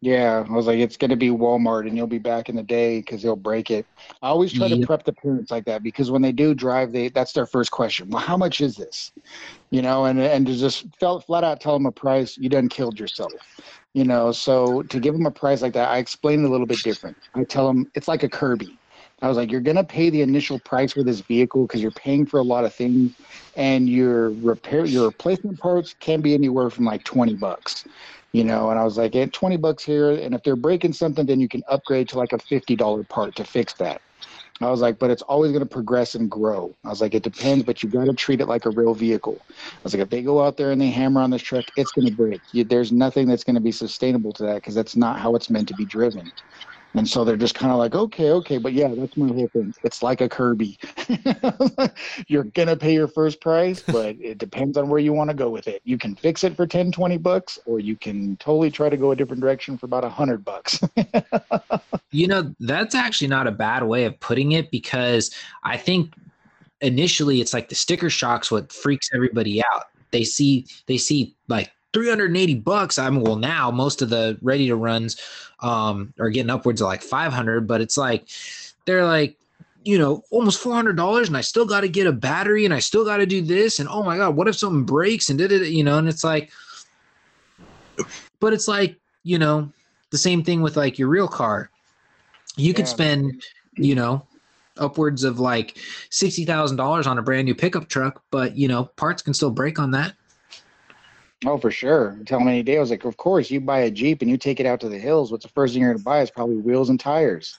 Yeah, 0.02 0.44
I 0.48 0.52
was 0.52 0.66
like, 0.66 0.80
it's 0.80 0.96
going 0.96 1.12
to 1.12 1.16
be 1.16 1.28
Walmart, 1.28 1.86
and 1.86 1.96
you'll 1.96 2.08
be 2.08 2.18
back 2.18 2.48
in 2.48 2.56
the 2.56 2.62
day 2.64 2.98
because 2.98 3.22
they'll 3.22 3.36
break 3.36 3.70
it. 3.70 3.86
I 4.20 4.30
always 4.30 4.52
try 4.52 4.66
yep. 4.66 4.80
to 4.80 4.86
prep 4.86 5.04
the 5.04 5.12
parents 5.12 5.52
like 5.52 5.64
that 5.66 5.84
because 5.84 6.10
when 6.10 6.22
they 6.22 6.32
do 6.32 6.54
drive, 6.54 6.90
they 6.90 7.08
that's 7.08 7.32
their 7.32 7.46
first 7.46 7.70
question. 7.70 8.10
Well, 8.10 8.20
how 8.20 8.36
much 8.36 8.60
is 8.60 8.74
this? 8.74 9.12
You 9.70 9.80
know, 9.80 10.06
and 10.06 10.18
and 10.20 10.44
to 10.48 10.56
just 10.56 10.86
felt 10.98 11.24
flat 11.24 11.44
out 11.44 11.60
tell 11.60 11.74
them 11.74 11.86
a 11.86 11.92
price, 11.92 12.36
you 12.36 12.48
done 12.48 12.68
killed 12.68 12.98
yourself. 12.98 13.32
You 13.92 14.02
know, 14.02 14.32
so 14.32 14.82
to 14.82 14.98
give 14.98 15.14
them 15.14 15.24
a 15.24 15.30
price 15.30 15.62
like 15.62 15.74
that, 15.74 15.88
I 15.88 15.98
explain 15.98 16.42
it 16.42 16.48
a 16.48 16.50
little 16.50 16.66
bit 16.66 16.82
different. 16.82 17.16
I 17.36 17.44
tell 17.44 17.68
them 17.68 17.88
it's 17.94 18.08
like 18.08 18.24
a 18.24 18.28
Kirby. 18.28 18.76
I 19.20 19.28
was 19.28 19.36
like, 19.36 19.52
you're 19.52 19.60
gonna 19.60 19.84
pay 19.84 20.10
the 20.10 20.22
initial 20.22 20.58
price 20.58 20.94
for 20.94 21.04
this 21.04 21.20
vehicle 21.20 21.68
because 21.68 21.80
you're 21.80 21.92
paying 21.92 22.26
for 22.26 22.40
a 22.40 22.42
lot 22.42 22.64
of 22.64 22.74
things, 22.74 23.12
and 23.54 23.88
your 23.88 24.30
repair, 24.30 24.84
your 24.84 25.04
replacement 25.06 25.60
parts 25.60 25.94
can 26.00 26.20
be 26.20 26.34
anywhere 26.34 26.70
from 26.70 26.86
like 26.86 27.04
twenty 27.04 27.34
bucks, 27.34 27.84
you 28.32 28.44
know. 28.44 28.70
And 28.70 28.78
I 28.78 28.84
was 28.84 28.98
like, 28.98 29.14
at 29.16 29.32
twenty 29.32 29.56
bucks 29.56 29.84
here, 29.84 30.10
and 30.10 30.34
if 30.34 30.42
they're 30.42 30.56
breaking 30.56 30.92
something, 30.92 31.26
then 31.26 31.40
you 31.40 31.48
can 31.48 31.62
upgrade 31.68 32.08
to 32.10 32.18
like 32.18 32.32
a 32.32 32.38
fifty 32.38 32.76
dollar 32.76 33.04
part 33.04 33.34
to 33.36 33.44
fix 33.44 33.74
that. 33.74 34.00
I 34.60 34.70
was 34.70 34.80
like, 34.80 34.98
but 34.98 35.10
it's 35.10 35.22
always 35.22 35.50
going 35.50 35.64
to 35.64 35.66
progress 35.66 36.14
and 36.14 36.30
grow. 36.30 36.76
I 36.84 36.88
was 36.88 37.00
like, 37.00 37.14
it 37.14 37.24
depends, 37.24 37.64
but 37.64 37.82
you 37.82 37.88
got 37.88 38.04
to 38.04 38.12
treat 38.12 38.40
it 38.40 38.46
like 38.46 38.64
a 38.64 38.70
real 38.70 38.94
vehicle. 38.94 39.44
I 39.50 39.54
was 39.82 39.92
like, 39.92 40.02
if 40.02 40.10
they 40.10 40.22
go 40.22 40.44
out 40.44 40.56
there 40.56 40.70
and 40.70 40.80
they 40.80 40.88
hammer 40.88 41.20
on 41.20 41.30
this 41.30 41.42
truck, 41.42 41.64
it's 41.76 41.90
going 41.90 42.06
to 42.06 42.12
break. 42.12 42.40
You, 42.52 42.62
there's 42.64 42.92
nothing 42.92 43.26
that's 43.26 43.44
going 43.44 43.56
to 43.56 43.60
be 43.60 43.72
sustainable 43.72 44.32
to 44.34 44.44
that 44.44 44.56
because 44.56 44.74
that's 44.74 44.94
not 44.94 45.18
how 45.18 45.34
it's 45.34 45.50
meant 45.50 45.68
to 45.68 45.74
be 45.74 45.84
driven. 45.84 46.30
And 46.94 47.08
so 47.08 47.24
they're 47.24 47.36
just 47.36 47.54
kind 47.54 47.72
of 47.72 47.78
like, 47.78 47.94
okay, 47.94 48.30
okay, 48.32 48.58
but 48.58 48.72
yeah, 48.74 48.88
that's 48.94 49.16
my 49.16 49.28
whole 49.28 49.48
thing. 49.48 49.74
It's 49.82 50.02
like 50.02 50.20
a 50.20 50.28
Kirby. 50.28 50.78
You're 52.28 52.44
gonna 52.44 52.76
pay 52.76 52.92
your 52.92 53.08
first 53.08 53.40
price, 53.40 53.82
but 53.86 54.16
it 54.20 54.38
depends 54.38 54.76
on 54.76 54.88
where 54.88 55.00
you 55.00 55.12
want 55.12 55.30
to 55.30 55.34
go 55.34 55.48
with 55.48 55.68
it. 55.68 55.80
You 55.84 55.96
can 55.96 56.14
fix 56.14 56.44
it 56.44 56.54
for 56.54 56.66
10, 56.66 56.92
20 56.92 57.16
bucks, 57.18 57.58
or 57.64 57.80
you 57.80 57.96
can 57.96 58.36
totally 58.36 58.70
try 58.70 58.88
to 58.88 58.96
go 58.96 59.12
a 59.12 59.16
different 59.16 59.40
direction 59.40 59.78
for 59.78 59.86
about 59.86 60.04
a 60.04 60.10
hundred 60.10 60.44
bucks. 60.44 60.80
you 62.10 62.26
know, 62.26 62.54
that's 62.60 62.94
actually 62.94 63.28
not 63.28 63.46
a 63.46 63.52
bad 63.52 63.84
way 63.84 64.04
of 64.04 64.18
putting 64.20 64.52
it 64.52 64.70
because 64.70 65.30
I 65.64 65.78
think 65.78 66.12
initially 66.82 67.40
it's 67.40 67.54
like 67.54 67.68
the 67.68 67.74
sticker 67.74 68.10
shocks 68.10 68.50
what 68.50 68.70
freaks 68.70 69.08
everybody 69.14 69.62
out. 69.72 69.84
They 70.10 70.24
see 70.24 70.66
they 70.86 70.98
see 70.98 71.34
like 71.48 71.72
380 71.92 72.56
bucks. 72.56 72.98
I 72.98 73.08
mean, 73.10 73.22
well, 73.22 73.36
now 73.36 73.70
most 73.70 74.02
of 74.02 74.10
the 74.10 74.38
ready 74.42 74.66
to 74.68 74.76
runs 74.76 75.20
um, 75.60 76.12
are 76.18 76.30
getting 76.30 76.50
upwards 76.50 76.80
of 76.80 76.86
like 76.86 77.02
500, 77.02 77.66
but 77.66 77.80
it's 77.80 77.96
like 77.96 78.28
they're 78.84 79.04
like, 79.04 79.36
you 79.84 79.98
know, 79.98 80.22
almost 80.30 80.62
$400 80.62 81.26
and 81.26 81.36
I 81.36 81.40
still 81.40 81.66
got 81.66 81.80
to 81.80 81.88
get 81.88 82.06
a 82.06 82.12
battery 82.12 82.64
and 82.64 82.72
I 82.72 82.78
still 82.78 83.04
got 83.04 83.16
to 83.18 83.26
do 83.26 83.42
this. 83.42 83.78
And 83.80 83.88
oh 83.88 84.02
my 84.02 84.16
God, 84.16 84.36
what 84.36 84.48
if 84.48 84.56
something 84.56 84.84
breaks 84.84 85.28
and 85.28 85.38
did 85.38 85.52
it, 85.52 85.68
you 85.68 85.82
know, 85.82 85.98
and 85.98 86.08
it's 86.08 86.24
like, 86.24 86.50
but 88.40 88.52
it's 88.52 88.68
like, 88.68 88.96
you 89.24 89.38
know, 89.38 89.70
the 90.10 90.18
same 90.18 90.42
thing 90.42 90.62
with 90.62 90.76
like 90.76 90.98
your 90.98 91.08
real 91.08 91.28
car. 91.28 91.70
You 92.56 92.68
yeah. 92.68 92.74
could 92.74 92.88
spend, 92.88 93.42
you 93.76 93.94
know, 93.94 94.26
upwards 94.76 95.24
of 95.24 95.40
like 95.40 95.76
$60,000 96.10 97.06
on 97.06 97.18
a 97.18 97.22
brand 97.22 97.46
new 97.46 97.54
pickup 97.54 97.88
truck, 97.88 98.22
but 98.30 98.56
you 98.56 98.68
know, 98.68 98.84
parts 98.96 99.22
can 99.22 99.34
still 99.34 99.50
break 99.50 99.78
on 99.78 99.90
that. 99.92 100.14
Oh, 101.44 101.58
for 101.58 101.70
sure. 101.70 102.18
Tell 102.26 102.40
me 102.40 102.52
any 102.52 102.62
day. 102.62 102.76
I 102.76 102.80
was 102.80 102.90
like, 102.90 103.04
of 103.04 103.16
course, 103.16 103.50
you 103.50 103.60
buy 103.60 103.80
a 103.80 103.90
Jeep 103.90 104.22
and 104.22 104.30
you 104.30 104.36
take 104.36 104.60
it 104.60 104.66
out 104.66 104.80
to 104.80 104.88
the 104.88 104.98
hills. 104.98 105.32
What's 105.32 105.44
the 105.44 105.50
first 105.50 105.74
thing 105.74 105.82
you're 105.82 105.90
going 105.90 105.98
to 105.98 106.04
buy 106.04 106.20
is 106.20 106.30
probably 106.30 106.56
wheels 106.56 106.88
and 106.88 107.00
tires. 107.00 107.58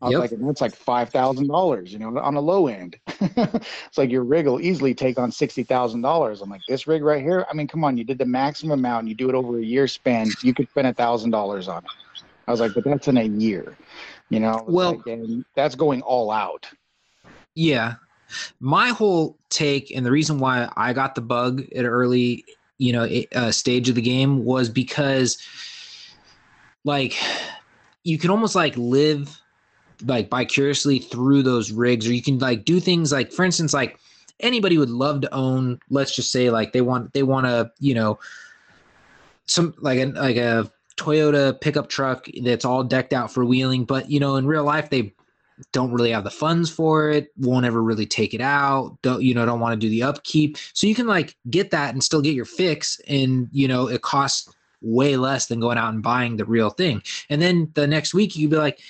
I 0.00 0.06
was 0.06 0.12
yep. 0.12 0.20
like, 0.20 0.30
that's 0.40 0.60
like 0.60 0.74
five 0.74 1.10
thousand 1.10 1.48
dollars, 1.48 1.92
you 1.92 1.98
know, 1.98 2.18
on 2.18 2.34
the 2.34 2.42
low 2.42 2.68
end. 2.68 2.96
it's 3.06 3.98
like 3.98 4.10
your 4.10 4.24
rig 4.24 4.46
will 4.46 4.60
easily 4.60 4.94
take 4.94 5.18
on 5.18 5.30
sixty 5.30 5.62
thousand 5.62 6.00
dollars. 6.00 6.40
I'm 6.40 6.48
like, 6.48 6.62
this 6.68 6.86
rig 6.86 7.02
right 7.02 7.22
here. 7.22 7.44
I 7.50 7.54
mean, 7.54 7.66
come 7.66 7.84
on, 7.84 7.98
you 7.98 8.04
did 8.04 8.18
the 8.18 8.24
maximum 8.24 8.78
amount. 8.78 9.00
And 9.00 9.08
you 9.08 9.14
do 9.14 9.28
it 9.28 9.34
over 9.34 9.58
a 9.58 9.64
year 9.64 9.86
span. 9.88 10.28
You 10.42 10.54
could 10.54 10.68
spend 10.70 10.86
a 10.86 10.94
thousand 10.94 11.30
dollars 11.30 11.68
on 11.68 11.84
it. 11.84 11.90
I 12.46 12.50
was 12.50 12.60
like, 12.60 12.72
but 12.74 12.84
that's 12.84 13.08
in 13.08 13.18
a 13.18 13.24
year, 13.24 13.76
you 14.30 14.40
know. 14.40 14.64
Well, 14.66 15.02
like, 15.04 15.44
that's 15.54 15.74
going 15.74 16.00
all 16.02 16.30
out. 16.30 16.66
Yeah, 17.54 17.96
my 18.60 18.88
whole 18.88 19.36
take 19.50 19.90
and 19.94 20.04
the 20.04 20.10
reason 20.10 20.38
why 20.38 20.70
I 20.76 20.92
got 20.92 21.14
the 21.14 21.20
bug 21.20 21.64
at 21.74 21.84
early 21.84 22.44
you 22.78 22.92
know 22.92 23.08
uh, 23.34 23.50
stage 23.50 23.88
of 23.88 23.94
the 23.94 24.02
game 24.02 24.44
was 24.44 24.68
because 24.68 25.38
like 26.84 27.16
you 28.04 28.18
can 28.18 28.30
almost 28.30 28.54
like 28.54 28.74
live 28.76 29.40
like 30.06 30.30
vicariously 30.30 30.98
through 30.98 31.42
those 31.42 31.72
rigs 31.72 32.06
or 32.06 32.12
you 32.12 32.22
can 32.22 32.38
like 32.38 32.64
do 32.64 32.80
things 32.80 33.12
like 33.12 33.32
for 33.32 33.44
instance 33.44 33.74
like 33.74 33.98
anybody 34.40 34.78
would 34.78 34.90
love 34.90 35.20
to 35.20 35.34
own 35.34 35.80
let's 35.90 36.14
just 36.14 36.30
say 36.30 36.50
like 36.50 36.72
they 36.72 36.80
want 36.80 37.12
they 37.12 37.24
want 37.24 37.46
to 37.46 37.70
you 37.80 37.94
know 37.94 38.18
some 39.46 39.74
like 39.78 39.98
a 39.98 40.06
like 40.06 40.36
a 40.36 40.70
Toyota 40.96 41.60
pickup 41.60 41.88
truck 41.88 42.26
that's 42.42 42.64
all 42.64 42.82
decked 42.84 43.12
out 43.12 43.32
for 43.32 43.44
wheeling 43.44 43.84
but 43.84 44.10
you 44.10 44.20
know 44.20 44.36
in 44.36 44.46
real 44.46 44.64
life 44.64 44.90
they 44.90 45.12
don't 45.72 45.92
really 45.92 46.10
have 46.10 46.24
the 46.24 46.30
funds 46.30 46.70
for 46.70 47.10
it 47.10 47.32
won't 47.36 47.66
ever 47.66 47.82
really 47.82 48.06
take 48.06 48.34
it 48.34 48.40
out 48.40 48.96
don't 49.02 49.22
you 49.22 49.34
know 49.34 49.44
don't 49.44 49.60
want 49.60 49.72
to 49.72 49.86
do 49.86 49.90
the 49.90 50.02
upkeep. 50.02 50.56
So 50.72 50.86
you 50.86 50.94
can 50.94 51.06
like 51.06 51.36
get 51.50 51.70
that 51.70 51.92
and 51.92 52.02
still 52.02 52.22
get 52.22 52.34
your 52.34 52.44
fix 52.44 53.00
and 53.08 53.48
you 53.52 53.68
know 53.68 53.88
it 53.88 54.02
costs 54.02 54.48
way 54.80 55.16
less 55.16 55.46
than 55.46 55.60
going 55.60 55.78
out 55.78 55.92
and 55.92 56.02
buying 56.02 56.36
the 56.36 56.44
real 56.44 56.70
thing. 56.70 57.02
And 57.30 57.42
then 57.42 57.70
the 57.74 57.86
next 57.86 58.14
week 58.14 58.36
you'd 58.36 58.50
be 58.50 58.56
like 58.56 58.80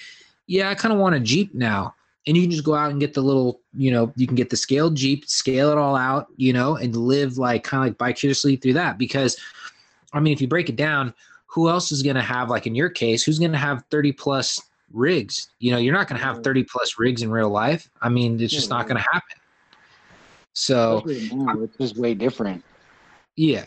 yeah 0.46 0.70
i 0.70 0.74
kind 0.74 0.92
of 0.92 1.00
want 1.00 1.14
a 1.14 1.20
jeep 1.20 1.54
now. 1.54 1.94
And 2.26 2.36
you 2.36 2.42
can 2.42 2.50
just 2.50 2.64
go 2.64 2.74
out 2.74 2.90
and 2.90 3.00
get 3.00 3.14
the 3.14 3.22
little 3.22 3.60
you 3.74 3.90
know 3.90 4.12
you 4.16 4.26
can 4.26 4.36
get 4.36 4.50
the 4.50 4.56
scaled 4.56 4.94
jeep 4.94 5.28
scale 5.28 5.70
it 5.70 5.78
all 5.78 5.96
out 5.96 6.28
you 6.36 6.52
know 6.52 6.76
and 6.76 6.94
live 6.94 7.38
like 7.38 7.64
kind 7.64 7.82
of 7.82 7.88
like 7.88 7.98
vicariously 7.98 8.56
through 8.56 8.74
that. 8.74 8.98
Because 8.98 9.36
i 10.12 10.20
mean 10.20 10.32
if 10.32 10.40
you 10.40 10.48
break 10.48 10.68
it 10.68 10.76
down 10.76 11.14
who 11.46 11.68
else 11.70 11.90
is 11.90 12.02
going 12.02 12.16
to 12.16 12.22
have 12.22 12.50
like 12.50 12.66
in 12.66 12.74
your 12.74 12.90
case 12.90 13.24
who's 13.24 13.38
going 13.38 13.52
to 13.52 13.58
have 13.58 13.82
30 13.90 14.12
plus 14.12 14.62
rigs. 14.92 15.48
You 15.58 15.72
know, 15.72 15.78
you're 15.78 15.94
not 15.94 16.08
going 16.08 16.20
to 16.20 16.24
have 16.24 16.42
30 16.42 16.64
plus 16.64 16.98
rigs 16.98 17.22
in 17.22 17.30
real 17.30 17.50
life. 17.50 17.88
I 18.00 18.08
mean, 18.08 18.40
it's 18.40 18.52
just 18.52 18.70
not 18.70 18.86
going 18.86 18.96
to 18.96 19.06
happen. 19.12 19.36
So 20.52 21.04
now, 21.32 21.62
it's 21.62 21.76
just 21.76 21.96
way 21.96 22.14
different. 22.14 22.64
Yeah. 23.36 23.66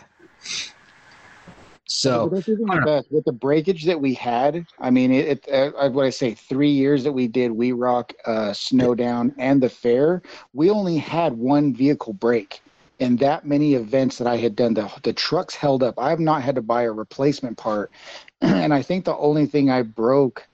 So 1.86 2.28
with 2.28 2.45
the 2.45 3.38
breakage 3.38 3.86
that 3.86 3.99
we 3.99 4.13
had, 4.13 4.65
I 4.80 4.89
mean, 4.89 5.11
it, 5.11 5.45
it 5.47 5.76
uh, 5.76 5.89
what 5.89 6.05
I 6.05 6.09
say, 6.09 6.34
three 6.34 6.72
years 6.72 7.03
that 7.03 7.11
we 7.11 7.28
did 7.28 7.49
W.E. 7.49 7.74
Rock, 7.74 8.13
uh, 8.26 8.53
Snowdown, 8.53 9.34
and 9.38 9.61
the 9.61 9.69
fair, 9.69 10.22
we 10.53 10.69
only 10.69 10.97
had 10.97 11.34
one 11.34 11.74
vehicle 11.74 12.13
break. 12.13 12.61
And 12.99 13.17
that 13.19 13.45
many 13.45 13.74
events 13.74 14.17
that 14.19 14.28
I 14.28 14.38
had 14.38 14.55
done, 14.55 14.74
the 14.74 14.91
the 15.03 15.11
trucks 15.11 15.55
held 15.55 15.82
up. 15.84 15.97
I 15.97 16.09
have 16.11 16.19
not 16.19 16.43
had 16.43 16.55
to 16.55 16.61
buy 16.61 16.84
a 16.84 16.91
replacement 16.91 17.57
part, 17.57 17.91
and 18.41 18.74
I 18.74 18.82
think 18.84 19.05
the 19.05 19.17
only 19.17 19.45
thing 19.45 19.69
I 19.69 19.82
broke 19.82 20.47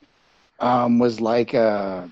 um, 0.60 1.00
was 1.00 1.20
like 1.22 1.54
uh, 1.54 2.08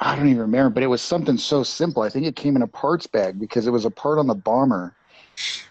I 0.00 0.16
don't 0.16 0.26
even 0.26 0.40
remember, 0.40 0.70
but 0.70 0.82
it 0.82 0.88
was 0.88 1.02
something 1.02 1.38
so 1.38 1.62
simple. 1.62 2.02
I 2.02 2.08
think 2.08 2.26
it 2.26 2.36
came 2.36 2.56
in 2.56 2.62
a 2.62 2.66
parts 2.66 3.06
bag 3.06 3.38
because 3.38 3.66
it 3.66 3.70
was 3.70 3.84
a 3.84 3.90
part 3.90 4.18
on 4.18 4.26
the 4.26 4.34
bomber. 4.34 4.94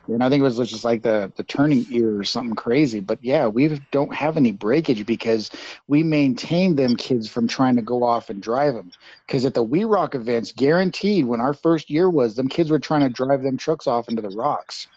And 0.08 0.22
I 0.22 0.30
think 0.30 0.42
it 0.42 0.44
was 0.44 0.58
just 0.58 0.84
like 0.84 1.02
the 1.04 1.32
the 1.38 1.44
turning 1.44 1.86
ear 1.90 2.20
or 2.20 2.24
something 2.26 2.56
crazy. 2.56 3.00
But 3.00 3.20
yeah, 3.22 3.48
we 3.48 3.80
don't 3.92 4.14
have 4.14 4.36
any 4.36 4.52
breakage 4.52 5.06
because 5.06 5.50
we 5.88 6.04
maintain 6.04 6.76
them 6.76 6.98
kids 6.98 7.30
from 7.30 7.48
trying 7.48 7.76
to 7.78 7.82
go 7.82 8.04
off 8.04 8.30
and 8.30 8.42
drive 8.42 8.74
them. 8.74 8.92
Because 9.26 9.46
at 9.46 9.54
the 9.54 9.62
W.E. 9.62 9.86
Rock 9.86 10.16
events, 10.16 10.52
guaranteed, 10.52 11.26
when 11.26 11.40
our 11.40 11.54
first 11.54 11.90
year 11.90 12.10
was, 12.10 12.36
them 12.36 12.50
kids 12.50 12.70
were 12.70 12.80
trying 12.80 13.02
to 13.02 13.10
drive 13.10 13.44
them 13.44 13.56
trucks 13.56 13.88
off 13.88 14.10
into 14.10 14.22
the 14.22 14.30
rocks 14.30 14.88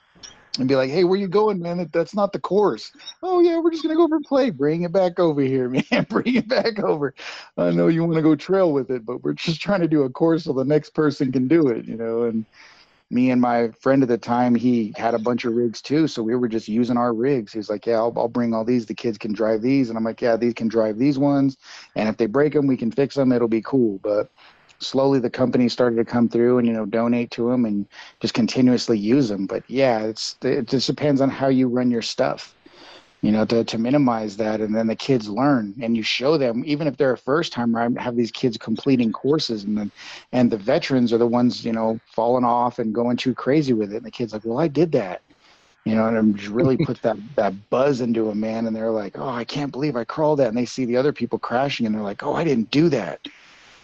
and 0.59 0.69
be 0.69 0.77
like, 0.77 0.91
"Hey, 0.91 1.05
where 1.05 1.19
you 1.19 1.29
going, 1.29 1.61
man? 1.61 1.89
That's 1.93 2.15
not 2.15 2.33
the 2.33 2.41
course." 2.41 2.91
Oh 3.23 3.41
yeah, 3.41 3.59
we're 3.59 3.71
just 3.71 3.83
gonna 3.83 3.97
go 3.97 4.05
over 4.05 4.17
and 4.17 4.25
play. 4.25 4.51
Bring 4.51 4.83
it 4.83 4.93
back 4.93 5.19
over 5.19 5.41
here, 5.41 5.69
man. 5.91 6.07
Bring 6.09 6.37
it 6.37 6.49
back 6.49 6.79
over. 6.79 7.15
I 7.57 7.71
know 7.71 7.89
you 7.89 8.03
want 8.05 8.15
to 8.15 8.23
go 8.23 8.35
trail 8.35 8.73
with 8.73 8.91
it, 8.91 9.05
but 9.05 9.23
we're 9.23 9.35
just 9.35 9.61
trying 9.61 9.81
to 9.81 9.89
do 9.89 10.03
a 10.03 10.11
course 10.11 10.45
so 10.45 10.53
the 10.53 10.65
next 10.65 10.91
person 10.91 11.33
can 11.33 11.49
do 11.49 11.69
it, 11.69 11.87
you 11.87 11.97
know. 11.97 12.25
And 12.25 12.47
me 13.11 13.31
and 13.31 13.41
my 13.41 13.71
friend 13.81 14.03
at 14.03 14.09
the 14.09 14.19
time, 14.19 14.55
he 14.55 14.93
had 14.97 15.15
a 15.15 15.19
bunch 15.19 15.45
of 15.45 15.55
rigs 15.55 15.81
too, 15.81 16.09
so 16.09 16.23
we 16.23 16.35
were 16.35 16.49
just 16.49 16.69
using 16.69 16.97
our 16.97 17.15
rigs. 17.15 17.53
He's 17.53 17.71
like, 17.71 17.87
"Yeah, 17.87 17.97
I'll, 17.97 18.13
I'll 18.17 18.29
bring 18.29 18.53
all 18.53 18.65
these. 18.65 18.87
The 18.87 18.95
kids 18.95 19.19
can 19.19 19.33
drive 19.33 19.63
these," 19.63 19.89
and 19.89 19.97
I'm 19.97 20.05
like, 20.05 20.21
"Yeah, 20.21 20.37
these 20.37 20.55
can 20.55 20.69
drive 20.69 20.99
these 20.99 21.19
ones, 21.19 21.57
and 21.95 22.09
if 22.09 22.17
they 22.17 22.27
break 22.27 22.53
them, 22.53 22.67
we 22.67 22.77
can 22.77 22.91
fix 22.91 23.15
them. 23.15 23.33
It'll 23.33 23.49
be 23.49 23.63
cool." 23.63 23.99
But 24.03 24.31
slowly 24.79 25.19
the 25.19 25.31
company 25.31 25.69
started 25.69 25.97
to 25.97 26.05
come 26.05 26.29
through 26.29 26.59
and 26.59 26.67
you 26.67 26.73
know 26.73 26.87
donate 26.87 27.31
to 27.31 27.51
them 27.51 27.65
and 27.65 27.87
just 28.21 28.35
continuously 28.35 28.99
use 28.99 29.29
them 29.29 29.47
but 29.47 29.63
yeah 29.69 30.01
it's 30.01 30.37
it 30.43 30.67
just 30.69 30.87
depends 30.87 31.21
on 31.21 31.31
how 31.31 31.49
you 31.49 31.69
run 31.69 31.91
your 31.91 32.03
stuff 32.03 32.55
you 33.23 33.33
know 33.33 33.45
to, 33.45 33.65
to 33.65 33.79
minimize 33.79 34.37
that. 34.37 34.61
And 34.61 34.75
then 34.75 34.87
the 34.87 34.97
kids 34.97 35.29
learn 35.29 35.75
and 35.83 35.97
you 35.97 36.03
show 36.03 36.39
them 36.39 36.63
even 36.67 36.87
if 36.87 36.97
they're 36.97 37.13
a 37.13 37.19
first 37.19 37.53
timer 37.53 37.81
i 37.81 38.03
have 38.03 38.17
these 38.17 38.31
kids 38.31 38.57
completing 38.57 39.13
courses 39.13 39.65
and 39.65 39.77
then 39.77 39.91
and 40.33 40.51
the 40.51 40.57
veterans 40.57 41.13
are 41.13 41.19
the 41.19 41.27
ones 41.27 41.65
you 41.65 41.73
know 41.73 41.99
falling 42.15 42.45
off 42.45 42.79
and 42.79 42.95
going 42.95 43.17
too 43.17 43.35
crazy 43.35 43.73
with 43.73 43.93
it. 43.93 43.97
And 43.97 44.07
the 44.07 44.11
kids 44.11 44.33
like 44.33 44.45
well 44.45 44.59
i 44.59 44.69
did 44.69 44.93
that. 44.93 45.23
You 45.85 45.95
know, 45.95 46.09
and 46.09 46.37
it 46.37 46.49
really 46.49 46.77
puts 46.85 47.01
that 47.01 47.17
that 47.37 47.71
buzz 47.71 48.01
into 48.01 48.31
a 48.31 48.35
man, 48.35 48.67
and 48.67 48.75
they're 48.75 48.91
like, 48.91 49.17
"Oh, 49.17 49.29
I 49.29 49.45
can't 49.45 49.71
believe 49.71 49.95
I 49.95 50.03
crawled 50.03 50.41
that," 50.41 50.49
and 50.49 50.57
they 50.57 50.65
see 50.65 50.85
the 50.85 50.97
other 50.97 51.13
people 51.13 51.39
crashing, 51.39 51.87
and 51.87 51.95
they're 51.95 52.03
like, 52.03 52.25
"Oh, 52.25 52.35
I 52.35 52.43
didn't 52.43 52.73
do 52.73 52.89
that," 52.89 53.21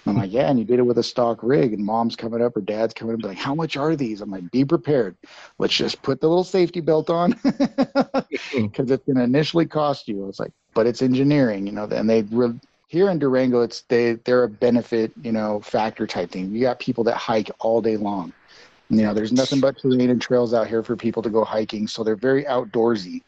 I'm 0.07 0.17
like, 0.17 0.33
yeah, 0.33 0.51
and 0.51 0.59
you 0.59 0.65
did 0.65 0.79
it 0.79 0.83
with 0.83 0.99
a 0.99 1.03
stock 1.03 1.43
rig, 1.43 1.73
and 1.73 1.85
mom's 1.85 2.17
coming 2.17 2.43
up 2.43 2.57
or 2.57 2.61
dad's 2.61 2.93
coming 2.93 3.15
up, 3.15 3.23
like, 3.23 3.39
how 3.39 3.55
much 3.55 3.77
are 3.77 3.95
these? 3.95 4.21
I'm 4.21 4.31
like, 4.31 4.51
be 4.51 4.65
prepared. 4.65 5.17
Let's 5.59 5.75
just 5.75 6.03
put 6.03 6.21
the 6.21 6.29
little 6.29 6.45
safety 6.45 6.81
belt 6.81 7.09
on 7.09 7.31
because 7.43 8.91
it's 8.91 9.05
going 9.05 9.17
to 9.17 9.23
initially 9.23 9.67
cost 9.67 10.09
you. 10.09 10.29
It's 10.29 10.41
like, 10.41 10.53
but 10.75 10.87
it's 10.87 11.03
engineering, 11.03 11.67
you 11.67 11.73
know. 11.73 11.85
And 11.85 12.11
they 12.11 12.23
re- 12.23 12.59
here 12.89 13.11
in 13.11 13.19
Durango, 13.19 13.63
it's 13.63 13.83
they 13.83 14.15
they're 14.25 14.45
a 14.45 14.49
benefit, 14.49 15.13
you 15.23 15.33
know, 15.33 15.61
factor 15.61 16.07
type 16.07 16.31
thing. 16.31 16.53
You 16.53 16.61
got 16.61 16.79
people 16.79 17.05
that 17.05 17.17
hike 17.17 17.51
all 17.61 17.81
day 17.81 17.97
long. 17.97 18.33
You 18.91 19.03
know, 19.03 19.15
there's 19.15 19.33
nothing 19.33 19.61
but 19.61 19.79
terrain 19.79 20.11
and 20.11 20.21
trails 20.21 20.53
out 20.53 20.67
here 20.67 20.83
for 20.83 20.97
people 20.97 21.23
to 21.23 21.31
go 21.31 21.45
hiking, 21.45 21.87
so 21.87 22.05
they're 22.05 22.17
very 22.17 22.45
outdoorsy. 22.45 23.23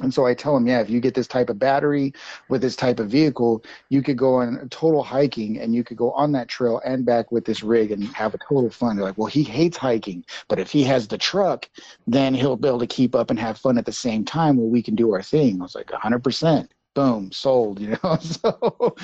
And 0.00 0.12
so 0.12 0.26
I 0.26 0.34
tell 0.34 0.54
them, 0.54 0.66
yeah, 0.66 0.80
if 0.80 0.90
you 0.90 1.00
get 1.00 1.14
this 1.14 1.26
type 1.26 1.48
of 1.48 1.58
battery 1.58 2.12
with 2.48 2.60
this 2.60 2.76
type 2.76 3.00
of 3.00 3.08
vehicle, 3.08 3.64
you 3.88 4.02
could 4.02 4.18
go 4.18 4.36
on 4.36 4.68
total 4.68 5.02
hiking 5.02 5.58
and 5.58 5.74
you 5.74 5.84
could 5.84 5.96
go 5.96 6.12
on 6.12 6.32
that 6.32 6.48
trail 6.48 6.80
and 6.84 7.04
back 7.04 7.32
with 7.32 7.44
this 7.44 7.62
rig 7.62 7.92
and 7.92 8.04
have 8.04 8.34
a 8.34 8.38
total 8.38 8.70
fun. 8.70 8.96
They're 8.96 9.04
like, 9.04 9.18
well, 9.18 9.26
he 9.26 9.42
hates 9.42 9.76
hiking, 9.76 10.24
but 10.48 10.58
if 10.58 10.70
he 10.70 10.82
has 10.84 11.08
the 11.08 11.18
truck, 11.18 11.68
then 12.06 12.34
he'll 12.34 12.56
be 12.56 12.68
able 12.68 12.80
to 12.80 12.86
keep 12.86 13.14
up 13.14 13.30
and 13.30 13.38
have 13.38 13.58
fun 13.58 13.78
at 13.78 13.86
the 13.86 13.92
same 13.92 14.24
time 14.24 14.56
where 14.56 14.66
we 14.66 14.82
can 14.82 14.94
do 14.94 15.12
our 15.12 15.22
thing. 15.22 15.60
I 15.60 15.64
was 15.64 15.74
like, 15.74 15.86
100%. 15.86 16.68
Boom, 16.94 17.30
sold, 17.30 17.80
you 17.80 17.98
know? 18.02 18.16
so 18.16 18.96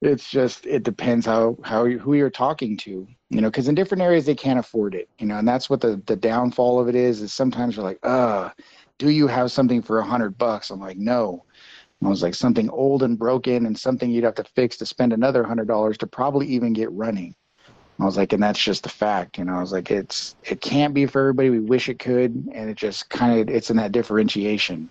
it's 0.00 0.30
just, 0.30 0.66
it 0.66 0.82
depends 0.82 1.26
how, 1.26 1.56
how, 1.62 1.86
who 1.86 2.14
you're 2.14 2.30
talking 2.30 2.76
to, 2.78 3.06
you 3.30 3.40
know, 3.40 3.50
because 3.50 3.68
in 3.68 3.74
different 3.74 4.02
areas 4.02 4.26
they 4.26 4.34
can't 4.34 4.58
afford 4.58 4.94
it, 4.94 5.08
you 5.18 5.26
know, 5.26 5.38
and 5.38 5.48
that's 5.48 5.68
what 5.68 5.80
the, 5.80 6.02
the 6.06 6.16
downfall 6.16 6.80
of 6.80 6.88
it 6.88 6.94
is, 6.94 7.20
is 7.20 7.32
sometimes 7.32 7.76
you're 7.76 7.84
like, 7.84 7.98
uh, 8.02 8.50
do 8.98 9.10
you 9.10 9.26
have 9.26 9.52
something 9.52 9.82
for 9.82 9.98
a 9.98 10.04
hundred 10.04 10.38
bucks? 10.38 10.70
I'm 10.70 10.80
like, 10.80 10.96
no. 10.98 11.44
I 12.04 12.08
was 12.08 12.22
like, 12.22 12.34
something 12.34 12.68
old 12.68 13.02
and 13.02 13.18
broken 13.18 13.64
and 13.64 13.78
something 13.78 14.10
you'd 14.10 14.24
have 14.24 14.34
to 14.34 14.44
fix 14.44 14.76
to 14.78 14.86
spend 14.86 15.12
another 15.12 15.42
hundred 15.42 15.68
dollars 15.68 15.96
to 15.98 16.06
probably 16.06 16.46
even 16.48 16.74
get 16.74 16.92
running. 16.92 17.34
I 17.98 18.04
was 18.04 18.16
like, 18.16 18.32
and 18.32 18.42
that's 18.42 18.62
just 18.62 18.82
the 18.82 18.88
fact, 18.88 19.38
you 19.38 19.44
know. 19.44 19.54
I 19.54 19.60
was 19.60 19.72
like, 19.72 19.90
it's 19.90 20.34
it 20.42 20.60
can't 20.60 20.92
be 20.92 21.06
for 21.06 21.20
everybody. 21.20 21.50
We 21.50 21.60
wish 21.60 21.88
it 21.88 21.98
could, 21.98 22.50
and 22.52 22.68
it 22.68 22.76
just 22.76 23.08
kind 23.08 23.40
of 23.40 23.54
it's 23.54 23.70
in 23.70 23.76
that 23.76 23.92
differentiation. 23.92 24.90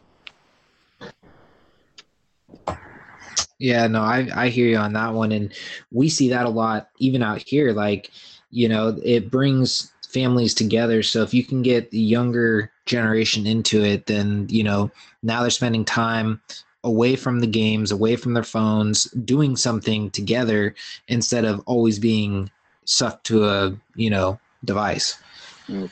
Yeah, 3.59 3.87
no, 3.87 4.01
I 4.01 4.27
I 4.33 4.49
hear 4.49 4.67
you 4.67 4.77
on 4.77 4.93
that 4.93 5.13
one, 5.13 5.31
and 5.31 5.53
we 5.91 6.09
see 6.09 6.29
that 6.29 6.45
a 6.45 6.49
lot 6.49 6.89
even 6.97 7.21
out 7.21 7.43
here. 7.45 7.73
Like, 7.73 8.09
you 8.51 8.69
know, 8.69 8.97
it 9.03 9.29
brings 9.29 9.92
families 10.13 10.53
together. 10.53 11.03
So 11.03 11.23
if 11.23 11.33
you 11.33 11.43
can 11.43 11.61
get 11.61 11.91
the 11.91 11.99
younger 11.99 12.71
generation 12.85 13.47
into 13.47 13.83
it, 13.83 14.05
then 14.05 14.47
you 14.49 14.63
know 14.63 14.91
now 15.23 15.41
they're 15.41 15.49
spending 15.49 15.85
time 15.85 16.41
away 16.83 17.15
from 17.15 17.39
the 17.39 17.47
games, 17.47 17.91
away 17.91 18.15
from 18.15 18.33
their 18.33 18.43
phones, 18.43 19.05
doing 19.25 19.55
something 19.55 20.11
together 20.11 20.75
instead 21.07 21.45
of 21.45 21.61
always 21.65 21.97
being 21.97 22.49
sucked 22.85 23.25
to 23.27 23.45
a 23.45 23.75
you 23.95 24.09
know 24.09 24.39
device. 24.65 25.17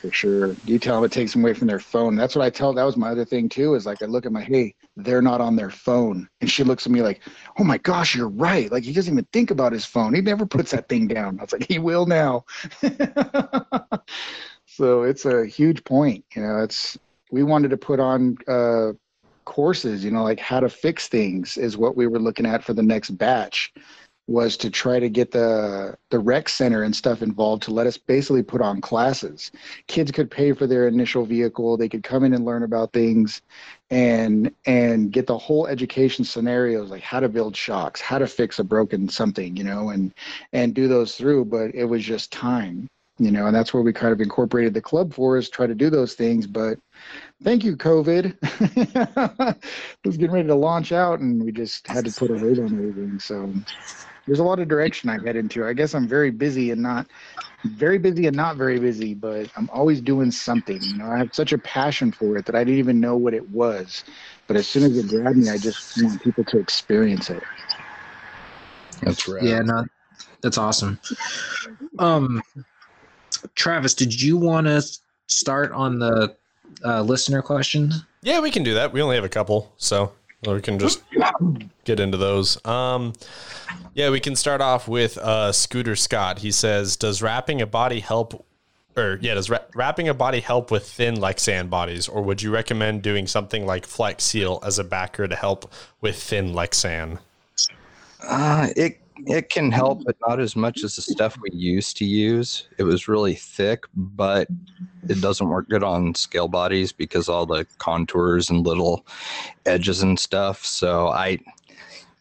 For 0.00 0.12
sure. 0.12 0.56
You 0.66 0.78
tell 0.78 0.96
them 0.96 1.04
it 1.04 1.12
takes 1.12 1.32
them 1.32 1.42
away 1.42 1.54
from 1.54 1.66
their 1.66 1.80
phone. 1.80 2.14
That's 2.14 2.36
what 2.36 2.44
I 2.44 2.50
tell. 2.50 2.74
That 2.74 2.84
was 2.84 2.96
my 2.96 3.10
other 3.10 3.24
thing 3.24 3.48
too. 3.48 3.74
Is 3.74 3.86
like 3.86 4.02
I 4.02 4.06
look 4.06 4.26
at 4.26 4.32
my 4.32 4.42
hey, 4.42 4.74
they're 4.96 5.22
not 5.22 5.40
on 5.40 5.56
their 5.56 5.70
phone, 5.70 6.28
and 6.40 6.50
she 6.50 6.62
looks 6.62 6.84
at 6.86 6.92
me 6.92 7.00
like, 7.02 7.22
oh 7.58 7.64
my 7.64 7.78
gosh, 7.78 8.14
you're 8.14 8.28
right. 8.28 8.70
Like 8.70 8.84
he 8.84 8.92
doesn't 8.92 9.12
even 9.12 9.26
think 9.32 9.50
about 9.50 9.72
his 9.72 9.86
phone. 9.86 10.14
He 10.14 10.20
never 10.20 10.44
puts 10.44 10.72
that 10.72 10.88
thing 10.88 11.08
down. 11.08 11.38
I 11.38 11.44
was 11.44 11.52
like, 11.52 11.66
he 11.68 11.78
will 11.78 12.06
now. 12.06 12.44
so 14.66 15.02
it's 15.02 15.24
a 15.24 15.46
huge 15.46 15.82
point. 15.84 16.24
You 16.36 16.42
know, 16.42 16.58
it's 16.58 16.98
we 17.30 17.42
wanted 17.42 17.70
to 17.70 17.78
put 17.78 17.98
on 17.98 18.36
uh, 18.46 18.92
courses. 19.46 20.04
You 20.04 20.10
know, 20.10 20.22
like 20.22 20.40
how 20.40 20.60
to 20.60 20.68
fix 20.68 21.08
things 21.08 21.56
is 21.56 21.78
what 21.78 21.96
we 21.96 22.06
were 22.06 22.20
looking 22.20 22.46
at 22.46 22.62
for 22.62 22.74
the 22.74 22.82
next 22.82 23.10
batch 23.10 23.72
was 24.32 24.56
to 24.56 24.70
try 24.70 24.98
to 24.98 25.08
get 25.08 25.30
the 25.30 25.96
the 26.10 26.18
rec 26.18 26.48
center 26.48 26.82
and 26.82 26.96
stuff 26.96 27.22
involved 27.22 27.62
to 27.62 27.70
let 27.70 27.86
us 27.86 27.96
basically 27.96 28.42
put 28.42 28.60
on 28.62 28.80
classes. 28.80 29.52
Kids 29.86 30.10
could 30.10 30.30
pay 30.30 30.52
for 30.52 30.66
their 30.66 30.88
initial 30.88 31.24
vehicle, 31.24 31.76
they 31.76 31.88
could 31.88 32.02
come 32.02 32.24
in 32.24 32.32
and 32.32 32.44
learn 32.44 32.62
about 32.62 32.92
things 32.92 33.42
and 33.90 34.50
and 34.66 35.12
get 35.12 35.26
the 35.26 35.38
whole 35.38 35.66
education 35.66 36.24
scenarios 36.24 36.90
like 36.90 37.02
how 37.02 37.20
to 37.20 37.28
build 37.28 37.54
shocks, 37.54 38.00
how 38.00 38.18
to 38.18 38.26
fix 38.26 38.58
a 38.58 38.64
broken 38.64 39.08
something, 39.08 39.56
you 39.56 39.64
know, 39.64 39.90
and 39.90 40.14
and 40.52 40.74
do 40.74 40.88
those 40.88 41.14
through, 41.16 41.44
but 41.44 41.74
it 41.74 41.84
was 41.84 42.02
just 42.02 42.32
time 42.32 42.88
you 43.18 43.30
know, 43.30 43.46
and 43.46 43.54
that's 43.54 43.72
where 43.72 43.82
we 43.82 43.92
kind 43.92 44.12
of 44.12 44.20
incorporated 44.20 44.74
the 44.74 44.80
club 44.80 45.14
for 45.14 45.36
is 45.36 45.48
try 45.48 45.66
to 45.66 45.74
do 45.74 45.90
those 45.90 46.14
things. 46.14 46.46
But 46.46 46.78
thank 47.44 47.62
you, 47.62 47.76
COVID. 47.76 48.36
it 50.02 50.04
was 50.04 50.16
getting 50.16 50.34
ready 50.34 50.48
to 50.48 50.54
launch 50.54 50.90
out, 50.90 51.20
and 51.20 51.42
we 51.42 51.52
just 51.52 51.86
had 51.86 52.04
to 52.04 52.12
put 52.12 52.30
a 52.30 52.34
weight 52.34 52.58
on 52.58 52.72
everything. 52.72 53.20
So 53.20 53.52
there's 54.26 54.38
a 54.38 54.44
lot 54.44 54.58
of 54.58 54.68
direction 54.68 55.10
I 55.10 55.18
head 55.18 55.36
into. 55.36 55.66
I 55.66 55.72
guess 55.72 55.94
I'm 55.94 56.06
very 56.06 56.30
busy 56.30 56.70
and 56.70 56.82
not 56.82 57.06
very 57.64 57.98
busy 57.98 58.26
and 58.26 58.36
not 58.36 58.56
very 58.56 58.78
busy, 58.78 59.14
but 59.14 59.48
I'm 59.56 59.68
always 59.72 60.00
doing 60.00 60.30
something. 60.30 60.80
You 60.80 60.98
know, 60.98 61.06
I 61.06 61.18
have 61.18 61.34
such 61.34 61.52
a 61.52 61.58
passion 61.58 62.12
for 62.12 62.36
it 62.36 62.46
that 62.46 62.54
I 62.54 62.64
didn't 62.64 62.78
even 62.78 63.00
know 63.00 63.16
what 63.16 63.34
it 63.34 63.48
was. 63.50 64.04
But 64.46 64.56
as 64.56 64.66
soon 64.66 64.84
as 64.84 64.96
it 64.96 65.08
grabbed 65.08 65.36
me, 65.36 65.48
I 65.48 65.58
just 65.58 66.02
want 66.02 66.22
people 66.22 66.44
to 66.44 66.58
experience 66.58 67.30
it. 67.30 67.42
That's 69.02 69.28
right. 69.28 69.42
Yeah, 69.42 69.60
no, 69.60 69.84
that's 70.40 70.58
awesome. 70.58 70.98
Um, 71.98 72.42
Travis, 73.54 73.94
did 73.94 74.20
you 74.20 74.36
want 74.36 74.66
to 74.66 74.82
start 75.26 75.72
on 75.72 75.98
the 75.98 76.36
uh, 76.84 77.02
listener 77.02 77.42
questions? 77.42 78.04
Yeah, 78.22 78.40
we 78.40 78.50
can 78.50 78.62
do 78.62 78.74
that. 78.74 78.92
We 78.92 79.02
only 79.02 79.16
have 79.16 79.24
a 79.24 79.28
couple, 79.28 79.72
so 79.76 80.12
we 80.46 80.60
can 80.60 80.78
just 80.78 81.02
get 81.84 82.00
into 82.00 82.16
those. 82.16 82.64
Um, 82.66 83.12
yeah, 83.94 84.10
we 84.10 84.20
can 84.20 84.34
start 84.34 84.60
off 84.60 84.88
with 84.88 85.18
uh, 85.18 85.52
Scooter 85.52 85.96
Scott. 85.96 86.40
He 86.40 86.50
says, 86.50 86.96
"Does 86.96 87.22
wrapping 87.22 87.60
a 87.62 87.66
body 87.66 88.00
help?" 88.00 88.44
Or 88.96 89.18
yeah, 89.22 89.34
does 89.34 89.48
ra- 89.48 89.60
wrapping 89.74 90.08
a 90.08 90.14
body 90.14 90.40
help 90.40 90.70
with 90.70 90.86
thin 90.86 91.16
Lexan 91.16 91.70
bodies, 91.70 92.08
or 92.08 92.22
would 92.22 92.42
you 92.42 92.50
recommend 92.50 93.02
doing 93.02 93.26
something 93.26 93.64
like 93.64 93.86
Flex 93.86 94.24
Seal 94.24 94.60
as 94.64 94.78
a 94.78 94.84
backer 94.84 95.28
to 95.28 95.36
help 95.36 95.72
with 96.00 96.20
thin 96.20 96.52
Lexan? 96.52 97.18
Uh, 98.22 98.68
it 98.76 99.01
it 99.26 99.50
can 99.50 99.70
help, 99.70 100.04
but 100.04 100.16
not 100.26 100.40
as 100.40 100.56
much 100.56 100.84
as 100.84 100.96
the 100.96 101.02
stuff 101.02 101.36
we 101.40 101.50
used 101.56 101.96
to 101.98 102.04
use. 102.04 102.68
It 102.78 102.84
was 102.84 103.08
really 103.08 103.34
thick, 103.34 103.84
but 103.94 104.48
it 105.08 105.20
doesn't 105.20 105.48
work 105.48 105.68
good 105.68 105.82
on 105.82 106.14
scale 106.14 106.48
bodies 106.48 106.92
because 106.92 107.28
all 107.28 107.46
the 107.46 107.66
contours 107.78 108.50
and 108.50 108.66
little 108.66 109.06
edges 109.66 110.02
and 110.02 110.18
stuff. 110.18 110.64
So 110.64 111.08
I, 111.08 111.38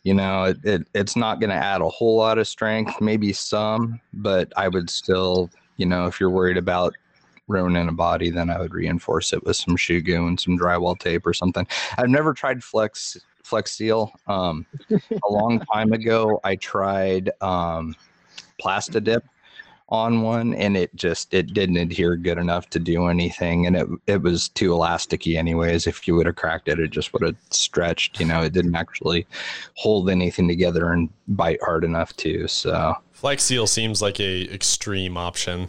you 0.03 0.13
know, 0.13 0.45
it, 0.45 0.57
it 0.63 0.87
it's 0.93 1.15
not 1.15 1.39
going 1.39 1.49
to 1.49 1.55
add 1.55 1.81
a 1.81 1.89
whole 1.89 2.17
lot 2.17 2.37
of 2.37 2.47
strength, 2.47 2.99
maybe 3.01 3.33
some, 3.33 3.99
but 4.13 4.51
I 4.57 4.67
would 4.67 4.89
still, 4.89 5.49
you 5.77 5.85
know, 5.85 6.07
if 6.07 6.19
you're 6.19 6.29
worried 6.29 6.57
about 6.57 6.93
ruining 7.47 7.87
a 7.87 7.93
body, 7.93 8.29
then 8.29 8.49
I 8.49 8.59
would 8.59 8.73
reinforce 8.73 9.33
it 9.33 9.43
with 9.43 9.57
some 9.57 9.75
shoe 9.75 10.01
goo 10.01 10.27
and 10.27 10.39
some 10.39 10.57
drywall 10.57 10.97
tape 10.97 11.25
or 11.25 11.33
something. 11.33 11.67
I've 11.97 12.09
never 12.09 12.33
tried 12.33 12.63
flex 12.63 13.17
Flex 13.43 13.71
Seal. 13.71 14.11
Um, 14.27 14.65
a 14.91 15.31
long 15.31 15.59
time 15.73 15.93
ago, 15.93 16.39
I 16.43 16.55
tried 16.55 17.31
um, 17.41 17.95
Plastidip 18.61 19.21
on 19.89 20.21
one, 20.21 20.53
and 20.53 20.77
it 20.77 20.95
just 20.95 21.33
it 21.33 21.53
didn't 21.53 21.77
adhere 21.77 22.15
good 22.15 22.37
enough 22.37 22.69
to 22.69 22.79
do 22.79 23.07
anything, 23.07 23.67
and 23.67 23.75
it 23.75 23.87
it 24.07 24.21
was 24.21 24.49
too 24.49 24.71
elasticy 24.71 25.37
anyways. 25.37 25.85
If 25.85 26.07
you 26.07 26.15
would 26.15 26.25
have 26.25 26.37
cracked 26.37 26.69
it, 26.69 26.79
it 26.79 26.91
just 26.91 27.11
would 27.13 27.23
have 27.23 27.35
stretched. 27.49 28.19
You 28.19 28.25
know, 28.25 28.41
it 28.41 28.53
didn't 28.53 28.75
actually 28.75 29.27
hold 29.75 30.09
anything 30.09 30.47
together 30.47 30.91
and 30.93 31.09
bite 31.27 31.61
hard 31.61 31.83
enough 31.83 32.15
to. 32.17 32.47
So 32.47 32.95
Flex 33.11 33.43
Seal 33.43 33.67
seems 33.67 34.01
like 34.01 34.19
a 34.19 34.51
extreme 34.53 35.17
option. 35.17 35.67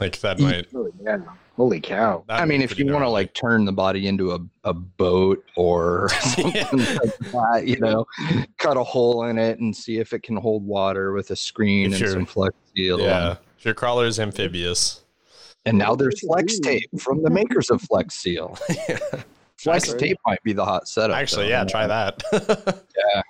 Like 0.00 0.20
that 0.20 0.38
might. 0.40 0.66
yeah. 1.02 1.18
Holy 1.56 1.80
cow! 1.80 2.22
That'd 2.28 2.42
I 2.42 2.44
mean, 2.44 2.60
if 2.60 2.78
you 2.78 2.92
want 2.92 3.02
to 3.04 3.08
like 3.08 3.32
turn 3.32 3.64
the 3.64 3.72
body 3.72 4.06
into 4.06 4.32
a, 4.32 4.40
a 4.64 4.74
boat 4.74 5.42
or 5.56 6.08
something 6.20 6.52
like 6.78 7.18
that, 7.32 7.62
you 7.66 7.80
know, 7.80 8.06
cut 8.58 8.76
a 8.76 8.84
hole 8.84 9.24
in 9.24 9.38
it 9.38 9.58
and 9.58 9.74
see 9.74 9.98
if 9.98 10.12
it 10.12 10.22
can 10.22 10.36
hold 10.36 10.66
water 10.66 11.12
with 11.12 11.30
a 11.30 11.36
screen 11.36 11.94
if 11.94 12.00
and 12.02 12.10
some 12.10 12.26
flex 12.26 12.54
seal. 12.74 13.00
Yeah, 13.00 13.36
if 13.58 13.64
your 13.64 13.74
crawler 13.74 14.04
is 14.04 14.20
amphibious. 14.20 15.02
And 15.64 15.78
now 15.78 15.96
there's 15.96 16.20
Flex 16.20 16.60
Tape 16.60 16.88
from 17.00 17.24
the 17.24 17.30
makers 17.30 17.70
of 17.70 17.82
Flex 17.82 18.14
Seal. 18.14 18.56
yeah. 18.88 18.98
Flex 19.56 19.92
Tape 19.94 20.16
might 20.24 20.40
be 20.44 20.52
the 20.52 20.64
hot 20.64 20.86
setup. 20.86 21.16
Actually, 21.16 21.46
though, 21.46 21.50
yeah, 21.50 21.64
try 21.64 21.88
that. 21.88 22.22
yeah. 22.32 23.22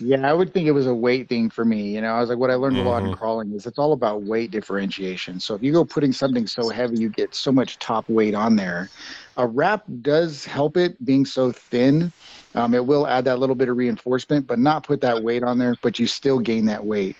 Yeah, 0.00 0.28
I 0.28 0.32
would 0.32 0.52
think 0.52 0.66
it 0.66 0.72
was 0.72 0.86
a 0.86 0.94
weight 0.94 1.28
thing 1.28 1.50
for 1.50 1.64
me. 1.64 1.94
You 1.94 2.00
know, 2.00 2.08
I 2.08 2.20
was 2.20 2.28
like, 2.28 2.38
what 2.38 2.50
I 2.50 2.54
learned 2.54 2.76
mm-hmm. 2.76 2.86
a 2.86 2.90
lot 2.90 3.02
in 3.02 3.10
mm-hmm. 3.10 3.18
crawling 3.18 3.52
is 3.52 3.66
it's 3.66 3.78
all 3.78 3.92
about 3.92 4.22
weight 4.22 4.50
differentiation. 4.50 5.40
So 5.40 5.54
if 5.54 5.62
you 5.62 5.72
go 5.72 5.84
putting 5.84 6.12
something 6.12 6.46
so 6.46 6.68
heavy, 6.68 6.98
you 6.98 7.08
get 7.08 7.34
so 7.34 7.52
much 7.52 7.78
top 7.78 8.08
weight 8.08 8.34
on 8.34 8.56
there. 8.56 8.90
A 9.36 9.46
wrap 9.46 9.84
does 10.02 10.44
help 10.44 10.76
it 10.76 11.02
being 11.04 11.24
so 11.24 11.52
thin. 11.52 12.12
Um, 12.54 12.74
it 12.74 12.84
will 12.84 13.06
add 13.06 13.24
that 13.26 13.38
little 13.38 13.54
bit 13.54 13.68
of 13.68 13.76
reinforcement, 13.76 14.46
but 14.46 14.58
not 14.58 14.82
put 14.82 15.00
that 15.02 15.22
weight 15.22 15.42
on 15.42 15.58
there, 15.58 15.76
but 15.82 15.98
you 15.98 16.06
still 16.06 16.38
gain 16.38 16.64
that 16.66 16.84
weight. 16.84 17.16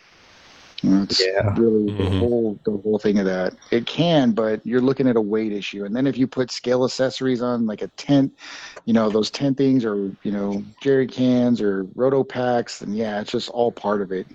That's 0.91 1.21
yeah. 1.25 1.55
really 1.57 1.91
mm-hmm. 1.91 2.03
the 2.03 2.19
whole 2.19 2.59
the 2.65 2.77
whole 2.79 2.99
thing 2.99 3.19
of 3.19 3.27
that. 3.27 3.55
It 3.71 3.87
can, 3.87 4.33
but 4.33 4.65
you're 4.67 4.81
looking 4.81 5.09
at 5.09 5.17
a 5.17 5.21
weight 5.21 5.53
issue. 5.53 5.85
And 5.85 5.95
then 5.95 6.07
if 6.07 6.17
you 6.17 6.27
put 6.27 6.51
scale 6.51 6.85
accessories 6.85 7.43
on 7.43 7.67
like 7.67 7.83
a 7.83 7.89
tent, 7.89 8.37
you 8.85 8.93
know, 8.93 9.11
those 9.11 9.31
tent 9.31 9.57
things 9.57 9.85
or, 9.85 10.13
you 10.23 10.33
know, 10.33 10.65
jerry 10.81 11.07
cans 11.07 11.61
or 11.61 11.85
roto 11.95 12.23
packs, 12.25 12.83
and 12.83 12.97
yeah, 12.97 13.21
it's 13.21 13.33
just 13.33 13.49
all 13.51 13.73
part 13.73 14.03
of 14.03 14.13
it. 14.13 14.27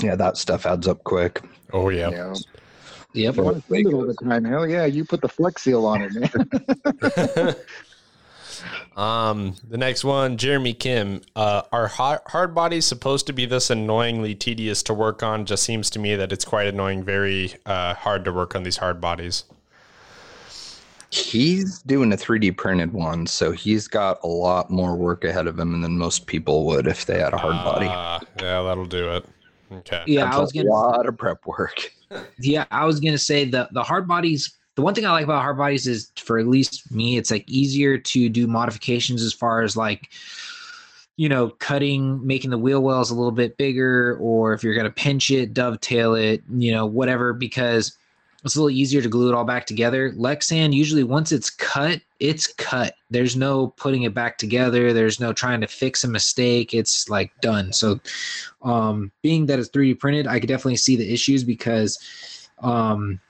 Yeah, 0.00 0.16
that 0.16 0.36
stuff 0.36 0.66
adds 0.66 0.88
up 0.88 1.04
quick. 1.04 1.42
Oh 1.72 1.88
yeah. 1.88 2.10
yeah. 2.10 2.34
Yep. 3.14 3.36
You 3.36 3.42
want 3.42 3.56
to 3.58 3.62
spend 3.62 3.86
it 3.88 3.94
all 3.94 4.06
the 4.06 4.14
time. 4.14 4.44
Hell 4.44 4.66
yeah, 4.66 4.86
you 4.86 5.04
put 5.04 5.20
the 5.20 5.28
flex 5.28 5.62
seal 5.62 5.84
on 5.84 6.02
it, 6.02 6.12
man. 6.14 7.54
Um, 8.96 9.56
the 9.68 9.78
next 9.78 10.04
one, 10.04 10.36
Jeremy 10.36 10.74
Kim. 10.74 11.22
Uh, 11.34 11.62
are 11.72 11.88
hard, 11.88 12.20
hard 12.26 12.54
bodies 12.54 12.86
supposed 12.86 13.26
to 13.26 13.32
be 13.32 13.46
this 13.46 13.70
annoyingly 13.70 14.34
tedious 14.34 14.82
to 14.84 14.94
work 14.94 15.22
on? 15.22 15.46
Just 15.46 15.62
seems 15.62 15.90
to 15.90 15.98
me 15.98 16.16
that 16.16 16.32
it's 16.32 16.44
quite 16.44 16.66
annoying, 16.66 17.04
very 17.04 17.54
uh, 17.66 17.94
hard 17.94 18.24
to 18.24 18.32
work 18.32 18.54
on 18.54 18.62
these 18.62 18.76
hard 18.76 19.00
bodies. 19.00 19.44
He's 21.10 21.82
doing 21.82 22.10
a 22.12 22.16
3D 22.16 22.56
printed 22.56 22.92
one, 22.92 23.26
so 23.26 23.52
he's 23.52 23.86
got 23.86 24.18
a 24.22 24.26
lot 24.26 24.70
more 24.70 24.96
work 24.96 25.24
ahead 25.24 25.46
of 25.46 25.58
him 25.58 25.82
than 25.82 25.98
most 25.98 26.26
people 26.26 26.64
would 26.66 26.86
if 26.86 27.04
they 27.04 27.18
had 27.18 27.34
a 27.34 27.38
hard 27.38 27.62
body. 27.64 27.86
Uh, 27.86 28.18
yeah, 28.40 28.62
that'll 28.62 28.86
do 28.86 29.10
it. 29.10 29.26
Okay. 29.70 30.02
Yeah, 30.06 30.24
That's 30.24 30.36
I 30.36 30.40
was 30.40 30.52
gonna, 30.52 30.70
a 30.70 30.70
lot 30.70 31.06
of 31.06 31.16
prep 31.18 31.46
work. 31.46 31.92
yeah, 32.38 32.64
I 32.70 32.84
was 32.86 33.00
gonna 33.00 33.18
say 33.18 33.44
the 33.44 33.68
the 33.72 33.82
hard 33.82 34.06
bodies 34.08 34.54
the 34.74 34.82
one 34.82 34.94
thing 34.94 35.04
I 35.04 35.12
like 35.12 35.24
about 35.24 35.42
hard 35.42 35.58
bodies 35.58 35.86
is 35.86 36.10
for 36.16 36.38
at 36.38 36.46
least 36.46 36.90
me, 36.90 37.16
it's 37.16 37.30
like 37.30 37.48
easier 37.48 37.98
to 37.98 38.28
do 38.28 38.46
modifications 38.46 39.22
as 39.22 39.32
far 39.32 39.62
as 39.62 39.76
like, 39.76 40.10
you 41.16 41.28
know, 41.28 41.50
cutting, 41.50 42.26
making 42.26 42.50
the 42.50 42.58
wheel 42.58 42.82
wells 42.82 43.10
a 43.10 43.14
little 43.14 43.32
bit 43.32 43.58
bigger, 43.58 44.16
or 44.18 44.54
if 44.54 44.64
you're 44.64 44.74
going 44.74 44.86
to 44.86 44.90
pinch 44.90 45.30
it, 45.30 45.52
dovetail 45.52 46.14
it, 46.14 46.42
you 46.50 46.72
know, 46.72 46.86
whatever, 46.86 47.34
because 47.34 47.96
it's 48.44 48.56
a 48.56 48.58
little 48.58 48.76
easier 48.76 49.02
to 49.02 49.08
glue 49.08 49.28
it 49.28 49.34
all 49.34 49.44
back 49.44 49.66
together. 49.66 50.10
Lexan, 50.12 50.72
usually 50.72 51.04
once 51.04 51.30
it's 51.32 51.50
cut, 51.50 52.00
it's 52.18 52.46
cut. 52.46 52.94
There's 53.10 53.36
no 53.36 53.68
putting 53.68 54.02
it 54.02 54.14
back 54.14 54.38
together. 54.38 54.92
There's 54.92 55.20
no 55.20 55.32
trying 55.32 55.60
to 55.60 55.68
fix 55.68 56.02
a 56.02 56.08
mistake. 56.08 56.74
It's 56.74 57.08
like 57.08 57.30
done. 57.40 57.72
So, 57.72 58.00
um, 58.62 59.12
being 59.22 59.46
that 59.46 59.58
it's 59.58 59.68
3D 59.68 59.98
printed, 60.00 60.26
I 60.26 60.40
could 60.40 60.48
definitely 60.48 60.76
see 60.76 60.96
the 60.96 61.12
issues 61.12 61.44
because, 61.44 61.98
um, 62.62 63.20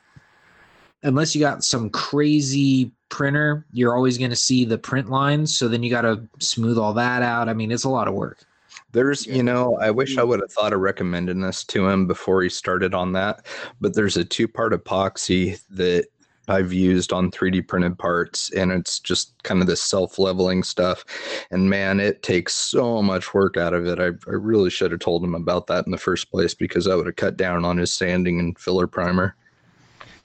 unless 1.03 1.35
you 1.35 1.41
got 1.41 1.65
some 1.65 1.91
crazy 1.91 2.93
printer, 3.09 3.66
you're 3.73 3.95
always 3.95 4.19
going 4.19 4.31
to 4.31 4.37
see 4.37 4.65
the 4.65 4.79
print 4.79 5.11
lines. 5.11 5.57
So 5.57 5.69
then 5.69 5.83
you 5.83 5.91
got 5.91 6.03
to 6.03 6.27
smooth 6.39 6.79
all 6.79 6.95
that 6.95 7.23
out. 7.23 7.49
I 7.49 7.55
mean, 7.55 7.70
it's 7.70 7.85
a 7.85 7.89
lot 7.89 8.09
of 8.09 8.15
work. 8.15 8.45
There's, 8.93 9.27
you 9.27 9.43
know, 9.43 9.79
I 9.79 9.91
wish 9.91 10.19
I 10.19 10.23
would 10.23 10.41
have 10.41 10.53
thought 10.53 10.73
of 10.73 10.81
recommending 10.81 11.41
this 11.41 11.65
to 11.65 11.89
him 11.89 12.07
before 12.07 12.43
he 12.43 12.49
started 12.49 12.95
on 12.95 13.12
that, 13.12 13.47
but 13.81 13.95
there's 13.95 14.16
a 14.16 14.24
two 14.24 14.47
part 14.47 14.73
epoxy 14.73 15.59
that 15.70 16.07
I've 16.49 16.73
used 16.73 17.12
on 17.12 17.31
3D 17.31 17.69
printed 17.69 17.99
parts, 17.99 18.51
and 18.53 18.73
it's 18.73 18.99
just 18.99 19.41
kind 19.45 19.61
of 19.61 19.66
this 19.66 19.83
self 19.83 20.19
leveling 20.19 20.62
stuff. 20.62 21.05
And 21.51 21.70
man, 21.70 22.01
it 22.01 22.23
takes 22.23 22.55
so 22.55 23.01
much 23.01 23.33
work 23.33 23.57
out 23.57 23.73
of 23.73 23.87
it. 23.87 23.99
I, 23.99 24.07
I 24.31 24.35
really 24.35 24.70
should 24.70 24.91
have 24.91 25.01
told 25.01 25.24
him 25.24 25.35
about 25.35 25.69
that 25.69 25.87
in 25.87 25.93
the 25.93 25.99
first 25.99 26.31
place 26.31 26.55
because 26.55 26.89
I 26.89 26.95
would 26.95 27.07
have 27.07 27.16
cut 27.16 27.37
down 27.37 27.65
on 27.65 27.79
his 27.79 27.93
sanding 27.93 28.41
and 28.41 28.59
filler 28.59 28.87
primer. 28.87 29.37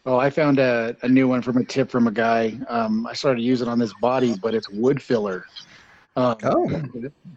Oh, 0.08 0.18
I 0.18 0.30
found 0.30 0.58
a, 0.58 0.96
a 1.04 1.10
new 1.10 1.28
one 1.28 1.42
from 1.42 1.58
a 1.58 1.66
tip 1.66 1.92
from 1.92 2.08
a 2.08 2.12
guy. 2.12 2.58
Um, 2.70 3.06
I 3.06 3.12
started 3.12 3.42
using 3.42 3.68
it 3.68 3.70
on 3.70 3.78
this 3.78 3.94
body, 4.00 4.36
but 4.42 4.56
it's 4.56 4.70
wood 4.70 5.02
filler. 5.02 5.46
Um, 6.18 6.35
oh. 6.45 6.81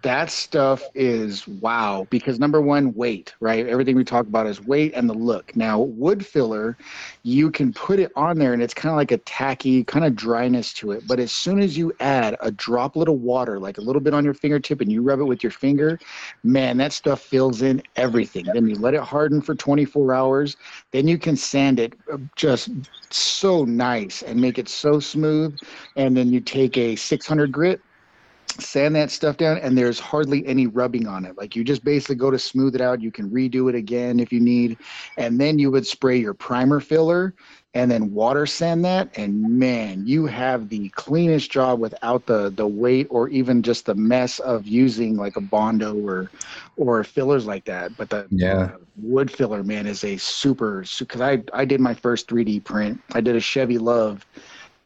That 0.03 0.31
stuff 0.31 0.83
is 0.95 1.47
wow 1.47 2.07
because 2.09 2.39
number 2.39 2.63
one, 2.63 2.95
weight, 2.95 3.35
right? 3.39 3.67
Everything 3.67 3.95
we 3.95 4.05
talk 4.05 4.27
about 4.27 4.47
is 4.47 4.65
weight 4.65 4.95
and 4.95 5.09
the 5.09 5.13
look. 5.15 5.55
Now, 5.55 5.81
wood 5.81 6.25
filler, 6.25 6.79
you 7.23 7.51
can 7.51 7.75
put 7.75 8.01
it 8.01 8.11
on 8.17 8.39
there 8.39 8.55
and 8.55 8.63
it's 8.63 8.73
kind 8.73 8.91
of 8.91 8.97
like 8.97 9.13
a 9.13 9.19
tacky 9.19 9.85
kind 9.85 10.07
of 10.07 10.17
dryness 10.17 10.73
to 10.75 10.93
it. 10.93 11.07
But 11.07 11.21
as 11.21 11.31
soon 11.31 11.61
as 11.61 11.77
you 11.77 11.93
add 12.01 12.39
a 12.41 12.51
droplet 12.51 13.11
of 13.11 13.17
water, 13.17 13.61
like 13.61 13.77
a 13.77 13.83
little 13.83 14.01
bit 14.01 14.15
on 14.15 14.25
your 14.25 14.33
fingertip, 14.33 14.81
and 14.81 14.91
you 14.91 15.03
rub 15.03 15.21
it 15.21 15.25
with 15.25 15.43
your 15.43 15.53
finger, 15.53 15.99
man, 16.43 16.79
that 16.79 16.95
stuff 16.95 17.21
fills 17.21 17.61
in 17.61 17.83
everything. 17.97 18.47
Then 18.55 18.67
you 18.67 18.77
let 18.77 18.95
it 18.95 19.03
harden 19.03 19.43
for 19.43 19.55
24 19.55 20.15
hours. 20.15 20.57
Then 20.93 21.07
you 21.07 21.19
can 21.19 21.37
sand 21.37 21.79
it 21.81 21.93
uh, 22.11 22.17
just 22.35 22.71
so 23.11 23.67
nice 23.67 24.23
and 24.23 24.41
make 24.41 24.59
it 24.59 24.71
so 24.71 25.01
smooth. 25.01 25.59
And 25.97 26.17
then 26.17 26.33
you 26.33 26.41
take 26.41 26.79
a 26.79 26.97
600 26.97 27.53
grit 27.53 27.83
sand 28.59 28.95
that 28.97 29.11
stuff 29.11 29.37
down 29.37 29.59
and 29.59 29.77
there's 29.77 29.99
hardly 29.99 30.45
any 30.47 30.67
rubbing 30.67 31.07
on 31.07 31.25
it. 31.25 31.37
Like 31.37 31.55
you 31.55 31.65
just 31.65 31.85
basically 31.85 32.17
go 32.17 32.31
to 32.31 32.39
smooth 32.39 32.75
it 32.75 32.81
out. 32.81 33.01
You 33.01 33.11
can 33.11 33.31
redo 33.31 33.69
it 33.69 33.75
again 33.75 34.19
if 34.19 34.33
you 34.33 34.41
need. 34.41 34.79
And 35.17 35.41
then 35.41 35.59
you 35.59 35.71
would 35.71 35.87
spray 35.87 36.19
your 36.19 36.35
primer 36.35 36.81
filler 36.81 37.35
and 37.75 37.91
then 37.91 38.13
water 38.13 38.47
sand 38.47 38.85
that. 38.85 39.17
And 39.17 39.59
man 39.59 40.07
you 40.07 40.27
have 40.27 40.69
the 40.69 40.89
cleanest 40.91 41.51
job 41.51 41.81
without 41.81 42.27
the 42.27 42.51
the 42.55 42.67
weight 42.67 43.07
or 43.11 43.29
even 43.29 43.63
just 43.63 43.87
the 43.87 43.95
mess 43.95 44.39
of 44.41 44.67
using 44.67 45.17
like 45.17 45.37
a 45.37 45.41
bondo 45.41 45.95
or 45.95 46.31
or 46.77 47.03
fillers 47.05 47.47
like 47.47 47.65
that. 47.67 47.97
But 47.97 48.11
the 48.11 48.29
Yeah. 48.31 48.73
wood 48.97 49.31
filler 49.31 49.63
man 49.63 49.87
is 49.87 50.05
a 50.05 50.17
super 50.17 50.85
because 50.99 51.21
i 51.21 51.43
i 51.53 51.65
did 51.65 51.81
my 51.81 51.95
first 51.95 52.29
3d 52.29 52.61
print. 52.61 53.03
I 53.15 53.21
did 53.21 53.37
a 53.37 53.41
chevy 53.41 53.79
LUV 53.79 54.25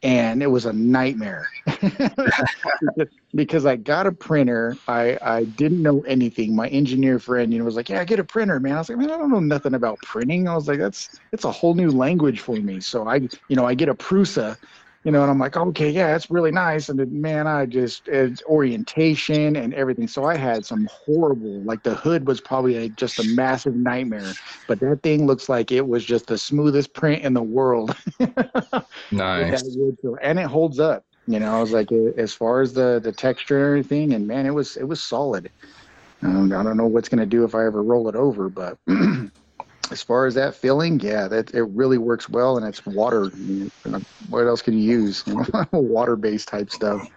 and 0.05 0.43
it 0.43 0.47
was 0.47 0.67
a 0.67 0.73
nightmare 0.73 1.49
because 3.33 3.65
I 3.65 3.75
got 3.75 4.05
a 4.05 4.11
printer. 4.11 4.77
I, 4.87 5.17
I 5.19 5.45
didn't 5.45 5.81
know 5.81 6.01
anything. 6.01 6.55
My 6.55 6.67
engineer 6.67 7.17
friend, 7.17 7.51
you 7.51 7.57
know, 7.57 7.65
was 7.65 7.75
like, 7.75 7.89
"Yeah, 7.89 8.05
get 8.05 8.19
a 8.19 8.23
printer, 8.23 8.59
man." 8.59 8.75
I 8.75 8.77
was 8.77 8.89
like, 8.89 8.99
"Man, 8.99 9.09
I 9.09 9.17
don't 9.17 9.31
know 9.31 9.39
nothing 9.39 9.73
about 9.73 9.99
printing." 10.03 10.47
I 10.47 10.53
was 10.53 10.67
like, 10.67 10.77
"That's 10.77 11.09
it's 11.31 11.43
a 11.43 11.51
whole 11.51 11.73
new 11.73 11.89
language 11.89 12.39
for 12.39 12.55
me." 12.61 12.81
So 12.81 13.07
I, 13.07 13.15
you 13.47 13.55
know, 13.55 13.65
I 13.65 13.73
get 13.73 13.89
a 13.89 13.95
Prusa, 13.95 14.57
you 15.05 15.11
know, 15.11 15.21
and 15.21 15.31
I'm 15.31 15.39
like, 15.39 15.55
"Okay, 15.55 15.89
yeah, 15.91 16.07
that's 16.07 16.31
really 16.31 16.51
nice." 16.51 16.89
And 16.89 16.99
then, 16.99 17.21
man, 17.21 17.47
I 17.47 17.67
just 17.67 18.07
it's 18.07 18.43
orientation 18.43 19.55
and 19.55 19.73
everything. 19.73 20.07
So 20.07 20.25
I 20.25 20.35
had 20.35 20.65
some 20.65 20.87
horrible, 20.91 21.61
like 21.63 21.83
the 21.83 21.93
hood 21.95 22.27
was 22.27 22.41
probably 22.41 22.75
a, 22.77 22.89
just 22.89 23.19
a 23.19 23.23
massive 23.23 23.75
nightmare, 23.75 24.33
but 24.67 24.79
that 24.81 25.01
thing 25.03 25.27
looks 25.27 25.47
like 25.47 25.71
it 25.71 25.87
was 25.87 26.03
just 26.03 26.25
the 26.27 26.37
smoothest 26.37 26.93
print 26.93 27.23
in 27.23 27.33
the 27.33 27.43
world. 27.43 27.95
Nice. 29.11 29.51
with 29.51 29.51
that 29.51 29.79
wood 29.79 29.97
filler. 30.01 30.17
and 30.17 30.39
it 30.39 30.47
holds 30.47 30.79
up. 30.79 31.03
You 31.27 31.39
know, 31.39 31.55
I 31.55 31.59
was 31.59 31.71
like, 31.71 31.91
uh, 31.91 32.11
as 32.17 32.33
far 32.33 32.61
as 32.61 32.73
the 32.73 32.99
the 33.03 33.11
texture 33.11 33.57
and 33.57 33.65
everything, 33.65 34.13
and 34.13 34.27
man, 34.27 34.45
it 34.45 34.53
was 34.53 34.75
it 34.77 34.83
was 34.83 35.03
solid. 35.03 35.51
Um, 36.23 36.51
I 36.53 36.63
don't 36.63 36.77
know 36.77 36.87
what's 36.87 37.09
gonna 37.09 37.25
do 37.25 37.43
if 37.43 37.55
I 37.55 37.65
ever 37.65 37.83
roll 37.83 38.09
it 38.09 38.15
over, 38.15 38.49
but 38.49 38.77
as 39.91 40.01
far 40.01 40.25
as 40.25 40.33
that 40.35 40.55
filling, 40.55 40.99
yeah, 40.99 41.27
that 41.27 41.53
it 41.53 41.63
really 41.63 41.97
works 41.97 42.29
well, 42.29 42.57
and 42.57 42.65
it's 42.65 42.85
water. 42.85 43.27
What 44.29 44.47
else 44.47 44.61
can 44.61 44.77
you 44.77 44.83
use? 44.83 45.23
water 45.71 46.15
based 46.15 46.47
type 46.47 46.71
stuff. 46.71 47.07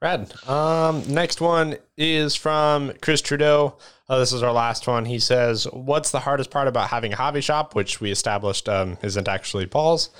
Rad. 0.00 0.32
Um, 0.46 1.02
next 1.08 1.40
one 1.40 1.76
is 1.96 2.36
from 2.36 2.92
Chris 3.00 3.22
Trudeau. 3.22 3.76
Uh, 4.08 4.18
this 4.18 4.32
is 4.32 4.42
our 4.42 4.52
last 4.52 4.86
one. 4.86 5.06
He 5.06 5.18
says, 5.18 5.64
"What's 5.72 6.10
the 6.10 6.20
hardest 6.20 6.50
part 6.50 6.68
about 6.68 6.90
having 6.90 7.12
a 7.12 7.16
hobby 7.16 7.40
shop?" 7.40 7.74
Which 7.74 8.00
we 8.00 8.10
established 8.10 8.68
um, 8.68 8.98
isn't 9.02 9.26
actually 9.26 9.66
Paul's. 9.66 10.10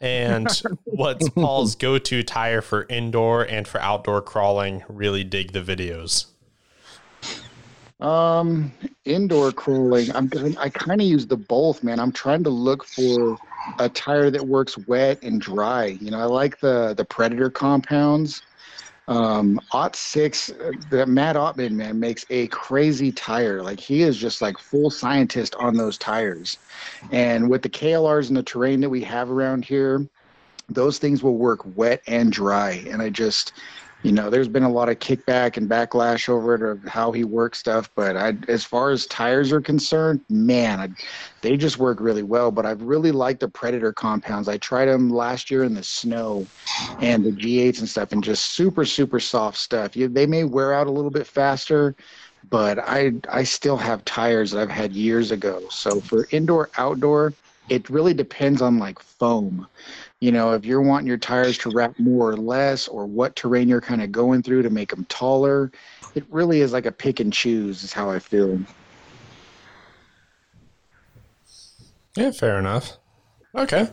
And 0.00 0.48
what's 0.84 1.28
Paul's 1.30 1.74
go-to 1.74 2.22
tire 2.22 2.62
for 2.62 2.86
indoor 2.88 3.42
and 3.44 3.68
for 3.68 3.80
outdoor 3.80 4.20
crawling? 4.22 4.82
Really 4.88 5.24
dig 5.24 5.52
the 5.52 5.60
videos. 5.60 6.26
Um, 8.00 8.72
indoor 9.04 9.52
crawling. 9.52 10.14
I'm 10.14 10.28
gonna- 10.28 10.54
I 10.58 10.68
kind 10.70 11.00
of 11.00 11.06
use 11.06 11.26
the 11.26 11.36
both, 11.36 11.82
man. 11.82 12.00
I'm 12.00 12.12
trying 12.12 12.42
to 12.44 12.50
look 12.50 12.84
for 12.84 13.36
a 13.78 13.88
tire 13.88 14.30
that 14.30 14.46
works 14.46 14.78
wet 14.86 15.18
and 15.22 15.40
dry. 15.40 15.86
You 16.00 16.10
know, 16.10 16.18
I 16.18 16.24
like 16.24 16.60
the 16.60 16.94
the 16.96 17.04
Predator 17.04 17.50
compounds. 17.50 18.42
Um, 19.08 19.60
Ottsix, 19.72 20.50
uh, 20.50 20.72
the 20.88 21.04
Matt 21.04 21.34
Ottman 21.34 21.72
man 21.72 21.98
makes 21.98 22.24
a 22.30 22.46
crazy 22.48 23.10
tire. 23.10 23.60
Like 23.60 23.80
he 23.80 24.02
is 24.02 24.16
just 24.16 24.40
like 24.40 24.56
full 24.56 24.88
scientist 24.88 25.56
on 25.56 25.76
those 25.76 25.98
tires. 25.98 26.58
And 27.10 27.50
with 27.50 27.62
the 27.62 27.68
KLRs 27.68 28.28
and 28.28 28.36
the 28.36 28.42
terrain 28.42 28.80
that 28.80 28.88
we 28.88 29.02
have 29.02 29.30
around 29.30 29.64
here, 29.64 30.06
those 30.68 30.98
things 30.98 31.24
will 31.24 31.36
work 31.36 31.60
wet 31.74 32.02
and 32.06 32.30
dry. 32.30 32.84
And 32.88 33.02
I 33.02 33.10
just, 33.10 33.52
you 34.02 34.12
know, 34.12 34.30
there's 34.30 34.48
been 34.48 34.62
a 34.62 34.70
lot 34.70 34.88
of 34.88 34.98
kickback 34.98 35.56
and 35.56 35.68
backlash 35.68 36.28
over 36.28 36.54
it 36.54 36.62
of 36.62 36.82
how 36.84 37.12
he 37.12 37.24
works 37.24 37.58
stuff. 37.58 37.90
But 37.94 38.16
I, 38.16 38.34
as 38.48 38.64
far 38.64 38.90
as 38.90 39.06
tires 39.06 39.52
are 39.52 39.60
concerned, 39.60 40.20
man, 40.30 40.80
I, 40.80 40.88
they 41.42 41.56
just 41.56 41.78
work 41.78 42.00
really 42.00 42.22
well. 42.22 42.50
But 42.50 42.64
I've 42.64 42.80
really 42.82 43.12
liked 43.12 43.40
the 43.40 43.48
Predator 43.48 43.92
compounds. 43.92 44.48
I 44.48 44.56
tried 44.56 44.86
them 44.86 45.10
last 45.10 45.50
year 45.50 45.64
in 45.64 45.74
the 45.74 45.82
snow 45.82 46.46
and 47.00 47.24
the 47.24 47.30
G8s 47.30 47.80
and 47.80 47.88
stuff, 47.88 48.12
and 48.12 48.24
just 48.24 48.52
super, 48.52 48.86
super 48.86 49.20
soft 49.20 49.58
stuff. 49.58 49.94
You, 49.96 50.08
they 50.08 50.26
may 50.26 50.44
wear 50.44 50.72
out 50.72 50.86
a 50.86 50.92
little 50.92 51.10
bit 51.10 51.26
faster, 51.26 51.94
but 52.48 52.78
I, 52.78 53.12
I 53.28 53.44
still 53.44 53.76
have 53.76 54.04
tires 54.06 54.52
that 54.52 54.62
I've 54.62 54.70
had 54.70 54.92
years 54.92 55.30
ago. 55.30 55.62
So 55.68 56.00
for 56.00 56.26
indoor, 56.30 56.70
outdoor, 56.78 57.34
it 57.68 57.90
really 57.90 58.14
depends 58.14 58.62
on 58.62 58.78
like 58.78 58.98
foam 58.98 59.66
you 60.20 60.30
know, 60.30 60.52
if 60.52 60.64
you're 60.66 60.82
wanting 60.82 61.06
your 61.06 61.16
tires 61.16 61.56
to 61.58 61.70
wrap 61.70 61.98
more 61.98 62.30
or 62.30 62.36
less, 62.36 62.86
or 62.88 63.06
what 63.06 63.34
terrain 63.36 63.68
you're 63.68 63.80
kind 63.80 64.02
of 64.02 64.12
going 64.12 64.42
through 64.42 64.62
to 64.62 64.70
make 64.70 64.90
them 64.90 65.06
taller, 65.06 65.72
it 66.14 66.24
really 66.30 66.60
is 66.60 66.72
like 66.72 66.86
a 66.86 66.92
pick 66.92 67.20
and 67.20 67.32
choose, 67.32 67.82
is 67.82 67.92
how 67.92 68.10
I 68.10 68.18
feel. 68.18 68.60
Yeah, 72.16 72.32
fair 72.32 72.58
enough. 72.58 72.98
Okay. 73.54 73.88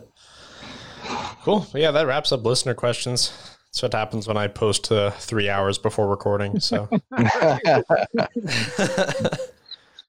Cool. 1.44 1.66
Well, 1.74 1.82
yeah, 1.82 1.92
that 1.92 2.08
wraps 2.08 2.32
up 2.34 2.44
listener 2.44 2.74
questions. 2.74 3.32
That's 3.68 3.84
what 3.84 3.94
happens 3.94 4.28
when 4.28 4.38
I 4.38 4.48
post 4.48 4.92
uh, 4.92 5.12
three 5.12 5.50
hours 5.50 5.78
before 5.78 6.08
recording. 6.08 6.60
So 6.60 6.90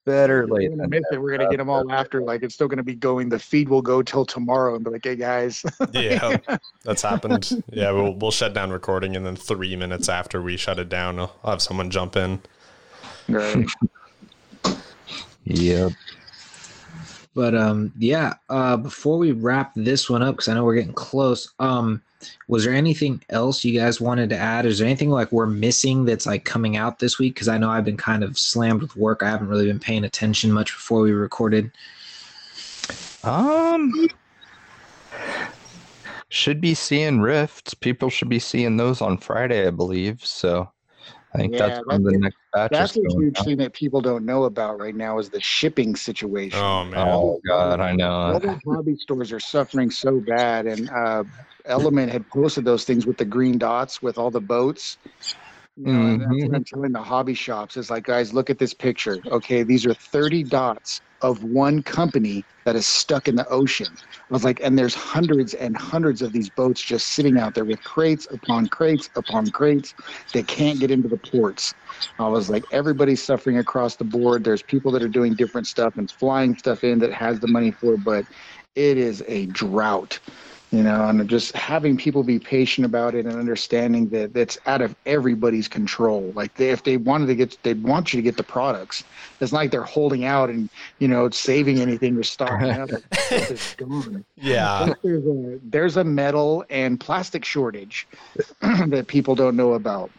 Better 0.05 0.47
We're 0.47 0.55
late 0.55 0.69
gonna 0.69 0.87
miss 0.87 1.03
it. 1.11 1.21
We're 1.21 1.37
gonna 1.37 1.49
get 1.49 1.57
them 1.57 1.69
all 1.69 1.91
after. 1.91 2.21
Like 2.21 2.41
it's 2.41 2.55
still 2.55 2.67
gonna 2.67 2.83
be 2.83 2.95
going. 2.95 3.29
The 3.29 3.37
feed 3.37 3.69
will 3.69 3.81
go 3.81 4.01
till 4.01 4.25
tomorrow, 4.25 4.75
and 4.75 4.83
be 4.83 4.91
like, 4.91 5.03
"Hey 5.03 5.15
guys, 5.15 5.63
yeah, 5.91 6.37
that's 6.83 7.01
happened. 7.01 7.63
Yeah, 7.71 7.91
we'll 7.91 8.13
we'll 8.15 8.31
shut 8.31 8.53
down 8.53 8.71
recording, 8.71 9.15
and 9.15 9.25
then 9.25 9.35
three 9.35 9.75
minutes 9.75 10.09
after 10.09 10.41
we 10.41 10.57
shut 10.57 10.79
it 10.79 10.89
down, 10.89 11.19
I'll, 11.19 11.35
I'll 11.43 11.51
have 11.51 11.61
someone 11.61 11.89
jump 11.91 12.15
in. 12.15 12.41
Right. 13.27 13.67
Yep. 15.45 15.93
But 17.39 17.55
um, 17.55 17.93
yeah. 17.97 18.33
Uh, 18.49 18.75
before 18.75 19.17
we 19.17 19.31
wrap 19.31 19.71
this 19.73 20.09
one 20.09 20.21
up, 20.21 20.35
because 20.35 20.49
I 20.49 20.55
know 20.55 20.65
we're 20.65 20.75
getting 20.75 20.91
close. 20.91 21.49
Um, 21.57 22.01
was 22.49 22.65
there 22.65 22.73
anything 22.73 23.23
else 23.29 23.63
you 23.63 23.79
guys 23.79 24.01
wanted 24.01 24.29
to 24.31 24.35
add? 24.35 24.65
Is 24.65 24.77
there 24.77 24.85
anything 24.85 25.09
like 25.09 25.31
we're 25.31 25.45
missing 25.45 26.03
that's 26.03 26.25
like 26.25 26.43
coming 26.43 26.75
out 26.75 26.99
this 26.99 27.17
week? 27.17 27.35
Because 27.35 27.47
I 27.47 27.57
know 27.57 27.69
I've 27.69 27.85
been 27.85 27.95
kind 27.95 28.25
of 28.25 28.37
slammed 28.37 28.81
with 28.81 28.93
work. 28.97 29.23
I 29.23 29.29
haven't 29.29 29.47
really 29.47 29.67
been 29.67 29.79
paying 29.79 30.03
attention 30.03 30.51
much 30.51 30.73
before 30.73 30.99
we 30.99 31.13
recorded. 31.13 31.71
Um, 33.23 34.09
should 36.27 36.59
be 36.59 36.73
seeing 36.73 37.21
rifts. 37.21 37.73
People 37.73 38.09
should 38.09 38.27
be 38.27 38.39
seeing 38.39 38.75
those 38.75 38.99
on 38.99 39.17
Friday, 39.17 39.65
I 39.65 39.69
believe. 39.69 40.25
So 40.25 40.69
I 41.33 41.37
think 41.37 41.53
Yeah, 41.53 41.69
that's 41.69 41.87
when 41.87 42.03
the 42.03 42.17
next 42.17 42.38
batch 42.53 42.71
That's 42.71 42.95
a 42.97 43.01
huge 43.01 43.37
on. 43.39 43.45
thing 43.45 43.57
that 43.57 43.73
people 43.73 44.01
don't 44.01 44.25
know 44.25 44.43
about 44.43 44.79
right 44.79 44.95
now 44.95 45.19
is 45.19 45.29
the 45.29 45.41
shipping 45.41 45.95
situation. 45.95 46.59
Oh 46.59 46.85
man, 46.85 47.07
Oh 47.07 47.41
God, 47.47 47.79
I 47.79 47.95
know. 47.95 48.33
All 48.33 48.39
the 48.39 48.59
hobby 48.65 48.95
stores 48.95 49.31
are 49.31 49.39
suffering 49.39 49.89
so 49.91 50.19
bad, 50.19 50.65
and 50.67 50.89
uh, 50.89 51.23
Element 51.65 52.11
had 52.11 52.29
posted 52.29 52.65
those 52.65 52.83
things 52.85 53.05
with 53.05 53.17
the 53.17 53.25
green 53.25 53.57
dots 53.57 54.01
with 54.01 54.17
all 54.17 54.31
the 54.31 54.41
boats. 54.41 54.97
You 55.85 55.93
know, 55.93 56.01
what 56.01 56.25
I'm 56.25 56.31
mm-hmm. 56.31 56.61
telling 56.63 56.91
the 56.91 57.01
hobby 57.01 57.33
shops. 57.33 57.77
It's 57.77 57.89
like, 57.89 58.03
guys, 58.03 58.33
look 58.33 58.49
at 58.49 58.59
this 58.59 58.73
picture. 58.73 59.17
Okay, 59.27 59.63
these 59.63 59.85
are 59.85 59.93
30 59.93 60.43
dots 60.43 60.99
of 61.21 61.43
one 61.43 61.83
company 61.83 62.43
that 62.65 62.75
is 62.75 62.85
stuck 62.85 63.29
in 63.29 63.35
the 63.35 63.47
ocean. 63.47 63.87
I 63.89 64.33
was 64.33 64.43
like, 64.43 64.59
and 64.61 64.77
there's 64.77 64.93
hundreds 64.93 65.53
and 65.53 65.77
hundreds 65.77 66.21
of 66.21 66.33
these 66.33 66.49
boats 66.49 66.81
just 66.81 67.07
sitting 67.07 67.37
out 67.37 67.55
there 67.55 67.63
with 67.63 67.81
crates 67.83 68.27
upon 68.29 68.67
crates 68.67 69.09
upon 69.15 69.51
crates 69.51 69.93
They 70.33 70.43
can't 70.43 70.79
get 70.79 70.91
into 70.91 71.07
the 71.07 71.17
ports. 71.17 71.73
I 72.19 72.27
was 72.27 72.49
like, 72.49 72.65
everybody's 72.71 73.23
suffering 73.23 73.57
across 73.57 73.95
the 73.95 74.03
board. 74.03 74.43
There's 74.43 74.61
people 74.61 74.91
that 74.91 75.01
are 75.01 75.07
doing 75.09 75.33
different 75.33 75.67
stuff 75.67 75.97
and 75.97 76.11
flying 76.11 76.57
stuff 76.57 76.83
in 76.83 76.99
that 76.99 77.13
has 77.13 77.39
the 77.39 77.47
money 77.47 77.71
for 77.71 77.93
it, 77.93 78.03
but 78.03 78.25
it 78.75 78.97
is 78.97 79.23
a 79.27 79.45
drought 79.47 80.19
you 80.71 80.83
know 80.83 81.07
and 81.07 81.27
just 81.29 81.51
having 81.55 81.97
people 81.97 82.23
be 82.23 82.37
patient 82.39 82.85
about 82.85 83.15
it 83.15 83.25
and 83.25 83.35
understanding 83.35 84.07
that 84.09 84.33
that's 84.33 84.57
out 84.67 84.81
of 84.81 84.95
everybody's 85.05 85.67
control. 85.67 86.31
Like 86.35 86.53
they, 86.55 86.69
if 86.69 86.83
they 86.83 86.97
wanted 86.97 87.27
to 87.27 87.35
get 87.35 87.57
they'd 87.63 87.81
want 87.83 88.13
you 88.13 88.17
to 88.17 88.21
get 88.21 88.37
the 88.37 88.43
products 88.43 89.03
it's 89.39 89.51
not 89.51 89.59
like 89.59 89.71
they're 89.71 89.83
holding 89.83 90.25
out 90.25 90.49
and 90.49 90.69
you 90.99 91.07
know 91.07 91.29
saving 91.29 91.79
anything 91.79 92.17
or 92.17 92.23
stocking 92.23 92.69
up 92.69 92.91
Like, 92.91 93.03
stuff 93.15 93.51
is 93.51 93.75
gone. 93.77 94.25
yeah, 94.35 94.93
there's 95.03 95.25
a 95.25 95.59
there's 95.63 95.97
a 95.97 96.03
metal 96.03 96.65
and 96.69 96.99
plastic 96.99 97.43
shortage 97.45 98.07
that 98.61 99.05
people 99.07 99.35
don't 99.35 99.55
know 99.55 99.73
about 99.73 100.11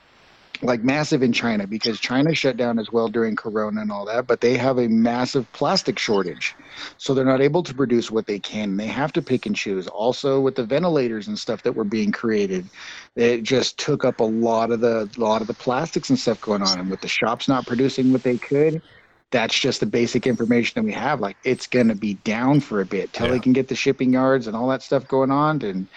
like 0.63 0.83
massive 0.83 1.23
in 1.23 1.33
China 1.33 1.67
because 1.67 2.01
China 2.01 2.35
shut 2.35 2.57
down 2.57 2.79
as 2.79 2.91
well 2.93 3.09
during 3.09 3.37
corona 3.37 3.81
and 3.81 3.91
all 3.93 4.05
that 4.07 4.27
but 4.27 4.41
they 4.41 4.57
have 4.57 4.79
a 4.79 4.89
massive 4.89 5.51
plastic 5.53 5.99
shortage. 5.99 6.57
So 6.99 7.15
they're 7.15 7.25
not 7.25 7.41
able 7.41 7.63
to 7.65 7.75
produce 7.75 8.11
what 8.11 8.27
they 8.27 8.39
can 8.41 8.77
they 8.77 8.87
have 8.87 9.13
to 9.15 9.23
pick 9.23 9.47
and 9.47 9.57
choose. 9.57 9.87
Also 9.89 10.41
with 10.41 10.57
the 10.57 10.65
ventilators 10.65 11.29
and 11.29 11.39
stuff 11.39 11.63
that 11.63 11.75
were 11.75 11.85
being 11.85 12.13
created 12.13 12.71
it 13.17 13.43
just 13.43 13.79
took 13.79 14.05
up 14.05 14.21
a 14.21 14.25
lot 14.25 14.71
of 14.71 14.81
the 14.81 15.11
lot 15.17 15.41
of 15.43 15.49
the 15.49 15.55
plastics 15.55 16.11
and 16.11 16.19
stuff 16.19 16.41
going 16.41 16.63
on. 16.63 16.79
And 16.81 16.91
with 16.91 17.01
the 17.01 17.09
shops 17.09 17.49
not 17.49 17.67
producing 17.67 18.13
what 18.13 18.23
they 18.23 18.39
could 18.39 18.83
that's 19.31 19.59
just 19.59 19.81
the 19.81 19.87
basic 19.87 20.27
information 20.27 20.73
that 20.77 20.85
we 20.85 20.93
have. 20.93 21.21
Like 21.21 21.37
it's 21.45 21.67
going 21.67 21.89
to 21.89 21.95
be 21.95 22.15
down 22.15 22.61
for 22.61 22.81
a 22.81 22.87
bit 22.87 23.13
till 23.13 23.27
Yeah. 23.27 23.33
they 23.35 23.41
can 23.41 23.53
get 23.53 23.69
the 23.69 23.77
shipping 23.77 24.13
yards 24.13 24.47
and 24.47 24.57
all 24.57 24.69
that 24.69 24.83
stuff 24.83 25.07
going 25.07 25.31
on. 25.31 25.63
And 25.63 25.89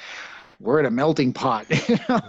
we're 0.63 0.79
at 0.79 0.85
a 0.85 0.91
melting 0.91 1.33
pot. 1.33 1.67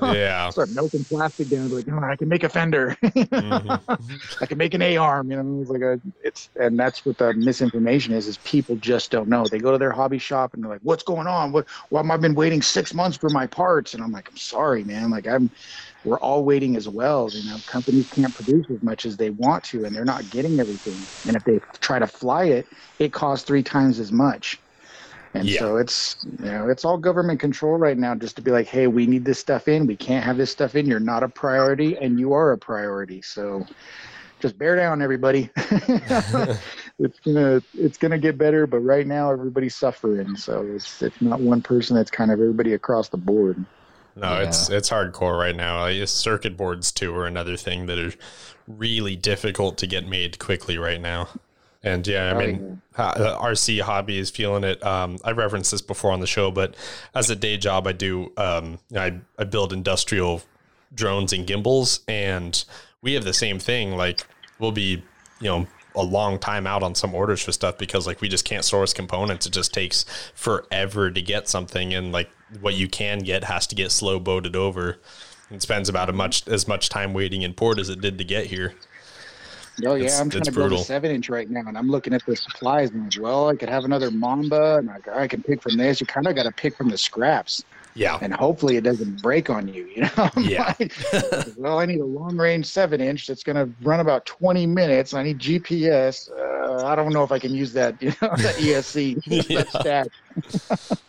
Yeah. 0.03 0.51
Start 0.51 0.71
melting 0.71 1.05
plastic 1.05 1.49
down. 1.49 1.71
Like, 1.71 1.87
oh, 1.91 1.99
I 1.99 2.17
can 2.17 2.29
make 2.29 2.45
a 2.45 2.49
fender. 2.49 2.97
mm-hmm. 3.05 4.15
I 4.41 4.47
can 4.47 4.59
make 4.59 4.75
an 4.75 4.83
A 4.83 4.97
arm. 4.97 5.31
You 5.31 5.43
know, 5.43 5.61
it's 5.61 5.71
like 5.71 5.83
a, 5.83 6.01
it's, 6.23 6.51
and 6.57 6.79
that's 6.79 7.05
what 7.05 7.19
the 7.19 7.33
misinformation 7.35 8.13
is. 8.13 8.27
Is 8.27 8.39
people 8.39 8.77
just 8.77 9.11
don't 9.11 9.29
know. 9.29 9.47
They 9.47 9.59
go 9.59 9.73
to 9.73 9.79
their 9.79 9.93
hobby 9.93 10.19
shop 10.19 10.55
and 10.55 10.63
they're 10.63 10.71
like, 10.71 10.81
"What's 10.83 11.03
going 11.03 11.27
on? 11.27 11.53
What? 11.53 11.67
Why 11.89 12.03
have 12.03 12.11
I 12.11 12.17
been 12.17 12.35
waiting 12.35 12.63
six 12.63 12.95
months 12.95 13.17
for 13.17 13.31
my 13.31 13.47
parts?" 13.47 13.95
And 13.95 14.03
I'm 14.03 14.13
like, 14.13 14.29
"I'm 14.31 14.37
sorry, 14.37 14.85
man. 14.85 15.11
Like, 15.11 15.27
I'm." 15.27 15.51
We're 16.05 16.19
all 16.19 16.45
waiting 16.45 16.77
as 16.77 16.87
well. 16.87 17.31
You 17.33 17.51
know, 17.51 17.57
companies 17.67 18.07
can't 18.15 18.35
produce 18.35 18.67
as 18.71 18.83
much 18.83 19.07
as 19.07 19.17
they 19.17 19.31
want 19.31 19.65
to, 19.65 19.87
and 19.87 19.97
they're 19.97 20.05
not 20.05 20.29
getting 20.29 20.61
everything. 20.61 21.07
And 21.27 21.35
if 21.35 21.45
they 21.45 21.61
try 21.81 21.99
to 21.99 22.07
fly 22.07 22.45
it, 22.45 22.67
it 22.99 23.13
costs 23.15 23.47
three 23.47 23.63
times 23.63 23.99
as 23.99 24.13
much. 24.13 24.59
And 25.35 25.49
yeah. 25.49 25.59
so 25.59 25.77
it's 25.77 26.17
you 26.41 26.47
know 26.47 26.69
it's 26.69 26.85
all 26.85 26.97
government 26.97 27.41
control 27.41 27.77
right 27.77 27.99
now 27.99 28.15
just 28.15 28.37
to 28.37 28.43
be 28.43 28.53
like, 28.53 28.67
hey, 28.67 28.87
we 28.87 29.07
need 29.07 29.25
this 29.25 29.41
stuff 29.41 29.67
in. 29.67 29.87
We 29.87 29.97
can't 29.97 30.25
have 30.25 30.37
this 30.37 30.51
stuff 30.51 30.77
in. 30.77 30.87
You're 30.87 31.01
not 31.01 31.23
a 31.23 31.29
priority, 31.29 31.97
and 31.97 32.19
you 32.19 32.33
are 32.33 32.53
a 32.53 32.59
priority. 32.59 33.21
So 33.21 33.67
just 34.41 34.59
bear 34.59 34.77
down, 34.77 35.03
everybody. 35.03 35.51
it's 35.57 37.19
gonna 37.25 37.63
it's 37.75 37.99
gonna 37.99 38.19
get 38.19 38.39
better, 38.39 38.67
but 38.67 38.79
right 38.79 39.07
now 39.07 39.33
everybody's 39.33 39.75
suffering. 39.75 40.37
So 40.37 40.63
it's 40.75 41.03
it's 41.03 41.21
not 41.21 41.41
one 41.41 41.63
person. 41.63 41.97
It's 41.97 42.11
kind 42.11 42.31
of 42.31 42.39
everybody 42.39 42.75
across 42.75 43.09
the 43.09 43.17
board. 43.17 43.65
No, 44.17 44.35
yeah. 44.35 44.49
it's 44.49 44.71
it's 44.71 44.91
hardcore 44.91 45.39
right 45.39 45.57
now. 45.57 45.81
Like, 45.81 46.07
circuit 46.07 46.57
boards 46.57 46.93
too 46.93 47.17
are 47.17 47.27
another 47.27 47.57
thing 47.57 47.87
that 47.87 47.99
are 47.99 48.13
really 48.69 49.17
difficult 49.17 49.79
to 49.79 49.87
get 49.87 50.07
made 50.07 50.39
quickly 50.39 50.79
right 50.79 51.01
now. 51.01 51.29
And 51.85 52.07
yeah, 52.07 52.35
I 52.35 52.47
mean, 52.47 52.81
uh, 52.97 53.39
RC 53.39 53.83
hobby 53.83 54.19
is 54.19 54.31
feeling 54.31 54.65
it. 54.65 54.85
Um, 54.85 55.19
I 55.23 55.33
referenced 55.33 55.71
this 55.71 55.83
before 55.83 56.13
on 56.13 56.21
the 56.21 56.27
show, 56.27 56.51
but 56.51 56.75
as 57.15 57.29
a 57.29 57.37
day 57.37 57.59
job, 57.59 57.87
I 57.87 57.93
do 57.93 58.33
um, 58.39 58.79
I 58.97 59.21
I 59.39 59.45
build 59.45 59.73
industrial 59.73 60.43
drones 60.95 61.35
and 61.35 61.47
gimbals, 61.47 62.01
and 62.09 62.65
we 63.03 63.13
have 63.13 63.25
the 63.25 63.35
same 63.35 63.59
thing. 63.59 63.97
Like 63.97 64.27
we'll 64.59 64.73
be, 64.73 65.05
you 65.41 65.49
know, 65.49 65.67
a 65.95 66.03
long 66.03 66.39
time 66.39 66.67
out 66.67 66.83
on 66.83 66.95
some 66.95 67.15
orders 67.15 67.43
for 67.43 67.53
stuff 67.53 67.77
because 67.77 68.07
like 68.07 68.23
we 68.23 68.31
just 68.31 68.47
can't 68.47 68.65
source 68.65 68.95
components. 68.95 69.45
It 69.45 69.53
just 69.53 69.75
takes 69.75 70.07
forever 70.35 71.11
to 71.11 71.21
get 71.21 71.49
something, 71.51 71.93
and 71.93 72.13
like 72.13 72.31
what 72.61 72.75
you 72.75 72.89
can 72.89 73.19
get 73.19 73.45
has 73.45 73.67
to 73.67 73.75
get 73.75 73.93
slow 73.93 74.19
boated 74.19 74.57
over. 74.57 74.99
and 75.51 75.61
spends 75.61 75.91
about 75.91 76.09
a 76.09 76.13
much 76.15 76.49
as 76.49 76.67
much 76.67 76.89
time 76.89 77.13
waiting 77.13 77.43
in 77.43 77.53
port 77.53 77.79
as 77.79 77.91
it 77.91 78.01
did 78.01 78.17
to 78.17 78.25
get 78.25 78.47
here. 78.47 78.75
Oh 79.85 79.95
yeah, 79.95 80.05
it's, 80.05 80.21
I'm 80.21 80.31
trying 80.31 80.43
to 80.45 80.53
build 80.53 80.69
brutal. 80.69 80.81
a 80.81 80.85
seven 80.85 81.11
inch 81.11 81.29
right 81.29 81.51
now, 81.51 81.63
and 81.67 81.77
I'm 81.77 81.89
looking 81.89 82.13
at 82.15 82.25
the 82.27 82.37
supplies 82.37 82.91
and 82.91 83.05
like, 83.05 83.23
well, 83.23 83.49
I 83.49 83.57
could 83.57 83.69
have 83.69 83.85
another 83.85 84.11
Mamba, 84.11 84.77
and 84.77 84.91
I, 84.91 85.23
I 85.23 85.29
can 85.29 85.43
pick 85.43 85.63
from 85.63 85.77
this. 85.77 86.01
You 86.01 86.07
kind 86.07 86.27
of 86.27 86.37
got 86.37 86.45
to 86.45 86.53
pick 86.53 86.77
from 86.77 86.89
the 86.89 86.99
scraps. 86.99 87.65
Yeah. 87.95 88.19
And 88.21 88.33
hopefully 88.33 88.77
it 88.77 88.83
doesn't 88.83 89.23
break 89.23 89.49
on 89.51 89.69
you. 89.69 89.87
You 89.87 90.03
know. 90.17 90.31
yeah. 90.37 90.75
like, 90.79 90.93
well, 91.57 91.79
I 91.79 91.87
need 91.87 92.01
a 92.01 92.05
long 92.05 92.37
range 92.37 92.67
seven 92.67 93.01
inch 93.01 93.27
that's 93.27 93.43
going 93.43 93.57
to 93.57 93.73
run 93.83 94.01
about 94.01 94.27
20 94.27 94.67
minutes. 94.67 95.15
I 95.15 95.23
need 95.23 95.39
GPS. 95.39 96.31
Uh, 96.31 96.85
I 96.87 96.97
don't 96.97 97.13
know 97.13 97.23
if 97.23 97.33
I 97.33 97.39
can 97.39 97.55
use 97.55 97.73
that. 97.75 98.01
You 98.03 98.09
know, 98.09 98.15
that 98.37 98.57
ESC. 98.57 99.23
yeah. 99.27 99.63
that 99.63 99.69
stack. 99.69 100.09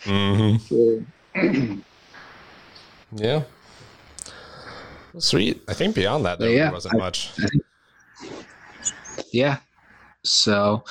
mm-hmm. 0.03 1.79
yeah. 3.15 3.43
Sweet. 5.17 5.63
I 5.67 5.73
think 5.73 5.95
beyond 5.95 6.25
that, 6.25 6.39
there 6.39 6.49
yeah, 6.49 6.71
wasn't 6.71 6.95
I, 6.95 6.97
much. 6.97 7.31
I 7.41 7.47
think 7.47 7.64
yeah. 9.35 9.57
So, 10.23 10.83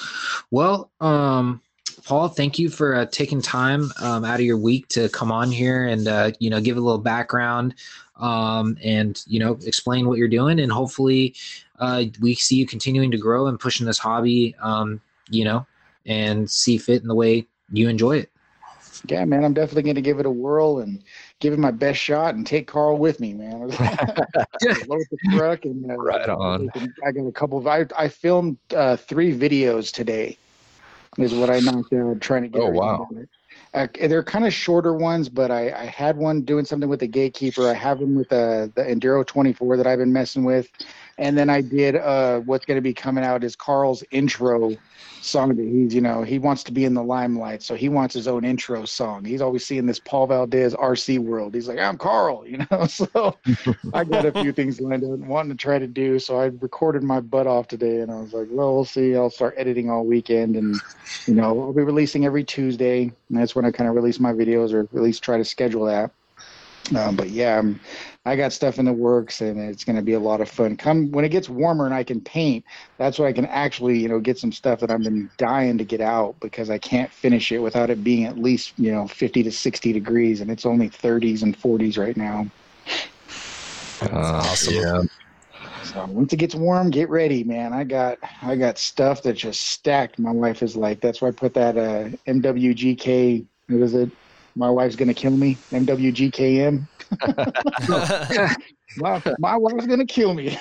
well, 0.50 0.90
um, 1.00 1.60
Paul, 2.04 2.28
thank 2.28 2.58
you 2.58 2.68
for 2.68 2.94
uh, 2.94 3.06
taking 3.06 3.40
time 3.40 3.90
um, 4.00 4.24
out 4.24 4.38
of 4.38 4.46
your 4.46 4.58
week 4.58 4.88
to 4.88 5.08
come 5.08 5.32
on 5.32 5.50
here 5.50 5.86
and 5.86 6.06
uh, 6.06 6.32
you 6.38 6.50
know 6.50 6.60
give 6.60 6.76
a 6.76 6.80
little 6.80 6.98
background 6.98 7.74
um, 8.16 8.76
and 8.84 9.24
you 9.26 9.40
know 9.40 9.58
explain 9.64 10.06
what 10.06 10.18
you're 10.18 10.28
doing, 10.28 10.60
and 10.60 10.70
hopefully 10.70 11.34
uh, 11.78 12.04
we 12.20 12.34
see 12.34 12.56
you 12.56 12.66
continuing 12.66 13.10
to 13.10 13.18
grow 13.18 13.46
and 13.46 13.58
pushing 13.58 13.86
this 13.86 13.98
hobby, 13.98 14.54
um, 14.60 15.00
you 15.30 15.44
know, 15.44 15.66
and 16.06 16.48
see 16.50 16.78
fit 16.78 17.02
in 17.02 17.08
the 17.08 17.14
way 17.14 17.46
you 17.72 17.88
enjoy 17.88 18.18
it. 18.18 18.30
Yeah, 19.06 19.24
man, 19.26 19.44
I'm 19.44 19.52
definitely 19.52 19.82
going 19.82 19.96
to 19.96 20.02
give 20.02 20.18
it 20.18 20.26
a 20.26 20.30
whirl 20.30 20.78
and 20.78 21.02
give 21.40 21.52
it 21.52 21.58
my 21.58 21.70
best 21.70 22.00
shot 22.00 22.34
and 22.34 22.46
take 22.46 22.66
Carl 22.66 22.96
with 22.96 23.20
me, 23.20 23.34
man. 23.34 23.60
Load 24.88 25.04
the 25.10 25.18
truck 25.32 25.64
and 25.66 25.90
uh, 25.90 25.96
right 25.96 26.28
on. 26.28 26.70
I 27.04 27.12
got 27.12 27.26
a 27.26 27.32
couple 27.32 27.58
of. 27.58 27.66
I 27.66 27.86
I 27.96 28.08
filmed 28.08 28.56
uh, 28.74 28.96
three 28.96 29.36
videos 29.36 29.92
today. 29.92 30.38
Is 31.18 31.32
what 31.34 31.48
I 31.48 31.60
knocked 31.60 31.92
out 31.92 32.20
trying 32.20 32.42
to 32.42 32.48
get. 32.48 32.60
Oh 32.60 32.70
wow. 32.70 33.08
Uh, 33.72 33.86
they're 34.00 34.22
kind 34.22 34.46
of 34.46 34.52
shorter 34.52 34.94
ones, 34.94 35.28
but 35.28 35.50
I, 35.50 35.70
I 35.72 35.84
had 35.84 36.16
one 36.16 36.42
doing 36.42 36.64
something 36.64 36.88
with 36.88 37.00
the 37.00 37.06
gatekeeper. 37.06 37.68
I 37.68 37.74
have 37.74 37.98
them 38.00 38.14
with 38.14 38.28
the 38.28 38.72
the 38.74 38.82
Enduro 38.82 39.26
24 39.26 39.76
that 39.76 39.86
I've 39.86 39.98
been 39.98 40.12
messing 40.12 40.44
with, 40.44 40.68
and 41.18 41.36
then 41.36 41.50
I 41.50 41.60
did 41.60 41.96
uh, 41.96 42.40
what's 42.40 42.64
going 42.64 42.76
to 42.76 42.82
be 42.82 42.94
coming 42.94 43.24
out 43.24 43.44
is 43.44 43.54
Carl's 43.54 44.02
intro 44.10 44.76
song 45.24 45.54
that 45.56 45.62
he's 45.62 45.94
you 45.94 46.00
know 46.00 46.22
he 46.22 46.38
wants 46.38 46.62
to 46.64 46.72
be 46.72 46.84
in 46.84 46.94
the 46.94 47.02
limelight 47.02 47.62
so 47.62 47.74
he 47.74 47.88
wants 47.88 48.14
his 48.14 48.28
own 48.28 48.44
intro 48.44 48.84
song. 48.84 49.24
He's 49.24 49.40
always 49.40 49.66
seeing 49.66 49.86
this 49.86 49.98
paul 49.98 50.26
valdez 50.26 50.74
rc 50.74 51.18
world. 51.18 51.54
He's 51.54 51.68
like 51.68 51.78
i'm 51.78 51.98
carl 51.98 52.46
you 52.46 52.58
know? 52.58 52.86
So 52.94 53.36
i 53.92 54.04
got 54.04 54.26
a 54.26 54.32
few 54.32 54.52
things 54.58 54.80
lined 54.80 55.04
up 55.04 55.10
and 55.10 55.26
wanting 55.26 55.52
to 55.52 55.56
try 55.56 55.78
to 55.78 55.86
do 55.86 56.18
so 56.18 56.38
i 56.38 56.46
recorded 56.46 57.02
my 57.02 57.20
butt 57.20 57.46
off 57.46 57.68
today 57.68 58.00
and 58.00 58.10
i 58.10 58.16
was 58.16 58.32
like 58.32 58.48
well 58.50 58.74
we'll 58.74 58.84
see. 58.84 59.16
I'll 59.16 59.30
start 59.30 59.54
editing 59.56 59.90
all 59.90 60.04
weekend 60.04 60.56
and 60.56 60.80
you 61.26 61.34
know 61.34 61.60
i'll 61.60 61.72
be 61.72 61.82
releasing 61.82 62.24
every 62.24 62.44
tuesday. 62.44 63.02
And 63.02 63.38
that's 63.38 63.54
when 63.54 63.64
i 63.64 63.70
kind 63.70 63.88
of 63.88 63.96
release 63.96 64.20
my 64.20 64.32
videos 64.32 64.72
or 64.72 64.80
at 64.80 64.94
least 64.94 65.22
try 65.24 65.38
to 65.38 65.44
schedule 65.44 65.86
that 65.86 66.10
um, 66.96 67.16
but 67.16 67.30
yeah, 67.30 67.58
I'm, 67.58 67.80
I 68.26 68.36
got 68.36 68.52
stuff 68.52 68.78
in 68.78 68.84
the 68.84 68.92
works, 68.92 69.40
and 69.40 69.58
it's 69.58 69.84
going 69.84 69.96
to 69.96 70.02
be 70.02 70.12
a 70.14 70.20
lot 70.20 70.40
of 70.40 70.48
fun. 70.48 70.76
Come 70.76 71.10
when 71.12 71.24
it 71.24 71.30
gets 71.30 71.48
warmer 71.48 71.86
and 71.86 71.94
I 71.94 72.04
can 72.04 72.20
paint, 72.20 72.64
that's 72.98 73.18
where 73.18 73.28
I 73.28 73.32
can 73.32 73.46
actually, 73.46 73.98
you 73.98 74.08
know, 74.08 74.20
get 74.20 74.38
some 74.38 74.52
stuff 74.52 74.80
that 74.80 74.90
I've 74.90 75.02
been 75.02 75.30
dying 75.36 75.78
to 75.78 75.84
get 75.84 76.00
out 76.00 76.36
because 76.40 76.70
I 76.70 76.78
can't 76.78 77.10
finish 77.10 77.52
it 77.52 77.58
without 77.58 77.90
it 77.90 78.04
being 78.04 78.24
at 78.24 78.38
least, 78.38 78.78
you 78.78 78.92
know, 78.92 79.06
50 79.06 79.42
to 79.42 79.52
60 79.52 79.92
degrees, 79.92 80.40
and 80.40 80.50
it's 80.50 80.66
only 80.66 80.88
30s 80.88 81.42
and 81.42 81.58
40s 81.58 81.98
right 81.98 82.16
now. 82.16 82.46
Uh, 84.02 84.08
awesome. 84.12 84.74
Yeah. 84.74 85.02
So 85.84 86.06
once 86.06 86.32
it 86.32 86.38
gets 86.38 86.54
warm, 86.54 86.90
get 86.90 87.08
ready, 87.08 87.44
man. 87.44 87.72
I 87.72 87.84
got 87.84 88.18
I 88.42 88.56
got 88.56 88.78
stuff 88.78 89.22
that 89.22 89.34
just 89.34 89.60
stacked. 89.62 90.18
My 90.18 90.32
wife 90.32 90.62
is 90.62 90.76
like, 90.76 91.00
that's 91.00 91.20
why 91.22 91.28
I 91.28 91.32
put 91.32 91.54
that 91.54 91.76
uh, 91.76 92.08
MWGK. 92.26 93.46
What 93.68 93.82
is 93.82 93.94
it? 93.94 94.10
My 94.56 94.70
wife's 94.70 94.96
gonna 94.96 95.14
kill 95.14 95.36
me. 95.36 95.56
MWGKM. 95.70 96.86
my, 98.96 99.22
my 99.38 99.56
wife's 99.56 99.86
gonna 99.86 100.06
kill 100.06 100.34
me. 100.34 100.58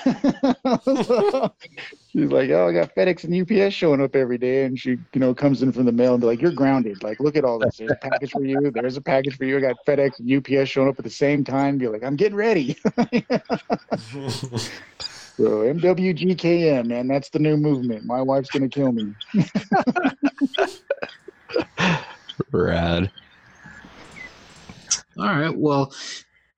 so, 0.82 1.54
she's 2.12 2.30
like, 2.30 2.50
oh, 2.50 2.68
I 2.68 2.72
got 2.72 2.94
FedEx 2.94 3.24
and 3.24 3.62
UPS 3.62 3.74
showing 3.74 4.00
up 4.00 4.16
every 4.16 4.38
day, 4.38 4.64
and 4.64 4.78
she, 4.78 4.90
you 4.90 5.20
know, 5.20 5.34
comes 5.34 5.62
in 5.62 5.72
from 5.72 5.84
the 5.84 5.92
mail 5.92 6.14
and 6.14 6.20
be 6.20 6.26
like, 6.26 6.40
you're 6.40 6.52
grounded. 6.52 7.02
Like, 7.02 7.20
look 7.20 7.36
at 7.36 7.44
all 7.44 7.58
this. 7.58 7.78
There's 7.78 7.90
a 7.90 7.96
package 7.96 8.32
for 8.32 8.44
you. 8.44 8.70
There's 8.72 8.96
a 8.96 9.02
package 9.02 9.36
for 9.36 9.44
you. 9.44 9.58
I 9.58 9.60
got 9.60 9.76
FedEx 9.86 10.20
and 10.20 10.32
UPS 10.60 10.68
showing 10.70 10.88
up 10.88 10.98
at 10.98 11.04
the 11.04 11.10
same 11.10 11.44
time. 11.44 11.78
Be 11.78 11.88
like, 11.88 12.02
I'm 12.04 12.16
getting 12.16 12.36
ready. 12.36 12.76
So 15.36 15.42
MWGKM, 15.42 16.86
man, 16.86 17.08
that's 17.08 17.28
the 17.28 17.40
new 17.40 17.56
movement. 17.56 18.04
My 18.04 18.22
wife's 18.22 18.50
gonna 18.50 18.68
kill 18.68 18.92
me. 18.92 19.12
Rad. 22.52 23.10
All 25.18 25.26
right. 25.26 25.56
Well, 25.56 25.92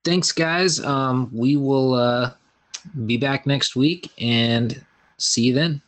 thanks, 0.05 0.33
guys. 0.33 0.81
Um, 0.81 1.31
we 1.33 1.57
will 1.57 1.95
uh, 1.95 2.33
be 3.07 3.17
back 3.17 3.47
next 3.47 3.77
week 3.77 4.11
and 4.19 4.85
see 5.19 5.43
you 5.43 5.55
then. 5.55 5.83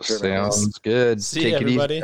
Sounds 0.00 0.78
good. 0.78 1.22
See 1.22 1.42
Take 1.44 1.54
everybody. 1.54 2.02